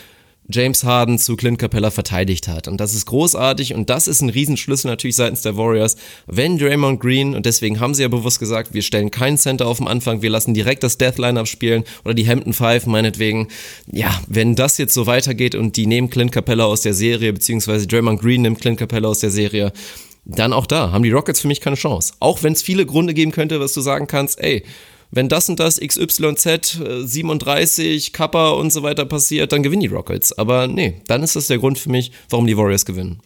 James 0.50 0.84
Harden 0.84 1.20
zu 1.20 1.36
Clint 1.36 1.60
Capella 1.60 1.92
verteidigt 1.92 2.48
hat. 2.48 2.68
Und 2.68 2.80
das 2.80 2.94
ist 2.94 3.06
großartig 3.06 3.74
und 3.74 3.90
das 3.90 4.08
ist 4.08 4.22
ein 4.22 4.30
Riesenschlüssel 4.30 4.90
natürlich 4.90 5.16
seitens 5.16 5.42
der 5.42 5.58
Warriors. 5.58 5.98
Wenn 6.26 6.58
Draymond 6.58 7.00
Green, 7.00 7.36
und 7.36 7.46
deswegen 7.46 7.80
haben 7.80 7.94
sie 7.94 8.04
ja 8.04 8.08
bewusst 8.08 8.40
gesagt, 8.40 8.74
wir 8.74 8.82
stellen 8.82 9.12
keinen 9.12 9.38
Center 9.38 9.68
auf 9.68 9.78
dem 9.78 9.88
Anfang, 9.88 10.22
wir 10.22 10.30
lassen 10.30 10.54
direkt 10.54 10.84
das 10.84 10.98
Death 10.98 11.18
Lineup 11.18 11.48
spielen 11.48 11.84
oder 12.06 12.14
die 12.14 12.28
Hampton 12.28 12.54
Five 12.54 12.86
meinetwegen. 12.86 13.50
Ja, 13.92 14.22
wenn 14.28 14.56
das 14.56 14.78
jetzt 14.78 14.94
so 14.94 15.06
weitergeht 15.06 15.56
und 15.56 15.76
die 15.76 15.86
nehmen 15.86 16.10
Clint 16.10 16.32
Capella 16.32 16.66
aus 16.66 16.82
der 16.82 16.94
Serie, 16.94 17.34
beziehungsweise 17.34 17.88
Draymond 17.88 18.22
Green 18.22 18.42
nimmt 18.42 18.62
Clint 18.62 18.80
Capella 18.80 19.10
aus 19.10 19.20
der 19.20 19.32
Serie, 19.32 19.74
dann 20.26 20.54
auch 20.54 20.66
da 20.66 20.92
haben 20.92 21.04
die 21.04 21.12
Rockets 21.12 21.40
für 21.40 21.48
mich 21.48 21.62
keine 21.62 21.78
Chance. 21.78 22.14
Auch 22.20 22.44
wenn 22.44 22.54
es 22.54 22.62
viele 22.62 22.86
Gründe 22.86 23.14
geben 23.14 23.32
könnte, 23.32 23.60
was 23.60 23.74
du 23.74 23.82
sagen 23.82 24.08
kannst, 24.08 24.40
ey, 24.40 24.64
wenn 25.12 25.30
das 25.30 25.50
und 25.50 25.60
das 25.60 25.80
XYZ 25.80 26.80
37 27.04 28.14
Kappa 28.14 28.52
und 28.52 28.72
so 28.72 28.84
weiter 28.84 29.06
passiert, 29.06 29.52
dann 29.52 29.64
gewinnen 29.64 29.82
die 29.82 29.88
Rockets. 29.88 30.38
Aber 30.38 30.68
nee, 30.68 31.02
dann 31.08 31.24
ist 31.24 31.36
das 31.36 31.48
der 31.48 31.60
Grund 31.60 31.78
für 31.78 31.90
mich, 31.90 32.12
warum 32.30 32.48
die 32.48 32.58
Warriors 32.58 32.86
gewinnen. 32.86 33.22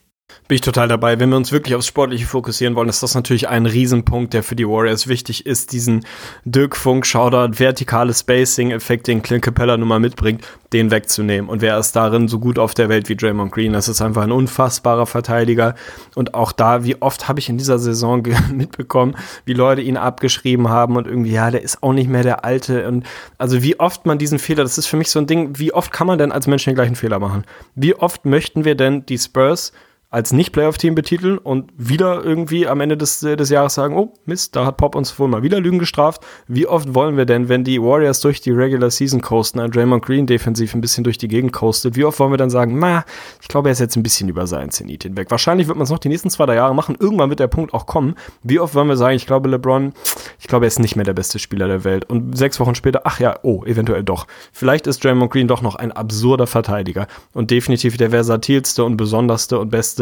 Bin 0.52 0.56
ich 0.56 0.62
total 0.62 0.90
dabei. 0.90 1.18
Wenn 1.18 1.30
wir 1.30 1.38
uns 1.38 1.54
wirklich 1.54 1.76
aufs 1.76 1.88
Sportliche 1.88 2.26
fokussieren 2.26 2.76
wollen, 2.76 2.90
ist 2.90 3.02
das 3.02 3.16
natürlich 3.16 3.48
ein 3.48 3.66
Riesenpunkt, 3.66 4.34
der 4.34 4.44
für 4.44 4.58
die 4.58 4.68
Warriors 4.68 5.08
wichtig 5.08 5.46
ist, 5.46 5.72
diesen 5.72 6.06
Dirk 6.44 6.76
Funk 6.76 7.06
Shoutout, 7.06 7.58
vertikale 7.58 8.14
Spacing-Effekt, 8.14 9.08
den 9.08 9.22
Clint 9.22 9.46
Capella 9.46 9.78
nun 9.78 9.88
mal 9.88 10.02
mitbringt, 10.02 10.44
den 10.74 10.92
wegzunehmen. 10.92 11.50
Und 11.50 11.62
wer 11.62 11.78
ist 11.80 11.96
darin 11.96 12.28
so 12.28 12.38
gut 12.38 12.60
auf 12.60 12.74
der 12.74 12.90
Welt 12.90 13.08
wie 13.08 13.16
Draymond 13.16 13.54
Green? 13.54 13.72
Das 13.72 13.88
ist 13.88 14.02
einfach 14.02 14.24
ein 14.24 14.34
unfassbarer 14.34 15.06
Verteidiger. 15.06 15.74
Und 16.16 16.34
auch 16.34 16.52
da, 16.52 16.84
wie 16.84 17.02
oft 17.02 17.30
habe 17.30 17.40
ich 17.40 17.48
in 17.48 17.58
dieser 17.58 17.80
Saison 17.80 18.22
mitbekommen, 18.52 19.16
wie 19.46 19.54
Leute 19.54 19.82
ihn 19.82 19.96
abgeschrieben 19.96 20.68
haben 20.68 20.98
und 20.98 21.08
irgendwie, 21.08 21.32
ja, 21.32 21.50
der 21.50 21.62
ist 21.62 21.82
auch 21.82 21.94
nicht 21.94 22.10
mehr 22.10 22.24
der 22.24 22.44
Alte. 22.44 22.90
Und 22.90 23.06
also 23.38 23.64
wie 23.64 23.80
oft 23.80 24.06
man 24.06 24.18
diesen 24.18 24.38
Fehler, 24.38 24.64
das 24.64 24.78
ist 24.78 24.88
für 24.88 24.98
mich 24.98 25.12
so 25.12 25.20
ein 25.20 25.28
Ding, 25.28 25.58
wie 25.60 25.72
oft 25.72 25.94
kann 25.94 26.08
man 26.08 26.18
denn 26.18 26.34
als 26.34 26.46
Mensch 26.46 26.66
den 26.66 26.76
gleichen 26.76 26.98
Fehler 26.98 27.20
machen? 27.20 27.46
Wie 27.74 27.96
oft 27.96 28.26
möchten 28.26 28.66
wir 28.66 28.76
denn 28.76 29.06
die 29.06 29.18
Spurs 29.18 29.72
als 30.12 30.34
Nicht-Playoff-Team 30.34 30.94
betiteln 30.94 31.38
und 31.38 31.72
wieder 31.78 32.22
irgendwie 32.22 32.68
am 32.68 32.82
Ende 32.82 32.98
des, 32.98 33.22
des 33.22 33.50
Jahres 33.50 33.76
sagen, 33.76 33.96
oh 33.98 34.14
Mist, 34.26 34.58
da 34.58 34.66
hat 34.66 34.76
Pop 34.76 34.94
uns 34.94 35.18
wohl 35.18 35.30
mal 35.30 35.42
wieder 35.42 35.62
Lügen 35.62 35.80
gestraft. 35.80 36.22
Wie 36.50 36.68
oft 36.68 36.94
wollen 36.94 37.16
wir 37.16 37.26
denn, 37.26 37.48
wenn 37.48 37.64
die 37.64 37.82
Warriors 37.82 38.20
durch 38.20 38.42
die 38.42 38.52
Regular 38.52 38.92
Season 38.92 39.22
coasten, 39.22 39.62
ein 39.62 39.72
Draymond 39.72 40.04
Green 40.04 40.28
defensiv 40.28 40.76
ein 40.76 40.82
bisschen 40.82 41.06
durch 41.06 41.18
die 41.18 41.30
Gegend 41.30 41.54
coastet, 41.54 41.96
wie 41.96 42.04
oft 42.04 42.20
wollen 42.20 42.32
wir 42.34 42.38
dann 42.38 42.50
sagen, 42.50 42.78
ma, 42.78 43.06
ich 43.42 43.48
glaube, 43.48 43.70
er 43.70 43.72
ist 43.72 43.80
jetzt 43.80 43.96
ein 43.96 44.04
bisschen 44.04 44.28
über 44.28 44.48
seinen 44.48 44.70
Zenit 44.70 45.04
hinweg. 45.04 45.32
Wahrscheinlich 45.32 45.70
wird 45.70 45.78
man 45.78 45.86
es 45.86 45.90
noch 45.90 46.00
die 46.00 46.10
nächsten 46.10 46.30
zwei, 46.30 46.46
drei 46.46 46.56
Jahre 46.56 46.76
machen. 46.76 46.98
Irgendwann 47.00 47.30
wird 47.30 47.40
der 47.40 47.48
Punkt 47.48 47.74
auch 47.74 47.86
kommen. 47.86 48.16
Wie 48.44 48.60
oft 48.60 48.76
wollen 48.76 48.90
wir 48.90 48.98
sagen, 48.98 49.16
ich 49.16 49.26
glaube, 49.26 49.48
LeBron, 49.48 49.94
ich 50.40 50.48
glaube, 50.48 50.66
er 50.66 50.68
ist 50.68 50.80
nicht 50.80 50.98
mehr 50.98 51.06
der 51.06 51.14
beste 51.14 51.40
Spieler 51.40 51.70
der 51.70 51.86
Welt. 51.86 52.10
Und 52.10 52.38
sechs 52.38 52.60
Wochen 52.60 52.76
später, 52.76 53.04
ach 53.06 53.22
ja, 53.22 53.40
oh, 53.44 53.64
eventuell 53.64 54.04
doch. 54.04 54.28
Vielleicht 54.52 54.88
ist 54.88 55.06
Draymond 55.06 55.32
Green 55.32 55.48
doch 55.48 55.62
noch 55.62 55.76
ein 55.76 55.94
absurder 55.94 56.48
Verteidiger 56.48 57.08
und 57.32 57.50
definitiv 57.50 57.96
der 57.96 58.10
versatilste 58.10 58.84
und 58.84 58.98
besonderste 58.98 59.58
und 59.58 59.70
beste 59.70 60.01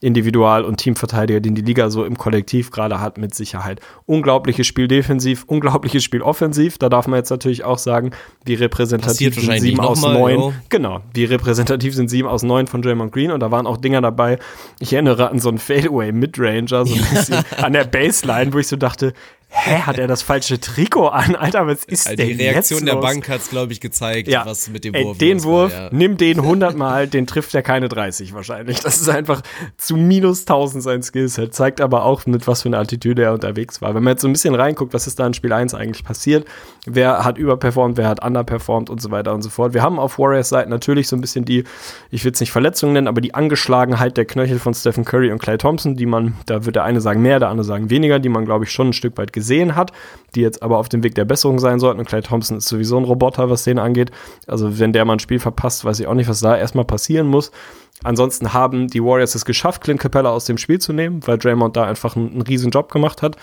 Individual- 0.00 0.64
und 0.64 0.78
Teamverteidiger, 0.78 1.40
den 1.40 1.54
die 1.54 1.62
Liga 1.62 1.90
so 1.90 2.04
im 2.04 2.16
Kollektiv 2.16 2.70
gerade 2.70 3.00
hat, 3.00 3.18
mit 3.18 3.34
Sicherheit. 3.34 3.80
Unglaubliches 4.06 4.66
Spiel 4.66 4.88
defensiv, 4.88 5.44
unglaubliches 5.44 6.02
Spiel 6.02 6.22
offensiv. 6.22 6.78
Da 6.78 6.88
darf 6.88 7.06
man 7.06 7.18
jetzt 7.18 7.30
natürlich 7.30 7.64
auch 7.64 7.78
sagen, 7.78 8.12
wie 8.44 8.54
repräsentativ 8.54 9.34
sind 9.34 9.60
sieben 9.60 9.80
aus 9.80 10.02
neun. 10.02 10.34
Jo. 10.34 10.52
Genau, 10.70 11.00
wie 11.12 11.24
repräsentativ 11.24 11.94
sind 11.94 12.08
sieben 12.08 12.28
aus 12.28 12.42
neun 12.42 12.66
von 12.66 12.80
Draymond 12.82 13.12
Green 13.12 13.30
und 13.30 13.40
da 13.40 13.50
waren 13.50 13.66
auch 13.66 13.76
Dinger 13.76 14.00
dabei. 14.00 14.38
Ich 14.78 14.92
erinnere 14.92 15.30
an 15.30 15.38
so 15.38 15.50
einen 15.50 15.58
Fadeaway 15.58 16.12
Midranger, 16.12 16.86
so 16.86 16.94
ein 16.94 17.06
bisschen 17.14 17.44
an 17.58 17.72
der 17.72 17.84
Baseline, 17.84 18.52
wo 18.52 18.58
ich 18.58 18.68
so 18.68 18.76
dachte, 18.76 19.12
hä, 19.50 19.80
hat 19.80 19.98
er 19.98 20.06
das 20.06 20.22
falsche 20.22 20.60
Trikot 20.60 21.08
an? 21.08 21.34
Alter, 21.34 21.66
was 21.66 21.84
ist 21.84 22.06
also 22.06 22.16
denn 22.16 22.28
Die 22.38 22.44
Reaktion 22.44 22.86
der 22.86 22.96
Bank 22.96 23.28
hat 23.28 23.40
es, 23.40 23.50
glaube 23.50 23.72
ich, 23.72 23.80
gezeigt, 23.80 24.28
ja. 24.28 24.46
was 24.46 24.68
mit 24.68 24.84
dem 24.84 24.94
Wurf 24.94 25.20
Ey, 25.20 25.28
Den 25.28 25.42
Wurf, 25.42 25.72
war, 25.72 25.82
ja. 25.84 25.88
nimm 25.92 26.16
den 26.16 26.42
hundertmal, 26.44 27.08
den 27.08 27.26
trifft 27.26 27.54
er 27.54 27.62
keine 27.62 27.88
30 27.88 28.32
wahrscheinlich. 28.32 28.80
Das 28.80 29.00
ist 29.00 29.08
einfach 29.08 29.42
zu 29.76 29.96
minus 29.96 30.40
1000 30.40 30.82
sein 30.82 31.02
Skillset. 31.02 31.54
Zeigt 31.54 31.80
aber 31.80 32.04
auch, 32.04 32.26
mit 32.26 32.46
was 32.46 32.62
für 32.62 32.68
einer 32.68 32.78
Attitüde 32.78 33.22
er 33.22 33.32
unterwegs 33.32 33.82
war. 33.82 33.94
Wenn 33.94 34.04
man 34.04 34.12
jetzt 34.12 34.22
so 34.22 34.28
ein 34.28 34.32
bisschen 34.32 34.54
reinguckt, 34.54 34.94
was 34.94 35.06
ist 35.06 35.18
da 35.18 35.26
in 35.26 35.34
Spiel 35.34 35.52
1 35.52 35.74
eigentlich 35.74 36.04
passiert, 36.04 36.46
wer 36.86 37.24
hat 37.24 37.36
überperformt, 37.36 37.96
wer 37.96 38.08
hat 38.08 38.24
underperformt 38.24 38.88
und 38.88 39.02
so 39.02 39.10
weiter 39.10 39.34
und 39.34 39.42
so 39.42 39.50
fort. 39.50 39.74
Wir 39.74 39.82
haben 39.82 39.98
auf 39.98 40.18
Warriors 40.18 40.48
Seite 40.48 40.70
natürlich 40.70 41.08
so 41.08 41.16
ein 41.16 41.20
bisschen 41.20 41.44
die, 41.44 41.64
ich 42.10 42.24
will 42.24 42.32
es 42.32 42.40
nicht 42.40 42.52
Verletzungen 42.52 42.92
nennen, 42.92 43.08
aber 43.08 43.20
die 43.20 43.34
Angeschlagenheit 43.34 44.16
der 44.16 44.24
Knöchel 44.24 44.58
von 44.58 44.74
Stephen 44.74 45.04
Curry 45.04 45.32
und 45.32 45.40
Clay 45.40 45.58
Thompson, 45.58 45.96
die 45.96 46.06
man, 46.06 46.36
da 46.46 46.64
wird 46.64 46.76
der 46.76 46.84
eine 46.84 47.00
sagen 47.00 47.20
mehr, 47.20 47.40
der 47.40 47.48
andere 47.48 47.64
sagen 47.64 47.90
weniger, 47.90 48.20
die 48.20 48.28
man, 48.28 48.44
glaube 48.44 48.64
ich, 48.64 48.70
schon 48.70 48.90
ein 48.90 48.92
Stück 48.92 49.18
weit 49.18 49.32
gesehen 49.32 49.39
hat, 49.74 49.92
die 50.34 50.40
jetzt 50.40 50.62
aber 50.62 50.78
auf 50.78 50.88
dem 50.88 51.02
Weg 51.02 51.14
der 51.14 51.24
Besserung 51.24 51.58
sein 51.58 51.80
sollten. 51.80 52.00
Und 52.00 52.06
Clay 52.06 52.22
Thompson 52.22 52.58
ist 52.58 52.68
sowieso 52.68 52.96
ein 52.96 53.04
Roboter, 53.04 53.50
was 53.50 53.64
den 53.64 53.78
angeht. 53.78 54.10
Also 54.46 54.78
wenn 54.78 54.92
der 54.92 55.04
mal 55.04 55.14
ein 55.14 55.18
Spiel 55.18 55.38
verpasst, 55.38 55.84
weiß 55.84 56.00
ich 56.00 56.06
auch 56.06 56.14
nicht, 56.14 56.28
was 56.28 56.40
da 56.40 56.56
erstmal 56.56 56.84
passieren 56.84 57.26
muss. 57.26 57.50
Ansonsten 58.02 58.54
haben 58.54 58.88
die 58.88 59.02
Warriors 59.02 59.34
es 59.34 59.44
geschafft, 59.44 59.82
Clint 59.82 60.00
Capella 60.00 60.30
aus 60.30 60.46
dem 60.46 60.56
Spiel 60.56 60.78
zu 60.78 60.92
nehmen, 60.92 61.20
weil 61.26 61.36
Draymond 61.36 61.76
da 61.76 61.84
einfach 61.84 62.16
einen, 62.16 62.30
einen 62.30 62.42
riesen 62.42 62.70
Job 62.70 62.90
gemacht 62.90 63.20
hat. 63.20 63.36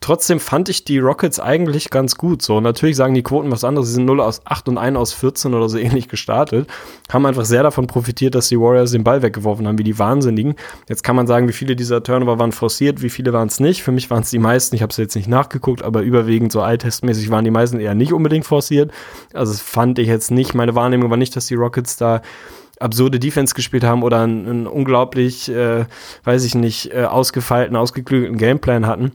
Trotzdem 0.00 0.38
fand 0.38 0.68
ich 0.68 0.84
die 0.84 0.98
Rockets 0.98 1.40
eigentlich 1.40 1.90
ganz 1.90 2.16
gut. 2.16 2.42
So, 2.42 2.60
natürlich 2.60 2.96
sagen 2.96 3.14
die 3.14 3.22
Quoten 3.22 3.50
was 3.50 3.64
anderes. 3.64 3.88
Sie 3.88 3.94
sind 3.94 4.04
0 4.04 4.20
aus 4.20 4.42
8 4.44 4.68
und 4.68 4.78
1 4.78 4.96
aus 4.96 5.12
14 5.14 5.54
oder 5.54 5.68
so 5.68 5.78
ähnlich 5.84 6.08
gestartet. 6.08 6.68
Haben 7.10 7.26
einfach 7.26 7.44
sehr 7.44 7.62
davon 7.62 7.86
profitiert, 7.86 8.34
dass 8.34 8.48
die 8.48 8.58
Warriors 8.58 8.90
den 8.90 9.04
Ball 9.04 9.22
weggeworfen 9.22 9.66
haben, 9.66 9.78
wie 9.78 9.84
die 9.84 9.98
Wahnsinnigen. 9.98 10.56
Jetzt 10.88 11.04
kann 11.04 11.16
man 11.16 11.26
sagen, 11.26 11.48
wie 11.48 11.52
viele 11.52 11.76
dieser 11.76 12.02
Turnover 12.02 12.38
waren 12.38 12.52
forciert, 12.52 13.02
wie 13.02 13.10
viele 13.10 13.32
waren 13.32 13.48
es 13.48 13.60
nicht. 13.60 13.82
Für 13.82 13.92
mich 13.92 14.10
waren 14.10 14.22
es 14.22 14.30
die 14.30 14.38
meisten. 14.38 14.76
Ich 14.76 14.82
habe 14.82 14.90
es 14.90 14.96
jetzt 14.96 15.16
nicht 15.16 15.28
nachgeguckt, 15.28 15.82
aber 15.82 16.02
überwiegend 16.02 16.52
so 16.52 16.60
alltestmäßig 16.60 17.30
waren 17.30 17.44
die 17.44 17.50
meisten 17.50 17.80
eher 17.80 17.94
nicht 17.94 18.12
unbedingt 18.12 18.46
forciert. 18.46 18.92
Also 19.32 19.52
das 19.52 19.60
fand 19.60 19.98
ich 19.98 20.08
jetzt 20.08 20.30
nicht. 20.30 20.54
Meine 20.54 20.74
Wahrnehmung 20.74 21.10
war 21.10 21.16
nicht, 21.16 21.34
dass 21.36 21.46
die 21.46 21.54
Rockets 21.54 21.96
da 21.96 22.20
absurde 22.80 23.18
Defense 23.18 23.54
gespielt 23.54 23.84
haben 23.84 24.02
oder 24.02 24.22
einen, 24.22 24.66
unglaublich, 24.66 25.48
äh, 25.48 25.86
weiß 26.24 26.44
ich 26.44 26.54
nicht, 26.54 26.92
äh, 26.92 27.04
ausgefeilten, 27.04 27.76
ausgeklügelten 27.76 28.36
Gameplan 28.36 28.86
hatten. 28.86 29.12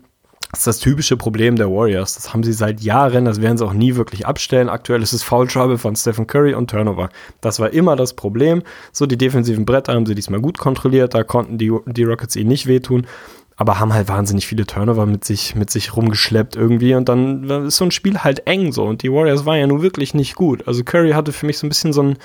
Das 0.51 0.61
ist 0.61 0.67
das 0.67 0.79
typische 0.79 1.15
Problem 1.15 1.57
der 1.57 1.69
Warriors. 1.69 2.15
Das 2.15 2.33
haben 2.33 2.43
sie 2.43 2.53
seit 2.53 2.81
Jahren, 2.81 3.25
das 3.25 3.39
werden 3.39 3.59
sie 3.59 3.65
auch 3.65 3.73
nie 3.73 3.95
wirklich 3.95 4.25
abstellen. 4.25 4.67
Aktuell 4.67 5.03
ist 5.03 5.13
es 5.13 5.21
Foul 5.21 5.47
Trouble 5.47 5.77
von 5.77 5.95
Stephen 5.95 6.25
Curry 6.25 6.55
und 6.55 6.71
Turnover. 6.71 7.09
Das 7.39 7.59
war 7.59 7.69
immer 7.69 7.95
das 7.95 8.15
Problem. 8.15 8.63
So, 8.91 9.05
die 9.05 9.17
defensiven 9.17 9.65
Bretter 9.65 9.93
haben 9.93 10.07
sie 10.07 10.15
diesmal 10.15 10.41
gut 10.41 10.57
kontrolliert, 10.57 11.13
da 11.13 11.23
konnten 11.23 11.59
die, 11.59 11.71
die 11.85 12.03
Rockets 12.03 12.35
ihnen 12.35 12.49
nicht 12.49 12.65
wehtun, 12.65 13.05
aber 13.57 13.79
haben 13.79 13.93
halt 13.93 14.07
wahnsinnig 14.07 14.47
viele 14.47 14.65
Turnover 14.65 15.05
mit 15.05 15.23
sich, 15.23 15.53
mit 15.53 15.69
sich 15.69 15.95
rumgeschleppt 15.95 16.55
irgendwie 16.55 16.95
und 16.95 17.07
dann 17.09 17.67
ist 17.67 17.77
so 17.77 17.85
ein 17.85 17.91
Spiel 17.91 18.19
halt 18.19 18.47
eng 18.47 18.71
so 18.71 18.85
und 18.85 19.03
die 19.03 19.11
Warriors 19.11 19.45
waren 19.45 19.59
ja 19.59 19.67
nun 19.67 19.83
wirklich 19.83 20.15
nicht 20.15 20.33
gut. 20.33 20.67
Also 20.67 20.83
Curry 20.83 21.11
hatte 21.11 21.31
für 21.31 21.45
mich 21.45 21.59
so 21.59 21.67
ein 21.67 21.69
bisschen 21.69 21.93
so 21.93 22.01
ein, 22.01 22.17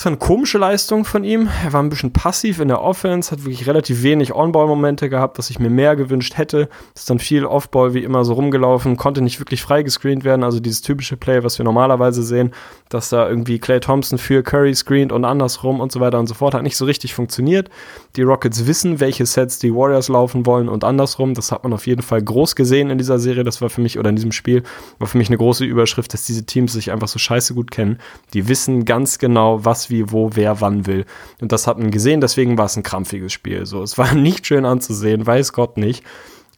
Das 0.00 0.06
war 0.06 0.12
eine 0.12 0.18
komische 0.18 0.56
Leistung 0.56 1.04
von 1.04 1.24
ihm. 1.24 1.50
Er 1.62 1.74
war 1.74 1.82
ein 1.82 1.90
bisschen 1.90 2.10
passiv 2.10 2.58
in 2.58 2.68
der 2.68 2.80
Offense, 2.80 3.30
hat 3.30 3.44
wirklich 3.44 3.66
relativ 3.66 4.02
wenig 4.02 4.34
On-Ball-Momente 4.34 5.10
gehabt, 5.10 5.36
was 5.36 5.50
ich 5.50 5.58
mir 5.58 5.68
mehr 5.68 5.94
gewünscht 5.94 6.38
hätte. 6.38 6.70
Ist 6.94 7.10
dann 7.10 7.18
viel 7.18 7.44
Off-Ball 7.44 7.92
wie 7.92 8.02
immer 8.02 8.24
so 8.24 8.32
rumgelaufen, 8.32 8.96
konnte 8.96 9.20
nicht 9.20 9.40
wirklich 9.40 9.60
freigescreent 9.60 10.24
werden. 10.24 10.42
Also 10.42 10.58
dieses 10.58 10.80
typische 10.80 11.18
Play, 11.18 11.44
was 11.44 11.58
wir 11.58 11.66
normalerweise 11.66 12.22
sehen, 12.22 12.52
dass 12.88 13.10
da 13.10 13.28
irgendwie 13.28 13.58
Clay 13.58 13.78
Thompson 13.78 14.16
für 14.16 14.42
Curry 14.42 14.74
screent 14.74 15.12
und 15.12 15.26
andersrum 15.26 15.80
und 15.80 15.92
so 15.92 16.00
weiter 16.00 16.18
und 16.18 16.28
so 16.28 16.32
fort, 16.32 16.54
hat 16.54 16.62
nicht 16.62 16.78
so 16.78 16.86
richtig 16.86 17.12
funktioniert. 17.12 17.68
Die 18.16 18.22
Rockets 18.22 18.66
wissen, 18.66 19.00
welche 19.00 19.26
Sets 19.26 19.58
die 19.58 19.74
Warriors 19.74 20.08
laufen 20.08 20.46
wollen 20.46 20.70
und 20.70 20.82
andersrum. 20.82 21.34
Das 21.34 21.52
hat 21.52 21.62
man 21.62 21.74
auf 21.74 21.86
jeden 21.86 22.00
Fall 22.00 22.22
groß 22.22 22.56
gesehen 22.56 22.88
in 22.88 22.96
dieser 22.96 23.18
Serie. 23.18 23.44
Das 23.44 23.60
war 23.60 23.68
für 23.68 23.82
mich, 23.82 23.98
oder 23.98 24.08
in 24.08 24.16
diesem 24.16 24.32
Spiel, 24.32 24.62
war 24.98 25.08
für 25.08 25.18
mich 25.18 25.28
eine 25.28 25.36
große 25.36 25.66
Überschrift, 25.66 26.14
dass 26.14 26.24
diese 26.24 26.46
Teams 26.46 26.72
sich 26.72 26.90
einfach 26.90 27.08
so 27.08 27.18
scheiße 27.18 27.52
gut 27.52 27.70
kennen. 27.70 27.98
Die 28.32 28.48
wissen 28.48 28.86
ganz 28.86 29.18
genau, 29.18 29.62
was 29.62 29.89
wie, 29.90 30.10
wo, 30.10 30.30
wer, 30.34 30.60
wann 30.60 30.86
will. 30.86 31.04
Und 31.40 31.52
das 31.52 31.66
hat 31.66 31.78
man 31.78 31.90
gesehen, 31.90 32.20
deswegen 32.20 32.58
war 32.58 32.66
es 32.66 32.76
ein 32.76 32.82
krampfiges 32.82 33.32
Spiel. 33.32 33.66
So, 33.66 33.82
es 33.82 33.98
war 33.98 34.14
nicht 34.14 34.46
schön 34.46 34.64
anzusehen, 34.64 35.26
weiß 35.26 35.52
Gott 35.52 35.76
nicht. 35.76 36.04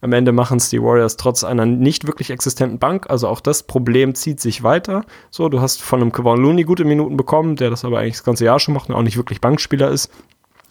Am 0.03 0.13
Ende 0.13 0.33
machen 0.33 0.57
es 0.57 0.69
die 0.69 0.83
Warriors 0.83 1.17
trotz 1.17 1.45
einer 1.45 1.65
nicht 1.65 2.09
wirklich 2.09 2.31
existenten 2.31 2.81
Bank. 2.81 3.09
Also 3.09 3.29
auch 3.29 3.41
das 3.41 3.63
Problem 3.63 4.17
zieht 4.17 4.41
sich 4.41 4.65
weiter. 4.65 5.05
So, 5.31 5.49
du 5.49 5.61
hast 5.61 5.81
von 5.81 6.01
einem 6.01 6.11
Kevon 6.11 6.43
Looney 6.43 6.65
gute 6.65 6.85
Minuten 6.85 7.17
bekommen, 7.17 7.55
der 7.55 7.71
das 7.71 7.85
aber 7.85 8.01
eigentlich 8.01 8.15
das 8.15 8.25
ganze 8.25 8.45
Jahr 8.45 8.59
schon 8.59 8.75
macht 8.75 8.89
und 8.89 8.97
auch 8.97 9.03
nicht 9.03 9.17
wirklich 9.17 9.41
Bankspieler 9.41 9.91
ist. 9.91 10.11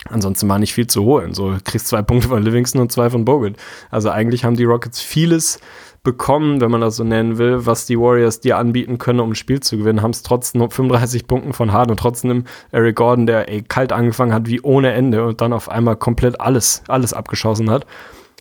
Ansonsten 0.09 0.49
war 0.49 0.59
nicht 0.59 0.73
viel 0.73 0.87
zu 0.87 1.03
holen. 1.03 1.33
So, 1.33 1.51
du 1.51 1.59
kriegst 1.63 1.87
zwei 1.87 2.01
Punkte 2.01 2.27
von 2.27 2.43
Livingston 2.43 2.81
und 2.81 2.91
zwei 2.91 3.09
von 3.09 3.23
Bogut. 3.23 3.55
Also 3.89 4.09
eigentlich 4.09 4.43
haben 4.43 4.55
die 4.55 4.63
Rockets 4.63 4.99
vieles 4.99 5.59
bekommen, 6.03 6.61
wenn 6.61 6.71
man 6.71 6.81
das 6.81 6.95
so 6.95 7.03
nennen 7.03 7.37
will, 7.37 7.65
was 7.65 7.85
die 7.85 7.99
Warriors 7.99 8.39
dir 8.39 8.57
anbieten 8.57 8.97
können, 8.97 9.19
um 9.19 9.31
ein 9.31 9.35
Spiel 9.35 9.59
zu 9.59 9.77
gewinnen, 9.77 10.01
haben 10.01 10.11
es 10.11 10.23
trotzdem 10.23 10.61
35 10.61 11.27
Punkten 11.27 11.53
von 11.53 11.71
Harden 11.71 11.91
und 11.91 11.99
trotzdem 11.99 12.45
Eric 12.71 12.95
Gordon, 12.95 13.27
der 13.27 13.49
ey, 13.49 13.61
kalt 13.61 13.93
angefangen 13.93 14.33
hat 14.33 14.47
wie 14.47 14.61
ohne 14.61 14.93
Ende 14.93 15.25
und 15.25 15.41
dann 15.41 15.53
auf 15.53 15.69
einmal 15.69 15.95
komplett 15.95 16.41
alles, 16.41 16.81
alles 16.87 17.13
abgeschossen 17.13 17.69
hat, 17.69 17.85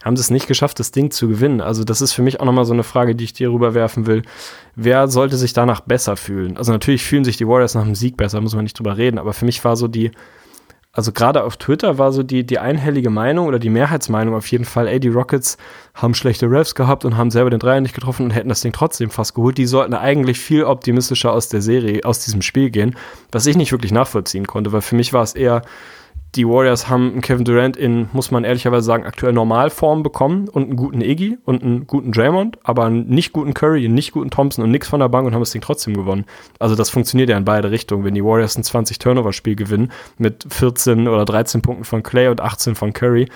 haben 0.02 0.16
sie 0.16 0.22
es 0.22 0.30
nicht 0.30 0.46
geschafft, 0.46 0.78
das 0.78 0.92
Ding 0.92 1.10
zu 1.10 1.28
gewinnen. 1.28 1.60
Also 1.60 1.84
das 1.84 2.00
ist 2.00 2.14
für 2.14 2.22
mich 2.22 2.40
auch 2.40 2.46
nochmal 2.46 2.64
so 2.64 2.72
eine 2.72 2.82
Frage, 2.82 3.14
die 3.14 3.24
ich 3.24 3.34
dir 3.34 3.50
rüberwerfen 3.52 4.06
will. 4.06 4.22
Wer 4.74 5.08
sollte 5.08 5.36
sich 5.36 5.52
danach 5.52 5.80
besser 5.80 6.16
fühlen? 6.16 6.56
Also 6.56 6.72
natürlich 6.72 7.04
fühlen 7.04 7.24
sich 7.24 7.36
die 7.36 7.46
Warriors 7.46 7.74
nach 7.74 7.84
dem 7.84 7.94
Sieg 7.94 8.16
besser, 8.16 8.40
muss 8.40 8.54
man 8.54 8.64
nicht 8.64 8.78
drüber 8.78 8.96
reden, 8.96 9.18
aber 9.18 9.34
für 9.34 9.44
mich 9.44 9.62
war 9.62 9.76
so 9.76 9.88
die, 9.88 10.12
also 10.92 11.12
gerade 11.12 11.44
auf 11.44 11.56
Twitter 11.56 11.98
war 11.98 12.10
so 12.10 12.24
die, 12.24 12.44
die 12.44 12.58
einhellige 12.58 13.10
Meinung 13.10 13.46
oder 13.46 13.60
die 13.60 13.70
Mehrheitsmeinung 13.70 14.34
auf 14.34 14.46
jeden 14.48 14.64
Fall, 14.64 14.88
ey, 14.88 14.98
die 14.98 15.08
Rockets 15.08 15.56
haben 15.94 16.14
schlechte 16.14 16.50
Refs 16.50 16.74
gehabt 16.74 17.04
und 17.04 17.16
haben 17.16 17.30
selber 17.30 17.50
den 17.50 17.60
Dreier 17.60 17.80
nicht 17.80 17.94
getroffen 17.94 18.24
und 18.24 18.30
hätten 18.32 18.48
das 18.48 18.60
Ding 18.60 18.72
trotzdem 18.72 19.10
fast 19.10 19.34
geholt. 19.34 19.56
Die 19.56 19.66
sollten 19.66 19.94
eigentlich 19.94 20.40
viel 20.40 20.64
optimistischer 20.64 21.32
aus 21.32 21.48
der 21.48 21.62
Serie, 21.62 22.04
aus 22.04 22.24
diesem 22.24 22.42
Spiel 22.42 22.70
gehen, 22.70 22.96
was 23.30 23.46
ich 23.46 23.56
nicht 23.56 23.70
wirklich 23.70 23.92
nachvollziehen 23.92 24.48
konnte, 24.48 24.72
weil 24.72 24.80
für 24.80 24.96
mich 24.96 25.12
war 25.12 25.22
es 25.22 25.34
eher, 25.34 25.62
die 26.36 26.46
Warriors 26.46 26.88
haben 26.88 27.20
Kevin 27.20 27.44
Durant 27.44 27.76
in, 27.76 28.08
muss 28.12 28.30
man 28.30 28.44
ehrlicherweise 28.44 28.86
sagen, 28.86 29.04
aktuell 29.04 29.32
Normalform 29.32 30.02
bekommen 30.02 30.48
und 30.48 30.64
einen 30.64 30.76
guten 30.76 31.00
Iggy 31.00 31.38
und 31.44 31.62
einen 31.62 31.86
guten 31.86 32.12
Draymond, 32.12 32.58
aber 32.62 32.84
einen 32.84 33.08
nicht 33.08 33.32
guten 33.32 33.52
Curry, 33.52 33.84
einen 33.84 33.94
nicht 33.94 34.12
guten 34.12 34.30
Thompson 34.30 34.62
und 34.62 34.70
nichts 34.70 34.88
von 34.88 35.00
der 35.00 35.08
Bank 35.08 35.26
und 35.26 35.34
haben 35.34 35.42
das 35.42 35.50
Ding 35.50 35.62
trotzdem 35.62 35.94
gewonnen. 35.94 36.24
Also 36.60 36.76
das 36.76 36.90
funktioniert 36.90 37.30
ja 37.30 37.36
in 37.36 37.44
beide 37.44 37.70
Richtungen. 37.70 38.04
Wenn 38.04 38.14
die 38.14 38.24
Warriors 38.24 38.56
ein 38.56 38.62
20-Turnover-Spiel 38.62 39.56
gewinnen 39.56 39.90
mit 40.18 40.46
14 40.48 41.08
oder 41.08 41.24
13 41.24 41.62
Punkten 41.62 41.84
von 41.84 42.02
Clay 42.02 42.28
und 42.28 42.40
18 42.40 42.76
von 42.76 42.92
Curry, 42.92 43.28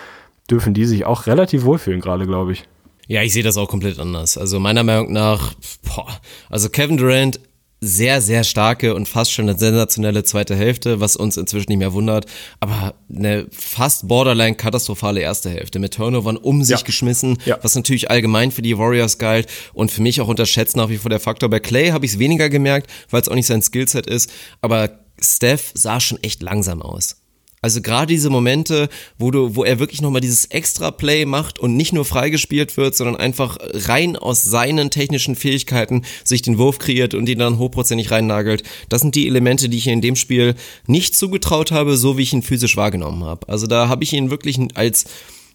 dürfen 0.48 0.74
die 0.74 0.84
sich 0.84 1.04
auch 1.04 1.26
relativ 1.26 1.64
wohlfühlen 1.64 2.00
gerade, 2.00 2.26
glaube 2.26 2.52
ich. 2.52 2.64
Ja, 3.06 3.22
ich 3.22 3.32
sehe 3.32 3.42
das 3.42 3.56
auch 3.56 3.68
komplett 3.68 3.98
anders. 3.98 4.38
Also 4.38 4.60
meiner 4.60 4.84
Meinung 4.84 5.12
nach, 5.12 5.52
boah, 5.82 6.06
also 6.48 6.68
Kevin 6.68 6.96
Durant 6.96 7.40
sehr, 7.84 8.20
sehr 8.20 8.44
starke 8.44 8.94
und 8.94 9.08
fast 9.08 9.32
schon 9.32 9.48
eine 9.48 9.58
sensationelle 9.58 10.24
zweite 10.24 10.56
Hälfte, 10.56 11.00
was 11.00 11.16
uns 11.16 11.36
inzwischen 11.36 11.70
nicht 11.70 11.78
mehr 11.78 11.92
wundert, 11.92 12.26
aber 12.60 12.94
eine 13.14 13.46
fast 13.50 14.08
borderline 14.08 14.56
katastrophale 14.56 15.20
erste 15.20 15.50
Hälfte 15.50 15.78
mit 15.78 15.94
Turnovern 15.94 16.36
um 16.36 16.64
sich 16.64 16.78
ja. 16.78 16.84
geschmissen, 16.84 17.38
ja. 17.44 17.58
was 17.62 17.74
natürlich 17.74 18.10
allgemein 18.10 18.50
für 18.50 18.62
die 18.62 18.78
Warriors 18.78 19.18
galt 19.18 19.48
und 19.74 19.90
für 19.90 20.02
mich 20.02 20.20
auch 20.20 20.28
unterschätzt 20.28 20.76
nach 20.76 20.88
wie 20.88 20.98
vor 20.98 21.10
der 21.10 21.20
Faktor. 21.20 21.50
Bei 21.50 21.60
Clay 21.60 21.90
habe 21.90 22.06
ich 22.06 22.12
es 22.12 22.18
weniger 22.18 22.48
gemerkt, 22.48 22.90
weil 23.10 23.20
es 23.20 23.28
auch 23.28 23.34
nicht 23.34 23.46
sein 23.46 23.62
Skillset 23.62 24.06
ist, 24.06 24.30
aber 24.60 25.00
Steph 25.20 25.72
sah 25.74 26.00
schon 26.00 26.22
echt 26.22 26.42
langsam 26.42 26.82
aus. 26.82 27.23
Also 27.64 27.80
gerade 27.80 28.08
diese 28.08 28.28
Momente, 28.28 28.90
wo 29.18 29.30
du, 29.30 29.56
wo 29.56 29.64
er 29.64 29.78
wirklich 29.78 30.02
nochmal 30.02 30.20
dieses 30.20 30.44
extra 30.44 30.90
Play 30.90 31.24
macht 31.24 31.58
und 31.58 31.78
nicht 31.78 31.94
nur 31.94 32.04
freigespielt 32.04 32.76
wird, 32.76 32.94
sondern 32.94 33.16
einfach 33.16 33.56
rein 33.58 34.16
aus 34.16 34.42
seinen 34.42 34.90
technischen 34.90 35.34
Fähigkeiten 35.34 36.02
sich 36.24 36.42
den 36.42 36.58
Wurf 36.58 36.78
kreiert 36.78 37.14
und 37.14 37.26
ihn 37.26 37.38
dann 37.38 37.56
hochprozentig 37.56 38.10
reinnagelt. 38.10 38.64
Das 38.90 39.00
sind 39.00 39.14
die 39.14 39.26
Elemente, 39.26 39.70
die 39.70 39.78
ich 39.78 39.86
in 39.86 40.02
dem 40.02 40.14
Spiel 40.14 40.56
nicht 40.86 41.16
zugetraut 41.16 41.72
habe, 41.72 41.96
so 41.96 42.18
wie 42.18 42.22
ich 42.24 42.34
ihn 42.34 42.42
physisch 42.42 42.76
wahrgenommen 42.76 43.24
habe. 43.24 43.48
Also 43.48 43.66
da 43.66 43.88
habe 43.88 44.04
ich 44.04 44.12
ihn 44.12 44.28
wirklich 44.28 44.58
als 44.74 45.06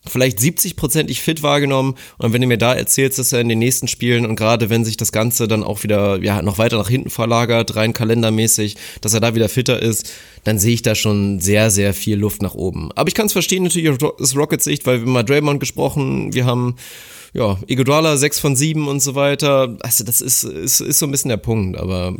vielleicht 0.09 0.39
70-prozentig 0.39 1.21
fit 1.21 1.43
wahrgenommen. 1.43 1.95
Und 2.17 2.33
wenn 2.33 2.41
du 2.41 2.47
mir 2.47 2.57
da 2.57 2.73
erzählst, 2.73 3.19
dass 3.19 3.31
er 3.31 3.41
in 3.41 3.49
den 3.49 3.59
nächsten 3.59 3.87
Spielen 3.87 4.25
und 4.25 4.35
gerade 4.35 4.69
wenn 4.69 4.85
sich 4.85 4.97
das 4.97 5.11
Ganze 5.11 5.47
dann 5.47 5.63
auch 5.63 5.83
wieder 5.83 6.21
ja, 6.21 6.41
noch 6.41 6.57
weiter 6.57 6.77
nach 6.77 6.89
hinten 6.89 7.09
verlagert, 7.09 7.75
rein 7.75 7.93
kalendermäßig, 7.93 8.75
dass 9.01 9.13
er 9.13 9.19
da 9.19 9.35
wieder 9.35 9.49
fitter 9.49 9.81
ist, 9.81 10.11
dann 10.43 10.59
sehe 10.59 10.73
ich 10.73 10.81
da 10.81 10.95
schon 10.95 11.39
sehr, 11.39 11.69
sehr 11.71 11.93
viel 11.93 12.17
Luft 12.17 12.41
nach 12.41 12.55
oben. 12.55 12.91
Aber 12.95 13.07
ich 13.07 13.15
kann 13.15 13.27
es 13.27 13.33
verstehen, 13.33 13.63
natürlich 13.63 13.89
aus 14.01 14.35
Rockets 14.35 14.63
Sicht, 14.63 14.85
weil 14.85 15.01
wir 15.01 15.07
mal 15.07 15.23
Draymond 15.23 15.59
gesprochen, 15.59 16.33
wir 16.33 16.45
haben 16.45 16.75
ja, 17.33 17.57
Iguodala 17.67 18.17
6 18.17 18.39
von 18.39 18.55
7 18.55 18.87
und 18.87 19.01
so 19.01 19.15
weiter. 19.15 19.77
Also 19.81 20.03
das 20.03 20.21
ist, 20.21 20.43
ist, 20.43 20.81
ist 20.81 20.99
so 20.99 21.05
ein 21.05 21.11
bisschen 21.11 21.29
der 21.29 21.37
Punkt, 21.37 21.77
aber 21.77 22.15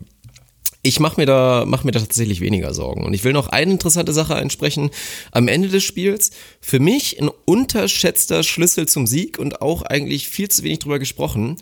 ich 0.82 1.00
mache 1.00 1.20
mir 1.20 1.26
da 1.26 1.66
mach 1.68 1.84
mir 1.84 1.92
da 1.92 2.00
tatsächlich 2.00 2.42
weniger 2.42 2.74
Sorgen. 2.74 3.04
Und 3.04 3.14
ich 3.14 3.24
will 3.24 3.34
noch 3.34 3.48
eine 3.48 3.72
interessante 3.72 4.14
Sache 4.14 4.36
einsprechen. 4.36 4.92
Am 5.32 5.48
Ende 5.48 5.68
des 5.68 5.84
Spiels 5.84 6.32
für 6.62 6.80
mich 6.80 7.22
ein 7.22 7.30
unterschätzter 7.46 8.44
Schlüssel 8.44 8.88
zum 8.88 9.08
Sieg 9.08 9.40
und 9.40 9.62
auch 9.62 9.82
eigentlich 9.82 10.30
viel 10.30 10.50
zu 10.50 10.64
wenig 10.64 10.80
drüber 10.80 11.00
gesprochen. 11.00 11.58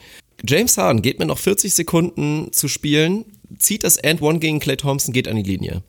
James 0.48 0.78
Harden 0.78 1.02
geht 1.02 1.18
mir 1.18 1.26
noch 1.26 1.40
40 1.40 1.74
Sekunden 1.74 2.54
zu 2.54 2.68
spielen 2.68 3.26
zieht 3.58 3.84
das 3.84 3.98
End 3.98 4.22
One 4.22 4.40
gegen 4.40 4.60
Clay 4.60 4.78
Thompson 4.78 5.14
geht 5.14 5.28
an 5.28 5.36
die 5.36 5.44
Linie. 5.44 5.84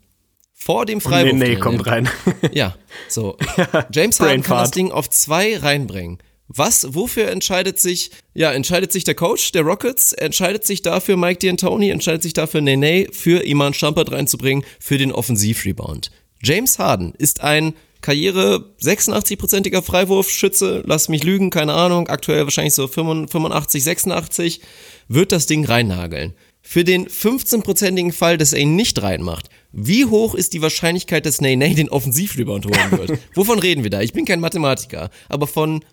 Vor 0.53 0.85
dem 0.85 0.99
Freiwurf 0.99 1.33
nee, 1.33 1.49
nee, 1.49 1.55
kommt 1.55 1.85
rein. 1.87 2.09
Ja 2.51 2.75
so. 3.07 3.37
James 3.93 4.19
Harden 4.19 4.43
kann 4.43 4.57
das 4.57 4.71
Ding 4.71 4.91
auf 4.91 5.09
zwei 5.09 5.57
reinbringen 5.57 6.19
was, 6.49 6.95
wofür 6.95 7.29
entscheidet 7.29 7.79
sich, 7.79 8.09
ja, 8.33 8.51
entscheidet 8.51 8.91
sich 8.91 9.03
der 9.03 9.13
Coach 9.13 9.51
der 9.51 9.61
Rockets, 9.61 10.13
entscheidet 10.13 10.65
sich 10.65 10.81
dafür 10.81 11.15
Mike 11.15 11.39
D'Antoni, 11.47 11.91
entscheidet 11.91 12.23
sich 12.23 12.33
dafür 12.33 12.61
Nene, 12.61 13.07
für 13.11 13.45
Iman 13.45 13.75
Shumpert 13.75 14.11
reinzubringen, 14.11 14.65
für 14.79 14.97
den 14.97 15.11
Offensivrebound. 15.11 16.09
James 16.41 16.79
Harden 16.79 17.13
ist 17.17 17.41
ein 17.41 17.75
Karriere 18.01 18.73
86-prozentiger 18.81 19.83
Freiwurfschütze, 19.83 20.83
lass 20.85 21.09
mich 21.09 21.23
lügen, 21.23 21.51
keine 21.51 21.73
Ahnung, 21.73 22.07
aktuell 22.07 22.45
wahrscheinlich 22.45 22.73
so 22.73 22.87
85, 22.87 23.83
86, 23.83 24.61
wird 25.07 25.31
das 25.31 25.45
Ding 25.45 25.65
reinnageln. 25.65 26.33
Für 26.61 26.83
den 26.83 27.07
15-prozentigen 27.07 28.11
Fall, 28.11 28.37
dass 28.37 28.53
er 28.53 28.59
ihn 28.59 28.75
nicht 28.75 29.01
reinmacht, 29.01 29.49
wie 29.71 30.05
hoch 30.05 30.33
ist 30.33 30.53
die 30.53 30.61
Wahrscheinlichkeit, 30.61 31.25
dass 31.25 31.41
Nene 31.41 31.75
den 31.75 31.89
Offensivrebound 31.89 32.65
holen 32.65 32.91
wird? 32.91 33.19
Wovon 33.35 33.59
reden 33.59 33.83
wir 33.83 33.91
da? 33.91 34.01
Ich 34.01 34.13
bin 34.13 34.25
kein 34.25 34.39
Mathematiker, 34.39 35.09
aber 35.27 35.45
von 35.45 35.83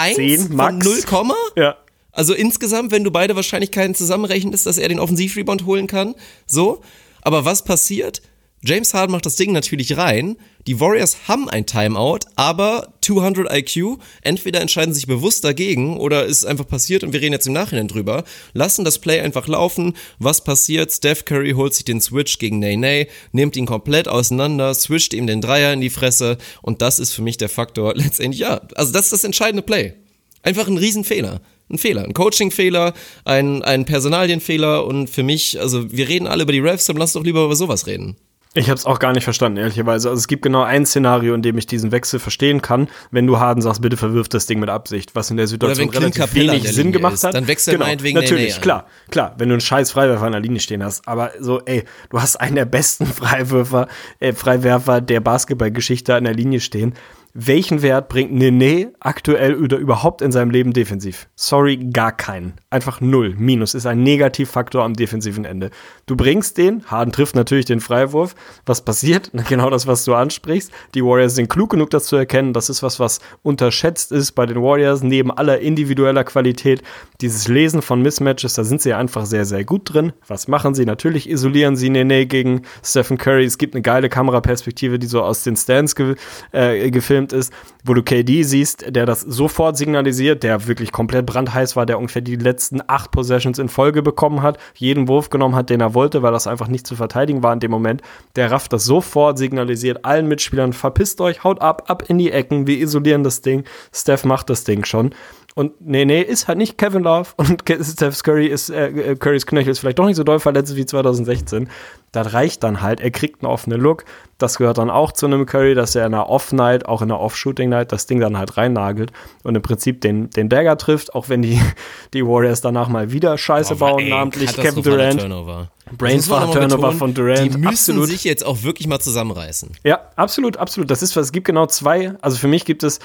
1 0.00 0.16
10, 0.16 0.54
Max. 0.54 1.04
von 1.04 1.28
0, 1.28 1.36
ja. 1.56 1.76
Also 2.12 2.34
insgesamt, 2.34 2.90
wenn 2.90 3.04
du 3.04 3.10
beide 3.10 3.36
Wahrscheinlichkeiten 3.36 3.94
zusammenrechnest, 3.94 4.66
dass 4.66 4.78
er 4.78 4.88
den 4.88 4.98
Offensivrebound 4.98 5.64
holen 5.64 5.86
kann, 5.86 6.14
so. 6.46 6.82
Aber 7.22 7.44
was 7.44 7.64
passiert? 7.64 8.22
James 8.62 8.92
Harden 8.94 9.12
macht 9.12 9.26
das 9.26 9.36
Ding 9.36 9.52
natürlich 9.52 9.96
rein. 9.96 10.36
Die 10.66 10.78
Warriors 10.78 11.28
haben 11.28 11.48
ein 11.48 11.64
Timeout, 11.64 12.20
aber 12.36 12.92
200 13.02 13.52
IQ. 13.52 13.98
Entweder 14.22 14.60
entscheiden 14.60 14.92
sich 14.92 15.06
bewusst 15.06 15.42
dagegen 15.44 15.96
oder 15.96 16.26
ist 16.26 16.44
einfach 16.44 16.66
passiert 16.66 17.02
und 17.02 17.12
wir 17.12 17.20
reden 17.20 17.32
jetzt 17.32 17.46
im 17.46 17.54
Nachhinein 17.54 17.88
drüber. 17.88 18.24
Lassen 18.52 18.84
das 18.84 18.98
Play 18.98 19.20
einfach 19.20 19.48
laufen. 19.48 19.96
Was 20.18 20.44
passiert? 20.44 20.92
Steph 20.92 21.24
Curry 21.24 21.52
holt 21.52 21.74
sich 21.74 21.84
den 21.84 22.00
Switch 22.00 22.38
gegen 22.38 22.58
Nene, 22.58 23.06
nimmt 23.32 23.56
ihn 23.56 23.66
komplett 23.66 24.06
auseinander, 24.06 24.74
switcht 24.74 25.14
ihm 25.14 25.26
den 25.26 25.40
Dreier 25.40 25.72
in 25.72 25.80
die 25.80 25.90
Fresse 25.90 26.36
und 26.62 26.82
das 26.82 26.98
ist 26.98 27.12
für 27.12 27.22
mich 27.22 27.38
der 27.38 27.48
Faktor 27.48 27.94
letztendlich, 27.96 28.40
ja, 28.40 28.60
also 28.74 28.92
das 28.92 29.06
ist 29.06 29.12
das 29.12 29.24
entscheidende 29.24 29.62
Play. 29.62 29.94
Einfach 30.42 30.68
ein 30.68 30.78
Riesenfehler 30.78 31.40
ein 31.72 31.78
Fehler, 31.78 32.04
ein 32.04 32.14
Coaching-Fehler, 32.14 32.94
ein, 33.24 33.62
ein 33.62 33.84
Personalienfehler 33.84 34.84
und 34.84 35.08
für 35.08 35.22
mich, 35.22 35.60
also 35.60 35.90
wir 35.92 36.08
reden 36.08 36.26
alle 36.26 36.42
über 36.42 36.52
die 36.52 36.58
Refs, 36.58 36.90
aber 36.90 36.98
lass 36.98 37.12
doch 37.12 37.22
lieber 37.22 37.44
über 37.44 37.54
sowas 37.54 37.86
reden. 37.86 38.16
Ich 38.54 38.68
habe 38.68 38.74
es 38.74 38.84
auch 38.84 38.98
gar 38.98 39.12
nicht 39.12 39.22
verstanden, 39.22 39.58
ehrlicherweise. 39.58 40.08
Also 40.08 40.18
es 40.18 40.26
gibt 40.26 40.42
genau 40.42 40.64
ein 40.64 40.84
Szenario, 40.84 41.34
in 41.34 41.42
dem 41.42 41.56
ich 41.56 41.66
diesen 41.66 41.92
Wechsel 41.92 42.18
verstehen 42.18 42.60
kann, 42.60 42.88
wenn 43.12 43.24
du 43.28 43.38
Harden 43.38 43.62
sagst, 43.62 43.80
bitte 43.80 43.96
verwirf 43.96 44.28
das 44.28 44.46
Ding 44.46 44.58
mit 44.58 44.68
Absicht, 44.68 45.14
was 45.14 45.30
in 45.30 45.36
der 45.36 45.46
Situation 45.46 45.88
relativ 45.88 46.34
wenig 46.34 46.68
Sinn 46.72 46.90
gemacht 46.90 47.14
ist, 47.14 47.22
hat. 47.22 47.34
Dann 47.34 47.46
wechsel 47.46 47.74
genau, 47.74 47.86
meinetwegen 47.86 48.18
Natürlich, 48.18 48.56
nee, 48.56 48.60
klar, 48.60 48.86
klar, 49.12 49.36
wenn 49.38 49.50
du 49.50 49.54
einen 49.54 49.60
scheiß 49.60 49.92
Freiwerfer 49.92 50.26
an 50.26 50.32
der 50.32 50.40
Linie 50.40 50.58
stehen 50.58 50.82
hast. 50.82 51.06
Aber 51.06 51.30
so, 51.38 51.60
ey, 51.60 51.84
du 52.10 52.20
hast 52.20 52.36
einen 52.36 52.56
der 52.56 52.64
besten 52.64 53.06
Freiwürfer, 53.06 53.86
äh, 54.18 54.32
Freiwerfer 54.32 55.00
der 55.00 55.20
Basketballgeschichte 55.20 56.16
an 56.16 56.24
der 56.24 56.34
Linie 56.34 56.58
stehen 56.58 56.94
welchen 57.32 57.82
Wert 57.82 58.08
bringt 58.08 58.32
Nene 58.32 58.92
aktuell 58.98 59.54
oder 59.54 59.76
überhaupt 59.76 60.20
in 60.20 60.32
seinem 60.32 60.50
Leben 60.50 60.72
defensiv? 60.72 61.28
Sorry, 61.36 61.76
gar 61.76 62.10
keinen. 62.10 62.54
Einfach 62.70 63.00
null. 63.00 63.36
Minus 63.38 63.74
ist 63.74 63.86
ein 63.86 64.02
Negativfaktor 64.02 64.82
am 64.82 64.94
defensiven 64.94 65.44
Ende. 65.44 65.70
Du 66.06 66.16
bringst 66.16 66.58
den, 66.58 66.84
Harden 66.86 67.12
trifft 67.12 67.36
natürlich 67.36 67.66
den 67.66 67.80
Freiwurf. 67.80 68.34
Was 68.66 68.84
passiert? 68.84 69.30
Genau 69.50 69.68
das, 69.68 69.88
was 69.88 70.04
du 70.04 70.14
ansprichst. 70.14 70.70
Die 70.94 71.04
Warriors 71.04 71.34
sind 71.34 71.48
klug 71.48 71.70
genug, 71.70 71.90
das 71.90 72.04
zu 72.04 72.14
erkennen. 72.14 72.52
Das 72.52 72.70
ist 72.70 72.84
was, 72.84 73.00
was 73.00 73.18
unterschätzt 73.42 74.12
ist 74.12 74.32
bei 74.32 74.46
den 74.46 74.62
Warriors. 74.62 75.02
Neben 75.02 75.32
aller 75.32 75.58
individueller 75.58 76.22
Qualität, 76.22 76.82
dieses 77.20 77.48
Lesen 77.48 77.82
von 77.82 78.00
Mismatches, 78.00 78.54
da 78.54 78.62
sind 78.62 78.80
sie 78.80 78.94
einfach 78.94 79.26
sehr, 79.26 79.44
sehr 79.44 79.64
gut 79.64 79.92
drin. 79.92 80.12
Was 80.28 80.46
machen 80.46 80.74
sie? 80.74 80.84
Natürlich 80.84 81.28
isolieren 81.28 81.74
sie 81.74 81.90
Nene 81.90 82.26
gegen 82.26 82.62
Stephen 82.84 83.18
Curry. 83.18 83.44
Es 83.44 83.58
gibt 83.58 83.74
eine 83.74 83.82
geile 83.82 84.08
Kameraperspektive, 84.08 85.00
die 85.00 85.08
so 85.08 85.22
aus 85.22 85.42
den 85.42 85.56
Stands 85.56 85.96
ge 85.96 86.14
äh, 86.52 86.90
gefilmt 86.90 87.19
gefilmt 87.20 87.32
ist, 87.32 87.52
wo 87.84 87.94
du 87.94 88.02
KD 88.02 88.42
siehst, 88.42 88.84
der 88.94 89.06
das 89.06 89.20
sofort 89.20 89.76
signalisiert, 89.76 90.42
der 90.42 90.66
wirklich 90.66 90.92
komplett 90.92 91.26
brandheiß 91.26 91.76
war, 91.76 91.86
der 91.86 91.98
ungefähr 91.98 92.22
die 92.22 92.36
letzten 92.36 92.80
acht 92.86 93.10
Possessions 93.10 93.58
in 93.58 93.68
Folge 93.68 94.02
bekommen 94.02 94.42
hat, 94.42 94.58
jeden 94.74 95.08
Wurf 95.08 95.30
genommen 95.30 95.54
hat, 95.54 95.70
den 95.70 95.80
er 95.80 95.94
wollte, 95.94 96.22
weil 96.22 96.32
das 96.32 96.46
einfach 96.46 96.68
nicht 96.68 96.86
zu 96.86 96.96
verteidigen 96.96 97.42
war 97.42 97.52
in 97.52 97.60
dem 97.60 97.70
Moment. 97.70 98.02
Der 98.36 98.50
rafft 98.50 98.72
das 98.72 98.84
sofort, 98.84 99.38
signalisiert 99.38 100.04
allen 100.04 100.28
Mitspielern, 100.28 100.72
verpisst 100.72 101.20
euch, 101.20 101.44
haut 101.44 101.60
ab, 101.60 101.84
ab 101.88 102.04
in 102.08 102.18
die 102.18 102.30
Ecken, 102.30 102.66
wir 102.66 102.78
isolieren 102.78 103.24
das 103.24 103.42
Ding. 103.42 103.64
Steph 103.92 104.24
macht 104.24 104.50
das 104.50 104.64
Ding 104.64 104.84
schon. 104.84 105.14
Und 105.56 105.80
nee, 105.80 106.04
nee, 106.04 106.22
ist 106.22 106.46
halt 106.46 106.58
nicht 106.58 106.78
Kevin 106.78 107.02
Love 107.02 107.30
und 107.36 107.64
Steph 107.82 108.22
Curry 108.22 108.46
ist, 108.46 108.70
äh, 108.70 108.88
äh, 108.88 109.16
Currys 109.16 109.46
Knöchel 109.46 109.72
ist 109.72 109.80
vielleicht 109.80 109.98
doch 109.98 110.06
nicht 110.06 110.16
so 110.16 110.22
doll 110.22 110.38
verletzt 110.38 110.76
wie 110.76 110.86
2016. 110.86 111.68
Das 112.12 112.32
reicht 112.32 112.62
dann 112.62 112.82
halt. 112.82 113.00
Er 113.00 113.10
kriegt 113.10 113.42
einen 113.42 113.52
offenen 113.52 113.80
Look. 113.80 114.04
Das 114.38 114.58
gehört 114.58 114.78
dann 114.78 114.90
auch 114.90 115.12
zu 115.12 115.26
einem 115.26 115.46
Curry, 115.46 115.74
dass 115.74 115.94
er 115.94 116.06
in 116.06 116.14
einer 116.14 116.28
Off-Night, 116.28 116.86
auch 116.86 117.02
in 117.02 117.10
einer 117.10 117.20
Off-Shooting-Night, 117.20 117.92
das 117.92 118.06
Ding 118.06 118.20
dann 118.20 118.36
halt 118.38 118.56
reinnagelt 118.56 119.12
und 119.42 119.54
im 119.54 119.62
Prinzip 119.62 120.00
den, 120.00 120.30
den 120.30 120.48
Dagger 120.48 120.76
trifft, 120.76 121.14
auch 121.14 121.28
wenn 121.28 121.42
die, 121.42 121.60
die 122.14 122.24
Warriors 122.24 122.60
danach 122.60 122.88
mal 122.88 123.12
wieder 123.12 123.36
Scheiße 123.36 123.76
Boah, 123.76 123.90
bauen, 123.90 124.00
ey, 124.00 124.10
namentlich 124.10 124.56
Kevin 124.56 124.82
Durant. 124.82 125.68
Brainstorm 125.96 126.52
Turnover 126.52 126.92
von 126.92 127.14
Durant. 127.14 127.54
Die 127.54 127.58
müssen 127.58 127.66
absolut. 127.66 128.06
sich 128.06 128.24
jetzt 128.24 128.46
auch 128.46 128.62
wirklich 128.62 128.86
mal 128.86 129.00
zusammenreißen. 129.00 129.72
Ja, 129.84 130.00
absolut, 130.16 130.56
absolut. 130.56 130.90
Das 130.90 131.02
ist 131.02 131.16
was. 131.16 131.26
Es 131.26 131.32
gibt 131.32 131.46
genau 131.46 131.66
zwei. 131.66 132.14
Also 132.20 132.38
für 132.38 132.48
mich 132.48 132.64
gibt 132.64 132.84
es 132.84 133.00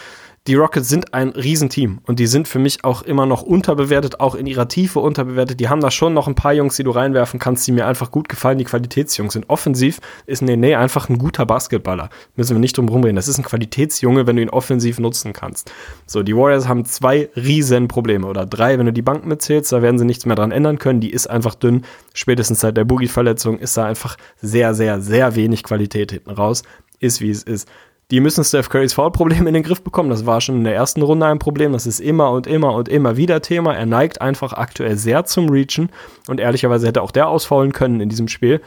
die 0.48 0.54
Rockets 0.54 0.90
sind 0.90 1.12
ein 1.16 1.30
Riesenteam 1.30 2.02
und 2.06 2.20
die 2.20 2.28
sind 2.28 2.48
für 2.48 2.60
mich 2.60 2.84
auch 2.84 3.02
immer 3.02 3.26
noch 3.26 3.42
unterbewertet, 3.42 4.20
auch 4.20 4.36
in 4.36 4.46
ihrer 4.46 4.68
Tiefe 4.68 5.00
unterbewertet. 5.00 5.60
Die 5.60 5.70
haben 5.70 5.82
da 5.82 5.90
schon 5.90 6.14
noch 6.14 6.28
ein 6.28 6.36
paar 6.36 6.54
Jungs, 6.54 6.76
die 6.76 6.84
du 6.84 6.92
reinwerfen 6.92 7.40
kannst, 7.40 7.66
die 7.66 7.72
mir 7.72 7.88
einfach 7.88 8.12
gut 8.12 8.30
gefallen, 8.30 8.60
die 8.60 8.64
Qualitätsjungs 8.64 9.34
sind. 9.34 9.50
Offensiv 9.50 10.00
ist 10.28 10.44
Nene 10.44 10.78
einfach 10.78 11.10
ein 11.10 11.18
guter 11.18 11.48
Basketballer. 11.48 12.12
Müssen 12.36 12.56
wir 12.56 12.60
nicht 12.60 12.78
drum 12.78 12.88
rumreden. 12.90 13.16
Das 13.16 13.28
ist 13.28 13.40
ein 13.40 13.44
Qualitätsjunge, 13.44 14.28
wenn 14.28 14.36
du 14.36 14.44
ihn 14.44 14.52
offensiv 14.52 15.00
nutzen 15.00 15.34
kannst. 15.34 15.72
So, 16.06 16.22
die 16.22 16.36
Warriors 16.36 16.68
haben 16.68 16.86
zwei 16.86 17.30
riesen 17.36 17.88
Probleme 17.88 18.28
oder 18.28 18.46
drei, 18.46 18.78
wenn 18.78 18.86
du 18.86 18.94
die 18.94 19.02
Bank 19.02 19.26
mitzählst, 19.26 19.72
da 19.72 19.82
werden 19.82 19.98
sie 19.98 20.06
nichts 20.06 20.28
mehr 20.28 20.36
dran 20.36 20.52
ändern 20.52 20.78
können. 20.78 21.00
Die 21.00 21.12
ist 21.12 21.26
einfach 21.26 21.56
dünn. 21.56 21.86
Spätestens 22.14 22.60
seit 22.60 22.78
der 22.78 22.86
Boogie-Verletzung 22.86 23.58
ist 23.58 23.78
da 23.78 23.86
einfach 23.86 24.16
sehr, 24.44 24.76
sehr, 24.76 25.02
sehr 25.02 25.36
wenig 25.36 25.64
Qualität 25.64 26.12
hinten 26.12 26.30
raus. 26.30 26.62
Ist 27.00 27.20
wie 27.20 27.32
es 27.32 27.42
ist. 27.42 27.68
Die 28.11 28.19
müssen 28.19 28.44
Steph 28.44 28.69
Currys 28.69 28.94
Foul-Problem 28.94 29.48
in 29.48 29.56
den 29.56 29.64
Griff 29.64 29.82
bekommen. 29.82 30.11
Das 30.11 30.27
war 30.27 30.40
schon 30.40 30.57
in 30.57 30.64
der 30.64 30.76
ersten 30.76 31.02
Runde 31.02 31.26
ein 31.26 31.40
Problem. 31.40 31.73
Das 31.73 31.88
ist 31.88 31.99
immer 31.99 32.30
und 32.32 32.45
immer 32.45 32.73
und 32.73 32.88
immer 32.88 33.18
wieder 33.18 33.41
Thema. 33.41 33.73
Er 33.73 33.88
neigt 33.88 34.22
einfach 34.22 34.53
aktuell 34.53 34.95
sehr 34.95 35.26
zum 35.26 35.49
Reachen. 35.49 35.90
Und 36.27 36.40
ehrlicherweise 36.40 36.86
hätte 36.86 37.02
auch 37.02 37.10
der 37.10 37.27
ausfallen 37.27 37.73
können 37.73 38.02
in 38.02 38.10
diesem 38.10 38.27
Spiel 38.27 38.61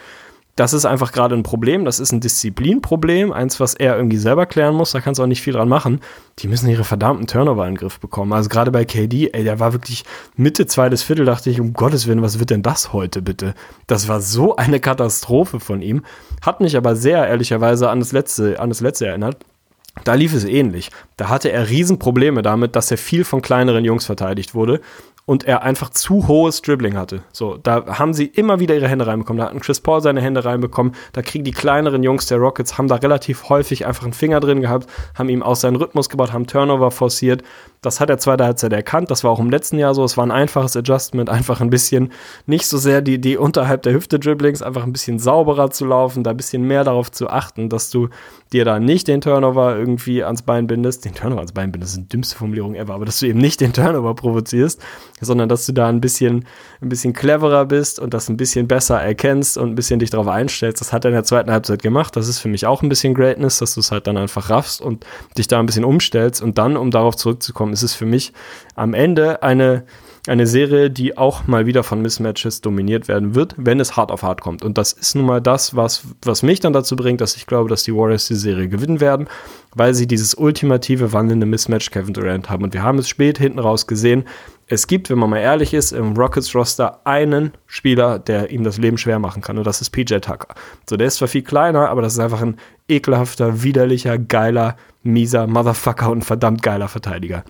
das 0.59 0.73
ist 0.73 0.87
einfach 0.87 1.13
gerade 1.13 1.37
ein 1.37 1.45
Problem. 1.45 1.85
Das 1.85 2.01
ist 2.01 2.11
ein 2.11 2.19
Disziplinproblem, 2.19 3.33
eins, 3.33 3.61
was 3.61 3.75
er 3.75 3.97
irgendwie 3.97 4.17
selber 4.17 4.45
klären 4.45 4.75
muss. 4.75 4.91
Da 4.91 5.01
kannst 5.01 5.21
du 5.21 5.23
auch 5.23 5.29
nicht 5.29 5.41
viel 5.41 5.53
dran 5.53 5.69
machen. 5.69 6.01
Die 6.41 6.49
müssen 6.49 6.69
ihre 6.69 6.83
verdammten 6.83 7.29
Turnover 7.29 7.65
in 7.65 7.75
den 7.75 7.79
Griff 7.79 8.01
bekommen. 8.01 8.33
Also 8.33 8.49
gerade 8.49 8.73
bei 8.73 8.85
KD, 8.85 9.31
ey, 9.33 9.45
der 9.45 9.61
war 9.61 9.73
wirklich 9.73 10.05
Mitte 10.35 10.67
zweites 10.67 11.05
Viertel, 11.05 11.27
dachte 11.27 11.49
ich, 11.49 11.61
um 11.61 11.75
Gottes 11.75 12.09
Willen, 12.09 12.23
was 12.23 12.41
wird 12.41 12.51
denn 12.51 12.63
das 12.63 12.93
heute 12.93 13.23
bitte? 13.23 13.55
Das 13.87 14.09
war 14.09 14.21
so 14.21 14.57
eine 14.57 14.81
Katastrophe 14.81 15.61
von 15.61 15.81
ihm. 15.81 16.05
Hat 16.43 16.61
mich 16.61 16.77
aber 16.77 16.97
sehr 16.97 17.29
ehrlicherweise 17.29 17.89
an 17.89 18.01
das 18.01 18.11
letzte, 18.11 18.59
an 18.59 18.69
das 18.69 18.81
letzte 18.81 19.07
erinnert. 19.07 19.37
Da 20.03 20.15
lief 20.15 20.35
es 20.35 20.45
ähnlich. 20.45 20.91
Da 21.17 21.29
hatte 21.29 21.53
er 21.53 21.69
Riesenprobleme 21.69 22.43
damit, 22.43 22.75
dass 22.75 22.91
er 22.91 22.99
viel 22.99 23.25
von 23.25 23.43
kleineren 23.43 23.85
Jungs 23.85 24.07
verteidigt 24.07 24.57
wurde 24.57 24.81
und 25.29 25.45
er 25.45 25.63
einfach 25.63 25.91
zu 25.91 26.27
hohes 26.27 26.63
Dribbling 26.63 26.97
hatte. 26.97 27.23
So, 27.33 27.59
da 27.59 27.99
haben 27.99 28.15
sie 28.15 28.25
immer 28.25 28.61
wieder 28.61 28.75
ihre 28.75 28.89
Hände 28.89 29.07
reinbekommen. 29.07 29.39
Da 29.39 29.45
hatten 29.45 29.61
Chris 29.61 29.79
Paul 29.79 30.01
seine 30.01 30.23
Hände 30.23 30.43
reinbekommen. 30.43 30.95
Da 31.13 31.21
kriegen 31.21 31.45
die 31.45 31.51
kleineren 31.51 32.03
Jungs 32.03 32.25
der 32.25 32.39
Rockets, 32.39 32.79
haben 32.79 32.89
da 32.89 32.95
relativ 32.95 33.51
häufig 33.51 33.85
einfach 33.85 34.05
einen 34.05 34.15
Finger 34.15 34.41
drin 34.41 34.63
gehabt, 34.63 34.89
haben 35.15 35.29
ihm 35.29 35.43
aus 35.43 35.61
seinen 35.61 35.77
Rhythmus 35.77 36.09
gebaut, 36.09 36.33
haben 36.33 36.47
Turnover 36.47 36.91
forciert. 36.91 37.43
Das 37.83 38.01
hat 38.01 38.09
er 38.09 38.17
zweite 38.17 38.45
Halbzeit 38.45 38.73
erkannt. 38.73 39.11
Das 39.11 39.23
war 39.23 39.31
auch 39.31 39.39
im 39.39 39.51
letzten 39.51 39.79
Jahr 39.79 39.95
so. 39.95 40.03
Es 40.03 40.17
war 40.17 40.25
ein 40.25 40.31
einfaches 40.31 40.75
Adjustment, 40.79 41.29
einfach 41.29 41.61
ein 41.61 41.69
bisschen 41.69 42.11
nicht 42.47 42.65
so 42.65 42.79
sehr 42.79 43.03
die, 43.03 43.21
die 43.21 43.37
unterhalb 43.37 43.83
der 43.83 43.93
Hüfte 43.93 44.19
Dribblings, 44.19 44.63
einfach 44.63 44.85
ein 44.85 44.93
bisschen 44.95 45.19
sauberer 45.19 45.71
zu 45.71 45.85
laufen, 45.85 46.25
da 46.25 46.31
ein 46.31 46.39
bisschen 46.39 46.63
mehr 46.63 46.85
darauf 46.85 47.13
zu 47.13 47.29
achten, 47.29 47.69
dass 47.69 47.91
du 47.91 48.09
dir 48.53 48.65
da 48.65 48.81
nicht 48.81 49.09
den 49.09 49.21
Turnover 49.21 49.77
irgendwie 49.77 50.25
ans 50.25 50.43
Bein 50.43 50.67
bindest. 50.67 51.05
Den 51.05 51.15
Turnover 51.15 51.41
ans 51.41 51.53
Bein 51.53 51.73
bindest, 51.73 51.95
das 51.95 51.99
ist 51.99 52.05
die 52.05 52.09
dümmste 52.09 52.37
Formulierung 52.37 52.75
ever, 52.75 52.95
aber 52.95 53.05
dass 53.05 53.21
du 53.21 53.27
eben 53.27 53.39
nicht 53.39 53.61
den 53.61 53.73
Turnover 53.73 54.15
provozierst, 54.15 54.81
sondern 55.21 55.49
dass 55.49 55.67
du 55.67 55.73
da 55.73 55.89
ein 55.89 56.01
bisschen, 56.01 56.47
ein 56.81 56.89
bisschen 56.89 57.13
cleverer 57.13 57.67
bist 57.67 57.99
und 57.99 58.15
das 58.15 58.29
ein 58.29 58.37
bisschen 58.37 58.69
besser 58.69 59.01
erkennst 59.01 59.59
und 59.59 59.71
ein 59.71 59.75
bisschen 59.75 59.99
dich 59.99 60.11
darauf 60.11 60.29
einstellst. 60.29 60.81
Das 60.81 60.93
hat 60.93 61.05
er 61.05 61.11
in 61.11 61.15
der 61.15 61.25
zweiten 61.25 61.51
Halbzeit 61.51 61.83
gemacht. 61.83 62.17
Das 62.17 62.29
ist 62.29 62.39
für 62.39 62.49
mich 62.49 62.67
auch 62.67 62.83
ein 62.83 62.89
bisschen 62.89 63.15
Greatness, 63.15 63.59
dass 63.59 63.75
du 63.75 63.81
es 63.81 63.91
halt 63.91 64.07
dann 64.07 64.17
einfach 64.17 64.51
raffst 64.51 64.81
und 64.81 65.05
dich 65.37 65.49
da 65.49 65.59
ein 65.59 65.67
bisschen 65.67 65.85
umstellst. 65.85 66.43
Und 66.43 66.59
dann, 66.59 66.77
um 66.77 66.91
darauf 66.91 67.17
zurückzukommen, 67.17 67.73
ist 67.73 67.83
es 67.83 67.95
für 67.95 68.07
mich 68.07 68.33
am 68.75 68.95
Ende 68.95 69.43
eine, 69.43 69.85
eine 70.29 70.47
Serie, 70.47 70.91
die 70.91 71.17
auch 71.17 71.47
mal 71.47 71.67
wieder 71.67 71.83
von 71.83 72.03
Mismatches 72.03 72.61
dominiert 72.61 73.09
werden 73.09 73.35
wird, 73.35 73.55
wenn 73.57 73.81
es 73.81 73.97
hart 73.97 74.11
auf 74.11 74.23
hart 74.23 74.41
kommt. 74.41 74.63
Und 74.63 74.79
das 74.79 74.93
ist 74.93 75.15
nun 75.15 75.27
mal 75.27 75.41
das, 75.41 75.75
was, 75.75 76.03
was 76.23 76.43
mich 76.43 76.61
dann 76.61 76.73
dazu 76.73 76.97
bringt, 76.97 77.21
dass 77.21 77.37
ich 77.37 77.47
glaube, 77.47 77.69
dass 77.69 77.83
die 77.83 77.95
Warriors 77.95 78.27
die 78.27 78.35
Serie 78.35 78.69
gewinnen 78.69 79.01
werden, 79.01 79.29
weil 79.75 79.95
sie 79.95 80.07
dieses 80.07 80.35
ultimative 80.35 81.13
wandelnde 81.13 81.47
Mismatch 81.47 81.91
Kevin 81.91 82.15
Durant 82.15 82.51
haben. 82.51 82.65
Und 82.65 82.75
wir 82.75 82.83
haben 82.83 82.99
es 82.99 83.09
spät 83.09 83.39
hinten 83.39 83.59
raus 83.59 83.87
gesehen. 83.87 84.25
Es 84.67 84.87
gibt, 84.87 85.09
wenn 85.09 85.19
man 85.19 85.31
mal 85.31 85.39
ehrlich 85.39 85.73
ist, 85.73 85.93
im 85.93 86.13
Rockets-Roster 86.13 87.07
einen 87.07 87.53
Spieler, 87.67 88.19
der 88.19 88.51
ihm 88.51 88.65
das 88.65 88.77
Leben 88.77 88.99
schwer 88.99 89.19
machen 89.19 89.41
kann. 89.41 89.57
Und 89.57 89.67
das 89.67 89.81
ist 89.81 89.91
PJ 89.91 90.17
Tucker. 90.19 90.55
So, 90.89 90.97
der 90.97 91.07
ist 91.07 91.17
zwar 91.17 91.29
viel 91.29 91.43
kleiner, 91.43 91.89
aber 91.89 92.03
das 92.03 92.13
ist 92.15 92.19
einfach 92.19 92.43
ein 92.43 92.57
ekelhafter, 92.89 93.63
widerlicher, 93.63 94.19
geiler, 94.19 94.77
mieser 95.03 95.47
Motherfucker 95.47 96.11
und 96.11 96.25
verdammt 96.25 96.63
geiler 96.63 96.89
Verteidiger 96.89 97.45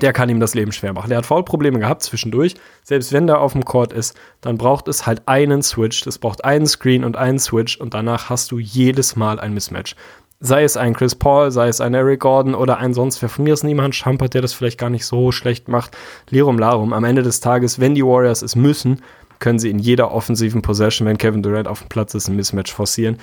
der 0.00 0.12
kann 0.12 0.28
ihm 0.28 0.40
das 0.40 0.54
Leben 0.54 0.72
schwer 0.72 0.92
machen. 0.92 1.08
Der 1.08 1.18
hat 1.18 1.26
Foulprobleme 1.26 1.78
gehabt 1.78 2.02
zwischendurch. 2.02 2.54
Selbst 2.84 3.12
wenn 3.12 3.26
der 3.26 3.40
auf 3.40 3.52
dem 3.52 3.64
Court 3.64 3.92
ist, 3.92 4.16
dann 4.40 4.58
braucht 4.58 4.86
es 4.86 5.06
halt 5.06 5.22
einen 5.26 5.62
Switch. 5.62 6.02
Das 6.02 6.18
braucht 6.18 6.44
einen 6.44 6.66
Screen 6.66 7.04
und 7.04 7.16
einen 7.16 7.38
Switch 7.38 7.76
und 7.76 7.94
danach 7.94 8.30
hast 8.30 8.52
du 8.52 8.58
jedes 8.58 9.16
Mal 9.16 9.40
ein 9.40 9.54
Mismatch. 9.54 9.96
Sei 10.40 10.62
es 10.62 10.76
ein 10.76 10.94
Chris 10.94 11.16
Paul, 11.16 11.50
sei 11.50 11.66
es 11.66 11.80
ein 11.80 11.94
Eric 11.94 12.20
Gordon 12.20 12.54
oder 12.54 12.78
ein 12.78 12.94
sonst 12.94 13.20
wer 13.22 13.28
von 13.28 13.44
mir 13.44 13.54
ist 13.54 13.64
niemand 13.64 13.96
Schampert, 13.96 14.34
der 14.34 14.42
das 14.42 14.52
vielleicht 14.52 14.78
gar 14.78 14.90
nicht 14.90 15.04
so 15.04 15.32
schlecht 15.32 15.66
macht. 15.66 15.96
Lirum 16.30 16.60
Larum. 16.60 16.92
Am 16.92 17.02
Ende 17.02 17.22
des 17.24 17.40
Tages, 17.40 17.80
wenn 17.80 17.96
die 17.96 18.04
Warriors 18.04 18.42
es 18.42 18.54
müssen, 18.54 19.02
können 19.40 19.58
sie 19.58 19.70
in 19.70 19.80
jeder 19.80 20.12
offensiven 20.12 20.62
Possession, 20.62 21.08
wenn 21.08 21.18
Kevin 21.18 21.42
Durant 21.42 21.66
auf 21.66 21.80
dem 21.80 21.88
Platz 21.88 22.14
ist, 22.14 22.28
ein 22.28 22.36
Mismatch 22.36 22.72
forcieren. 22.72 23.18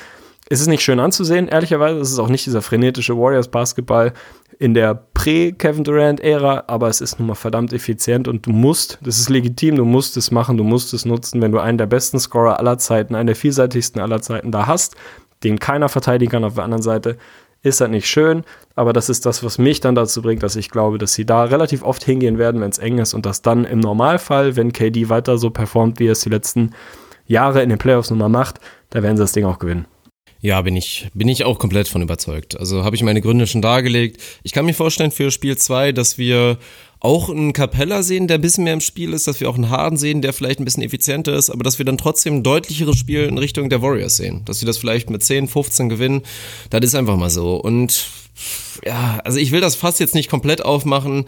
Es 0.47 0.61
ist 0.61 0.67
nicht 0.67 0.83
schön 0.83 0.99
anzusehen, 0.99 1.47
ehrlicherweise. 1.47 1.99
Es 1.99 2.11
ist 2.11 2.19
auch 2.19 2.27
nicht 2.27 2.45
dieser 2.45 2.61
frenetische 2.61 3.17
Warriors-Basketball 3.17 4.13
in 4.59 4.73
der 4.73 4.93
Prä-Kevin 5.13 5.83
Durant-Ära, 5.83 6.65
aber 6.67 6.87
es 6.87 7.01
ist 7.01 7.19
nun 7.19 7.29
mal 7.29 7.35
verdammt 7.35 7.73
effizient 7.73 8.27
und 8.27 8.45
du 8.45 8.51
musst, 8.51 8.99
das 9.01 9.19
ist 9.19 9.29
legitim, 9.29 9.75
du 9.75 9.85
musst 9.85 10.17
es 10.17 10.31
machen, 10.31 10.57
du 10.57 10.63
musst 10.63 10.93
es 10.93 11.05
nutzen, 11.05 11.41
wenn 11.41 11.51
du 11.51 11.59
einen 11.59 11.77
der 11.77 11.87
besten 11.87 12.19
Scorer 12.19 12.59
aller 12.59 12.77
Zeiten, 12.77 13.15
einen 13.15 13.27
der 13.27 13.35
vielseitigsten 13.35 14.01
aller 14.01 14.21
Zeiten 14.21 14.51
da 14.51 14.67
hast, 14.67 14.95
den 15.43 15.59
keiner 15.59 15.89
verteidigen 15.89 16.31
kann 16.31 16.43
auf 16.43 16.55
der 16.55 16.63
anderen 16.63 16.83
Seite, 16.83 17.17
ist 17.61 17.81
das 17.81 17.89
nicht 17.89 18.07
schön, 18.07 18.43
aber 18.75 18.93
das 18.93 19.09
ist 19.09 19.25
das, 19.25 19.43
was 19.43 19.57
mich 19.57 19.79
dann 19.79 19.95
dazu 19.95 20.21
bringt, 20.21 20.43
dass 20.43 20.55
ich 20.55 20.69
glaube, 20.69 20.99
dass 20.99 21.13
sie 21.13 21.25
da 21.25 21.43
relativ 21.43 21.83
oft 21.83 22.03
hingehen 22.03 22.37
werden, 22.37 22.61
wenn 22.61 22.69
es 22.69 22.77
eng 22.77 22.99
ist 22.99 23.13
und 23.13 23.25
dass 23.25 23.41
dann 23.41 23.65
im 23.65 23.79
Normalfall, 23.79 24.55
wenn 24.55 24.71
KD 24.71 25.09
weiter 25.09 25.37
so 25.37 25.49
performt, 25.49 25.99
wie 25.99 26.07
er 26.07 26.11
es 26.11 26.21
die 26.21 26.29
letzten 26.29 26.71
Jahre 27.25 27.63
in 27.63 27.69
den 27.69 27.79
Playoffs 27.79 28.11
nun 28.11 28.19
mal 28.19 28.29
macht, 28.29 28.59
da 28.91 29.01
werden 29.01 29.17
sie 29.17 29.23
das 29.23 29.31
Ding 29.31 29.45
auch 29.45 29.57
gewinnen. 29.57 29.87
Ja, 30.45 30.61
bin 30.61 30.75
ich, 30.75 31.07
bin 31.15 31.27
ich 31.27 31.43
auch 31.43 31.57
komplett 31.57 31.87
von 31.87 32.03
überzeugt. 32.03 32.55
Also 32.59 32.83
habe 32.83 32.95
ich 32.95 33.01
meine 33.01 33.19
Gründe 33.19 33.47
schon 33.47 33.63
dargelegt. 33.63 34.21
Ich 34.43 34.51
kann 34.53 34.63
mir 34.63 34.75
vorstellen 34.75 35.09
für 35.09 35.31
Spiel 35.31 35.57
2, 35.57 35.91
dass 35.91 36.19
wir 36.19 36.59
auch 36.99 37.31
einen 37.31 37.51
Capella 37.51 38.03
sehen, 38.03 38.27
der 38.27 38.37
ein 38.37 38.41
bisschen 38.41 38.63
mehr 38.63 38.73
im 38.73 38.79
Spiel 38.79 39.13
ist, 39.13 39.27
dass 39.27 39.39
wir 39.39 39.49
auch 39.49 39.55
einen 39.55 39.71
Harden 39.71 39.97
sehen, 39.97 40.21
der 40.21 40.33
vielleicht 40.33 40.59
ein 40.59 40.65
bisschen 40.65 40.83
effizienter 40.83 41.33
ist, 41.33 41.49
aber 41.49 41.63
dass 41.63 41.79
wir 41.79 41.85
dann 41.85 41.97
trotzdem 41.97 42.35
ein 42.35 42.43
deutlicheres 42.43 42.95
Spiel 42.95 43.23
in 43.23 43.39
Richtung 43.39 43.71
der 43.71 43.81
Warriors 43.81 44.17
sehen. 44.17 44.45
Dass 44.45 44.59
sie 44.59 44.67
das 44.67 44.77
vielleicht 44.77 45.09
mit 45.09 45.23
10, 45.23 45.47
15 45.47 45.89
gewinnen. 45.89 46.21
Das 46.69 46.81
ist 46.85 46.93
einfach 46.93 47.17
mal 47.17 47.31
so. 47.31 47.55
Und 47.55 48.05
ja, 48.85 49.19
also 49.23 49.39
ich 49.39 49.49
will 49.49 49.61
das 49.61 49.73
fast 49.73 49.99
jetzt 49.99 50.13
nicht 50.13 50.29
komplett 50.29 50.63
aufmachen. 50.63 51.25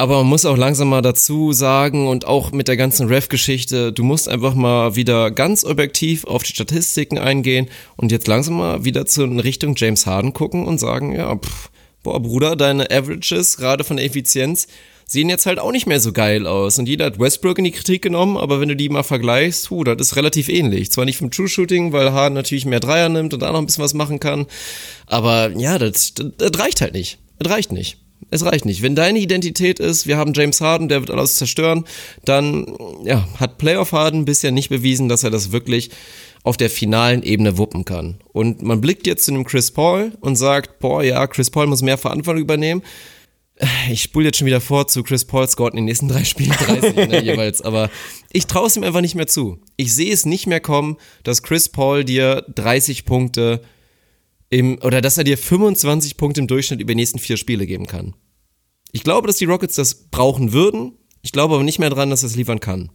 Aber 0.00 0.16
man 0.16 0.28
muss 0.28 0.46
auch 0.46 0.56
langsam 0.56 0.88
mal 0.88 1.02
dazu 1.02 1.52
sagen 1.52 2.08
und 2.08 2.26
auch 2.26 2.52
mit 2.52 2.68
der 2.68 2.78
ganzen 2.78 3.08
Ref-Geschichte, 3.08 3.92
du 3.92 4.02
musst 4.02 4.30
einfach 4.30 4.54
mal 4.54 4.96
wieder 4.96 5.30
ganz 5.30 5.62
objektiv 5.62 6.24
auf 6.24 6.42
die 6.42 6.54
Statistiken 6.54 7.18
eingehen 7.18 7.68
und 7.98 8.10
jetzt 8.10 8.26
langsam 8.26 8.56
mal 8.56 8.82
wieder 8.82 9.04
zu 9.04 9.24
in 9.24 9.38
Richtung 9.40 9.74
James 9.76 10.06
Harden 10.06 10.32
gucken 10.32 10.66
und 10.66 10.78
sagen, 10.78 11.14
ja, 11.14 11.36
pff, 11.36 11.68
boah 12.02 12.18
Bruder, 12.18 12.56
deine 12.56 12.90
Averages, 12.90 13.58
gerade 13.58 13.84
von 13.84 13.98
der 13.98 14.06
Effizienz, 14.06 14.68
sehen 15.04 15.28
jetzt 15.28 15.44
halt 15.44 15.58
auch 15.58 15.70
nicht 15.70 15.86
mehr 15.86 16.00
so 16.00 16.12
geil 16.12 16.46
aus. 16.46 16.78
Und 16.78 16.88
jeder 16.88 17.04
hat 17.04 17.18
Westbrook 17.18 17.58
in 17.58 17.64
die 17.64 17.70
Kritik 17.70 18.00
genommen, 18.00 18.38
aber 18.38 18.58
wenn 18.58 18.70
du 18.70 18.76
die 18.76 18.88
mal 18.88 19.02
vergleichst, 19.02 19.68
hu, 19.68 19.84
das 19.84 20.00
ist 20.00 20.16
relativ 20.16 20.48
ähnlich. 20.48 20.90
Zwar 20.90 21.04
nicht 21.04 21.18
vom 21.18 21.30
True 21.30 21.46
Shooting, 21.46 21.92
weil 21.92 22.12
Harden 22.12 22.36
natürlich 22.36 22.64
mehr 22.64 22.80
Dreier 22.80 23.10
nimmt 23.10 23.34
und 23.34 23.40
da 23.40 23.52
noch 23.52 23.58
ein 23.58 23.66
bisschen 23.66 23.84
was 23.84 23.92
machen 23.92 24.18
kann, 24.18 24.46
aber 25.04 25.50
ja, 25.58 25.78
das, 25.78 26.14
das, 26.14 26.28
das 26.38 26.58
reicht 26.58 26.80
halt 26.80 26.94
nicht. 26.94 27.18
Das 27.38 27.52
reicht 27.52 27.70
nicht. 27.70 27.98
Es 28.30 28.44
reicht 28.44 28.64
nicht. 28.64 28.82
Wenn 28.82 28.94
deine 28.94 29.18
Identität 29.18 29.80
ist, 29.80 30.06
wir 30.06 30.16
haben 30.16 30.32
James 30.34 30.60
Harden, 30.60 30.88
der 30.88 31.00
wird 31.00 31.10
alles 31.10 31.36
zerstören, 31.36 31.84
dann 32.24 32.66
ja, 33.04 33.28
hat 33.38 33.58
Playoff 33.58 33.92
Harden 33.92 34.24
bisher 34.24 34.52
nicht 34.52 34.68
bewiesen, 34.68 35.08
dass 35.08 35.24
er 35.24 35.30
das 35.30 35.52
wirklich 35.52 35.90
auf 36.42 36.56
der 36.56 36.70
finalen 36.70 37.22
Ebene 37.22 37.58
wuppen 37.58 37.84
kann. 37.84 38.18
Und 38.32 38.62
man 38.62 38.80
blickt 38.80 39.06
jetzt 39.06 39.24
zu 39.24 39.32
einem 39.32 39.44
Chris 39.44 39.72
Paul 39.72 40.12
und 40.20 40.36
sagt, 40.36 40.78
boah, 40.78 41.02
ja, 41.02 41.26
Chris 41.26 41.50
Paul 41.50 41.66
muss 41.66 41.82
mehr 41.82 41.98
Verantwortung 41.98 42.42
übernehmen. 42.42 42.82
Ich 43.90 44.02
spule 44.02 44.26
jetzt 44.26 44.38
schon 44.38 44.46
wieder 44.46 44.62
vor 44.62 44.86
zu 44.88 45.02
Chris 45.02 45.26
Paul 45.26 45.46
scored 45.46 45.74
in 45.74 45.78
den 45.78 45.84
nächsten 45.84 46.08
drei 46.08 46.24
Spielen 46.24 46.52
30 46.52 46.96
ne, 46.96 47.20
jeweils, 47.22 47.60
aber 47.60 47.90
ich 48.32 48.46
traue 48.46 48.68
es 48.68 48.76
ihm 48.76 48.84
einfach 48.84 49.02
nicht 49.02 49.16
mehr 49.16 49.26
zu. 49.26 49.58
Ich 49.76 49.94
sehe 49.94 50.12
es 50.12 50.24
nicht 50.24 50.46
mehr 50.46 50.60
kommen, 50.60 50.96
dass 51.24 51.42
Chris 51.42 51.68
Paul 51.68 52.04
dir 52.04 52.42
30 52.54 53.04
Punkte 53.04 53.60
im, 54.50 54.78
oder 54.82 55.00
dass 55.00 55.16
er 55.16 55.24
dir 55.24 55.38
25 55.38 56.16
Punkte 56.16 56.40
im 56.40 56.46
Durchschnitt 56.46 56.80
über 56.80 56.92
die 56.92 56.96
nächsten 56.96 57.18
vier 57.18 57.36
Spiele 57.36 57.66
geben 57.66 57.86
kann. 57.86 58.14
Ich 58.92 59.04
glaube, 59.04 59.28
dass 59.28 59.36
die 59.36 59.44
Rockets 59.44 59.76
das 59.76 60.10
brauchen 60.10 60.52
würden. 60.52 60.98
Ich 61.22 61.32
glaube 61.32 61.54
aber 61.54 61.62
nicht 61.62 61.78
mehr 61.78 61.90
dran, 61.90 62.10
dass 62.10 62.22
er 62.22 62.26
es 62.26 62.36
liefern 62.36 62.60
kann. 62.60 62.90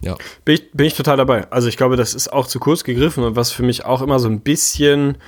Ja. 0.00 0.16
Bin 0.44 0.54
ich, 0.54 0.70
bin 0.72 0.86
ich 0.86 0.94
total 0.94 1.16
dabei. 1.16 1.50
Also 1.50 1.66
ich 1.66 1.76
glaube, 1.76 1.96
das 1.96 2.14
ist 2.14 2.32
auch 2.32 2.46
zu 2.46 2.60
kurz 2.60 2.84
gegriffen 2.84 3.24
und 3.24 3.34
was 3.34 3.50
für 3.50 3.64
mich 3.64 3.84
auch 3.84 4.00
immer 4.00 4.20
so 4.20 4.28
ein 4.28 4.40
bisschen, 4.42 5.18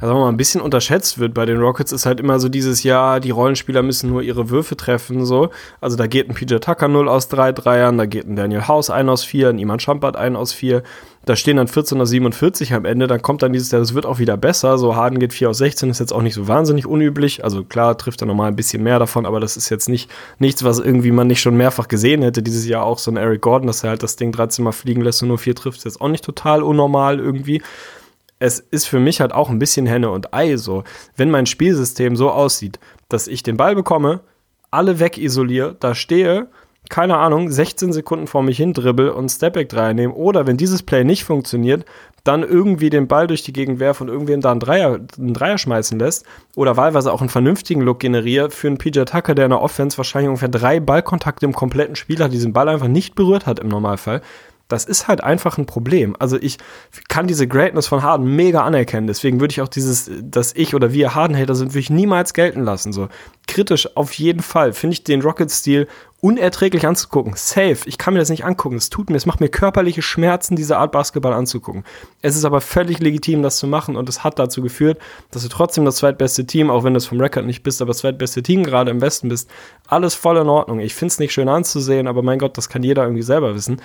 sagen 0.00 0.14
wir 0.14 0.20
mal, 0.20 0.28
ein 0.28 0.36
bisschen 0.36 0.60
unterschätzt 0.60 1.18
wird 1.18 1.32
bei 1.32 1.46
den 1.46 1.58
Rockets, 1.58 1.92
ist 1.92 2.04
halt 2.04 2.20
immer 2.20 2.38
so 2.38 2.50
dieses 2.50 2.82
Jahr, 2.82 3.20
die 3.20 3.30
Rollenspieler 3.30 3.82
müssen 3.82 4.10
nur 4.10 4.20
ihre 4.20 4.50
Würfe 4.50 4.76
treffen, 4.76 5.24
so. 5.24 5.48
Also 5.80 5.96
da 5.96 6.06
geht 6.06 6.28
ein 6.28 6.34
PJ 6.34 6.56
Tucker 6.56 6.88
0 6.88 7.08
aus 7.08 7.28
3 7.28 7.52
Dreiern, 7.52 7.96
da 7.96 8.04
geht 8.04 8.26
ein 8.26 8.36
Daniel 8.36 8.68
House 8.68 8.90
1 8.90 9.08
aus 9.08 9.24
4, 9.24 9.48
ein 9.48 9.58
Iman 9.58 9.80
Champert 9.80 10.16
1 10.16 10.36
aus 10.36 10.52
4 10.52 10.82
da 11.28 11.36
stehen 11.36 11.58
dann 11.58 11.68
14 11.68 12.00
aus 12.00 12.08
47 12.08 12.72
am 12.72 12.86
Ende, 12.86 13.06
dann 13.06 13.20
kommt 13.20 13.42
dann 13.42 13.52
dieses, 13.52 13.70
Jahr, 13.70 13.80
das 13.80 13.92
wird 13.92 14.06
auch 14.06 14.18
wieder 14.18 14.38
besser. 14.38 14.78
So 14.78 14.96
Harden 14.96 15.18
geht 15.18 15.34
4 15.34 15.50
aus 15.50 15.58
16, 15.58 15.90
ist 15.90 15.98
jetzt 15.98 16.12
auch 16.12 16.22
nicht 16.22 16.32
so 16.32 16.48
wahnsinnig 16.48 16.86
unüblich. 16.86 17.44
Also 17.44 17.64
klar 17.64 17.98
trifft 17.98 18.22
er 18.22 18.26
nochmal 18.26 18.48
ein 18.48 18.56
bisschen 18.56 18.82
mehr 18.82 18.98
davon, 18.98 19.26
aber 19.26 19.38
das 19.38 19.58
ist 19.58 19.68
jetzt 19.68 19.90
nicht 19.90 20.10
nichts, 20.38 20.64
was 20.64 20.78
irgendwie 20.78 21.10
man 21.10 21.26
nicht 21.26 21.42
schon 21.42 21.56
mehrfach 21.56 21.86
gesehen 21.86 22.22
hätte. 22.22 22.42
Dieses 22.42 22.66
Jahr 22.66 22.84
auch 22.84 22.98
so 22.98 23.10
ein 23.10 23.18
Eric 23.18 23.42
Gordon, 23.42 23.66
dass 23.66 23.84
er 23.84 23.90
halt 23.90 24.02
das 24.02 24.16
Ding 24.16 24.32
13 24.32 24.64
Mal 24.64 24.72
fliegen 24.72 25.02
lässt 25.02 25.20
und 25.20 25.28
nur 25.28 25.38
4 25.38 25.54
trifft, 25.54 25.78
ist 25.78 25.84
jetzt 25.84 26.00
auch 26.00 26.08
nicht 26.08 26.24
total 26.24 26.62
unnormal 26.62 27.18
irgendwie. 27.18 27.60
Es 28.38 28.60
ist 28.60 28.86
für 28.86 29.00
mich 29.00 29.20
halt 29.20 29.32
auch 29.32 29.50
ein 29.50 29.58
bisschen 29.58 29.84
Henne 29.84 30.10
und 30.10 30.32
Ei 30.32 30.56
so. 30.56 30.84
Wenn 31.14 31.30
mein 31.30 31.44
Spielsystem 31.44 32.16
so 32.16 32.30
aussieht, 32.30 32.78
dass 33.10 33.28
ich 33.28 33.42
den 33.42 33.58
Ball 33.58 33.74
bekomme, 33.74 34.20
alle 34.70 34.98
wegisoliere, 34.98 35.76
da 35.78 35.94
stehe 35.94 36.48
keine 36.88 37.16
Ahnung, 37.16 37.50
16 37.50 37.92
Sekunden 37.92 38.26
vor 38.26 38.42
mich 38.42 38.56
hin 38.56 38.72
dribbel 38.72 39.10
und 39.10 39.28
Stepback 39.28 39.68
3 39.68 39.92
nehme. 39.92 40.14
Oder 40.14 40.46
wenn 40.46 40.56
dieses 40.56 40.82
Play 40.82 41.04
nicht 41.04 41.24
funktioniert, 41.24 41.84
dann 42.24 42.42
irgendwie 42.42 42.90
den 42.90 43.08
Ball 43.08 43.26
durch 43.26 43.42
die 43.42 43.52
Gegend 43.52 43.80
werfe 43.80 44.04
und 44.04 44.10
irgendwem 44.10 44.40
da 44.40 44.50
einen 44.50 44.60
Dreier, 44.60 45.00
einen 45.18 45.34
Dreier 45.34 45.58
schmeißen 45.58 45.98
lässt. 45.98 46.26
Oder 46.56 46.76
wahlweise 46.76 47.12
auch 47.12 47.20
einen 47.20 47.30
vernünftigen 47.30 47.80
Look 47.80 48.00
generiere 48.00 48.50
für 48.50 48.66
einen 48.66 48.78
PJ 48.78 49.02
Tucker, 49.02 49.34
der 49.34 49.46
in 49.46 49.50
der 49.50 49.62
Offense 49.62 49.96
wahrscheinlich 49.96 50.28
ungefähr 50.28 50.48
drei 50.48 50.80
Ballkontakte 50.80 51.46
im 51.46 51.52
kompletten 51.52 51.96
Spiel 51.96 52.22
hat, 52.22 52.32
diesen 52.32 52.52
Ball 52.52 52.68
einfach 52.68 52.88
nicht 52.88 53.14
berührt 53.14 53.46
hat 53.46 53.58
im 53.60 53.68
Normalfall. 53.68 54.20
Das 54.68 54.84
ist 54.84 55.08
halt 55.08 55.22
einfach 55.24 55.56
ein 55.56 55.66
Problem. 55.66 56.14
Also 56.18 56.36
ich 56.36 56.58
kann 57.08 57.26
diese 57.26 57.48
Greatness 57.48 57.86
von 57.86 58.02
Harden 58.02 58.36
mega 58.36 58.62
anerkennen. 58.62 59.06
Deswegen 59.06 59.40
würde 59.40 59.52
ich 59.52 59.62
auch 59.62 59.68
dieses, 59.68 60.10
dass 60.22 60.52
ich 60.54 60.74
oder 60.74 60.92
wir 60.92 61.14
Harden-Hater 61.14 61.54
sind, 61.54 61.70
würde 61.70 61.80
ich 61.80 61.90
niemals 61.90 62.34
gelten 62.34 62.62
lassen. 62.62 62.92
So 62.92 63.08
kritisch 63.46 63.96
auf 63.96 64.12
jeden 64.12 64.42
Fall. 64.42 64.74
Finde 64.74 64.92
ich 64.92 65.04
den 65.04 65.22
Rocket-Stil 65.22 65.88
unerträglich 66.20 66.86
anzugucken. 66.86 67.34
Safe. 67.36 67.78
Ich 67.86 67.96
kann 67.96 68.12
mir 68.12 68.20
das 68.20 68.28
nicht 68.28 68.44
angucken. 68.44 68.76
Es 68.76 68.90
tut 68.90 69.08
mir, 69.08 69.16
es 69.16 69.26
macht 69.26 69.40
mir 69.40 69.48
körperliche 69.48 70.02
Schmerzen, 70.02 70.56
diese 70.56 70.76
Art 70.76 70.90
Basketball 70.90 71.32
anzugucken. 71.32 71.84
Es 72.22 72.36
ist 72.36 72.44
aber 72.44 72.60
völlig 72.60 72.98
legitim, 72.98 73.42
das 73.42 73.56
zu 73.58 73.68
machen 73.68 73.96
und 73.96 74.08
es 74.08 74.24
hat 74.24 74.38
dazu 74.38 74.60
geführt, 74.60 74.98
dass 75.30 75.42
du 75.42 75.48
trotzdem 75.48 75.84
das 75.84 75.96
zweitbeste 75.96 76.44
Team, 76.44 76.70
auch 76.70 76.82
wenn 76.82 76.94
du 76.94 76.98
es 76.98 77.06
vom 77.06 77.20
Rekord 77.20 77.46
nicht 77.46 77.62
bist, 77.62 77.80
aber 77.80 77.90
das 77.90 77.98
zweitbeste 77.98 78.42
Team 78.42 78.64
gerade 78.64 78.90
im 78.90 79.00
Westen 79.00 79.28
bist. 79.28 79.48
Alles 79.86 80.14
voll 80.14 80.36
in 80.38 80.48
Ordnung. 80.48 80.80
Ich 80.80 80.94
finde 80.94 81.12
es 81.12 81.18
nicht 81.20 81.32
schön 81.32 81.48
anzusehen, 81.48 82.08
aber 82.08 82.22
mein 82.22 82.40
Gott, 82.40 82.58
das 82.58 82.68
kann 82.68 82.82
jeder 82.82 83.04
irgendwie 83.04 83.22
selber 83.22 83.54
wissen 83.54 83.80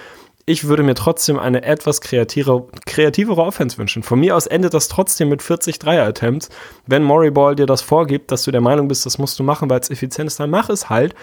ich 0.46 0.68
würde 0.68 0.84
mir 0.84 0.96
trotzdem 0.96 1.40
eine 1.40 1.64
etwas 1.64 2.02
kreativere, 2.02 2.68
kreativere 2.86 3.42
Offense 3.42 3.78
wünschen. 3.78 4.04
Von 4.04 4.20
mir 4.20 4.36
aus 4.36 4.46
endet 4.48 4.74
das 4.74 4.90
trotzdem 4.90 5.30
mit 5.30 5.42
40 5.42 5.80
Dreier-Attempts. 5.80 6.50
Wenn 6.86 7.04
Murray 7.04 7.32
Ball 7.32 7.56
dir 7.56 7.66
das 7.66 7.82
vorgibt, 7.82 8.32
dass 8.32 8.44
du 8.44 8.52
der 8.52 8.62
Meinung 8.62 8.88
bist, 8.88 9.06
das 9.06 9.18
musst 9.18 9.40
du 9.40 9.44
machen, 9.44 9.70
weil 9.70 9.80
es 9.80 9.90
effizient 9.90 10.28
ist, 10.28 10.40
dann 10.40 10.50
mach 10.50 10.70
es 10.70 10.90
halt. 10.90 11.16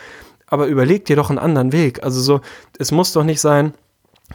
Aber 0.47 0.67
überleg 0.67 1.05
dir 1.05 1.17
doch 1.17 1.31
einen 1.31 1.39
anderen 1.39 1.73
Weg. 1.73 2.03
Also 2.03 2.21
so, 2.21 2.41
es 2.79 2.93
muss 2.93 3.13
doch 3.13 3.25
nicht 3.25 3.41
sein, 3.41 3.75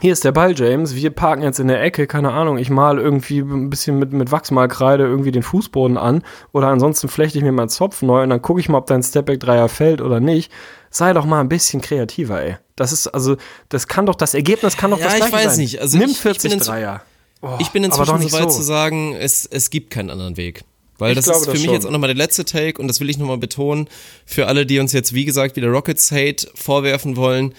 hier 0.02 0.12
ist 0.14 0.24
der 0.24 0.32
Ball, 0.34 0.54
James. 0.58 0.94
Wir 0.96 1.10
parken 1.10 1.42
jetzt 1.42 1.60
in 1.60 1.68
der 1.68 1.82
Ecke, 1.82 2.06
keine 2.08 2.32
Ahnung. 2.32 2.58
Ich 2.58 2.70
mal 2.70 3.00
irgendwie 3.00 3.40
ein 3.40 3.70
bisschen 3.70 3.98
mit, 3.98 4.12
mit 4.14 4.32
Wachsmalkreide 4.32 5.04
irgendwie 5.04 5.32
den 5.32 5.44
Fußboden 5.44 5.98
an. 5.98 6.24
Oder 6.52 6.68
ansonsten 6.68 7.08
flechte 7.08 7.38
ich 7.38 7.44
mir 7.44 7.52
meinen 7.52 7.70
Zopf 7.70 8.02
neu 8.02 8.24
und 8.24 8.30
dann 8.30 8.42
gucke 8.42 8.60
ich 8.60 8.68
mal, 8.70 8.78
ob 8.80 8.88
dein 8.88 9.04
Stepback-Dreier 9.04 9.70
fällt 9.70 10.02
oder 10.02 10.20
nicht. 10.20 10.52
Sei 10.90 11.14
doch 11.14 11.26
mal 11.26 11.40
ein 11.40 11.50
bisschen 11.50 11.82
kreativer, 11.82 12.42
ey. 12.42 12.58
Das 12.76 12.92
ist, 12.92 13.08
also, 13.08 13.38
das 13.70 13.88
kann 13.88 14.06
doch, 14.06 14.16
das 14.16 14.34
Ergebnis 14.34 14.76
kann 14.78 14.92
doch 14.92 15.00
ja, 15.00 15.06
das 15.06 15.16
gleiche 15.16 15.30
ich 15.30 15.34
weiß 15.34 15.56
sein. 15.56 15.60
nicht. 15.64 15.82
Also 15.82 15.98
Nimm 15.98 16.10
ich, 16.10 16.20
40 16.20 16.52
ich 16.52 16.58
bin 16.60 16.66
Dreier. 16.66 17.02
Oh, 17.42 17.50
ich 17.60 17.70
bin 17.70 17.84
inzwischen 17.84 18.22
so 18.22 18.32
weit 18.34 18.52
so. 18.52 18.58
zu 18.58 18.64
sagen, 18.64 19.14
es, 19.14 19.46
es 19.46 19.70
gibt 19.70 19.92
keinen 19.92 20.10
anderen 20.10 20.36
Weg. 20.38 20.64
Weil 20.98 21.12
Ich 21.12 21.16
das 21.18 21.26
glaube 21.26 21.40
ist 21.40 21.46
für 21.46 21.52
das 21.52 21.60
mich 21.60 21.66
schon. 21.66 21.74
jetzt 21.74 21.86
auch 21.86 21.92
nochmal 21.92 22.08
der 22.08 22.16
letzte 22.18 22.46
Take 22.46 22.82
und 22.82 22.88
das 22.88 23.00
will 23.02 23.10
ich 23.10 23.18
nochmal 23.18 23.38
betonen. 23.38 23.90
Für 24.26 24.48
alle, 24.48 24.66
die 24.66 24.80
uns 24.80 24.94
jetzt, 24.94 25.14
wie 25.14 25.26
gesagt, 25.26 25.56
wieder 25.56 25.68
Rockets 25.68 26.12
Hate 26.12 26.48
vorwerfen 26.56 27.18
wollen. 27.18 27.54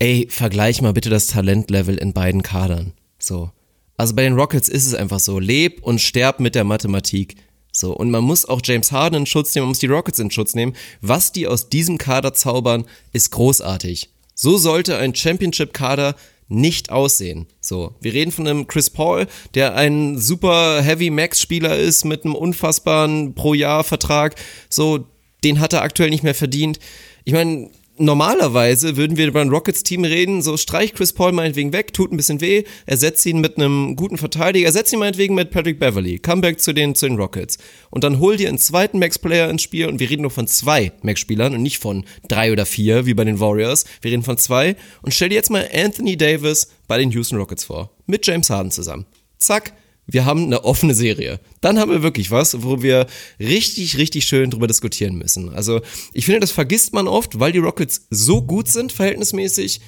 Ey, 0.00 0.28
vergleich 0.30 0.80
mal 0.80 0.92
bitte 0.92 1.10
das 1.10 1.26
Talentlevel 1.26 1.96
in 1.98 2.12
beiden 2.12 2.42
Kadern. 2.42 2.92
So. 3.18 3.50
Also 3.96 4.14
bei 4.14 4.22
den 4.22 4.34
Rockets 4.34 4.68
ist 4.68 4.86
es 4.86 4.94
einfach 4.94 5.18
so. 5.18 5.40
Leb 5.40 5.82
und 5.82 6.00
sterb 6.00 6.38
mit 6.38 6.54
der 6.54 6.62
Mathematik. 6.62 7.34
So. 7.72 7.96
Und 7.96 8.10
man 8.12 8.22
muss 8.22 8.48
auch 8.48 8.60
James 8.62 8.92
Harden 8.92 9.20
in 9.20 9.26
Schutz 9.26 9.54
nehmen, 9.54 9.64
man 9.64 9.70
muss 9.70 9.80
die 9.80 9.86
Rockets 9.86 10.20
in 10.20 10.30
Schutz 10.30 10.54
nehmen. 10.54 10.74
Was 11.00 11.32
die 11.32 11.48
aus 11.48 11.68
diesem 11.68 11.98
Kader 11.98 12.32
zaubern, 12.32 12.84
ist 13.12 13.32
großartig. 13.32 14.10
So 14.34 14.56
sollte 14.56 14.96
ein 14.98 15.16
Championship-Kader 15.16 16.14
nicht 16.46 16.90
aussehen. 16.90 17.46
So, 17.60 17.96
wir 18.00 18.14
reden 18.14 18.30
von 18.30 18.46
einem 18.46 18.68
Chris 18.68 18.90
Paul, 18.90 19.26
der 19.54 19.74
ein 19.74 20.16
super 20.16 20.80
Heavy 20.80 21.10
Max 21.10 21.42
Spieler 21.42 21.76
ist 21.76 22.04
mit 22.04 22.24
einem 22.24 22.36
unfassbaren 22.36 23.34
pro 23.34 23.52
Jahr 23.52 23.82
Vertrag. 23.82 24.36
So, 24.70 25.06
den 25.42 25.58
hat 25.58 25.72
er 25.72 25.82
aktuell 25.82 26.10
nicht 26.10 26.22
mehr 26.22 26.36
verdient. 26.36 26.78
Ich 27.24 27.32
meine, 27.32 27.70
normalerweise 27.98 28.96
würden 28.96 29.16
wir 29.16 29.26
über 29.26 29.40
ein 29.40 29.48
Rockets 29.48 29.82
Team 29.82 30.04
reden, 30.04 30.42
so 30.42 30.56
streich 30.56 30.94
Chris 30.94 31.12
Paul 31.12 31.32
meinetwegen 31.32 31.72
weg, 31.72 31.92
tut 31.92 32.12
ein 32.12 32.16
bisschen 32.16 32.40
weh, 32.40 32.64
ersetzt 32.86 33.24
ihn 33.26 33.40
mit 33.40 33.56
einem 33.56 33.96
guten 33.96 34.18
Verteidiger, 34.18 34.66
ersetzt 34.66 34.92
ihn 34.92 34.98
meinetwegen 34.98 35.34
mit 35.34 35.50
Patrick 35.50 35.78
Beverly, 35.78 36.18
Comeback 36.18 36.60
zu 36.60 36.72
den, 36.72 36.94
zu 36.94 37.06
den 37.06 37.16
Rockets. 37.16 37.58
Und 37.90 38.04
dann 38.04 38.18
hol 38.18 38.36
dir 38.36 38.48
einen 38.48 38.58
zweiten 38.58 38.98
Max-Player 38.98 39.50
ins 39.50 39.62
Spiel 39.62 39.86
und 39.86 40.00
wir 40.00 40.10
reden 40.10 40.22
nur 40.22 40.30
von 40.30 40.46
zwei 40.46 40.92
Max-Spielern 41.02 41.54
und 41.54 41.62
nicht 41.62 41.78
von 41.78 42.04
drei 42.28 42.52
oder 42.52 42.66
vier, 42.66 43.06
wie 43.06 43.14
bei 43.14 43.24
den 43.24 43.40
Warriors. 43.40 43.84
Wir 44.00 44.12
reden 44.12 44.22
von 44.22 44.38
zwei 44.38 44.76
und 45.02 45.14
stell 45.14 45.28
dir 45.28 45.36
jetzt 45.36 45.50
mal 45.50 45.68
Anthony 45.72 46.16
Davis 46.16 46.68
bei 46.86 46.98
den 46.98 47.10
Houston 47.10 47.38
Rockets 47.38 47.64
vor. 47.64 47.90
Mit 48.06 48.26
James 48.26 48.50
Harden 48.50 48.70
zusammen. 48.70 49.06
Zack, 49.38 49.72
wir 50.10 50.24
haben 50.24 50.44
eine 50.44 50.64
offene 50.64 50.94
Serie. 50.94 51.38
Dann 51.60 51.78
haben 51.78 51.90
wir 51.90 52.02
wirklich 52.02 52.30
was, 52.30 52.62
wo 52.62 52.82
wir 52.82 53.06
richtig, 53.38 53.98
richtig 53.98 54.24
schön 54.24 54.50
drüber 54.50 54.66
diskutieren 54.66 55.16
müssen. 55.16 55.50
Also 55.50 55.80
ich 56.14 56.24
finde, 56.24 56.40
das 56.40 56.50
vergisst 56.50 56.94
man 56.94 57.06
oft, 57.06 57.38
weil 57.38 57.52
die 57.52 57.58
Rockets 57.58 58.06
so 58.10 58.42
gut 58.42 58.68
sind, 58.68 58.90
verhältnismäßig, 58.90 59.80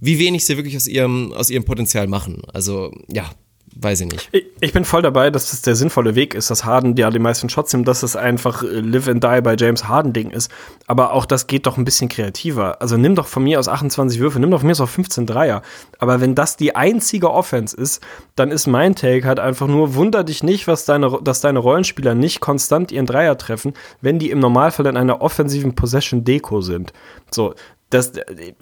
wie 0.00 0.18
wenig 0.18 0.46
sie 0.46 0.56
wirklich 0.56 0.76
aus 0.76 0.88
ihrem, 0.88 1.32
aus 1.34 1.50
ihrem 1.50 1.64
Potenzial 1.64 2.06
machen. 2.06 2.42
Also 2.52 2.92
ja, 3.12 3.30
weiß 3.80 4.00
ich 4.00 4.08
nicht. 4.08 4.28
Ich, 4.60 4.72
bin 4.72 4.84
voll 4.84 5.02
dabei, 5.02 5.30
dass 5.30 5.50
das 5.50 5.62
der 5.62 5.76
sinnvolle 5.76 6.14
Weg 6.14 6.34
ist, 6.34 6.50
dass 6.50 6.64
Harden 6.64 6.96
ja 6.96 7.10
die 7.10 7.20
meisten 7.20 7.48
Shots 7.48 7.72
nimmt, 7.72 7.86
dass 7.86 8.02
es 8.02 8.16
einfach 8.16 8.62
äh, 8.62 8.66
Live 8.66 9.08
and 9.08 9.22
Die 9.22 9.40
bei 9.40 9.54
James 9.56 9.86
Harden 9.86 10.12
Ding 10.12 10.30
ist. 10.30 10.50
Aber 10.86 11.12
auch 11.12 11.26
das 11.26 11.46
geht 11.46 11.66
doch 11.66 11.76
ein 11.78 11.84
bisschen 11.84 12.08
kreativer. 12.08 12.82
Also 12.82 12.96
nimm 12.96 13.14
doch 13.14 13.26
von 13.26 13.44
mir 13.44 13.60
aus 13.60 13.68
28 13.68 14.18
Würfe, 14.18 14.40
nimm 14.40 14.50
doch 14.50 14.60
von 14.60 14.66
mir 14.66 14.72
aus 14.72 14.80
auch 14.80 14.88
15 14.88 15.26
Dreier. 15.26 15.62
Aber 15.98 16.20
wenn 16.20 16.34
das 16.34 16.56
die 16.56 16.74
einzige 16.74 17.30
Offense 17.30 17.76
ist, 17.76 18.02
dann 18.34 18.50
ist 18.50 18.66
mein 18.66 18.96
Take 18.96 19.26
halt 19.26 19.38
einfach 19.38 19.68
nur, 19.68 19.94
wunder 19.94 20.24
dich 20.24 20.42
nicht, 20.42 20.66
was 20.66 20.84
deine, 20.84 21.18
dass 21.22 21.40
deine 21.40 21.60
Rollenspieler 21.60 22.14
nicht 22.14 22.40
konstant 22.40 22.90
ihren 22.90 23.06
Dreier 23.06 23.38
treffen, 23.38 23.74
wenn 24.00 24.18
die 24.18 24.30
im 24.30 24.40
Normalfall 24.40 24.86
in 24.86 24.96
einer 24.96 25.22
offensiven 25.22 25.74
Possession 25.74 26.24
Deko 26.24 26.60
sind. 26.62 26.92
So, 27.30 27.54
das, 27.90 28.12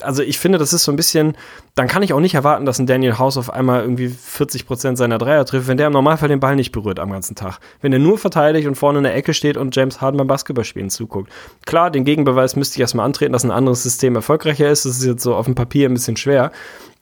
also 0.01 0.23
ich 0.23 0.39
finde, 0.39 0.57
das 0.57 0.71
ist 0.71 0.85
so 0.85 0.91
ein 0.91 0.95
bisschen, 0.95 1.35
dann 1.75 1.87
kann 1.87 2.01
ich 2.01 2.13
auch 2.13 2.21
nicht 2.21 2.35
erwarten, 2.35 2.65
dass 2.65 2.79
ein 2.79 2.85
Daniel 2.85 3.17
House 3.17 3.37
auf 3.37 3.51
einmal 3.51 3.81
irgendwie 3.81 4.07
40% 4.07 4.95
seiner 4.95 5.17
Dreier 5.17 5.45
trifft, 5.45 5.67
wenn 5.67 5.77
der 5.77 5.87
im 5.87 5.93
Normalfall 5.93 6.29
den 6.29 6.39
Ball 6.39 6.55
nicht 6.55 6.71
berührt 6.71 6.99
am 6.99 7.11
ganzen 7.11 7.35
Tag. 7.35 7.59
Wenn 7.81 7.91
er 7.91 7.99
nur 7.99 8.17
verteidigt 8.17 8.67
und 8.67 8.75
vorne 8.75 8.99
in 8.99 9.03
der 9.03 9.15
Ecke 9.15 9.33
steht 9.33 9.57
und 9.57 9.75
James 9.75 9.99
Harden 9.99 10.17
beim 10.17 10.27
Basketballspielen 10.27 10.89
zuguckt. 10.89 11.31
Klar, 11.65 11.91
den 11.91 12.05
Gegenbeweis 12.05 12.55
müsste 12.55 12.77
ich 12.77 12.81
erstmal 12.81 13.05
antreten, 13.05 13.33
dass 13.33 13.43
ein 13.43 13.51
anderes 13.51 13.83
System 13.83 14.15
erfolgreicher 14.15 14.69
ist. 14.69 14.85
Das 14.85 14.97
ist 14.97 15.05
jetzt 15.05 15.23
so 15.23 15.35
auf 15.35 15.45
dem 15.45 15.55
Papier 15.55 15.89
ein 15.89 15.93
bisschen 15.93 16.15
schwer. 16.15 16.51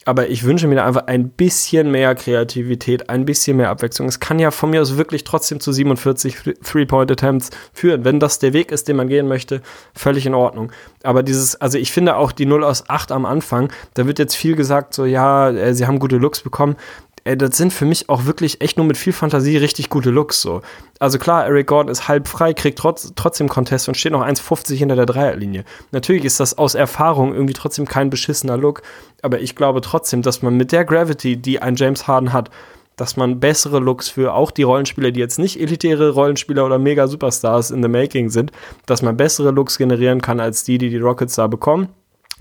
Aber 0.06 0.30
ich 0.30 0.44
wünsche 0.44 0.68
mir 0.68 0.86
einfach 0.86 1.08
ein 1.08 1.30
bisschen 1.30 1.90
mehr 1.90 2.14
Kreativität, 2.14 3.10
ein 3.10 3.26
bisschen 3.26 3.58
mehr 3.58 3.72
Abwechslung. 3.72 4.08
Es 4.08 4.20
kann 4.20 4.38
ja 4.38 4.52
von 4.52 4.70
mir 4.70 4.82
aus 4.82 4.98
wirklich 4.98 5.24
trotzdem 5.24 5.60
zu 5.60 5.72
47 5.72 6.38
Three-Point-Attempts 6.64 7.50
führen. 7.74 8.06
Wenn 8.06 8.20
das 8.20 8.38
der 8.38 8.54
Weg 8.54 8.72
ist, 8.72 8.88
den 8.88 8.98
man 8.98 9.08
gehen 9.08 9.28
möchte, 9.28 9.62
völlig 9.96 10.28
in 10.28 10.36
Ordnung. 10.36 10.72
Aber 11.02 11.24
dieses, 11.24 11.60
also 11.60 11.80
ich 11.80 11.92
finde 11.92 12.18
auch 12.18 12.32
die 12.32 12.46
0 12.46 12.64
aus 12.64 12.88
8 12.88 13.12
am 13.12 13.26
Anfang, 13.26 13.72
da 13.96 14.06
wird 14.06 14.20
jetzt 14.20 14.36
viel 14.36 14.56
gesagt, 14.56 14.94
so 14.94 15.06
ja, 15.06 15.50
äh, 15.50 15.74
sie 15.74 15.88
haben 15.88 15.98
gute 15.98 16.18
Looks 16.18 16.42
bekommen 16.42 16.76
ey, 17.26 17.36
das 17.36 17.58
sind 17.58 17.74
für 17.74 17.86
mich 17.86 18.08
auch 18.08 18.26
wirklich 18.26 18.62
echt 18.62 18.78
nur 18.78 18.86
mit 18.86 18.98
viel 18.98 19.12
Fantasie 19.12 19.58
richtig 19.58 19.90
gute 19.90 20.12
Looks 20.12 20.42
so. 20.42 20.62
Also 21.00 21.18
klar, 21.18 21.46
Eric 21.46 21.68
Gordon 21.68 21.92
ist 21.92 22.08
halb 22.08 22.28
frei, 22.28 22.54
kriegt 22.54 22.78
trotz, 22.78 23.12
trotzdem 23.16 23.50
Contest 23.50 23.88
und 23.88 23.96
steht 23.96 24.12
noch 24.12 24.24
1,50 24.24 24.76
hinter 24.76 24.96
der 24.96 25.08
Dreierlinie. 25.08 25.66
Natürlich 25.92 26.24
ist 26.24 26.40
das 26.40 26.58
aus 26.58 26.76
Erfahrung 26.76 27.34
irgendwie 27.34 27.54
trotzdem 27.54 27.86
kein 27.86 28.12
beschissener 28.12 28.58
Look, 28.58 28.84
aber 29.24 29.42
ich 29.42 29.56
glaube 29.56 29.82
trotzdem, 29.82 30.22
dass 30.22 30.44
man 30.44 30.56
mit 30.56 30.72
der 30.72 30.86
Gravity, 30.86 31.36
die 31.36 31.62
ein 31.62 31.76
James 31.76 32.08
Harden 32.08 32.32
hat, 32.32 32.52
dass 32.96 33.18
man 33.18 33.40
bessere 33.40 33.80
Looks 33.80 34.08
für 34.08 34.34
auch 34.34 34.52
die 34.52 34.64
Rollenspieler, 34.64 35.12
die 35.12 35.20
jetzt 35.20 35.40
nicht 35.40 35.60
elitäre 35.60 36.12
Rollenspieler 36.12 36.66
oder 36.66 36.80
mega 36.80 37.08
Superstars 37.08 37.72
in 37.72 37.82
the 37.82 37.90
making 37.90 38.30
sind, 38.30 38.52
dass 38.86 39.02
man 39.02 39.18
bessere 39.18 39.52
Looks 39.52 39.78
generieren 39.78 40.22
kann 40.22 40.40
als 40.40 40.64
die, 40.64 40.78
die 40.78 40.90
die 40.90 41.00
Rockets 41.00 41.36
da 41.36 41.48
bekommen 41.48 41.90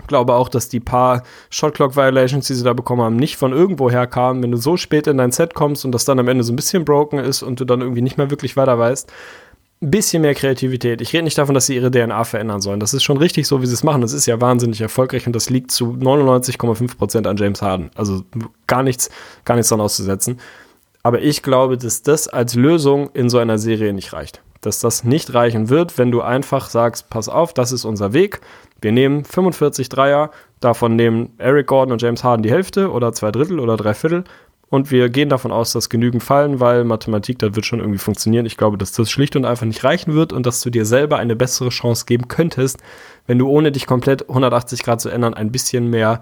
glaube 0.07 0.33
auch, 0.33 0.49
dass 0.49 0.69
die 0.69 0.79
paar 0.79 1.23
Shotclock-Violations, 1.49 2.47
die 2.47 2.53
sie 2.53 2.63
da 2.63 2.73
bekommen 2.73 3.01
haben, 3.01 3.15
nicht 3.15 3.37
von 3.37 3.53
irgendwoher 3.53 4.07
kamen. 4.07 4.43
Wenn 4.43 4.51
du 4.51 4.57
so 4.57 4.77
spät 4.77 5.07
in 5.07 5.17
dein 5.17 5.31
Set 5.31 5.53
kommst 5.53 5.85
und 5.85 5.91
das 5.91 6.05
dann 6.05 6.19
am 6.19 6.27
Ende 6.27 6.43
so 6.43 6.53
ein 6.53 6.57
bisschen 6.57 6.85
broken 6.85 7.19
ist 7.19 7.43
und 7.43 7.59
du 7.59 7.65
dann 7.65 7.81
irgendwie 7.81 8.01
nicht 8.01 8.17
mehr 8.17 8.29
wirklich 8.29 8.57
weiter 8.57 8.77
weißt, 8.77 9.11
ein 9.81 9.91
bisschen 9.91 10.21
mehr 10.21 10.35
Kreativität. 10.35 11.01
Ich 11.01 11.13
rede 11.13 11.23
nicht 11.23 11.37
davon, 11.37 11.53
dass 11.53 11.65
sie 11.65 11.75
ihre 11.75 11.91
DNA 11.91 12.23
verändern 12.23 12.61
sollen. 12.61 12.79
Das 12.79 12.93
ist 12.93 13.03
schon 13.03 13.17
richtig 13.17 13.47
so, 13.47 13.61
wie 13.61 13.65
sie 13.65 13.73
es 13.73 13.83
machen. 13.83 14.01
Das 14.01 14.13
ist 14.13 14.25
ja 14.25 14.39
wahnsinnig 14.39 14.81
erfolgreich 14.81 15.27
und 15.27 15.35
das 15.35 15.49
liegt 15.49 15.71
zu 15.71 15.97
99,5% 15.99 17.27
an 17.27 17.37
James 17.37 17.61
Harden. 17.61 17.91
Also 17.95 18.23
gar 18.67 18.83
nichts, 18.83 19.09
gar 19.43 19.55
nichts 19.55 19.69
dran 19.69 19.81
auszusetzen. 19.81 20.39
Aber 21.03 21.21
ich 21.21 21.43
glaube, 21.43 21.77
dass 21.77 22.01
das 22.01 22.27
als 22.27 22.55
Lösung 22.55 23.09
in 23.13 23.29
so 23.29 23.37
einer 23.37 23.59
Serie 23.59 23.93
nicht 23.93 24.13
reicht. 24.13 24.41
Dass 24.61 24.79
das 24.79 25.03
nicht 25.03 25.33
reichen 25.33 25.69
wird, 25.69 25.97
wenn 25.97 26.11
du 26.11 26.21
einfach 26.21 26.69
sagst, 26.69 27.09
pass 27.09 27.29
auf, 27.29 27.53
das 27.53 27.71
ist 27.71 27.85
unser 27.85 28.13
Weg 28.13 28.41
wir 28.81 28.91
nehmen 28.91 29.23
45 29.23 29.89
Dreier, 29.89 30.31
davon 30.59 30.95
nehmen 30.95 31.33
Eric 31.37 31.67
Gordon 31.67 31.93
und 31.93 32.01
James 32.01 32.23
Harden 32.23 32.43
die 32.43 32.51
Hälfte 32.51 32.91
oder 32.91 33.13
zwei 33.13 33.31
Drittel 33.31 33.59
oder 33.59 33.77
drei 33.77 33.93
Viertel. 33.93 34.23
Und 34.69 34.91
wir 34.91 35.09
gehen 35.09 35.29
davon 35.29 35.51
aus, 35.51 35.73
dass 35.73 35.89
genügend 35.89 36.23
fallen, 36.23 36.59
weil 36.59 36.83
Mathematik, 36.83 37.39
das 37.39 37.55
wird 37.55 37.65
schon 37.65 37.79
irgendwie 37.79 37.99
funktionieren. 37.99 38.45
Ich 38.45 38.57
glaube, 38.57 38.77
dass 38.77 38.91
das 38.91 39.11
schlicht 39.11 39.35
und 39.35 39.45
einfach 39.45 39.65
nicht 39.65 39.83
reichen 39.83 40.15
wird 40.15 40.33
und 40.33 40.45
dass 40.45 40.61
du 40.61 40.69
dir 40.69 40.85
selber 40.85 41.17
eine 41.17 41.35
bessere 41.35 41.69
Chance 41.69 42.05
geben 42.05 42.27
könntest, 42.27 42.79
wenn 43.27 43.37
du 43.37 43.47
ohne 43.47 43.71
dich 43.71 43.85
komplett 43.85 44.27
180 44.27 44.83
Grad 44.83 45.01
zu 45.01 45.09
ändern, 45.09 45.33
ein 45.33 45.51
bisschen 45.51 45.89
mehr 45.89 46.21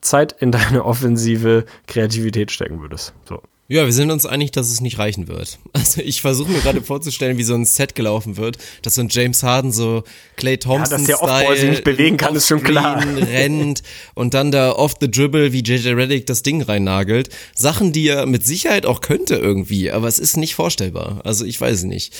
Zeit 0.00 0.32
in 0.32 0.52
deine 0.52 0.84
offensive 0.86 1.64
Kreativität 1.86 2.50
stecken 2.50 2.80
würdest. 2.80 3.14
So. 3.28 3.42
Ja, 3.72 3.86
wir 3.86 3.92
sind 3.94 4.10
uns 4.10 4.26
einig, 4.26 4.50
dass 4.52 4.70
es 4.70 4.82
nicht 4.82 4.98
reichen 4.98 5.28
wird. 5.28 5.58
Also 5.72 6.00
ich 6.02 6.20
versuche 6.20 6.52
mir 6.52 6.60
gerade 6.60 6.82
vorzustellen, 6.82 7.38
wie 7.38 7.42
so 7.42 7.54
ein 7.54 7.64
Set 7.64 7.94
gelaufen 7.94 8.36
wird, 8.36 8.56
dass 8.82 8.94
so 8.94 9.00
ein 9.00 9.08
James 9.10 9.42
Harden 9.42 9.72
so 9.72 10.04
Clay 10.36 10.58
Thompson 10.58 11.04
ja, 11.06 11.16
dass 11.18 11.46
der 11.46 11.56
sich 11.56 11.70
nicht 11.70 11.84
bewegen 11.84 12.16
kann, 12.16 12.36
ist 12.36 12.46
schon 12.46 12.62
klar. 12.62 13.02
rennt 13.16 13.82
und 14.14 14.34
dann 14.34 14.52
da 14.52 14.72
off 14.72 14.94
the 15.00 15.10
dribble 15.10 15.52
wie 15.52 15.60
JJ 15.60 15.88
Reddick 15.88 16.26
das 16.26 16.42
Ding 16.42 16.62
reinnagelt. 16.62 17.30
Sachen, 17.54 17.92
die 17.92 18.06
er 18.08 18.26
mit 18.26 18.46
Sicherheit 18.46 18.86
auch 18.86 19.00
könnte 19.00 19.36
irgendwie, 19.36 19.90
aber 19.90 20.06
es 20.06 20.18
ist 20.18 20.36
nicht 20.36 20.54
vorstellbar. 20.54 21.20
Also 21.24 21.44
ich 21.44 21.60
weiß 21.60 21.78
es 21.78 21.84
nicht. 21.84 22.14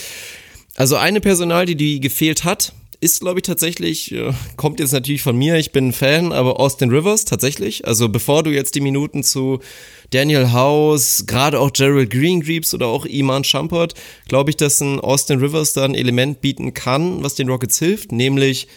Also 0.74 0.96
eine 0.96 1.20
Personalie, 1.20 1.76
die 1.76 2.00
gefehlt 2.00 2.44
hat, 2.44 2.72
ist, 3.02 3.20
glaube 3.20 3.40
ich, 3.40 3.42
tatsächlich, 3.42 4.12
äh, 4.12 4.32
kommt 4.56 4.78
jetzt 4.78 4.92
natürlich 4.92 5.22
von 5.22 5.36
mir, 5.36 5.56
ich 5.56 5.72
bin 5.72 5.88
ein 5.88 5.92
Fan, 5.92 6.32
aber 6.32 6.60
Austin 6.60 6.90
Rivers 6.90 7.24
tatsächlich. 7.24 7.86
Also 7.86 8.08
bevor 8.08 8.42
du 8.42 8.50
jetzt 8.50 8.76
die 8.76 8.80
Minuten 8.80 9.24
zu 9.24 9.60
Daniel 10.12 10.52
House, 10.52 11.24
gerade 11.26 11.58
auch 11.58 11.72
Gerald 11.72 12.10
Green 12.10 12.42
gibst 12.42 12.74
oder 12.74 12.86
auch 12.86 13.04
Iman 13.06 13.44
Shumpert, 13.44 13.94
glaube 14.28 14.50
ich, 14.50 14.56
dass 14.56 14.80
ein 14.80 15.00
Austin 15.00 15.40
Rivers 15.40 15.72
da 15.72 15.84
ein 15.84 15.94
Element 15.94 16.40
bieten 16.40 16.74
kann, 16.74 17.22
was 17.22 17.34
den 17.34 17.48
Rockets 17.48 17.78
hilft, 17.78 18.12
nämlich 18.12 18.68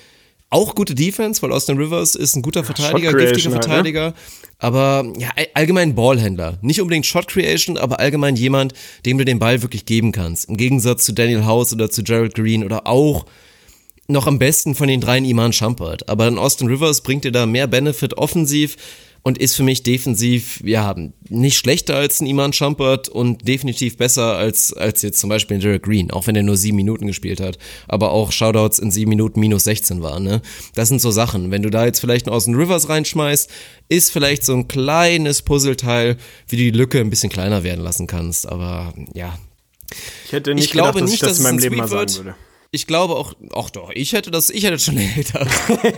auch 0.50 0.76
gute 0.76 0.96
Defense, 0.96 1.42
weil 1.42 1.52
Austin 1.52 1.78
Rivers 1.78 2.16
ist 2.16 2.36
ein 2.36 2.42
guter 2.42 2.64
Verteidiger, 2.64 3.12
giftiger 3.12 3.32
halt, 3.32 3.46
ne? 3.46 3.52
Verteidiger, 3.52 4.04
halt, 4.04 4.16
aber 4.60 5.12
ja, 5.18 5.30
allgemein 5.54 5.96
Ballhändler. 5.96 6.58
Nicht 6.62 6.80
unbedingt 6.80 7.06
Shot 7.06 7.28
Creation, 7.28 7.78
aber 7.78 8.00
allgemein 8.00 8.36
jemand, 8.36 8.74
dem 9.06 9.18
du 9.18 9.26
den 9.26 9.40
Ball 9.40 9.62
wirklich 9.62 9.86
geben 9.86 10.12
kannst. 10.12 10.48
Im 10.48 10.56
Gegensatz 10.56 11.04
zu 11.06 11.14
Daniel 11.14 11.46
House 11.46 11.74
oder 11.74 11.90
zu 11.90 12.04
Gerald 12.04 12.36
Green 12.36 12.64
oder 12.64 12.88
auch 12.88 13.26
noch 14.08 14.28
am 14.28 14.40
besten 14.40 14.76
von 14.76 14.88
den 14.88 15.02
dreien 15.02 15.26
Iman 15.26 15.52
Shumpert. 15.52 16.08
Aber 16.08 16.26
ein 16.26 16.38
Austin 16.38 16.68
Rivers 16.68 17.02
bringt 17.02 17.26
dir 17.26 17.32
da 17.32 17.46
mehr 17.46 17.68
Benefit 17.68 18.18
offensiv 18.18 18.78
und 19.26 19.40
ist 19.40 19.56
für 19.56 19.64
mich 19.64 19.82
defensiv, 19.82 20.62
ja, 20.64 20.94
nicht 21.30 21.58
schlechter 21.58 21.96
als 21.96 22.22
ein 22.22 22.28
Iman 22.28 22.54
Shumpert 22.54 23.10
und 23.10 23.48
definitiv 23.48 23.98
besser 23.98 24.38
als, 24.38 24.72
als 24.72 25.02
jetzt 25.02 25.20
zum 25.20 25.32
Beispiel 25.32 25.58
ein 25.58 25.62
Jared 25.62 25.82
Green, 25.82 26.12
auch 26.12 26.28
wenn 26.28 26.36
er 26.36 26.44
nur 26.44 26.58
sieben 26.58 26.76
Minuten 26.76 27.08
gespielt 27.08 27.42
hat, 27.42 27.58
aber 27.88 28.12
auch 28.12 28.32
Shoutouts 28.32 28.78
in 28.78 28.92
sieben 28.92 29.10
Minuten 29.10 29.40
minus 29.40 29.64
16 29.64 30.04
waren, 30.04 30.24
ne? 30.24 30.44
Das 30.76 30.90
sind 30.90 31.02
so 31.02 31.10
Sachen. 31.10 31.50
Wenn 31.50 31.64
du 31.64 31.72
da 31.72 31.86
jetzt 31.86 32.02
vielleicht 32.02 32.28
einen 32.28 32.36
Austin 32.36 32.54
Rivers 32.54 32.88
reinschmeißt, 32.88 33.50
ist 33.90 34.12
vielleicht 34.12 34.44
so 34.44 34.54
ein 34.54 34.68
kleines 34.68 35.42
Puzzleteil, 35.42 36.18
wie 36.48 36.58
du 36.58 36.64
die 36.64 36.78
Lücke 36.78 37.00
ein 37.00 37.10
bisschen 37.10 37.32
kleiner 37.32 37.64
werden 37.64 37.84
lassen 37.84 38.06
kannst, 38.06 38.48
aber 38.48 38.94
ja. 39.16 39.40
Ich 40.28 40.34
hätte 40.34 40.54
nicht 40.54 40.66
ich 40.66 40.72
gedacht, 40.72 40.92
glaube 40.94 41.02
dass 41.02 41.10
nicht, 41.10 41.24
ich 41.24 41.28
das 41.28 41.30
dass 41.30 41.40
in 41.40 41.44
meinem 41.46 41.58
Leben 41.58 41.78
mal 41.78 41.88
sagen 41.88 42.16
würde 42.16 42.36
ich 42.76 42.88
glaube 42.88 43.16
auch, 43.16 43.34
ach 43.56 43.70
doch, 43.70 43.90
ich 43.94 44.14
hätte 44.14 44.30
das, 44.30 44.50
ich 44.50 44.66
hätte 44.66 44.78
schon 44.78 44.98
älter. 45.16 45.48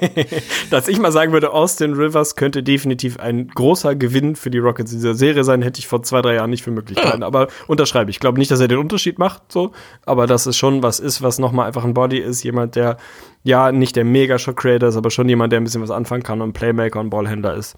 Dass 0.70 0.88
ich 0.88 1.00
mal 1.00 1.12
sagen 1.12 1.34
würde, 1.34 1.52
Austin 1.52 1.94
Rivers 1.94 2.36
könnte 2.36 2.62
definitiv 2.62 3.20
ein 3.20 3.48
großer 3.48 3.96
Gewinn 3.96 4.36
für 4.36 4.52
die 4.52 4.60
Rockets 4.60 4.92
in 4.92 5.00
dieser 5.00 5.16
Serie 5.16 5.44
sein, 5.44 5.64
hätte 5.64 5.80
ich 5.80 5.88
vor 5.88 6.04
zwei, 6.04 6.22
drei 6.22 6.36
Jahren 6.36 6.52
nicht 6.52 6.64
für 6.64 6.72
möglich 6.72 6.98
gehalten. 6.98 7.22
Ja. 7.22 7.28
Aber 7.28 7.48
unterschreibe 7.68 8.12
ich. 8.12 8.20
glaube 8.20 8.38
nicht, 8.38 8.52
dass 8.52 8.60
er 8.60 8.68
den 8.68 8.78
Unterschied 8.78 9.18
macht, 9.18 9.52
so. 9.52 9.72
Aber 10.06 10.28
dass 10.28 10.46
es 10.46 10.56
schon 10.56 10.84
was 10.84 11.00
ist, 11.00 11.22
was 11.22 11.40
nochmal 11.40 11.68
einfach 11.68 11.84
ein 11.84 11.96
Body 11.96 12.20
ist. 12.20 12.44
Jemand, 12.44 12.76
der, 12.76 12.98
ja, 13.44 13.72
nicht 13.72 13.96
der 13.96 14.06
Mega-Shot-Creator 14.06 14.90
ist, 14.90 14.96
aber 14.96 15.10
schon 15.10 15.28
jemand, 15.28 15.52
der 15.52 15.60
ein 15.60 15.64
bisschen 15.64 15.82
was 15.82 15.92
anfangen 15.92 16.24
kann 16.24 16.42
und 16.42 16.54
Playmaker 16.54 17.00
und 17.00 17.10
Ballhändler 17.10 17.56
ist. 17.56 17.76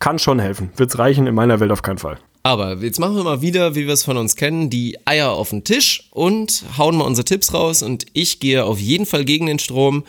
Kann 0.00 0.18
schon 0.18 0.40
helfen. 0.40 0.70
Wird's 0.76 0.98
reichen? 0.98 1.26
In 1.26 1.34
meiner 1.34 1.60
Welt 1.60 1.70
auf 1.70 1.82
keinen 1.82 1.98
Fall. 1.98 2.18
Aber 2.42 2.76
jetzt 2.78 2.98
machen 2.98 3.16
wir 3.16 3.24
mal 3.24 3.42
wieder, 3.42 3.74
wie 3.74 3.86
wir 3.86 3.92
es 3.92 4.04
von 4.04 4.16
uns 4.16 4.34
kennen, 4.34 4.70
die 4.70 4.96
Eier 5.04 5.32
auf 5.32 5.50
den 5.50 5.64
Tisch 5.64 6.08
und 6.10 6.64
hauen 6.78 6.96
mal 6.96 7.04
unsere 7.04 7.24
Tipps 7.24 7.52
raus. 7.52 7.82
Und 7.82 8.06
ich 8.14 8.40
gehe 8.40 8.64
auf 8.64 8.78
jeden 8.78 9.04
Fall 9.06 9.24
gegen 9.24 9.46
den 9.46 9.58
Strom 9.58 10.04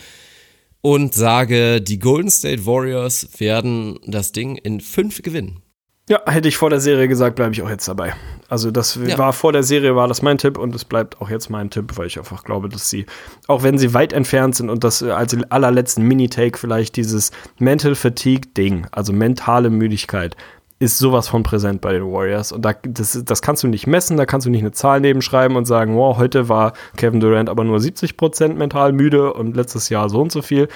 und 0.82 1.14
sage, 1.14 1.82
die 1.82 2.00
Golden 2.00 2.32
State 2.32 2.66
Warriors 2.66 3.28
werden 3.38 4.00
das 4.06 4.32
Ding 4.32 4.56
in 4.56 4.80
fünf 4.80 5.22
gewinnen. 5.22 5.62
Ja, 6.10 6.20
hätte 6.26 6.48
ich 6.48 6.58
vor 6.58 6.70
der 6.70 6.82
Serie 6.82 7.08
gesagt, 7.08 7.36
bleibe 7.36 7.54
ich 7.54 7.62
auch 7.62 7.70
jetzt 7.70 7.88
dabei. 7.88 8.14
Also 8.50 8.72
das 8.72 8.96
ja. 8.96 9.18
war 9.18 9.32
vor 9.32 9.54
der 9.54 9.64
Serie 9.64 9.96
war 9.96 10.08
das 10.08 10.22
mein 10.22 10.38
Tipp 10.38 10.58
und 10.58 10.76
es 10.76 10.84
bleibt 10.84 11.22
auch 11.22 11.30
jetzt 11.30 11.50
mein 11.50 11.70
Tipp, 11.70 11.94
weil 11.96 12.08
ich 12.08 12.18
einfach 12.18 12.44
glaube, 12.44 12.68
dass 12.68 12.90
sie, 12.90 13.06
auch 13.48 13.64
wenn 13.64 13.78
sie 13.78 13.94
weit 13.94 14.12
entfernt 14.12 14.56
sind 14.56 14.70
und 14.70 14.84
das 14.84 15.04
als 15.04 15.38
allerletzten 15.50 16.06
Mini-Take 16.06 16.58
vielleicht 16.58 16.98
dieses 16.98 17.32
Mental 17.60 17.96
Fatigue-Ding, 17.96 18.88
also 18.92 19.14
mentale 19.14 19.70
Müdigkeit, 19.70 20.36
ist 20.82 20.98
sowas 20.98 21.28
von 21.28 21.44
präsent 21.44 21.80
bei 21.80 21.94
den 21.94 22.12
Warriors. 22.12 22.52
Und 22.52 22.66
da, 22.66 22.74
das, 22.74 23.22
das 23.24 23.44
kannst 23.44 23.62
du 23.62 23.68
nicht 23.68 23.86
messen, 23.86 24.18
da 24.18 24.26
kannst 24.26 24.48
du 24.48 24.50
nicht 24.50 24.62
eine 24.62 24.72
Zahl 24.72 25.00
nebenschreiben 25.00 25.56
und 25.56 25.66
sagen, 25.66 25.96
wow, 25.96 26.18
heute 26.18 26.50
war 26.50 26.74
Kevin 26.98 27.20
Durant 27.20 27.50
aber 27.50 27.64
nur 27.64 27.78
70% 27.78 28.56
mental 28.56 28.92
müde 28.92 29.32
und 29.32 29.56
letztes 29.56 29.90
Jahr 29.90 30.10
so 30.10 30.20
und 30.20 30.32
so 30.32 30.42
viel 30.42 30.70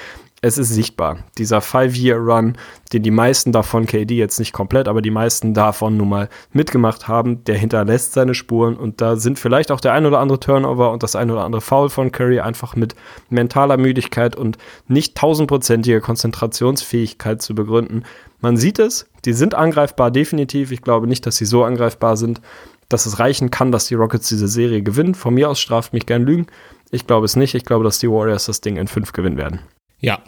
es 0.45 0.59
ist 0.59 0.69
sichtbar. 0.69 1.17
Dieser 1.39 1.59
Five-Year-Run, 1.59 2.55
den 2.93 3.01
die 3.01 3.09
meisten 3.09 3.51
davon, 3.51 3.87
KD 3.87 4.15
jetzt 4.15 4.37
nicht 4.37 4.53
komplett, 4.53 4.87
aber 4.87 5.01
die 5.01 5.09
meisten 5.09 5.55
davon 5.55 5.97
nun 5.97 6.07
mal 6.07 6.29
mitgemacht 6.53 7.07
haben, 7.07 7.43
der 7.45 7.57
hinterlässt 7.57 8.13
seine 8.13 8.35
Spuren 8.35 8.77
und 8.77 9.01
da 9.01 9.15
sind 9.15 9.39
vielleicht 9.39 9.71
auch 9.71 9.79
der 9.79 9.93
ein 9.93 10.05
oder 10.05 10.19
andere 10.19 10.39
Turnover 10.39 10.91
und 10.91 11.01
das 11.01 11.15
ein 11.15 11.31
oder 11.31 11.45
andere 11.45 11.61
Foul 11.61 11.89
von 11.89 12.11
Curry 12.11 12.41
einfach 12.41 12.75
mit 12.75 12.93
mentaler 13.31 13.77
Müdigkeit 13.77 14.35
und 14.35 14.59
nicht 14.87 15.17
tausendprozentiger 15.17 15.99
Konzentrationsfähigkeit 15.99 17.41
zu 17.41 17.55
begründen. 17.55 18.03
Man 18.39 18.55
sieht 18.55 18.77
es, 18.77 19.09
die 19.25 19.33
sind 19.33 19.55
angreifbar, 19.55 20.11
definitiv. 20.11 20.71
Ich 20.71 20.83
glaube 20.83 21.07
nicht, 21.07 21.25
dass 21.25 21.37
sie 21.37 21.45
so 21.45 21.63
angreifbar 21.63 22.17
sind, 22.17 22.39
dass 22.87 23.07
es 23.07 23.17
reichen 23.17 23.49
kann, 23.49 23.71
dass 23.71 23.87
die 23.87 23.95
Rockets 23.95 24.29
diese 24.29 24.47
Serie 24.47 24.83
gewinnen. 24.83 25.15
Von 25.15 25.33
mir 25.33 25.49
aus 25.49 25.59
straft 25.59 25.91
mich 25.91 26.05
gern 26.05 26.21
Lügen. 26.21 26.45
Ich 26.91 27.07
glaube 27.07 27.25
es 27.25 27.35
nicht. 27.35 27.55
Ich 27.55 27.65
glaube, 27.65 27.83
dass 27.83 27.97
die 27.97 28.11
Warriors 28.11 28.45
das 28.45 28.61
Ding 28.61 28.77
in 28.77 28.87
fünf 28.87 29.11
gewinnen 29.11 29.37
werden. 29.37 29.61
Ja, 30.05 30.19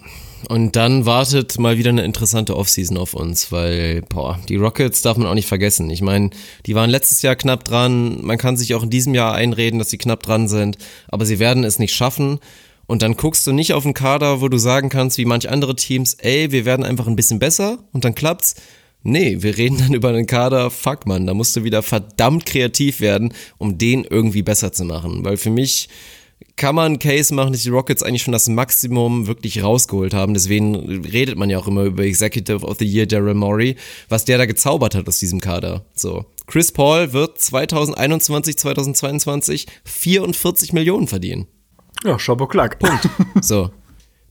und 0.50 0.76
dann 0.76 1.06
wartet 1.06 1.60
mal 1.60 1.78
wieder 1.78 1.92
eine 1.92 2.04
interessante 2.04 2.58
Offseason 2.58 2.98
auf 2.98 3.14
uns, 3.14 3.52
weil, 3.52 4.02
boah, 4.10 4.40
die 4.50 4.56
Rockets 4.56 5.04
darf 5.04 5.18
man 5.18 5.28
auch 5.28 5.36
nicht 5.36 5.46
vergessen. 5.46 5.92
Ich 5.92 6.02
meine, 6.02 6.32
die 6.66 6.74
waren 6.74 6.90
letztes 6.90 7.22
Jahr 7.22 7.36
knapp 7.36 7.64
dran. 7.64 8.26
Man 8.26 8.40
kann 8.40 8.58
sich 8.58 8.74
auch 8.74 8.82
in 8.82 8.90
diesem 8.90 9.14
Jahr 9.14 9.36
einreden, 9.36 9.78
dass 9.78 9.92
sie 9.92 10.00
knapp 10.00 10.24
dran 10.24 10.48
sind, 10.48 10.80
aber 11.10 11.28
sie 11.28 11.38
werden 11.38 11.64
es 11.64 11.78
nicht 11.78 11.94
schaffen. 11.94 12.40
Und 12.88 13.04
dann 13.04 13.18
guckst 13.18 13.46
du 13.46 13.52
nicht 13.52 13.74
auf 13.74 13.86
einen 13.86 13.94
Kader, 13.94 14.42
wo 14.42 14.48
du 14.50 14.58
sagen 14.58 14.90
kannst, 14.90 15.20
wie 15.20 15.26
manch 15.26 15.48
andere 15.48 15.76
Teams, 15.76 16.16
ey, 16.16 16.52
wir 16.52 16.66
werden 16.66 16.84
einfach 16.84 17.06
ein 17.06 17.16
bisschen 17.16 17.38
besser 17.38 17.78
und 17.92 18.04
dann 18.04 18.16
klappt's. 18.16 18.56
Nee, 19.04 19.44
wir 19.44 19.60
reden 19.60 19.78
dann 19.78 19.94
über 19.94 20.10
einen 20.10 20.26
Kader, 20.26 20.72
fuck 20.72 21.06
man, 21.06 21.28
da 21.28 21.36
musst 21.36 21.56
du 21.56 21.64
wieder 21.64 21.84
verdammt 21.84 22.48
kreativ 22.48 23.00
werden, 23.00 23.32
um 23.60 23.78
den 23.78 24.06
irgendwie 24.06 24.42
besser 24.42 24.72
zu 24.72 24.86
machen. 24.86 25.24
Weil 25.24 25.38
für 25.38 25.52
mich 25.52 25.88
kann 26.56 26.76
man 26.76 26.86
einen 26.86 27.00
Case 27.00 27.34
machen, 27.34 27.52
dass 27.52 27.64
die 27.64 27.70
Rockets 27.70 28.04
eigentlich 28.04 28.24
schon 28.24 28.32
das 28.32 28.48
Maximum 28.48 29.28
wirklich 29.28 29.64
rausgeholt 29.64 30.14
haben. 30.14 30.34
Deswegen 30.34 31.06
redet 31.06 31.38
man 31.38 31.50
ja 31.50 31.60
auch 31.60 31.68
immer 31.68 31.84
über 31.84 32.04
Executive 32.04 32.66
of 32.66 32.78
the 32.80 32.86
Year 32.86 33.06
Daryl 33.06 33.36
Morey, 33.36 33.76
was 34.10 34.26
der 34.26 34.38
da 34.38 34.46
gezaubert 34.46 34.96
hat 34.96 35.08
aus 35.08 35.20
diesem 35.20 35.40
Kader. 35.40 35.86
So. 35.94 36.26
Chris 36.48 36.72
Paul 36.72 37.14
wird 37.14 37.40
2021, 37.40 38.58
2022 38.58 39.68
44 39.84 40.74
Millionen 40.74 41.08
verdienen. 41.08 41.48
Ja, 42.04 42.18
Schaboklack. 42.18 42.80
Punkt. 42.80 43.10
So. 43.42 43.72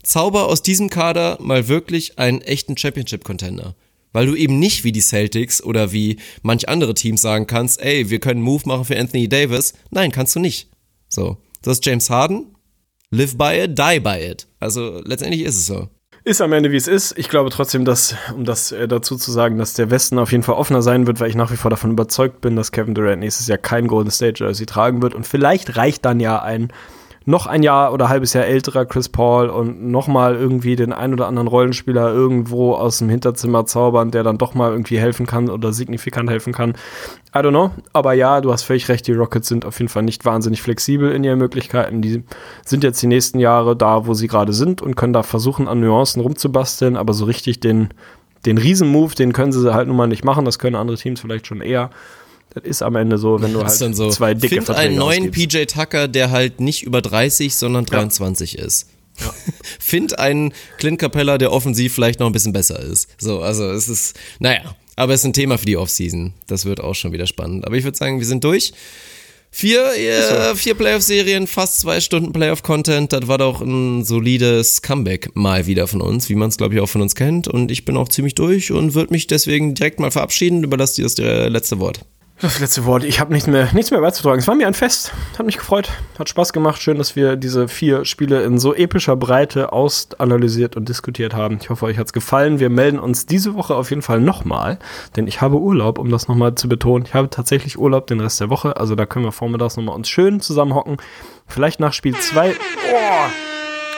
Zauber 0.03 0.47
aus 0.47 0.62
diesem 0.62 0.89
Kader 0.89 1.37
mal 1.41 1.66
wirklich 1.66 2.19
einen 2.19 2.41
echten 2.41 2.77
Championship-Contender. 2.77 3.74
Weil 4.12 4.27
du 4.27 4.35
eben 4.37 4.59
nicht 4.59 4.85
wie 4.85 4.93
die 4.93 5.01
Celtics 5.01 5.62
oder 5.62 5.93
wie 5.93 6.19
manch 6.43 6.69
andere 6.69 6.95
Teams 6.95 7.20
sagen 7.20 7.47
kannst, 7.47 7.81
ey, 7.83 8.09
wir 8.09 8.20
können 8.20 8.39
einen 8.39 8.45
Move 8.45 8.62
machen 8.66 8.85
für 8.85 8.99
Anthony 8.99 9.28
Davis. 9.28 9.74
Nein, 9.91 10.12
kannst 10.12 10.35
du 10.37 10.41
nicht. 10.41 10.70
So. 11.09 11.39
Das 11.62 11.74
ist 11.74 11.87
James 11.87 12.11
Harden. 12.11 12.55
Live 13.11 13.37
by 13.37 13.65
it, 13.65 13.78
die 13.78 14.01
by 14.01 14.19
it. 14.19 14.47
Also 14.61 15.01
letztendlich 15.05 15.43
ist 15.43 15.57
es 15.57 15.66
so. 15.66 15.89
Ist 16.24 16.41
am 16.41 16.53
Ende 16.53 16.73
wie 16.73 16.77
es 16.77 16.89
ist. 16.89 17.16
Ich 17.16 17.28
glaube 17.28 17.51
trotzdem, 17.51 17.85
dass, 17.85 18.16
um 18.35 18.45
das 18.45 18.73
äh, 18.73 18.89
dazu 18.89 19.16
zu 19.16 19.31
sagen, 19.31 19.59
dass 19.59 19.74
der 19.74 19.91
Westen 19.91 20.19
auf 20.19 20.33
jeden 20.33 20.43
Fall 20.43 20.57
offener 20.57 20.83
sein 20.83 21.07
wird, 21.07 21.20
weil 21.20 21.28
ich 21.28 21.37
nach 21.37 21.53
wie 21.53 21.57
vor 21.57 21.70
davon 21.70 21.93
überzeugt 21.93 22.41
bin, 22.41 22.57
dass 22.57 22.73
Kevin 22.73 22.97
Durant 22.97 23.20
nächstes 23.20 23.47
Jahr 23.47 23.59
kein 23.59 23.87
Golden 23.87 24.11
State 24.11 24.43
Jersey 24.43 24.66
tragen 24.66 25.03
wird. 25.03 25.15
Und 25.15 25.24
vielleicht 25.24 25.77
reicht 25.77 26.05
dann 26.05 26.19
ja 26.19 26.43
ein 26.43 26.73
noch 27.28 27.48
ein 27.48 27.65
Jahr 27.65 27.93
oder 27.93 28.07
ein 28.07 28.11
halbes 28.11 28.32
Jahr 28.35 28.47
älterer 28.47 28.86
Chris 28.86 29.09
Paul 29.09 29.48
und 29.48 29.85
nochmal 29.90 30.36
irgendwie 30.36 30.77
den 30.77 30.93
ein 30.93 31.12
oder 31.12 31.27
anderen 31.27 31.48
Rollenspieler 31.48 32.12
irgendwo 32.12 32.74
aus 32.74 32.98
dem 32.98 33.09
Hinterzimmer 33.09 33.66
zaubern, 33.66 34.12
der 34.12 34.23
dann 34.23 34.39
doch 34.39 34.55
mal 34.55 34.70
irgendwie 34.70 34.98
helfen 34.98 35.27
kann 35.27 35.51
oder 35.51 35.73
signifikant 35.73 36.31
helfen 36.31 36.53
kann. 36.53 36.74
I 37.35 37.39
don't 37.39 37.51
know. 37.51 37.73
Aber 37.93 38.12
ja, 38.12 38.40
du 38.40 38.53
hast 38.53 38.62
völlig 38.62 38.89
recht, 38.89 39.09
die 39.09 39.12
Rockets 39.12 39.48
sind 39.48 39.65
auf 39.65 39.81
jeden 39.81 39.89
Fall 39.89 40.05
nicht 40.05 40.24
wahnsinnig 40.24 40.62
flexibel 40.62 41.11
in 41.11 41.24
ihren 41.24 41.40
Möglichkeiten. 41.40 42.01
Die 42.01 42.23
sind 42.65 42.85
jetzt 42.85 43.03
die 43.03 43.09
nächsten 43.09 43.40
Jahre 43.40 43.74
da, 43.74 44.07
wo 44.07 44.15
sie 44.15 44.28
gerade 44.28 44.53
sind 44.53 44.81
und 44.81 44.94
können 44.94 45.12
da 45.12 45.24
versuchen, 45.24 45.66
an 45.66 45.81
Nuancen 45.81 46.23
rumzubasteln, 46.23 46.97
aber 46.97 47.12
so 47.12 47.24
richtig 47.24 47.59
den, 47.59 47.89
den 48.47 48.57
Riesenmove, 48.57 49.16
den 49.16 49.32
können 49.32 49.51
sie 49.51 49.74
halt 49.74 49.89
nun 49.89 49.97
mal 49.97 50.07
nicht 50.07 50.24
machen. 50.24 50.44
Das 50.44 50.61
können 50.61 50.77
andere 50.77 50.97
Teams 50.97 51.20
vielleicht 51.20 51.48
schon 51.48 51.61
eher. 51.61 51.90
Das 52.57 52.65
ist 52.65 52.83
am 52.83 52.97
Ende 52.97 53.19
so, 53.19 53.43
wenn 53.43 53.53
du 53.53 53.62
halt 53.62 53.95
so, 53.95 54.09
zwei 54.09 54.33
dicke 54.33 54.55
Find 54.55 54.65
Verträge 54.65 54.89
einen 54.89 54.97
neuen 54.97 55.28
ausgibst. 55.28 55.51
PJ 55.51 55.65
Tucker, 55.66 56.09
der 56.09 56.31
halt 56.31 56.59
nicht 56.59 56.85
über 56.85 57.03
30, 57.03 57.55
sondern 57.55 57.85
23 57.85 58.57
ist. 58.57 58.89
Ja. 59.20 59.35
Find 59.78 60.19
einen 60.19 60.55
Clint 60.78 60.99
Capella, 60.99 61.37
der 61.37 61.53
offensiv 61.53 61.93
vielleicht 61.93 62.19
noch 62.19 62.28
ein 62.28 62.33
bisschen 62.33 62.55
besser 62.55 62.81
ist. 62.81 63.11
So, 63.19 63.43
also 63.43 63.70
es 63.70 63.91
ist, 63.91 64.16
naja, 64.39 64.74
aber 64.97 65.12
es 65.12 65.20
ist 65.20 65.27
ein 65.27 65.33
Thema 65.35 65.59
für 65.59 65.66
die 65.66 65.77
Offseason. 65.77 66.33
Das 66.47 66.65
wird 66.65 66.81
auch 66.81 66.95
schon 66.95 67.12
wieder 67.12 67.27
spannend. 67.27 67.66
Aber 67.66 67.77
ich 67.77 67.85
würde 67.85 67.99
sagen, 67.99 68.20
wir 68.20 68.27
sind 68.27 68.43
durch. 68.43 68.73
Vier, 69.51 69.93
äh, 69.93 70.55
vier 70.55 70.74
Playoff-Serien, 70.74 71.47
fast 71.47 71.81
zwei 71.81 72.01
Stunden 72.01 72.33
Playoff-Content. 72.33 73.12
Das 73.12 73.28
war 73.28 73.37
doch 73.37 73.61
ein 73.61 74.03
solides 74.03 74.81
Comeback 74.81 75.37
mal 75.37 75.66
wieder 75.66 75.89
von 75.89 76.01
uns, 76.01 76.31
wie 76.31 76.35
man 76.37 76.49
es, 76.49 76.57
glaube 76.57 76.74
ich, 76.74 76.81
auch 76.81 76.89
von 76.89 77.03
uns 77.03 77.15
kennt. 77.15 77.49
Und 77.49 77.70
ich 77.70 77.85
bin 77.85 77.99
auch 77.99 78.09
ziemlich 78.09 78.35
durch 78.35 78.73
und 78.73 78.95
würde 78.95 79.12
mich 79.12 79.27
deswegen 79.27 79.74
direkt 79.74 80.01
mal 80.01 80.11
verabschieden. 80.11 80.65
Überlasse 80.65 80.97
dir 80.97 81.03
das 81.03 81.19
äh, 81.19 81.49
letzte 81.49 81.78
Wort. 81.81 82.01
Das 82.39 82.61
letzte 82.61 82.85
Wort. 82.85 83.03
Ich 83.03 83.19
habe 83.19 83.33
nichts 83.33 83.49
mehr, 83.49 83.73
nichts 83.73 83.91
mehr 83.91 84.01
beizutragen. 84.01 84.39
Es 84.39 84.47
war 84.47 84.55
mir 84.55 84.67
ein 84.67 84.75
Fest. 84.75 85.13
Hat 85.39 85.47
mich 85.47 85.57
gefreut. 85.57 85.89
Hat 86.19 86.29
Spaß 86.29 86.53
gemacht. 86.53 86.83
Schön, 86.83 86.99
dass 86.99 87.17
wir 87.17 87.35
diese 87.37 87.67
vier 87.67 88.05
Spiele 88.05 88.43
in 88.43 88.59
so 88.59 88.75
epischer 88.75 89.17
Breite 89.17 89.73
ausanalysiert 89.73 90.77
und 90.77 90.87
diskutiert 90.87 91.33
haben. 91.33 91.59
Ich 91.63 91.71
hoffe, 91.71 91.87
euch 91.87 91.97
hat's 91.97 92.13
gefallen. 92.13 92.61
Wir 92.61 92.69
melden 92.69 92.99
uns 92.99 93.25
diese 93.25 93.55
Woche 93.55 93.75
auf 93.75 93.89
jeden 93.89 94.03
Fall 94.03 94.21
nochmal, 94.21 94.79
denn 95.17 95.27
ich 95.27 95.41
habe 95.41 95.57
Urlaub, 95.57 95.99
um 95.99 96.11
das 96.11 96.29
nochmal 96.29 96.55
zu 96.57 96.69
betonen. 96.69 97.07
Ich 97.07 97.15
habe 97.15 97.31
tatsächlich 97.31 97.79
Urlaub 97.79 98.07
den 98.07 98.21
Rest 98.21 98.39
der 98.39 98.51
Woche. 98.51 98.77
Also 98.77 98.95
da 98.97 99.07
können 99.07 99.25
wir 99.25 99.33
vormittags 99.33 99.79
nochmal 99.79 99.95
uns 99.95 100.09
schön 100.11 100.41
zusammenhocken. 100.41 100.99
Vielleicht 101.47 101.81
nach 101.81 101.95
Spiel 101.95 102.17
zwei. 102.17 102.51
Boah. 102.91 103.31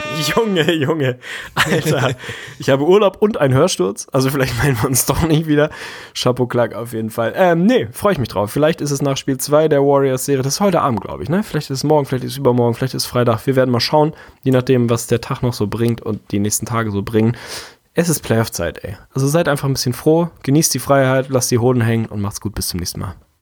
Junge, 0.36 0.72
Junge, 0.72 1.18
Alter. 1.54 2.14
Ich 2.58 2.70
habe 2.70 2.84
Urlaub 2.84 3.18
und 3.20 3.38
einen 3.38 3.54
Hörsturz. 3.54 4.06
Also 4.12 4.30
vielleicht 4.30 4.56
melden 4.62 4.78
wir 4.80 4.88
uns 4.88 5.06
doch 5.06 5.22
nicht 5.22 5.46
wieder. 5.46 5.70
Chapeau 6.14 6.46
Clark 6.46 6.74
auf 6.74 6.92
jeden 6.92 7.10
Fall. 7.10 7.32
Ähm, 7.36 7.66
nee, 7.66 7.88
freue 7.92 8.12
ich 8.12 8.18
mich 8.18 8.28
drauf. 8.28 8.50
Vielleicht 8.50 8.80
ist 8.80 8.90
es 8.90 9.02
nach 9.02 9.16
Spiel 9.16 9.38
2 9.38 9.68
der 9.68 9.80
Warriors-Serie. 9.80 10.42
Das 10.42 10.54
ist 10.54 10.60
heute 10.60 10.80
Abend, 10.80 11.00
glaube 11.00 11.22
ich, 11.22 11.28
ne? 11.28 11.42
Vielleicht 11.42 11.70
ist 11.70 11.78
es 11.78 11.84
morgen, 11.84 12.06
vielleicht 12.06 12.24
ist 12.24 12.32
es 12.32 12.38
übermorgen, 12.38 12.74
vielleicht 12.74 12.94
ist 12.94 13.04
es 13.04 13.08
Freitag. 13.08 13.46
Wir 13.46 13.56
werden 13.56 13.70
mal 13.70 13.80
schauen, 13.80 14.14
je 14.42 14.52
nachdem, 14.52 14.90
was 14.90 15.06
der 15.06 15.20
Tag 15.20 15.42
noch 15.42 15.54
so 15.54 15.66
bringt 15.66 16.02
und 16.02 16.20
die 16.32 16.38
nächsten 16.38 16.66
Tage 16.66 16.90
so 16.90 17.02
bringen. 17.02 17.36
Es 17.94 18.08
ist 18.08 18.22
Playoff-Zeit, 18.22 18.84
ey. 18.84 18.96
Also 19.12 19.26
seid 19.26 19.48
einfach 19.48 19.68
ein 19.68 19.72
bisschen 19.72 19.92
froh, 19.92 20.30
genießt 20.44 20.72
die 20.72 20.78
Freiheit, 20.78 21.30
lasst 21.30 21.50
die 21.50 21.58
Hoden 21.58 21.80
hängen 21.80 22.06
und 22.06 22.20
macht's 22.20 22.40
gut. 22.40 22.54
Bis 22.54 22.68
zum 22.68 22.78
nächsten 22.78 23.00
Mal. 23.00 23.16